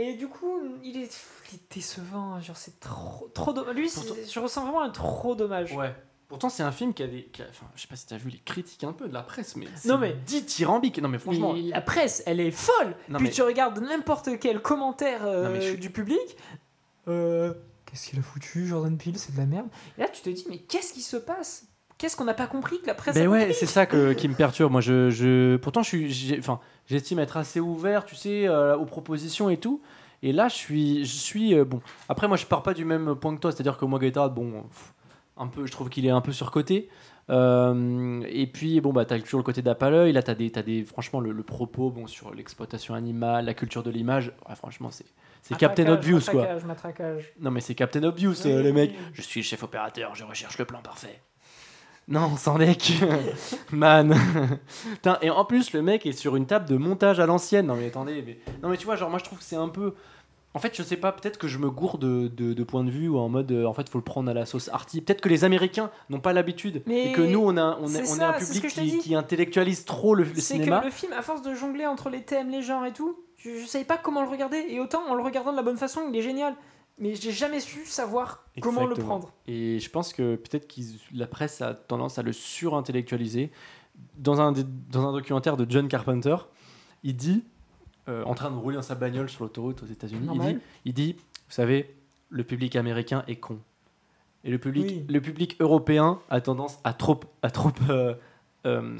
Et 0.00 0.14
du 0.14 0.28
coup, 0.28 0.60
il 0.84 0.96
est, 0.96 1.10
il 1.50 1.56
est 1.56 1.74
décevant. 1.74 2.40
Genre, 2.40 2.56
c'est 2.56 2.78
trop, 2.78 3.28
trop 3.34 3.52
dommage. 3.52 3.74
Lui, 3.74 3.90
Pourtant- 3.92 4.14
je 4.30 4.38
ressens 4.38 4.62
vraiment 4.62 4.82
un 4.82 4.90
trop 4.90 5.34
dommage. 5.34 5.72
Ouais. 5.74 5.92
Pourtant, 6.28 6.48
c'est 6.50 6.62
un 6.62 6.70
film 6.72 6.94
qui 6.94 7.02
a 7.02 7.06
des. 7.08 7.24
qui 7.24 7.42
a- 7.42 7.46
Enfin, 7.50 7.66
je 7.74 7.80
sais 7.82 7.88
pas 7.88 7.96
si 7.96 8.06
t'as 8.06 8.16
vu 8.18 8.28
les 8.30 8.38
critiques 8.38 8.84
un 8.84 8.92
peu 8.92 9.08
de 9.08 9.14
la 9.14 9.22
presse, 9.22 9.56
mais. 9.56 9.66
Non, 9.86 9.98
mais- 9.98 10.14
Dithyrambique. 10.26 10.98
Non, 11.00 11.08
mais 11.08 11.18
franchement. 11.18 11.52
Mais 11.54 11.62
la 11.62 11.80
presse, 11.80 12.22
elle 12.26 12.38
est 12.38 12.50
folle. 12.50 12.94
Non, 13.08 13.18
Puis 13.18 13.28
mais- 13.28 13.32
tu 13.32 13.42
regardes 13.42 13.78
n'importe 13.80 14.38
quel 14.38 14.60
commentaire 14.62 15.26
euh, 15.26 15.44
Non, 15.46 15.50
mais 15.50 15.60
je 15.62 15.68
suis- 15.70 15.78
du 15.78 15.90
public. 15.90 16.36
Euh, 17.08 17.54
qu'est-ce 17.86 18.10
qu'il 18.10 18.18
a 18.18 18.22
foutu, 18.22 18.66
Jordan 18.66 18.96
Peele, 18.98 19.18
c'est 19.18 19.32
de 19.32 19.38
la 19.38 19.46
merde. 19.46 19.68
Et 19.96 20.02
là, 20.02 20.08
tu 20.08 20.20
te 20.22 20.28
dis, 20.28 20.44
mais 20.48 20.58
qu'est-ce 20.58 20.92
qui 20.92 21.00
se 21.02 21.16
passe? 21.16 21.64
Qu'est-ce 21.98 22.16
qu'on 22.16 22.24
n'a 22.24 22.34
pas 22.34 22.46
compris 22.46 22.80
que 22.80 22.86
la 22.86 22.94
presse 22.94 23.14
Ben 23.16 23.26
a 23.26 23.28
ouais, 23.30 23.52
c'est 23.52 23.66
ça 23.66 23.84
que, 23.86 24.12
qui 24.12 24.28
me 24.28 24.34
perturbe. 24.34 24.70
Moi, 24.72 24.80
je, 24.80 25.10
je... 25.10 25.56
pourtant, 25.56 25.82
je 25.82 25.88
suis, 25.88 26.10
j'ai- 26.12 26.38
enfin, 26.38 26.60
j'estime 26.86 27.18
être 27.18 27.36
assez 27.36 27.58
ouvert, 27.60 28.04
tu 28.04 28.14
sais, 28.14 28.46
euh, 28.46 28.76
aux 28.76 28.84
propositions 28.86 29.50
et 29.50 29.56
tout. 29.56 29.82
Et 30.22 30.32
là, 30.32 30.48
je 30.48 30.54
suis, 30.54 31.04
je 31.04 31.16
suis 31.16 31.54
euh, 31.54 31.64
bon. 31.64 31.80
Après, 32.08 32.28
moi, 32.28 32.36
je 32.36 32.46
pars 32.46 32.62
pas 32.62 32.72
du 32.74 32.84
même 32.84 33.14
point 33.16 33.34
que 33.34 33.40
toi, 33.40 33.50
c'est-à-dire 33.52 33.78
que 33.78 33.84
moi, 33.84 33.98
Gaëtan, 33.98 34.28
bon, 34.28 34.62
pff, 34.62 34.92
un 35.36 35.48
peu, 35.48 35.66
je 35.66 35.72
trouve 35.72 35.88
qu'il 35.90 36.06
est 36.06 36.10
un 36.10 36.20
peu 36.20 36.32
surcoté. 36.32 36.88
Euh, 37.30 38.22
et 38.28 38.46
puis, 38.46 38.80
bon, 38.80 38.92
bah, 38.92 39.04
t'as 39.04 39.18
toujours 39.20 39.38
le 39.38 39.44
côté 39.44 39.62
l'œil. 39.62 40.12
Là, 40.12 40.22
t'as 40.22 40.34
des, 40.34 40.50
t'as 40.50 40.62
des, 40.62 40.84
franchement, 40.84 41.20
le, 41.20 41.32
le 41.32 41.42
propos, 41.42 41.90
bon, 41.90 42.06
sur 42.06 42.34
l'exploitation 42.34 42.94
animale, 42.94 43.44
la 43.44 43.54
culture 43.54 43.82
de 43.82 43.90
l'image. 43.90 44.32
Ouais, 44.48 44.54
franchement, 44.56 44.90
c'est, 44.90 45.04
c'est 45.42 45.56
Captain 45.56 45.86
Obvious, 45.88 46.20
quoi. 46.20 46.34
matraquage, 46.42 46.64
matraquage. 46.64 47.32
Non, 47.40 47.50
mais 47.50 47.60
c'est 47.60 47.74
Captain 47.74 48.02
Obvious, 48.04 48.34
Oui, 48.44 48.52
euh, 48.52 48.62
les 48.62 48.68
oui, 48.70 48.74
mecs. 48.74 48.90
oui. 48.92 48.96
Je 49.12 49.22
suis 49.22 49.40
le 49.40 49.44
chef 49.44 49.62
opérateur, 49.62 50.14
je 50.14 50.24
recherche 50.24 50.58
le 50.58 50.64
plan 50.64 50.80
parfait. 50.80 51.20
Non, 52.08 52.36
sans 52.36 52.58
deck. 52.58 52.94
Man. 53.70 54.14
Putain, 54.92 55.18
et 55.20 55.28
en 55.30 55.44
plus, 55.44 55.72
le 55.72 55.82
mec 55.82 56.06
est 56.06 56.12
sur 56.12 56.36
une 56.36 56.46
table 56.46 56.66
de 56.66 56.76
montage 56.76 57.20
à 57.20 57.26
l'ancienne. 57.26 57.66
Non, 57.66 57.76
mais 57.76 57.86
attendez. 57.88 58.24
Mais... 58.26 58.38
Non, 58.62 58.70
mais 58.70 58.78
tu 58.78 58.86
vois, 58.86 58.96
genre, 58.96 59.10
moi, 59.10 59.18
je 59.18 59.24
trouve 59.24 59.38
que 59.38 59.44
c'est 59.44 59.56
un 59.56 59.68
peu. 59.68 59.94
En 60.54 60.60
fait, 60.60 60.74
je 60.74 60.82
sais 60.82 60.96
pas, 60.96 61.12
peut-être 61.12 61.38
que 61.38 61.46
je 61.46 61.58
me 61.58 61.70
gourde 61.70 62.00
de, 62.00 62.28
de, 62.28 62.54
de 62.54 62.64
point 62.64 62.82
de 62.82 62.90
vue 62.90 63.08
ou 63.08 63.18
en 63.18 63.28
mode, 63.28 63.52
euh, 63.52 63.66
en 63.66 63.74
fait, 63.74 63.88
faut 63.90 63.98
le 63.98 64.04
prendre 64.04 64.30
à 64.30 64.34
la 64.34 64.46
sauce 64.46 64.70
arty. 64.72 65.02
Peut-être 65.02 65.20
que 65.20 65.28
les 65.28 65.44
Américains 65.44 65.90
n'ont 66.08 66.20
pas 66.20 66.32
l'habitude 66.32 66.82
et 66.88 67.12
que 67.12 67.20
nous, 67.20 67.40
on 67.40 67.56
a, 67.58 67.78
on 67.80 67.86
ça, 67.86 68.30
un 68.30 68.32
public 68.32 68.66
qui, 69.00 69.14
intellectualise 69.14 69.84
trop 69.84 70.14
le, 70.14 70.24
le 70.24 70.34
C'est 70.36 70.54
cinéma. 70.54 70.80
que 70.80 70.86
le 70.86 70.90
film, 70.90 71.12
à 71.12 71.20
force 71.20 71.42
de 71.42 71.54
jongler 71.54 71.86
entre 71.86 72.08
les 72.08 72.22
thèmes, 72.22 72.48
les 72.50 72.62
genres 72.62 72.86
et 72.86 72.92
tout, 72.92 73.18
je, 73.36 73.50
je 73.60 73.66
savais 73.66 73.84
pas 73.84 73.98
comment 73.98 74.22
le 74.22 74.28
regarder. 74.28 74.64
Et 74.70 74.80
autant 74.80 75.02
en 75.08 75.14
le 75.14 75.22
regardant 75.22 75.52
de 75.52 75.56
la 75.56 75.62
bonne 75.62 75.76
façon, 75.76 76.00
il 76.10 76.16
est 76.18 76.22
génial. 76.22 76.54
Mais 77.00 77.14
j'ai 77.14 77.32
jamais 77.32 77.60
su 77.60 77.84
savoir 77.86 78.44
comment 78.60 78.86
le 78.86 78.94
prendre. 78.94 79.32
Et 79.46 79.78
je 79.78 79.90
pense 79.90 80.12
que 80.12 80.36
peut-être 80.36 80.66
que 80.66 80.80
la 81.14 81.26
presse 81.26 81.60
a 81.62 81.74
tendance 81.74 82.18
à 82.18 82.22
le 82.22 82.32
surintellectualiser. 82.32 83.50
Dans 84.16 84.40
un, 84.40 84.52
dans 84.90 85.08
un 85.08 85.12
documentaire 85.12 85.56
de 85.56 85.66
John 85.68 85.88
Carpenter, 85.88 86.36
il 87.02 87.16
dit, 87.16 87.42
euh, 88.08 88.22
en 88.24 88.34
train 88.34 88.50
de 88.50 88.56
rouler 88.56 88.76
dans 88.76 88.82
sa 88.82 88.94
bagnole 88.94 89.28
sur 89.28 89.44
l'autoroute 89.44 89.82
aux 89.82 89.86
États-Unis, 89.86 90.28
il 90.34 90.40
dit, 90.40 90.58
il 90.84 90.94
dit, 90.94 91.12
vous 91.14 91.52
savez, 91.54 91.94
le 92.30 92.44
public 92.44 92.76
américain 92.76 93.24
est 93.26 93.36
con. 93.36 93.58
Et 94.44 94.50
le 94.50 94.58
public, 94.58 94.84
Oui. 94.86 95.04
le 95.08 95.20
public 95.20 95.56
européen 95.60 96.20
a 96.30 96.40
tendance 96.40 96.78
à 96.84 96.92
trop, 96.92 97.18
à 97.42 97.50
trop, 97.50 97.72
euh, 97.90 98.14
euh, 98.66 98.96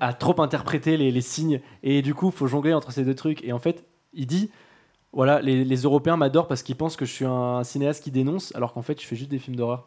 à 0.00 0.14
trop 0.14 0.40
interpréter 0.40 0.96
les, 0.96 1.10
les 1.12 1.20
signes. 1.20 1.60
Et 1.82 2.00
du 2.00 2.14
coup, 2.14 2.26
il 2.28 2.32
faut 2.32 2.46
jongler 2.46 2.72
entre 2.72 2.90
ces 2.90 3.04
deux 3.04 3.14
trucs. 3.14 3.44
Et 3.44 3.52
en 3.52 3.58
fait, 3.58 3.84
il 4.14 4.26
dit 4.26 4.50
voilà, 5.12 5.40
les, 5.42 5.64
les 5.64 5.76
Européens 5.82 6.16
m'adorent 6.16 6.48
parce 6.48 6.62
qu'ils 6.62 6.76
pensent 6.76 6.96
que 6.96 7.04
je 7.04 7.12
suis 7.12 7.24
un 7.24 7.64
cinéaste 7.64 8.02
qui 8.02 8.10
dénonce, 8.10 8.54
alors 8.54 8.72
qu'en 8.72 8.82
fait, 8.82 9.00
je 9.00 9.06
fais 9.06 9.16
juste 9.16 9.30
des 9.30 9.38
films 9.38 9.56
d'horreur. 9.56 9.86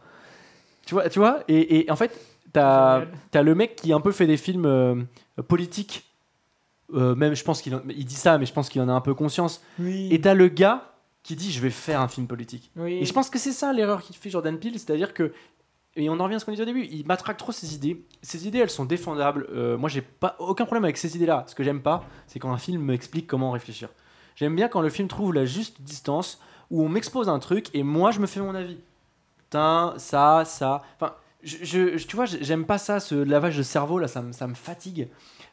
Tu 0.86 0.94
vois, 0.94 1.10
tu 1.10 1.20
vois 1.20 1.40
et, 1.48 1.80
et 1.80 1.92
en 1.92 1.96
fait, 1.96 2.20
t'as 2.54 3.06
as 3.34 3.42
le 3.42 3.56
mec 3.56 3.76
qui 3.76 3.92
un 3.92 4.02
peu 4.02 4.12
fait 4.12 4.28
des 4.28 4.38
films 4.38 4.66
euh, 4.66 4.96
politiques. 5.48 6.06
Euh, 6.94 7.16
même, 7.16 7.36
je 7.36 7.44
pense 7.44 7.62
qu'il 7.62 7.80
il 7.90 8.06
dit 8.06 8.16
ça, 8.16 8.38
mais 8.38 8.46
je 8.46 8.54
pense 8.54 8.70
qu'il 8.70 8.82
en 8.82 8.90
a 8.90 8.94
un 8.94 9.02
peu 9.02 9.16
conscience. 9.16 9.64
Oui. 9.80 10.08
Et 10.12 10.22
t'as 10.22 10.36
le 10.36 10.48
gars 10.48 10.94
qui 11.24 11.36
dit 11.36 11.52
je 11.52 11.60
vais 11.60 11.72
faire 11.72 12.02
un 12.02 12.08
film 12.08 12.28
politique. 12.28 12.72
oui. 12.76 13.00
Et 13.02 13.06
je 13.06 13.14
pense 13.14 13.32
que 13.32 13.40
c'est 13.40 13.52
ça 13.52 13.74
l'erreur 13.74 14.04
qu'il 14.04 14.16
fait 14.16 14.30
Jordan 14.30 14.60
Peele, 14.60 14.74
c'est-à-dire 14.74 15.14
que 15.14 15.34
et 15.98 16.10
on 16.10 16.20
en 16.20 16.26
revient 16.26 16.36
à 16.36 16.40
ce 16.40 16.46
qu'on 16.46 16.52
disait 16.52 16.64
au 16.64 16.68
début, 16.68 16.86
il 16.92 17.06
matraque 17.08 17.38
trop 17.38 17.54
ses 17.54 17.74
idées. 17.74 18.06
Ses 18.22 18.48
idées, 18.48 18.60
elles 18.60 18.70
sont 18.70 18.84
défendables. 18.84 19.48
Euh, 19.52 19.78
moi, 19.78 19.88
j'ai 19.88 20.02
pas 20.02 20.36
aucun 20.40 20.66
problème 20.66 20.84
avec 20.84 20.98
ces 20.98 21.16
idées-là. 21.16 21.46
Ce 21.48 21.56
que 21.56 21.64
j'aime 21.64 21.82
pas, 21.82 22.04
c'est 22.28 22.38
quand 22.38 22.52
un 22.52 22.58
film 22.58 22.82
m'explique 22.84 23.28
comment 23.28 23.52
réfléchir. 23.52 23.88
J'aime 24.36 24.56
bien 24.56 24.68
quand 24.68 24.82
le 24.82 24.90
film 24.90 25.08
trouve 25.08 25.34
la 25.34 25.46
juste 25.46 25.82
distance 25.82 26.40
où 26.72 26.84
on 26.84 26.90
m'expose 26.90 27.30
un 27.30 27.40
truc 27.40 27.68
et 27.74 27.84
moi, 27.84 28.12
je 28.12 28.20
me 28.20 28.28
fais 28.28 28.40
mon 28.42 28.56
avis. 28.56 28.78
Putain, 29.38 29.94
ça, 29.98 30.44
ça. 30.46 30.82
Enfin, 31.00 31.14
je, 31.44 31.58
je- 31.98 32.06
tu 32.08 32.16
vois, 32.16 32.26
j'aime 32.26 32.66
pas 32.66 32.78
ça, 32.78 33.00
ce 33.00 33.16
lavage 33.16 33.58
de 33.58 33.64
cerveau 33.64 34.00
là, 34.00 34.08
ça 34.08 34.22
me, 34.22 34.32
ça 34.32 34.48
me 34.48 34.56
fatigue. 34.56 35.08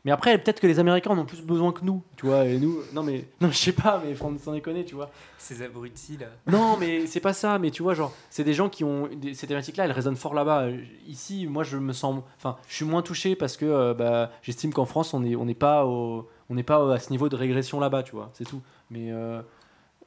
Mais 0.04 0.10
après, 0.10 0.36
peut-être 0.36 0.58
que 0.58 0.66
les 0.66 0.80
Américains 0.80 1.10
en 1.10 1.18
ont 1.18 1.24
plus 1.24 1.42
besoin 1.42 1.70
que 1.70 1.84
nous, 1.84 2.02
tu 2.16 2.26
vois. 2.26 2.44
Et 2.46 2.58
nous, 2.58 2.78
non 2.92 3.04
mais, 3.04 3.24
non, 3.40 3.50
je 3.52 3.56
sais 3.56 3.72
pas, 3.72 4.02
mais 4.04 4.14
faut 4.16 4.32
s'en 4.42 4.52
déconner, 4.52 4.84
tu 4.84 4.96
vois. 4.96 5.10
Ces 5.38 5.62
abrutis 5.62 6.16
là. 6.18 6.26
Non, 6.48 6.76
mais 6.76 7.06
c'est 7.06 7.20
pas 7.20 7.32
ça. 7.32 7.56
Mais 7.60 7.70
tu 7.70 7.84
vois, 7.84 7.94
genre, 7.94 8.12
c'est 8.28 8.42
des 8.42 8.54
gens 8.54 8.68
qui 8.68 8.82
ont 8.82 9.08
ces 9.34 9.46
thématiques-là, 9.46 9.84
elles 9.84 9.92
résonnent 9.92 10.16
fort 10.16 10.34
là-bas. 10.34 10.70
Ici, 11.06 11.46
moi, 11.46 11.62
je 11.62 11.76
me 11.76 11.92
sens, 11.92 12.20
enfin, 12.36 12.56
je 12.68 12.74
suis 12.74 12.84
moins 12.84 13.02
touché 13.02 13.36
parce 13.36 13.56
que 13.56 13.64
euh, 13.66 13.94
bah, 13.94 14.32
j'estime 14.42 14.72
qu'en 14.72 14.86
France, 14.86 15.14
on 15.14 15.20
n'est 15.20 15.36
on 15.36 15.44
n'est 15.44 15.54
pas 15.54 15.86
au, 15.86 16.28
on 16.50 16.54
n'est 16.54 16.62
pas 16.62 16.94
à 16.94 16.98
ce 16.98 17.10
niveau 17.10 17.28
de 17.28 17.36
régression 17.36 17.80
là-bas, 17.80 18.02
tu 18.02 18.12
vois. 18.12 18.30
C'est 18.34 18.44
tout. 18.44 18.60
Mais 18.90 19.10
euh, 19.12 19.40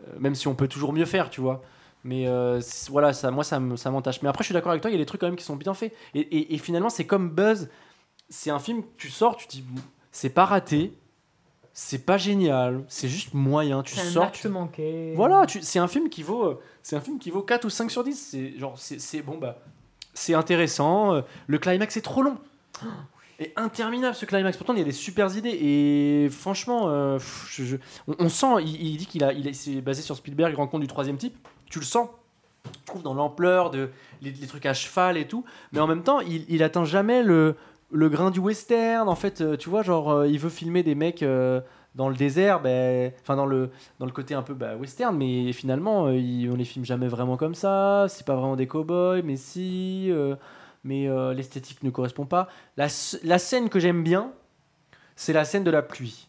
euh, 0.01 0.13
même 0.19 0.36
si 0.36 0.47
on 0.47 0.55
peut 0.55 0.67
toujours 0.67 0.93
mieux 0.93 1.05
faire, 1.05 1.29
tu 1.29 1.41
vois. 1.41 1.61
Mais 2.03 2.27
euh, 2.27 2.61
voilà, 2.89 3.13
ça, 3.13 3.31
moi, 3.31 3.43
ça 3.43 3.59
me- 3.59 3.75
ça 3.77 3.89
m'entache. 3.91 4.21
Mais 4.21 4.29
après, 4.29 4.43
je 4.43 4.47
suis 4.47 4.53
d'accord 4.53 4.71
avec 4.71 4.81
toi. 4.81 4.91
Il 4.91 4.93
y 4.93 4.97
a 4.97 4.99
des 4.99 5.05
trucs 5.07 5.21
quand 5.21 5.27
même 5.27 5.36
qui 5.36 5.43
sont 5.43 5.55
bien 5.55 5.73
faits. 5.73 5.93
Et, 6.13 6.19
et- 6.19 6.53
et 6.53 6.57
finalement, 6.59 6.89
c'est 6.89 7.05
comme 7.05 7.29
Buzz. 7.31 7.69
C'est 8.29 8.49
un 8.51 8.59
film 8.59 8.81
que 8.83 8.88
tu 8.97 9.09
sors, 9.09 9.36
tu 9.38 9.47
te 9.47 9.51
dis, 9.53 9.63
c'est 10.11 10.29
pas 10.29 10.45
raté. 10.45 10.93
C'est 11.77 12.05
pas 12.05 12.17
génial, 12.17 12.86
c'est 12.88 13.09
juste 13.09 13.33
moyen. 13.33 13.83
Tu 13.83 13.95
sors, 14.13 14.31
tu, 14.31 14.47
manqué. 14.47 15.11
voilà, 15.13 15.45
tu- 15.45 15.61
c'est 15.61 15.77
un 15.79 15.89
film 15.89 16.07
qui 16.09 16.23
vaut, 16.23 16.45
euh, 16.45 16.61
c'est 16.81 16.95
un 16.95 17.01
film 17.01 17.19
qui 17.19 17.31
vaut 17.31 17.41
4 17.41 17.65
ou 17.65 17.69
5 17.69 17.91
sur 17.91 18.01
10. 18.01 18.15
C'est 18.15 18.57
genre, 18.57 18.75
c'est 18.79 19.21
bon 19.21 19.38
bah, 19.38 19.59
c'est 20.13 20.33
intéressant. 20.33 21.13
euh, 21.15 21.21
Le 21.47 21.57
climax 21.57 21.97
est 21.97 22.01
trop 22.01 22.21
long. 22.21 22.38
Et 23.39 23.51
interminable 23.57 24.15
ce 24.15 24.25
climax. 24.25 24.55
Pourtant, 24.57 24.73
il 24.73 24.79
y 24.79 24.81
a 24.81 24.86
des 24.86 24.91
super 24.93 25.36
idées. 25.36 25.49
Et 25.61 26.29
franchement, 26.29 26.88
euh, 26.88 27.19
je- 27.49 27.63
je- 27.63 27.75
on, 28.07 28.15
on 28.19 28.29
sent. 28.29 28.61
Il, 28.61 28.81
il 28.81 28.97
dit 28.97 29.05
qu'il 29.07 29.23
a, 29.23 29.33
il 29.33 29.53
c'est 29.53 29.81
basé 29.81 30.01
sur 30.01 30.15
Spielberg, 30.15 30.55
rencontre 30.55 30.81
du 30.81 30.88
troisième 30.88 31.17
type. 31.17 31.36
Tu 31.69 31.79
le 31.79 31.86
sens. 31.86 32.07
Je 32.65 32.86
trouve 32.86 33.03
dans 33.03 33.13
l'ampleur 33.13 33.69
de 33.71 33.89
les, 34.21 34.31
les 34.31 34.47
trucs 34.47 34.65
à 34.65 34.73
cheval 34.73 35.17
et 35.17 35.27
tout. 35.27 35.43
Mais 35.73 35.79
en 35.79 35.88
même 35.88 36.01
temps, 36.03 36.19
il, 36.21 36.45
il 36.47 36.63
atteint 36.63 36.86
jamais 36.86 37.23
le, 37.23 37.55
le 37.91 38.09
grain 38.09 38.31
du 38.31 38.39
western. 38.39 39.09
En 39.09 39.15
fait, 39.15 39.41
euh, 39.41 39.57
tu 39.57 39.69
vois, 39.69 39.83
genre, 39.83 40.11
euh, 40.11 40.27
il 40.27 40.39
veut 40.39 40.49
filmer 40.49 40.81
des 40.81 40.95
mecs 40.95 41.21
euh, 41.21 41.59
dans 41.93 42.07
le 42.09 42.15
désert, 42.15 42.61
ben, 42.61 43.11
enfin 43.21 43.36
dans 43.36 43.45
le 43.45 43.69
dans 43.99 44.05
le 44.05 44.11
côté 44.11 44.33
un 44.33 44.41
peu 44.43 44.53
bah, 44.53 44.75
western, 44.77 45.15
mais 45.15 45.51
finalement, 45.53 46.07
euh, 46.07 46.15
il- 46.15 46.49
on 46.49 46.55
les 46.55 46.65
filme 46.65 46.86
jamais 46.86 47.07
vraiment 47.07 47.38
comme 47.38 47.53
ça. 47.55 48.05
C'est 48.09 48.25
pas 48.25 48.36
vraiment 48.36 48.55
des 48.55 48.67
cow-boys, 48.67 49.21
mais 49.23 49.36
si. 49.36 50.07
euh, 50.09 50.36
mais 50.86 51.09
euh, 51.09 51.33
l'esthétique 51.33 51.83
ne 51.83 51.89
correspond 51.89 52.25
pas. 52.25 52.47
La, 52.77 52.88
scène 52.88 53.69
que 53.69 53.79
j'aime 53.79 54.03
bien, 54.03 54.31
c'est 55.15 55.33
la 55.33 55.43
scène 55.43 55.63
de 55.63 55.71
la 55.71 55.81
pluie. 55.81 56.27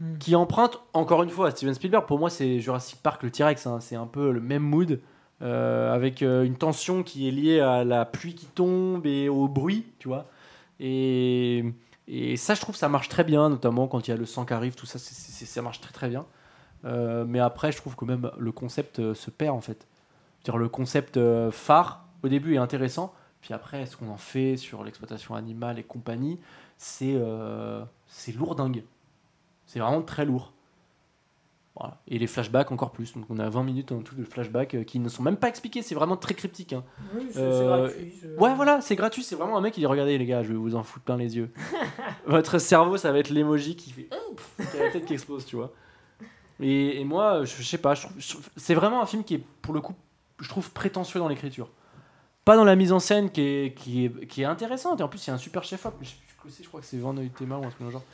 Hmm. 0.00 0.16
Qui 0.18 0.34
emprunte 0.34 0.80
encore 0.94 1.22
une 1.22 1.28
fois 1.28 1.48
à 1.48 1.50
Steven 1.50 1.74
Spielberg. 1.74 2.06
Pour 2.06 2.18
moi, 2.18 2.30
c'est 2.30 2.58
Jurassic 2.58 3.00
Park, 3.02 3.22
le 3.22 3.30
T-Rex. 3.30 3.66
hein. 3.66 3.78
C'est 3.80 3.94
un 3.94 4.06
peu 4.06 4.32
le 4.32 4.40
même 4.40 4.62
mood, 4.62 4.98
euh, 5.42 5.94
avec 5.94 6.22
euh, 6.22 6.42
une 6.42 6.56
tension 6.56 7.02
qui 7.02 7.28
est 7.28 7.30
liée 7.30 7.60
à 7.60 7.84
la 7.84 8.06
pluie 8.06 8.34
qui 8.34 8.46
tombe 8.46 9.06
et 9.06 9.28
au 9.28 9.46
bruit, 9.46 9.84
tu 9.98 10.08
vois. 10.08 10.26
Et, 10.80 11.62
et 12.08 12.36
ça, 12.38 12.54
je 12.54 12.62
trouve, 12.62 12.74
ça 12.74 12.88
marche 12.88 13.10
très 13.10 13.24
bien, 13.24 13.50
notamment 13.50 13.88
quand 13.88 14.08
il 14.08 14.10
y 14.10 14.14
a 14.14 14.16
le 14.16 14.26
sang 14.26 14.46
qui 14.46 14.54
arrive, 14.54 14.74
tout 14.74 14.86
ça, 14.86 14.98
ça 14.98 15.62
marche 15.62 15.82
très 15.82 15.92
très 15.92 16.08
bien. 16.08 16.24
Euh, 16.86 17.26
mais 17.28 17.40
après, 17.40 17.72
je 17.72 17.76
trouve 17.76 17.94
que 17.94 18.06
même 18.06 18.30
le 18.38 18.52
concept 18.52 19.12
se 19.12 19.30
perd 19.30 19.54
en 19.54 19.60
fait. 19.60 19.86
Le 20.52 20.68
concept 20.68 21.20
phare 21.50 22.04
au 22.24 22.28
début 22.28 22.54
est 22.54 22.58
intéressant, 22.58 23.12
puis 23.42 23.52
après, 23.52 23.84
ce 23.86 23.96
qu'on 23.96 24.08
en 24.08 24.16
fait 24.16 24.56
sur 24.56 24.82
l'exploitation 24.84 25.34
animale 25.34 25.78
et 25.78 25.82
compagnie, 25.82 26.38
c'est 26.78 27.12
euh, 27.16 27.84
lourdingue. 28.38 28.84
C'est 29.66 29.78
vraiment 29.80 30.00
très 30.02 30.24
lourd. 30.24 30.52
Voilà. 31.74 31.98
Et 32.06 32.18
les 32.18 32.26
flashbacks 32.26 32.70
encore 32.70 32.92
plus. 32.92 33.14
Donc 33.14 33.24
on 33.30 33.38
a 33.38 33.48
20 33.48 33.62
minutes 33.64 33.92
en 33.92 34.02
tout 34.02 34.14
de 34.14 34.24
flashbacks 34.24 34.74
euh, 34.74 34.84
qui 34.84 34.98
ne 34.98 35.08
sont 35.08 35.22
même 35.22 35.36
pas 35.38 35.48
expliqués, 35.48 35.80
c'est 35.82 35.94
vraiment 35.94 36.16
très 36.18 36.34
cryptique. 36.34 36.74
hein. 36.74 36.84
Oui, 37.14 37.28
c'est 37.32 37.38
Euh, 37.40 37.86
gratuit. 37.88 38.12
Ouais, 38.38 38.54
voilà, 38.54 38.80
c'est 38.82 38.94
gratuit. 38.94 39.22
C'est 39.22 39.34
vraiment 39.36 39.56
un 39.56 39.60
mec 39.62 39.72
qui 39.74 39.80
dit 39.80 39.86
Regardez, 39.86 40.18
les 40.18 40.26
gars, 40.26 40.42
je 40.42 40.48
vais 40.48 40.54
vous 40.58 40.74
en 40.76 40.82
foutre 40.82 41.04
plein 41.06 41.16
les 41.16 41.36
yeux. 41.36 41.50
Votre 42.26 42.58
cerveau, 42.58 42.96
ça 42.98 43.10
va 43.10 43.18
être 43.18 43.30
l'emoji 43.30 43.74
qui 43.74 43.90
fait 43.90 44.08
qui 44.70 44.76
a 44.78 44.84
la 44.84 44.90
tête 44.90 45.06
qui 45.06 45.14
explose, 45.14 45.46
tu 45.46 45.56
vois. 45.56 45.72
Et, 46.60 47.00
et 47.00 47.04
moi, 47.04 47.44
je, 47.44 47.56
je 47.56 47.62
sais 47.62 47.78
pas, 47.78 47.94
c'est 48.56 48.74
vraiment 48.74 49.02
un 49.02 49.06
film 49.06 49.24
qui 49.24 49.34
est, 49.36 49.44
pour 49.62 49.72
le 49.74 49.80
coup, 49.80 49.94
je 50.38 50.48
trouve 50.48 50.70
prétentieux 50.72 51.18
dans 51.20 51.28
l'écriture. 51.28 51.70
Pas 52.44 52.56
dans 52.56 52.64
la 52.64 52.74
mise 52.76 52.92
en 52.92 52.98
scène 52.98 53.30
qui 53.30 53.40
est, 53.42 53.74
qui 53.74 54.04
est, 54.06 54.26
qui 54.26 54.42
est 54.42 54.46
intéressante. 54.46 55.00
Et 55.00 55.02
en 55.02 55.08
plus, 55.08 55.24
il 55.26 55.28
y 55.28 55.30
a 55.30 55.34
un 55.34 55.38
super 55.38 55.62
chef-op. 55.64 55.94
Je 56.02 56.08
sais 56.08 56.14
plus 56.16 56.28
ce 56.28 56.42
que 56.42 56.50
c'est, 56.50 56.62
je 56.64 56.68
crois 56.68 56.80
que 56.80 56.86
c'est 56.86 56.98
Van 56.98 57.16
Hoytema 57.16 57.56
ou 57.56 57.64
un 57.64 57.68
truc 57.68 57.78
dans 57.80 57.86
le 57.86 57.92
genre. 57.92 58.04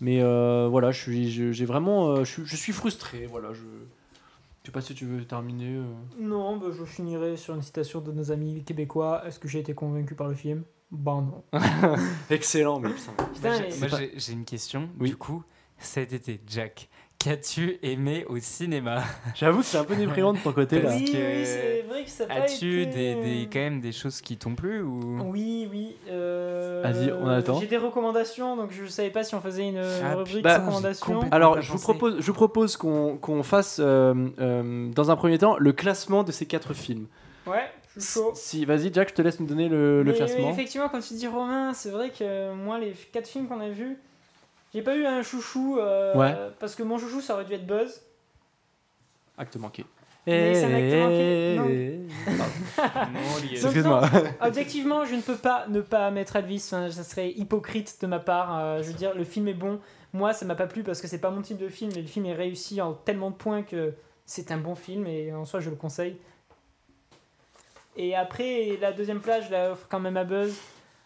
Mais 0.00 0.20
euh, 0.20 0.66
voilà, 0.70 0.90
je 0.90 1.00
suis, 1.00 1.30
je- 1.30 1.52
j'ai 1.52 1.64
vraiment, 1.64 2.08
euh, 2.08 2.24
je, 2.24 2.30
suis, 2.32 2.46
je 2.46 2.56
suis 2.56 2.72
frustré. 2.72 3.26
Voilà, 3.26 3.52
je, 3.52 3.60
je 3.60 4.66
sais 4.66 4.72
pas 4.72 4.80
si 4.80 4.94
tu 4.94 5.06
veux 5.06 5.24
terminer. 5.24 5.76
euh. 5.76 5.84
Non, 6.18 6.56
bah, 6.56 6.66
je 6.76 6.84
finirai 6.84 7.36
sur 7.36 7.54
une 7.54 7.62
citation 7.62 8.00
de 8.00 8.10
nos 8.12 8.32
amis 8.32 8.62
québécois. 8.64 9.22
Est-ce 9.26 9.38
que 9.38 9.46
j'ai 9.48 9.60
été 9.60 9.72
convaincu 9.74 10.14
par 10.14 10.26
le 10.28 10.34
film? 10.34 10.64
Bah 10.90 11.14
non. 11.20 11.42
Excellent, 12.30 12.78
mais 12.80 12.90
putain. 12.90 13.12
Putain, 13.34 13.62
j'ai- 13.70 13.78
moi, 13.78 13.88
pas- 13.88 13.98
j'ai 13.98 14.12
j'ai 14.16 14.32
une 14.32 14.44
question. 14.44 14.88
Oui. 15.00 15.10
Du 15.10 15.16
coup, 15.16 15.42
cet 15.78 16.12
été, 16.12 16.40
Jack, 16.46 16.88
qu'as-tu 17.18 17.78
aimé 17.82 18.24
au 18.28 18.38
cinéma? 18.38 19.02
J'avoue 19.34 19.60
que 19.60 19.64
c'est 19.64 19.78
un 19.78 19.84
peu 19.84 19.96
déprimant 19.96 20.32
de 20.34 20.38
ton 20.38 20.52
côté 20.52 20.80
là. 20.80 20.90
Oui, 20.94 21.04
que- 21.04 21.16
oui, 21.38 21.44
c'est 21.46 21.82
vrai 21.88 22.04
que 22.04 22.10
ça 22.10 22.24
a 22.28 22.34
As-tu 22.42 22.82
été- 22.82 22.86
des, 22.86 23.14
des- 23.16 23.48
quand 23.52 23.58
même 23.58 23.80
des 23.80 23.92
choses 23.92 24.20
qui 24.20 24.36
t'ont 24.36 24.54
plu 24.54 24.82
ou? 24.82 25.20
Oui, 25.30 25.68
oui. 25.70 25.96
euh, 26.08 26.82
Vas-y, 26.82 27.12
on 27.12 27.28
attend. 27.28 27.58
J'ai 27.60 27.66
des 27.66 27.76
recommandations, 27.78 28.56
donc 28.56 28.70
je 28.72 28.86
savais 28.86 29.10
pas 29.10 29.24
si 29.24 29.34
on 29.34 29.40
faisait 29.40 29.68
une 29.68 29.78
Ah, 29.78 30.14
rubrique 30.16 30.42
bah, 30.42 30.58
recommandations. 30.58 31.20
Alors, 31.30 31.60
je 31.62 31.72
vous 31.72 31.78
propose, 31.78 32.16
je 32.20 32.26
vous 32.26 32.32
propose 32.34 32.76
qu'on 32.76 33.16
qu'on 33.16 33.42
fasse, 33.42 33.78
euh, 33.80 34.14
euh, 34.38 34.88
dans 34.92 35.10
un 35.10 35.16
premier 35.16 35.38
temps, 35.38 35.56
le 35.58 35.72
classement 35.72 36.22
de 36.24 36.32
ces 36.32 36.46
quatre 36.46 36.74
films. 36.74 37.06
Ouais, 37.46 37.70
je 37.96 38.00
suis 38.00 38.12
chaud. 38.14 38.32
Si, 38.34 38.64
vas-y, 38.64 38.92
Jack, 38.92 39.10
je 39.10 39.14
te 39.14 39.22
laisse 39.22 39.38
nous 39.40 39.46
donner 39.46 39.68
le, 39.68 40.02
le 40.02 40.12
classement. 40.12 40.46
mais 40.46 40.52
effectivement, 40.52 40.88
comme 40.88 41.00
tu 41.00 41.14
dis 41.14 41.28
Romain, 41.28 41.72
c'est 41.74 41.90
vrai 41.90 42.10
que 42.10 42.52
moi, 42.54 42.78
les 42.80 42.92
quatre 43.12 43.28
films 43.28 43.46
qu'on 43.46 43.60
a 43.60 43.68
vus, 43.68 43.96
j'ai 44.76 44.82
pas 44.82 44.94
eu 44.94 45.06
un 45.06 45.22
chouchou. 45.22 45.78
euh, 45.78 46.14
Ouais. 46.14 46.34
Parce 46.60 46.74
que 46.74 46.82
mon 46.82 46.98
chouchou, 46.98 47.20
ça 47.20 47.34
aurait 47.34 47.44
dû 47.46 47.54
être 47.54 47.66
Buzz. 47.66 48.02
Acte 49.38 49.56
manqué. 49.56 49.84
Mais 50.26 50.54
c'est 50.54 50.64
un 50.64 50.74
acte 50.74 50.94
manqué, 50.94 51.56
non. 51.56 51.64
Non, 53.14 53.36
lié. 53.42 53.60
Donc, 53.60 53.64
Excuse-moi. 53.64 54.02
Objectivement, 54.40 55.04
je 55.04 55.14
ne 55.14 55.20
peux 55.22 55.36
pas 55.36 55.66
ne 55.68 55.80
pas 55.80 56.10
mettre 56.10 56.36
Elvis. 56.36 56.62
Enfin, 56.66 56.90
ça 56.90 57.04
serait 57.04 57.30
hypocrite 57.30 57.98
de 58.02 58.06
ma 58.06 58.18
part. 58.18 58.58
Euh, 58.58 58.82
je 58.82 58.88
veux 58.88 58.94
dire, 58.94 59.14
le 59.14 59.24
film 59.24 59.48
est 59.48 59.54
bon. 59.54 59.80
Moi, 60.12 60.32
ça 60.32 60.44
m'a 60.44 60.54
pas 60.54 60.66
plu 60.66 60.82
parce 60.82 61.00
que 61.00 61.08
c'est 61.08 61.20
pas 61.20 61.30
mon 61.30 61.42
type 61.42 61.58
de 61.58 61.68
film. 61.68 61.90
Mais 61.94 62.02
le 62.02 62.08
film 62.08 62.26
est 62.26 62.34
réussi 62.34 62.80
en 62.82 62.92
tellement 62.92 63.30
de 63.30 63.36
points 63.36 63.62
que 63.62 63.94
c'est 64.24 64.52
un 64.52 64.58
bon 64.58 64.74
film 64.74 65.06
et 65.06 65.32
en 65.32 65.44
soi, 65.44 65.60
je 65.60 65.70
le 65.70 65.76
conseille. 65.76 66.16
Et 67.96 68.14
après, 68.14 68.76
la 68.80 68.92
deuxième 68.92 69.20
place, 69.20 69.46
je 69.46 69.52
la 69.52 69.72
offre 69.72 69.86
quand 69.88 70.00
même 70.00 70.16
à 70.16 70.24
Buzz. 70.24 70.54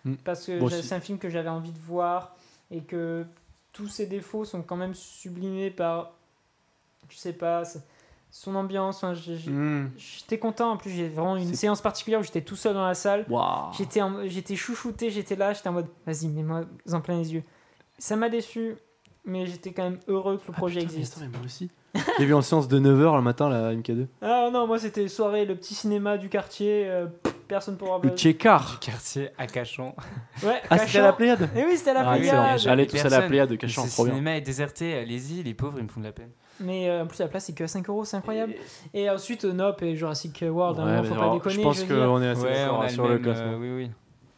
Mm. 0.04 0.14
parce 0.24 0.46
que 0.46 0.68
c'est 0.80 0.94
un 0.94 1.00
film 1.00 1.18
que 1.18 1.28
j'avais 1.28 1.50
envie 1.50 1.72
de 1.72 1.78
voir 1.78 2.34
et 2.70 2.80
que 2.80 3.26
tous 3.72 3.88
ses 3.88 4.06
défauts 4.06 4.44
sont 4.44 4.62
quand 4.62 4.76
même 4.76 4.94
sublimés 4.94 5.70
par, 5.70 6.12
je 7.08 7.16
sais 7.16 7.32
pas, 7.32 7.62
son 8.30 8.54
ambiance. 8.54 9.02
Hmm. 9.02 9.86
J'étais 9.96 10.38
content. 10.38 10.72
En 10.72 10.76
plus, 10.76 10.90
j'ai 10.90 11.08
vraiment 11.08 11.36
une 11.36 11.54
séance 11.54 11.80
particulière 11.80 12.20
où 12.20 12.22
j'étais 12.22 12.42
tout 12.42 12.56
seul 12.56 12.74
dans 12.74 12.86
la 12.86 12.94
salle. 12.94 13.26
J'étais, 13.76 14.02
en- 14.02 14.26
j'étais 14.26 14.56
chouchouté, 14.56 15.10
j'étais 15.10 15.36
là, 15.36 15.52
j'étais 15.52 15.68
en 15.68 15.72
mode, 15.72 15.88
vas-y, 16.06 16.28
mets-moi 16.28 16.62
en 16.92 17.00
plein 17.00 17.18
les 17.18 17.32
yeux. 17.34 17.42
Ça 17.98 18.16
m'a 18.16 18.28
déçu, 18.28 18.76
mais 19.24 19.46
j'étais 19.46 19.72
quand 19.72 19.82
même 19.84 19.98
heureux 20.08 20.38
que 20.38 20.46
le 20.48 20.52
projet 20.52 20.80
Ah, 20.80 20.84
mais 20.86 20.92
existe. 20.94 21.16
attends, 21.18 21.26
mais 21.30 21.36
moi 21.38 21.46
aussi. 21.46 21.70
J'ai 22.18 22.24
vu 22.24 22.34
en 22.34 22.42
séance 22.42 22.68
de 22.68 22.78
9h 22.78 23.16
le 23.16 23.22
matin, 23.22 23.48
la 23.48 23.72
MK2. 23.74 24.06
Ah 24.22 24.48
non, 24.52 24.66
moi 24.66 24.78
c'était 24.78 25.08
soirée, 25.08 25.44
le 25.44 25.54
petit 25.56 25.74
cinéma 25.74 26.18
du 26.18 26.28
quartier, 26.28 26.84
euh, 26.88 27.06
personne 27.48 27.76
pour 27.76 27.88
avoir. 27.94 28.04
Le 28.04 28.10
Tchékar. 28.16 28.78
Quartier 28.80 29.30
à 29.38 29.46
Cachan. 29.46 29.94
Ouais, 30.44 30.60
Ah, 30.70 30.78
c'était 30.78 30.98
à 30.98 31.02
la 31.02 31.12
Pléiade 31.12 31.48
Et 31.56 31.64
oui, 31.64 31.76
c'était 31.76 31.90
à 31.90 31.94
la 31.94 32.10
Ah. 32.10 32.16
Pléiade. 32.16 32.60
Allez 32.68 32.86
tous 32.86 33.04
à 33.04 33.08
la. 33.08 33.22
Pléiade 33.22 33.48
de 33.50 33.56
Cachan, 33.56 33.86
trop 33.88 34.04
bien. 34.04 34.12
cinéma 34.14 34.36
est 34.36 34.40
déserté, 34.40 34.96
allez-y, 34.98 35.42
les 35.42 35.54
pauvres, 35.54 35.78
ils 35.78 35.84
me 35.84 35.88
font 35.88 36.00
de 36.00 36.06
la 36.06 36.12
peine. 36.12 36.30
Mais 36.60 36.88
euh, 36.90 37.02
en 37.02 37.06
plus, 37.06 37.18
la 37.18 37.26
place 37.28 37.46
c'est 37.46 37.54
que 37.54 37.64
à 37.64 37.68
5 37.68 37.88
euros, 37.88 38.04
c'est 38.04 38.16
incroyable. 38.18 38.52
Et 38.94 39.08
ensuite, 39.10 39.44
euh, 39.46 39.52
Nope 39.52 39.82
et 39.82 39.96
Jurassic 39.96 40.44
World, 40.46 40.78
Ouais, 40.78 40.84
hein, 40.84 41.02
faut 41.02 41.14
pas 41.14 41.32
déconner. 41.32 41.54
je 41.56 41.60
pense 41.62 41.82
qu'on 41.84 42.22
est 42.22 42.28
assez 42.28 42.42
Ouais, 42.42 42.52
d'accord 42.54 42.78
on 42.78 42.82
a 42.82 42.88
sur 42.88 43.02
le 43.04 43.08
le 43.08 43.14
même, 43.14 43.22
classement. 43.24 43.52
euh, 43.52 43.58
oui, 43.58 43.70
oui. 43.84 43.90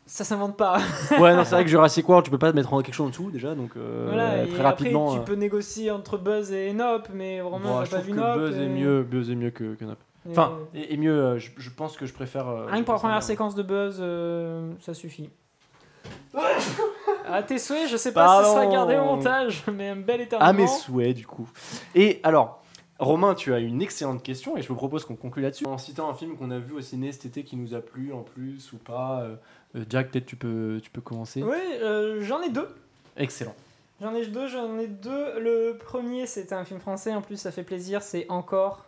Ça 0.05 0.25
s'invente 0.25 0.57
pas. 0.57 0.79
ouais, 1.19 1.35
non, 1.35 1.45
c'est 1.45 1.55
vrai 1.55 1.65
que 1.65 1.71
Jurassic 1.71 2.07
World, 2.09 2.25
tu 2.25 2.31
peux 2.31 2.39
pas 2.39 2.53
mettre 2.53 2.73
en- 2.75 2.83
quelque 2.83 2.95
chose 2.95 3.07
en 3.07 3.11
dessous 3.11 3.31
déjà, 3.31 3.55
donc 3.55 3.71
euh, 3.77 4.07
voilà, 4.09 4.43
et 4.43 4.47
très 4.49 4.55
après, 4.57 4.63
rapidement. 4.65 5.13
tu 5.15 5.21
euh, 5.21 5.23
peux 5.23 5.35
négocier 5.35 5.91
entre 5.91 6.19
Buzz 6.19 6.53
et 6.53 6.73
Nope, 6.73 7.09
mais 7.15 7.41
vraiment, 7.41 7.59
bon, 7.79 7.85
je 7.85 7.91
pas 7.91 7.99
trouve 8.01 8.15
vu 8.15 8.21
que. 8.21 8.37
Buzz 8.37 8.59
est 8.59 8.65
et- 8.65 8.69
mieux, 8.69 9.03
Buzz 9.05 9.31
est 9.31 9.35
mieux 9.37 9.51
que, 9.51 9.75
que 9.75 9.85
Nop. 9.85 9.99
et- 10.27 10.31
Enfin, 10.31 10.53
et, 10.75 10.93
et 10.95 10.97
mieux, 10.97 11.13
euh, 11.19 11.39
je, 11.39 11.51
je 11.57 11.71
pense 11.71 11.97
que 11.97 12.05
je 12.07 12.13
préfère. 12.13 12.49
euh, 12.49 12.67
Rien 12.67 12.81
que 12.81 12.85
pour 12.85 12.95
la 12.95 13.01
première 13.01 13.23
séquence 13.23 13.55
de 13.55 13.63
Buzz, 13.63 13.99
euh, 14.01 14.73
ça 14.81 14.93
suffit. 14.93 15.31
à 17.29 17.43
tes 17.43 17.59
souhaits, 17.59 17.89
je 17.89 17.97
sais 17.97 18.13
pas 18.13 18.27
si 18.39 18.45
ça 18.45 18.51
sera 18.51 18.61
Pardon. 18.63 18.73
gardé 18.73 18.97
au 18.97 19.05
montage, 19.05 19.63
mais 19.73 19.91
un 19.91 19.97
bel 19.97 20.21
éternuement. 20.21 20.49
À 20.49 20.53
mes 20.53 20.67
souhaits, 20.67 21.15
du 21.17 21.27
coup. 21.27 21.49
Et 21.95 22.21
alors, 22.23 22.62
Romain, 23.03 23.35
tu 23.35 23.53
as 23.53 23.59
une 23.59 23.83
excellente 23.83 24.23
question 24.23 24.57
et 24.57 24.63
je 24.63 24.69
vous 24.69 24.77
propose 24.77 25.05
qu'on 25.05 25.17
conclue 25.17 25.43
là-dessus. 25.43 25.67
En 25.67 25.77
citant 25.77 26.09
un 26.09 26.15
film 26.15 26.37
qu'on 26.37 26.53
a 26.53 26.61
vu 26.61 26.75
au 26.75 26.81
ciné 26.81 27.11
cet 27.11 27.25
été 27.25 27.43
qui 27.43 27.57
nous 27.57 27.75
a 27.75 27.81
plu 27.81 28.13
en 28.13 28.23
plus 28.23 28.73
ou 28.73 28.77
pas. 28.77 29.23
euh, 29.23 29.35
euh, 29.75 29.85
Jack, 29.89 30.13
peut-être 30.13 30.27
tu 30.27 30.37
peux, 30.37 30.79
tu 30.81 30.89
peux 30.89 31.01
commencer. 31.01 31.43
Oui, 31.43 31.57
euh, 31.83 32.23
j'en 32.23 32.41
ai 32.43 32.49
deux. 32.49 32.69
Excellent. 33.17 33.57
J'en 34.01 34.15
ai 34.15 34.25
deux, 34.27 34.47
j'en 34.47 34.79
ai 34.79 34.87
deux. 34.87 35.41
Le 35.41 35.79
premier, 35.79 36.27
c'est 36.27 36.53
un 36.53 36.65
film 36.65 36.79
français, 36.79 37.13
en 37.13 37.23
plus 37.23 37.39
ça 37.39 37.51
fait 37.51 37.65
plaisir, 37.65 38.03
c'est 38.03 38.27
Encore 38.29 38.87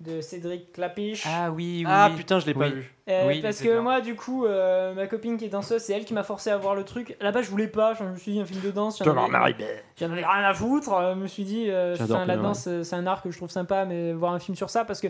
de 0.00 0.20
Cédric 0.20 0.72
Clapiche. 0.72 1.24
Ah 1.26 1.50
oui, 1.50 1.82
oui. 1.84 1.86
Ah 1.88 2.10
putain, 2.14 2.38
je 2.40 2.46
l'ai 2.46 2.54
pas 2.54 2.68
vu. 2.68 2.92
Euh, 3.08 3.26
oui, 3.28 3.40
parce 3.40 3.60
que 3.60 3.68
bien. 3.68 3.80
moi, 3.80 4.00
du 4.00 4.14
coup, 4.16 4.44
euh, 4.44 4.92
ma 4.94 5.06
copine 5.06 5.36
qui 5.36 5.44
est 5.46 5.48
danseuse, 5.48 5.80
c'est 5.82 5.92
elle 5.94 6.04
qui 6.04 6.14
m'a 6.14 6.24
forcé 6.24 6.50
à 6.50 6.56
voir 6.56 6.74
le 6.74 6.84
truc. 6.84 7.16
Là-bas, 7.20 7.42
je 7.42 7.50
voulais 7.50 7.68
pas, 7.68 7.94
je 7.94 8.04
me 8.04 8.16
suis 8.16 8.32
dit 8.32 8.40
un 8.40 8.44
film 8.44 8.60
de 8.60 8.70
danse. 8.70 8.98
j'en 9.02 9.10
avais- 9.16 9.54
avais 10.00 10.14
rien 10.26 10.44
à 10.48 10.52
foutre. 10.54 10.92
euh, 10.92 11.14
Je 11.14 11.20
me 11.20 11.26
suis 11.26 11.44
dit, 11.44 11.66
euh, 11.68 11.96
la 12.26 12.36
danse, 12.36 12.68
c'est 12.82 12.96
un 12.96 13.06
art 13.06 13.22
que 13.22 13.30
je 13.30 13.36
trouve 13.36 13.50
sympa, 13.50 13.84
mais 13.84 14.12
voir 14.12 14.32
un 14.34 14.38
film 14.38 14.56
sur 14.56 14.68
ça, 14.68 14.84
parce 14.84 15.00
que 15.00 15.08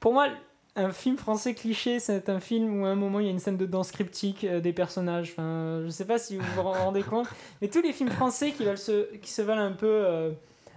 pour 0.00 0.12
moi, 0.12 0.28
un 0.76 0.90
film 0.92 1.16
français 1.16 1.54
cliché, 1.54 1.98
c'est 2.00 2.28
un 2.28 2.38
film 2.38 2.80
où 2.80 2.86
à 2.86 2.90
un 2.90 2.94
moment 2.96 3.18
il 3.18 3.24
y 3.26 3.28
a 3.28 3.32
une 3.32 3.38
scène 3.38 3.56
de 3.56 3.64
danse 3.66 3.90
cryptique 3.92 4.44
euh, 4.44 4.60
des 4.60 4.74
personnages. 4.74 5.30
Enfin, 5.32 5.80
je 5.84 5.88
sais 5.90 6.04
pas 6.04 6.18
si 6.18 6.36
vous 6.36 6.44
vous 6.54 6.60
en 6.60 6.72
rendez 6.84 7.02
compte, 7.02 7.26
mais 7.62 7.68
tous 7.68 7.80
les 7.82 7.92
films 7.94 8.10
français 8.10 8.50
qui, 8.52 8.64
veulent 8.64 8.76
se, 8.78 9.14
qui 9.16 9.30
se 9.30 9.40
veulent 9.42 9.58
un 9.58 9.72
peu 9.72 9.86
euh, 9.88 10.30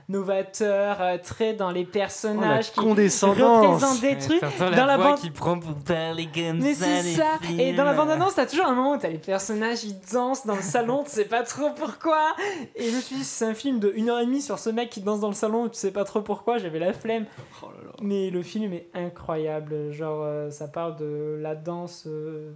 novateurs, 0.09 0.97
euh, 1.01 1.17
très 1.23 1.53
dans 1.53 1.71
les 1.71 1.85
Oh, 1.87 1.91
personnages, 1.93 2.71
qui 2.71 2.79
condescendance. 2.79 3.65
représentent 3.65 4.01
des 4.01 4.17
trucs. 4.17 4.41
dans 4.59 4.85
la 4.85 4.97
voix 4.97 5.09
bande- 5.11 5.19
qui 5.19 5.29
prend 5.29 5.59
pour 5.59 5.73
parler 5.75 6.27
comme 6.33 6.59
Mais 6.59 6.73
ça. 6.73 6.85
c'est 6.85 7.03
des 7.03 7.13
ça 7.15 7.23
Et 7.57 7.73
dans 7.73 7.83
la 7.83 7.93
films. 7.93 8.03
bande-annonce, 8.05 8.35
t'as 8.35 8.45
toujours 8.45 8.65
un 8.67 8.75
moment 8.75 8.93
où 8.93 8.97
t'as 8.97 9.07
les 9.09 9.17
personnages, 9.17 9.83
ils 9.83 9.97
dansent 10.11 10.45
dans 10.45 10.55
le 10.55 10.61
salon, 10.61 11.03
tu 11.03 11.11
sais 11.11 11.25
pas 11.25 11.43
trop 11.43 11.69
pourquoi. 11.71 12.35
Et 12.75 12.89
je 12.89 12.95
me 12.95 13.01
suis 13.01 13.15
dit, 13.17 13.23
c'est 13.23 13.45
un 13.45 13.53
film 13.53 13.79
de 13.79 13.91
1h30 13.91 14.41
sur 14.41 14.59
ce 14.59 14.69
mec 14.69 14.89
qui 14.89 15.01
danse 15.01 15.19
dans 15.19 15.27
le 15.29 15.33
salon, 15.33 15.69
tu 15.69 15.77
sais 15.77 15.91
pas 15.91 16.03
trop 16.03 16.21
pourquoi, 16.21 16.57
j'avais 16.57 16.79
la 16.79 16.93
flemme. 16.93 17.25
Oh 17.63 17.67
là 17.67 17.83
là. 17.85 17.91
Mais 18.01 18.29
le 18.29 18.41
film 18.41 18.73
est 18.73 18.89
incroyable. 18.93 19.91
Genre, 19.91 20.21
euh, 20.23 20.49
ça 20.49 20.67
parle 20.67 20.95
de 20.97 21.37
la 21.41 21.55
danse 21.55 22.03
euh, 22.07 22.51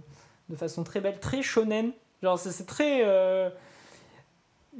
de 0.48 0.56
façon 0.56 0.82
très 0.84 1.00
belle, 1.00 1.18
très 1.20 1.42
shonen. 1.42 1.92
Genre, 2.22 2.38
c'est 2.38 2.50
c'est 2.52 2.64
très. 2.66 3.02
euh, 3.04 3.48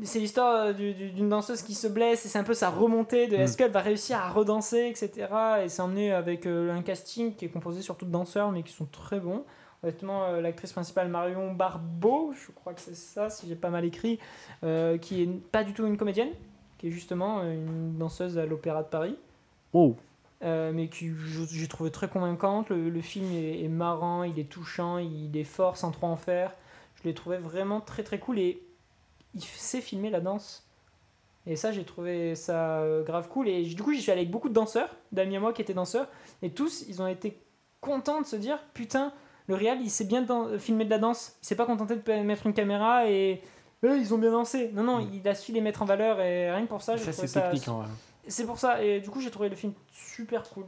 c'est 0.03 0.18
l'histoire 0.18 0.66
euh, 0.66 0.72
du- 0.72 0.92
du- 0.95 1.11
d'une 1.11 1.28
danseuse 1.28 1.62
qui 1.62 1.74
se 1.74 1.86
blesse 1.86 2.24
et 2.26 2.28
c'est 2.28 2.38
un 2.38 2.45
peu 2.45 2.55
sa 2.55 2.68
remontée 2.70 3.26
de 3.28 3.36
Mm. 3.36 3.40
est-ce 3.40 3.57
qu'elle 3.57 3.70
va 3.70 3.80
réussir 3.80 4.16
à 4.18 4.28
redanser, 4.30 4.88
etc. 4.88 5.28
Et 5.64 5.68
c'est 5.68 5.82
emmené 5.82 6.12
avec 6.12 6.47
euh, 6.47 6.72
un 6.74 6.82
casting 6.82 7.34
qui 7.34 7.45
est 7.45 7.49
composé 7.49 7.80
surtout 7.82 8.05
de 8.07 8.11
danseurs 8.11 8.51
mais 8.53 8.62
qui 8.62 8.72
sont 8.72 8.86
très 8.86 9.20
bons. 9.20 9.45
Honnêtement, 9.82 10.24
euh, 10.24 10.40
l'actrice 10.40 10.72
principale 10.72 11.09
Marion 11.09 11.53
Barbeau, 11.53 12.32
je 12.34 12.51
crois 12.53 12.72
que 12.72 12.80
c'est 12.80 12.97
ça, 12.97 13.28
si 13.30 13.47
j'ai 13.49 13.55
pas 13.57 13.68
mal 13.70 13.84
écrit, 13.84 14.18
euh, 14.64 14.97
qui 14.99 15.22
est 15.22 15.26
pas 15.28 15.62
du 15.62 15.74
tout 15.74 15.86
une 15.86 15.97
comédienne, 15.99 16.30
qui 16.78 16.88
est 16.88 16.90
justement 16.90 17.42
une 17.42 17.97
danseuse 17.99 18.38
à 18.38 18.47
l'Opéra 18.47 18.82
de 18.82 18.88
Paris. 18.88 19.16
Oh. 19.74 19.95
Euh, 20.42 20.72
mais 20.74 20.88
que 20.88 20.97
je- 20.97 21.45
j'ai 21.51 21.68
trouvé 21.68 21.90
très 21.90 22.09
convaincante. 22.09 22.68
Le, 22.70 22.88
le 22.90 23.01
film 23.01 23.30
est, 23.32 23.62
est 23.62 23.68
marrant, 23.68 24.22
il 24.24 24.38
est 24.38 24.49
touchant, 24.51 24.99
il 24.99 25.36
est 25.36 25.45
fort 25.45 25.76
sans 25.76 25.90
trop 25.90 26.07
en 26.07 26.16
faire. 26.16 26.55
Je 26.97 27.03
l'ai 27.09 27.14
trouvé 27.14 27.36
vraiment 27.36 27.80
très 27.80 28.03
très 28.03 28.18
cool 28.18 28.38
et 28.38 28.61
il 29.35 29.43
sait 29.43 29.80
filmer 29.80 30.11
la 30.11 30.20
danse. 30.20 30.66
Et 31.47 31.57
ça, 31.57 31.72
j'ai 31.72 31.85
trouvé 31.85 32.35
ça 32.35 32.78
euh, 32.80 33.03
grave 33.05 33.28
cool. 33.28 33.49
Et 33.49 33.62
du 33.64 33.82
coup, 33.82 33.93
j'y 33.93 34.01
suis 34.01 34.11
allé 34.11 34.22
avec 34.22 34.30
beaucoup 34.30 34.49
de 34.49 34.55
danseurs, 34.55 34.95
d'amis 35.12 35.37
à 35.37 35.41
moi 35.41 35.53
qui 35.53 35.61
étaient 35.62 35.74
danseurs, 35.74 36.09
et 36.43 36.51
tous, 36.51 36.85
ils 36.89 37.03
ont 37.03 37.07
été 37.07 37.39
contents 37.80 38.20
de 38.22 38.26
se 38.26 38.37
dire 38.37 38.59
Putain, 38.72 39.12
le 39.47 39.55
réal, 39.55 39.78
il 39.82 39.91
sait 39.91 40.05
bien 40.07 40.22
dan- 40.22 40.59
filmer 40.59 40.87
de 40.87 40.91
la 40.91 40.99
danse. 40.99 41.37
Il 41.43 41.47
s'est 41.47 41.55
pas 41.57 41.66
contenté 41.66 41.97
de 41.97 42.12
mettre 42.22 42.47
une 42.47 42.55
caméra 42.55 43.09
et. 43.11 43.43
Eux, 43.85 43.99
ils 43.99 44.14
ont 44.14 44.18
bien 44.18 44.30
dansé. 44.30 44.70
Non, 44.72 44.82
non, 44.82 45.07
il 45.12 45.28
a 45.28 45.35
su 45.35 45.53
les 45.53 45.61
mettre 45.61 45.82
en 45.82 45.85
valeur 45.85 46.18
et 46.18 46.51
rien 46.51 46.62
que 46.62 46.68
pour 46.70 46.80
ça, 46.80 46.97
j'ai 46.97 47.05
Ça, 47.05 47.12
trouvé 47.12 47.26
c'est 47.28 47.35
ça 47.35 47.41
technique 47.43 47.68
en 47.68 47.80
vrai. 47.80 47.89
c'est 48.26 48.47
pour 48.47 48.59
ça, 48.59 48.82
et 48.82 49.01
du 49.01 49.11
coup 49.11 49.20
j'ai 49.20 49.30
trouvé 49.30 49.51
le 49.51 49.57
film 49.57 49.74
super 49.93 50.43
cool. 50.49 50.64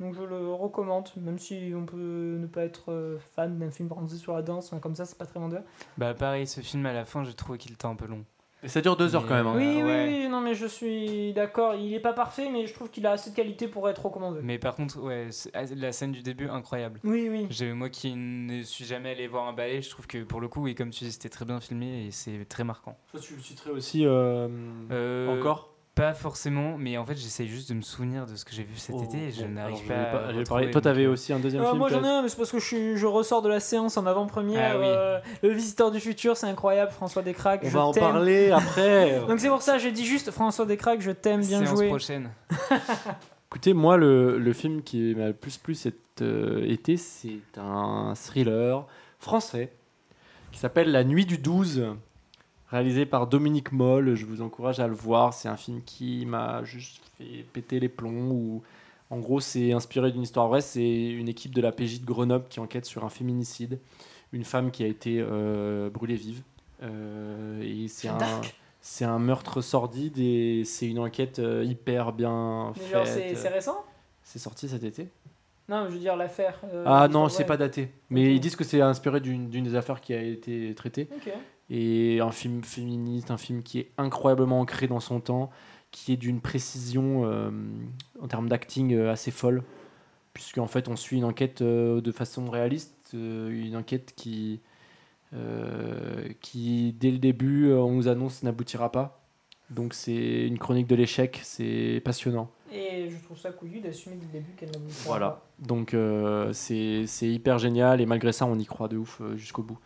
Donc 0.00 0.14
je 0.14 0.22
le 0.22 0.52
recommande, 0.52 1.08
même 1.16 1.38
si 1.38 1.72
on 1.76 1.86
peut 1.86 2.38
ne 2.40 2.46
pas 2.46 2.64
être 2.64 2.90
euh, 2.90 3.18
fan 3.36 3.58
d'un 3.58 3.70
film 3.70 3.88
français 3.88 4.16
sur 4.16 4.34
la 4.34 4.42
danse, 4.42 4.66
enfin, 4.72 4.80
comme 4.80 4.94
ça 4.94 5.04
c'est 5.04 5.18
pas 5.18 5.26
très 5.26 5.38
vendeur. 5.38 5.62
Bah 5.96 6.14
pareil, 6.14 6.46
ce 6.46 6.60
film 6.60 6.84
à 6.86 6.92
la 6.92 7.04
fin, 7.04 7.22
j'ai 7.24 7.34
trouvé 7.34 7.58
qu'il 7.58 7.72
était 7.72 7.86
un 7.86 7.94
peu 7.94 8.06
long. 8.06 8.24
Et 8.64 8.68
ça 8.68 8.80
dure 8.80 8.96
deux 8.96 9.16
heures 9.16 9.22
Mais, 9.22 9.28
quand 9.28 9.34
même. 9.34 9.46
hein. 9.48 9.54
oui, 9.56 9.82
ouais. 9.82 10.06
oui, 10.08 10.22
oui, 10.22 10.28
non 10.28 10.40
mais 10.40 10.54
je 10.54 10.66
suis 10.66 11.32
d'accord, 11.34 11.74
il 11.74 11.92
est 11.94 12.00
pas 12.00 12.12
parfait, 12.12 12.48
mais 12.48 12.66
je 12.66 12.72
trouve 12.74 12.90
qu'il 12.90 13.04
a 13.06 13.10
assez 13.12 13.30
de 13.30 13.34
qualité 13.36 13.66
pour 13.68 13.88
être 13.88 14.04
recommandé. 14.06 14.38
Mais 14.42 14.58
par 14.58 14.76
contre, 14.76 15.00
ouais, 15.00 15.28
ah, 15.52 15.62
la 15.76 15.90
scène 15.92 16.12
du 16.12 16.22
début, 16.22 16.48
incroyable. 16.48 17.00
Oui, 17.04 17.28
oui. 17.28 17.46
J'ai- 17.50 17.72
Moi 17.72 17.88
qui 17.90 18.14
ne 18.14 18.62
suis 18.62 18.84
jamais 18.84 19.10
allé 19.10 19.26
voir 19.26 19.48
un 19.48 19.52
ballet, 19.52 19.82
je 19.82 19.90
trouve 19.90 20.06
que 20.06 20.22
pour 20.22 20.40
le 20.40 20.46
coup, 20.48 20.68
et 20.68 20.74
comme 20.76 20.90
tu 20.90 21.02
dis, 21.04 21.10
c'était 21.12 21.28
très 21.28 21.44
bien 21.44 21.58
filmé 21.60 22.06
et 22.06 22.10
c'est 22.12 22.44
très 22.48 22.62
marquant. 22.64 22.96
Toi, 23.10 23.20
tu 23.20 23.34
le 23.34 23.42
citerais 23.42 23.70
aussi 23.70 24.06
euh, 24.06 24.48
Euh, 24.92 25.26
encore? 25.28 25.71
Pas 25.94 26.14
forcément, 26.14 26.78
mais 26.78 26.96
en 26.96 27.04
fait, 27.04 27.16
j'essaye 27.16 27.48
juste 27.48 27.68
de 27.68 27.74
me 27.74 27.82
souvenir 27.82 28.24
de 28.24 28.34
ce 28.34 28.46
que 28.46 28.52
j'ai 28.52 28.62
vu 28.62 28.76
cet 28.76 28.94
Oh, 28.98 29.04
été 29.04 29.24
et 29.28 29.30
je 29.30 29.42
bon, 29.42 29.50
n'arrive 29.50 29.86
pas, 29.86 29.94
vais 30.32 30.40
à. 30.40 30.44
parler. 30.44 30.70
Toi, 30.70 30.80
t'avais 30.80 31.06
aussi 31.06 31.34
un 31.34 31.38
deuxième 31.38 31.62
Euh, 31.62 31.66
film 31.66 31.78
moi 31.78 31.90
j'en 31.90 32.02
ai 32.02 32.08
un, 32.08 32.22
mais 32.22 32.30
c'est 32.30 32.36
parce 32.38 32.50
que 32.50 32.58
je, 32.58 32.64
suis, 32.66 32.96
je 32.96 33.04
ressors 33.06 33.42
de 33.42 33.50
la 33.50 33.60
séance 33.60 33.98
en 33.98 34.06
avant-première. 34.06 34.72
Ah 34.76 34.78
oui. 34.78 34.86
euh, 34.88 35.18
le 35.42 35.50
Visiteur 35.50 35.90
du 35.90 36.00
Futur, 36.00 36.34
c'est 36.38 36.46
incroyable, 36.46 36.92
François 36.92 37.20
Descraques, 37.20 37.60
On 37.64 37.68
je 37.68 37.72
va 37.74 37.84
en 37.84 37.92
t'aime. 37.92 38.04
parler 38.04 38.50
après. 38.50 39.20
Donc 39.28 39.38
c'est 39.38 39.48
pour 39.50 39.60
ça, 39.60 39.76
je 39.76 39.88
dis 39.90 40.06
juste 40.06 40.30
François 40.30 40.64
Descraques, 40.64 41.02
je 41.02 41.10
t'aime, 41.10 41.40
bien 41.44 41.58
séance 41.62 41.76
joué. 41.76 41.88
prochaine. 41.88 42.30
Écoutez, 43.50 43.74
moi, 43.74 43.98
le, 43.98 44.38
le 44.38 44.52
film 44.54 44.82
qui 44.82 45.14
m'a 45.14 45.26
le 45.26 45.32
plus 45.34 45.58
plu 45.58 45.74
cet 45.74 46.22
euh, 46.22 46.64
été, 46.66 46.96
c'est 46.96 47.40
un 47.58 48.14
thriller 48.16 48.86
français 49.18 49.72
qui 50.52 50.58
s'appelle 50.58 50.90
La 50.90 51.04
Nuit 51.04 51.26
du 51.26 51.36
12, 51.36 51.84
réalisé 52.72 53.06
par 53.06 53.26
Dominique 53.28 53.70
Moll. 53.70 54.14
Je 54.16 54.26
vous 54.26 54.42
encourage 54.42 54.80
à 54.80 54.88
le 54.88 54.94
voir. 54.94 55.32
C'est 55.32 55.48
un 55.48 55.56
film 55.56 55.82
qui 55.84 56.26
m'a 56.26 56.64
juste 56.64 57.02
fait 57.18 57.44
péter 57.52 57.78
les 57.78 57.88
plombs. 57.88 58.30
Où, 58.32 58.62
en 59.10 59.18
gros, 59.18 59.38
c'est 59.40 59.72
inspiré 59.72 60.10
d'une 60.10 60.22
histoire 60.22 60.48
vraie. 60.48 60.60
C'est 60.62 61.10
une 61.10 61.28
équipe 61.28 61.54
de 61.54 61.60
la 61.60 61.70
PJ 61.70 62.00
de 62.00 62.06
Grenoble 62.06 62.46
qui 62.48 62.58
enquête 62.58 62.86
sur 62.86 63.04
un 63.04 63.10
féminicide. 63.10 63.78
Une 64.32 64.44
femme 64.44 64.70
qui 64.70 64.82
a 64.82 64.86
été 64.86 65.18
euh, 65.20 65.90
brûlée 65.90 66.16
vive. 66.16 66.42
Euh, 66.82 67.62
et 67.62 67.86
c'est 67.86 68.08
un, 68.08 68.16
Dark. 68.16 68.54
c'est 68.80 69.04
un 69.04 69.18
meurtre 69.18 69.60
sordide 69.60 70.18
et 70.18 70.64
c'est 70.64 70.88
une 70.88 70.98
enquête 70.98 71.38
euh, 71.38 71.62
hyper 71.64 72.12
bien 72.12 72.72
Mais 72.76 72.82
faite. 72.82 72.92
genre, 72.92 73.06
c'est 73.06 73.48
récent? 73.48 73.84
C'est 74.24 74.38
sorti 74.38 74.68
cet 74.68 74.82
été 74.82 75.08
Non, 75.68 75.84
je 75.88 75.92
veux 75.92 75.98
dire 76.00 76.16
l'affaire. 76.16 76.58
euh, 76.72 76.84
Ah 76.86 77.06
non, 77.08 77.28
c'est 77.28 77.44
pas 77.44 77.56
daté. 77.56 77.90
Mais 78.10 78.34
ils 78.34 78.40
disent 78.40 78.56
que 78.56 78.64
c'est 78.64 78.80
inspiré 78.80 79.20
d'une 79.20 79.48
des 79.48 79.74
affaires 79.76 80.00
qui 80.00 80.14
a 80.14 80.22
été 80.22 80.74
traitée. 80.74 81.08
Ok. 81.14 81.32
Et 81.70 82.20
un 82.20 82.32
film 82.32 82.62
féministe, 82.62 83.30
un 83.30 83.38
film 83.38 83.62
qui 83.62 83.78
est 83.78 83.90
incroyablement 83.96 84.60
ancré 84.60 84.88
dans 84.88 85.00
son 85.00 85.20
temps, 85.20 85.50
qui 85.90 86.12
est 86.12 86.16
d'une 86.16 86.40
précision 86.40 87.24
euh, 87.24 87.50
en 88.20 88.28
termes 88.28 88.48
d'acting 88.48 88.94
euh, 88.94 89.12
assez 89.12 89.30
folle. 89.30 89.62
Puisqu'en 90.34 90.66
fait, 90.66 90.88
on 90.88 90.96
suit 90.96 91.18
une 91.18 91.24
enquête 91.24 91.62
euh, 91.62 92.00
de 92.00 92.12
façon 92.12 92.48
réaliste, 92.50 93.10
une 93.12 93.76
enquête 93.76 94.14
qui, 94.16 94.60
qui, 96.40 96.94
dès 96.98 97.10
le 97.10 97.18
début, 97.18 97.70
on 97.72 97.92
nous 97.92 98.08
annonce 98.08 98.42
n'aboutira 98.42 98.90
pas. 98.90 99.22
Donc 99.72 99.94
c'est 99.94 100.46
une 100.46 100.58
chronique 100.58 100.86
de 100.86 100.94
l'échec, 100.94 101.40
c'est 101.42 102.00
passionnant. 102.04 102.50
Et 102.72 103.08
je 103.10 103.16
trouve 103.24 103.38
ça 103.38 103.50
couillu 103.50 103.80
d'assumer 103.80 104.16
dès 104.16 104.26
le 104.26 104.32
début 104.32 104.52
qu'elle 104.54 104.70
n'aboutit 104.70 105.02
Voilà. 105.04 105.42
Donc 105.58 105.94
euh, 105.94 106.52
c'est 106.52 107.06
c'est 107.06 107.28
hyper 107.28 107.58
génial 107.58 108.00
et 108.00 108.06
malgré 108.06 108.32
ça 108.32 108.46
on 108.46 108.58
y 108.58 108.64
croit 108.64 108.88
de 108.88 108.96
ouf 108.96 109.20
jusqu'au 109.36 109.62
bout. 109.62 109.78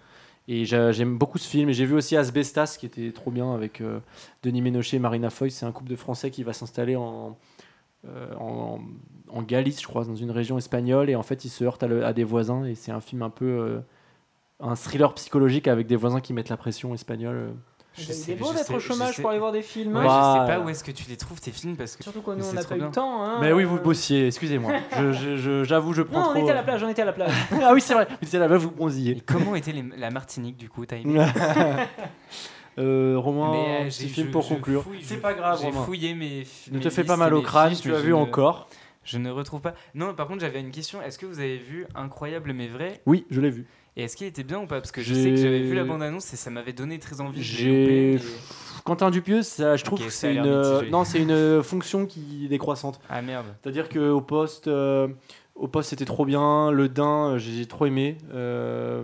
Et 0.49 0.65
j'a- 0.65 0.93
j'aime 0.93 1.19
beaucoup 1.19 1.39
ce 1.39 1.49
film. 1.49 1.69
Et 1.71 1.73
j'ai 1.75 1.87
vu 1.87 1.95
aussi 1.95 2.17
Asbestas, 2.17 2.77
qui 2.79 2.87
était 2.87 3.11
trop 3.13 3.31
bien 3.31 3.53
avec 3.55 3.81
euh, 3.81 4.01
Denis 4.43 4.63
Ménochet 4.63 4.97
et 4.97 5.01
Marina 5.01 5.31
Foy. 5.31 5.51
C'est 5.51 5.67
un 5.67 5.73
couple 5.73 5.91
de 5.91 5.97
Français 5.97 6.31
qui 6.31 6.43
va 6.45 6.53
s'installer 6.53 6.97
en, 6.97 7.37
euh, 8.07 8.35
en, 8.39 8.81
Galice, 9.43 9.83
je 9.83 9.87
crois, 9.87 10.05
dans 10.05 10.17
une 10.17 10.31
région 10.31 10.59
espagnole. 10.59 11.11
Et 11.11 11.17
en 11.17 11.23
fait, 11.23 11.45
ils 11.45 11.49
se 11.51 11.65
heurtent 11.65 11.83
à 11.83 12.13
des 12.13 12.25
voisins. 12.25 12.65
Et 12.65 12.75
c'est 12.75 12.93
un 12.93 13.01
film 13.01 13.23
un 13.23 13.31
peu. 13.31 13.45
euh, 13.47 13.81
un 14.61 14.75
thriller 14.77 15.13
psychologique 15.15 15.69
avec 15.69 15.87
des 15.87 15.97
voisins 15.97 16.21
qui 16.21 16.33
mettent 16.33 16.49
la 16.49 16.57
pression 16.57 16.95
espagnole. 16.95 17.55
Euh. 17.99 18.03
Je 18.03 18.09
Il 18.09 18.15
sais- 18.15 18.33
est 18.33 18.35
beau 18.35 18.53
d'être 18.53 18.75
au 18.75 18.79
chômage 18.81 19.15
sais- 19.17 19.23
pour 19.23 19.31
aller 19.31 19.39
voir 19.39 19.53
des 19.53 19.63
films. 19.63 19.97
Ouais. 19.97 20.05
Bah, 20.05 20.35
je 20.37 20.41
sais 20.41 20.53
pas 20.55 20.61
euh, 20.61 20.65
où 20.65 20.69
est-ce 20.69 20.85
que 20.85 20.91
tu 20.91 21.05
les 21.09 21.17
trouves 21.17 21.41
tes 21.41 21.51
films 21.51 21.77
parce 21.77 21.97
que 21.97 22.03
Surtout 22.05 22.23
nous, 22.27 22.33
on 22.39 22.43
c'est 22.43 22.55
n'a 22.55 22.63
trop 22.63 22.75
pas 22.75 22.77
eu 22.77 22.85
le 22.85 22.91
temps. 22.91 23.23
hein. 23.25 23.39
Mais 23.41 23.53
oui, 23.53 23.65
vous 23.65 23.77
Euh, 23.77 23.81
bossiez, 23.81 24.27
excusez-moi. 24.27 24.73
Je- 24.97 25.13
je- 25.13 25.37
je- 25.37 25.65
J'avoue, 25.65 25.93
je, 25.95 26.03
prends 26.03 26.21
Non, 26.21 26.27
on 26.29 26.33
trop. 26.35 26.43
était 26.43 26.51
à 26.53 26.55
la 26.55 26.63
plage, 26.63 26.83
on 26.85 26.89
était 26.89 27.03
à 27.03 27.07
la 27.07 27.13
plage. 27.13 27.33
ah 27.63 27.73
oui, 27.73 27.81
c'est 27.81 27.95
vrai. 27.95 28.07
Oui, 28.11 28.29
c'est 28.29 28.39
là-bas, 28.39 28.59
vous 28.59 28.69
Et 28.69 28.73
bronziez. 28.77 29.23
comment 29.25 29.55
était 29.57 29.73
les- 29.73 29.85
la 29.97 30.11
Martinique 30.11 30.57
du 30.57 30.69
coup 30.69 30.85
T'as 30.87 30.97
aimé 31.05 31.25
euh, 32.79 33.15
Romain, 33.19 33.53
Mais, 33.53 33.81
euh, 33.83 33.89
petit 33.89 34.03
j'ai- 34.03 34.09
film 34.09 34.31
pour 34.31 34.43
je 34.43 34.49
conclure. 34.51 34.85
C'est 35.03 35.17
pas 35.21 35.33
grave, 35.33 35.59
J'ai 35.61 35.69
Romain. 35.69 35.85
fouillé 35.85 36.15
mes. 36.15 36.45
Ne 36.71 36.79
te 36.79 36.91
fais 36.91 37.05
pas 37.05 37.17
mal 37.17 37.33
au 37.35 37.41
crâne, 37.43 37.75
tu 37.75 37.95
as 37.95 37.99
vu 38.01 38.11
ne- 38.11 38.15
encore. 38.15 38.69
Je 39.05 39.19
ne 39.19 39.31
retrouve 39.31 39.61
pas. 39.61 39.75
Non, 39.95 40.15
par 40.15 40.27
contre, 40.27 40.41
j'avais 40.41 40.61
une 40.61 40.73
question. 40.73 41.01
Est-ce 41.01 41.17
que 41.19 41.27
vous 41.27 41.39
avez 41.39 41.59
vu 41.59 41.87
Incroyable 41.95 42.53
mais 42.53 42.67
vrai? 42.67 43.01
Oui, 43.07 43.25
je 43.31 43.41
l'ai 43.41 43.51
vu. 43.51 43.67
Et 43.97 44.03
est-ce 44.05 44.17
qu'il 44.17 44.27
était 44.27 44.45
bien 44.45 44.59
ou 44.61 44.67
pas? 44.67 44.81
Parce 44.81 44.93
que 44.93 45.01
je 45.03 45.15
sais 45.15 45.31
que 45.31 45.37
j'avais 45.37 45.63
vu 45.63 45.75
la 45.75 45.85
bande-annonce 45.85 46.33
et 46.33 46.37
ça 46.37 46.51
m'avait 46.51 46.73
donné 46.75 46.99
très 46.99 47.21
envie. 47.21 47.43
J'ai. 47.43 48.19
Quentin 48.85 49.11
Dupieux, 49.11 49.43
ça, 49.43 49.77
je 49.77 49.85
trouve 49.85 50.05
que 50.05 50.11
c'est 50.11 50.35
une. 50.35 50.43
mitigé. 50.59 50.91
Non, 50.91 51.05
c'est 51.05 51.21
une 51.21 51.63
fonction 51.63 52.07
qui 52.07 52.45
est 52.45 52.49
décroissante. 52.49 53.01
Ah 53.09 53.23
merde. 53.23 53.47
C'est-à-dire 53.63 53.89
qu'au 53.89 54.21
poste. 54.21 54.69
euh, 54.69 55.09
Au 55.57 55.67
poste, 55.69 55.89
c'était 55.91 56.05
trop 56.05 56.27
bien. 56.27 56.71
Le 56.71 56.89
Dain, 56.91 57.31
euh, 57.33 57.39
j'ai 57.39 57.65
trop 57.65 57.87
aimé. 57.87 58.19
Euh, 58.35 59.03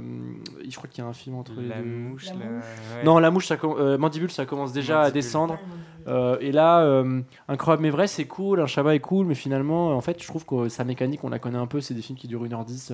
je 0.68 0.76
crois 0.76 0.88
qu'il 0.88 1.03
y 1.03 1.07
a 1.07 1.09
un 1.09 1.14
film 1.14 1.34
entre 1.36 1.53
les 1.59 1.66
La 1.68 1.78
deux. 1.78 1.84
mouche, 1.88 2.26
La 2.26 2.34
ouais. 2.34 3.05
Non, 3.05 3.18
la 3.18 3.30
mouche, 3.30 3.47
ça 3.47 3.57
com- 3.57 3.74
euh, 3.78 3.97
Mandibule, 3.97 4.30
ça 4.30 4.45
commence 4.45 4.72
déjà 4.74 5.01
à 5.01 5.11
descendre. 5.11 5.59
Euh, 6.07 6.36
et 6.40 6.53
là, 6.53 6.82
euh, 6.82 7.22
Incroyable 7.49 7.82
mais 7.82 7.90
vrai, 7.90 8.07
c'est 8.07 8.26
cool, 8.26 8.61
un 8.61 8.66
Shabbat 8.66 8.95
est 8.97 9.01
cool, 9.01 9.24
mais 9.24 9.34
finalement, 9.34 9.97
en 9.97 10.01
fait, 10.03 10.22
je 10.22 10.26
trouve 10.28 10.45
que 10.45 10.68
sa 10.68 10.84
mécanique, 10.84 11.24
on 11.24 11.30
la 11.30 11.38
connaît 11.38 11.59
un 11.59 11.66
peu, 11.66 11.80
c'est 11.80 11.95
des 11.95 12.03
films 12.03 12.18
qui 12.18 12.28
durent 12.28 12.45
1h10. 12.45 12.93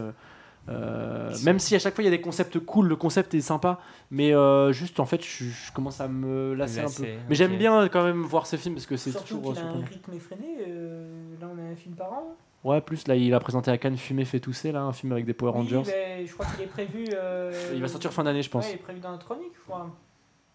Euh, 0.69 1.31
euh, 1.31 1.37
même 1.45 1.59
si 1.59 1.75
à 1.75 1.79
chaque 1.79 1.95
fois 1.95 2.03
il 2.03 2.07
y 2.07 2.09
a 2.09 2.17
des 2.17 2.21
concepts 2.21 2.59
cool, 2.59 2.89
le 2.89 2.97
concept 2.97 3.33
est 3.35 3.41
sympa, 3.41 3.79
mais 4.11 4.35
euh, 4.35 4.73
juste 4.73 5.01
en 5.01 5.07
fait, 5.07 5.25
je, 5.25 5.45
je 5.45 5.73
commence 5.73 6.01
à 6.01 6.09
me 6.09 6.55
lasser 6.55 6.81
un 6.81 6.91
peu. 6.91 7.05
Mais 7.29 7.35
j'aime 7.35 7.57
bien 7.57 7.89
quand 7.89 8.05
même 8.05 8.23
voir 8.23 8.47
ces 8.47 8.57
films 8.59 8.75
parce 8.75 8.87
que 8.87 8.97
c'est 8.97 9.11
Surtout 9.11 9.37
toujours. 9.37 9.55
qu'il 9.55 9.63
a 9.63 9.67
un 9.67 9.85
rythme 9.85 10.13
effréné. 10.15 10.59
euh, 10.67 11.35
Là, 11.41 11.49
on 11.55 11.59
a 11.59 11.73
un 11.73 11.77
film 11.77 11.95
par 11.95 12.13
an. 12.13 12.37
Ouais, 12.65 12.81
plus 12.81 13.07
là, 13.07 13.15
il 13.15 13.33
a 13.35 13.41
présenté 13.41 13.71
à 13.71 13.79
Cannes 13.79 13.97
Fumer 13.97 14.25
fait 14.25 14.41
tousser, 14.41 14.73
là, 14.73 14.83
un 14.83 14.93
film 14.93 15.13
avec 15.13 15.25
des 15.25 15.33
Power 15.33 15.53
Oui, 15.55 15.59
Rangers. 15.59 15.83
ben, 15.87 16.27
je 16.27 16.33
crois 16.33 16.45
qu'il 16.47 16.65
est 16.65 16.69
prévu. 16.69 17.05
euh, 17.15 17.53
Il 17.75 17.81
va 17.81 17.89
sortir 17.89 18.13
fin 18.13 18.25
d'année, 18.25 18.43
je 18.43 18.51
pense. 18.51 18.65
Ouais, 18.67 18.73
il 18.73 18.75
est 18.75 18.79
prévu 18.83 18.99
dans 19.01 19.13
la 19.13 19.19
chronique, 19.19 19.53
je 19.55 19.63
crois. 19.63 19.89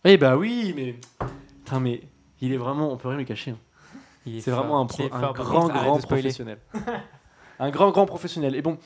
Eh 0.04 0.18
bah 0.18 0.36
oui, 0.36 0.74
mais. 0.76 0.96
Putain, 1.64 1.80
mais 1.80 2.02
il 2.42 2.52
est 2.52 2.58
vraiment. 2.58 2.92
On 2.92 2.98
peut 2.98 3.08
rien 3.08 3.18
lui 3.18 3.26
cacher. 3.26 3.52
hein. 3.52 3.58
Il 4.26 4.38
est 4.38 4.42
C'est 4.42 4.52
vraiment 4.52 4.82
un, 4.82 4.86
pro- 4.86 5.08
grand, 5.10 5.32
grand 5.70 5.98
professionnel. 6.00 6.58
un 7.60 7.70
grand, 7.72 7.92
grand 7.92 8.06
professionnel. 8.06 8.56
Et 8.56 8.62
bon, 8.62 8.78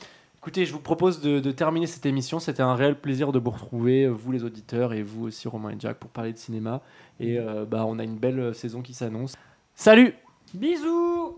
écoutez, 0.48 0.64
je 0.64 0.72
vous 0.72 0.80
propose 0.80 1.20
de, 1.20 1.50
terminer 1.50 1.86
cette 1.86 2.06
émission. 2.06 2.38
C'était 2.38 2.62
un 2.62 2.74
réel 2.74 2.98
plaisir 2.98 3.32
de 3.32 3.38
vous 3.38 3.50
retrouver, 3.50 4.04
euh, 4.04 4.08
vous 4.08 4.32
les 4.32 4.44
auditeurs, 4.44 4.94
et 4.94 5.02
vous 5.02 5.26
aussi, 5.26 5.46
Romain 5.46 5.72
et 5.72 5.76
Jack, 5.78 5.98
pour 5.98 6.08
parler 6.08 6.32
de 6.32 6.38
cinéma. 6.38 6.80
Et 7.20 7.38
euh, 7.38 7.66
bah, 7.66 7.84
on 7.86 7.98
a 7.98 8.02
une 8.02 8.16
belle 8.16 8.54
saison 8.54 8.80
qui 8.80 8.94
s'annonce. 8.94 9.34
Salut 9.74 10.14
Bisous 10.54 11.36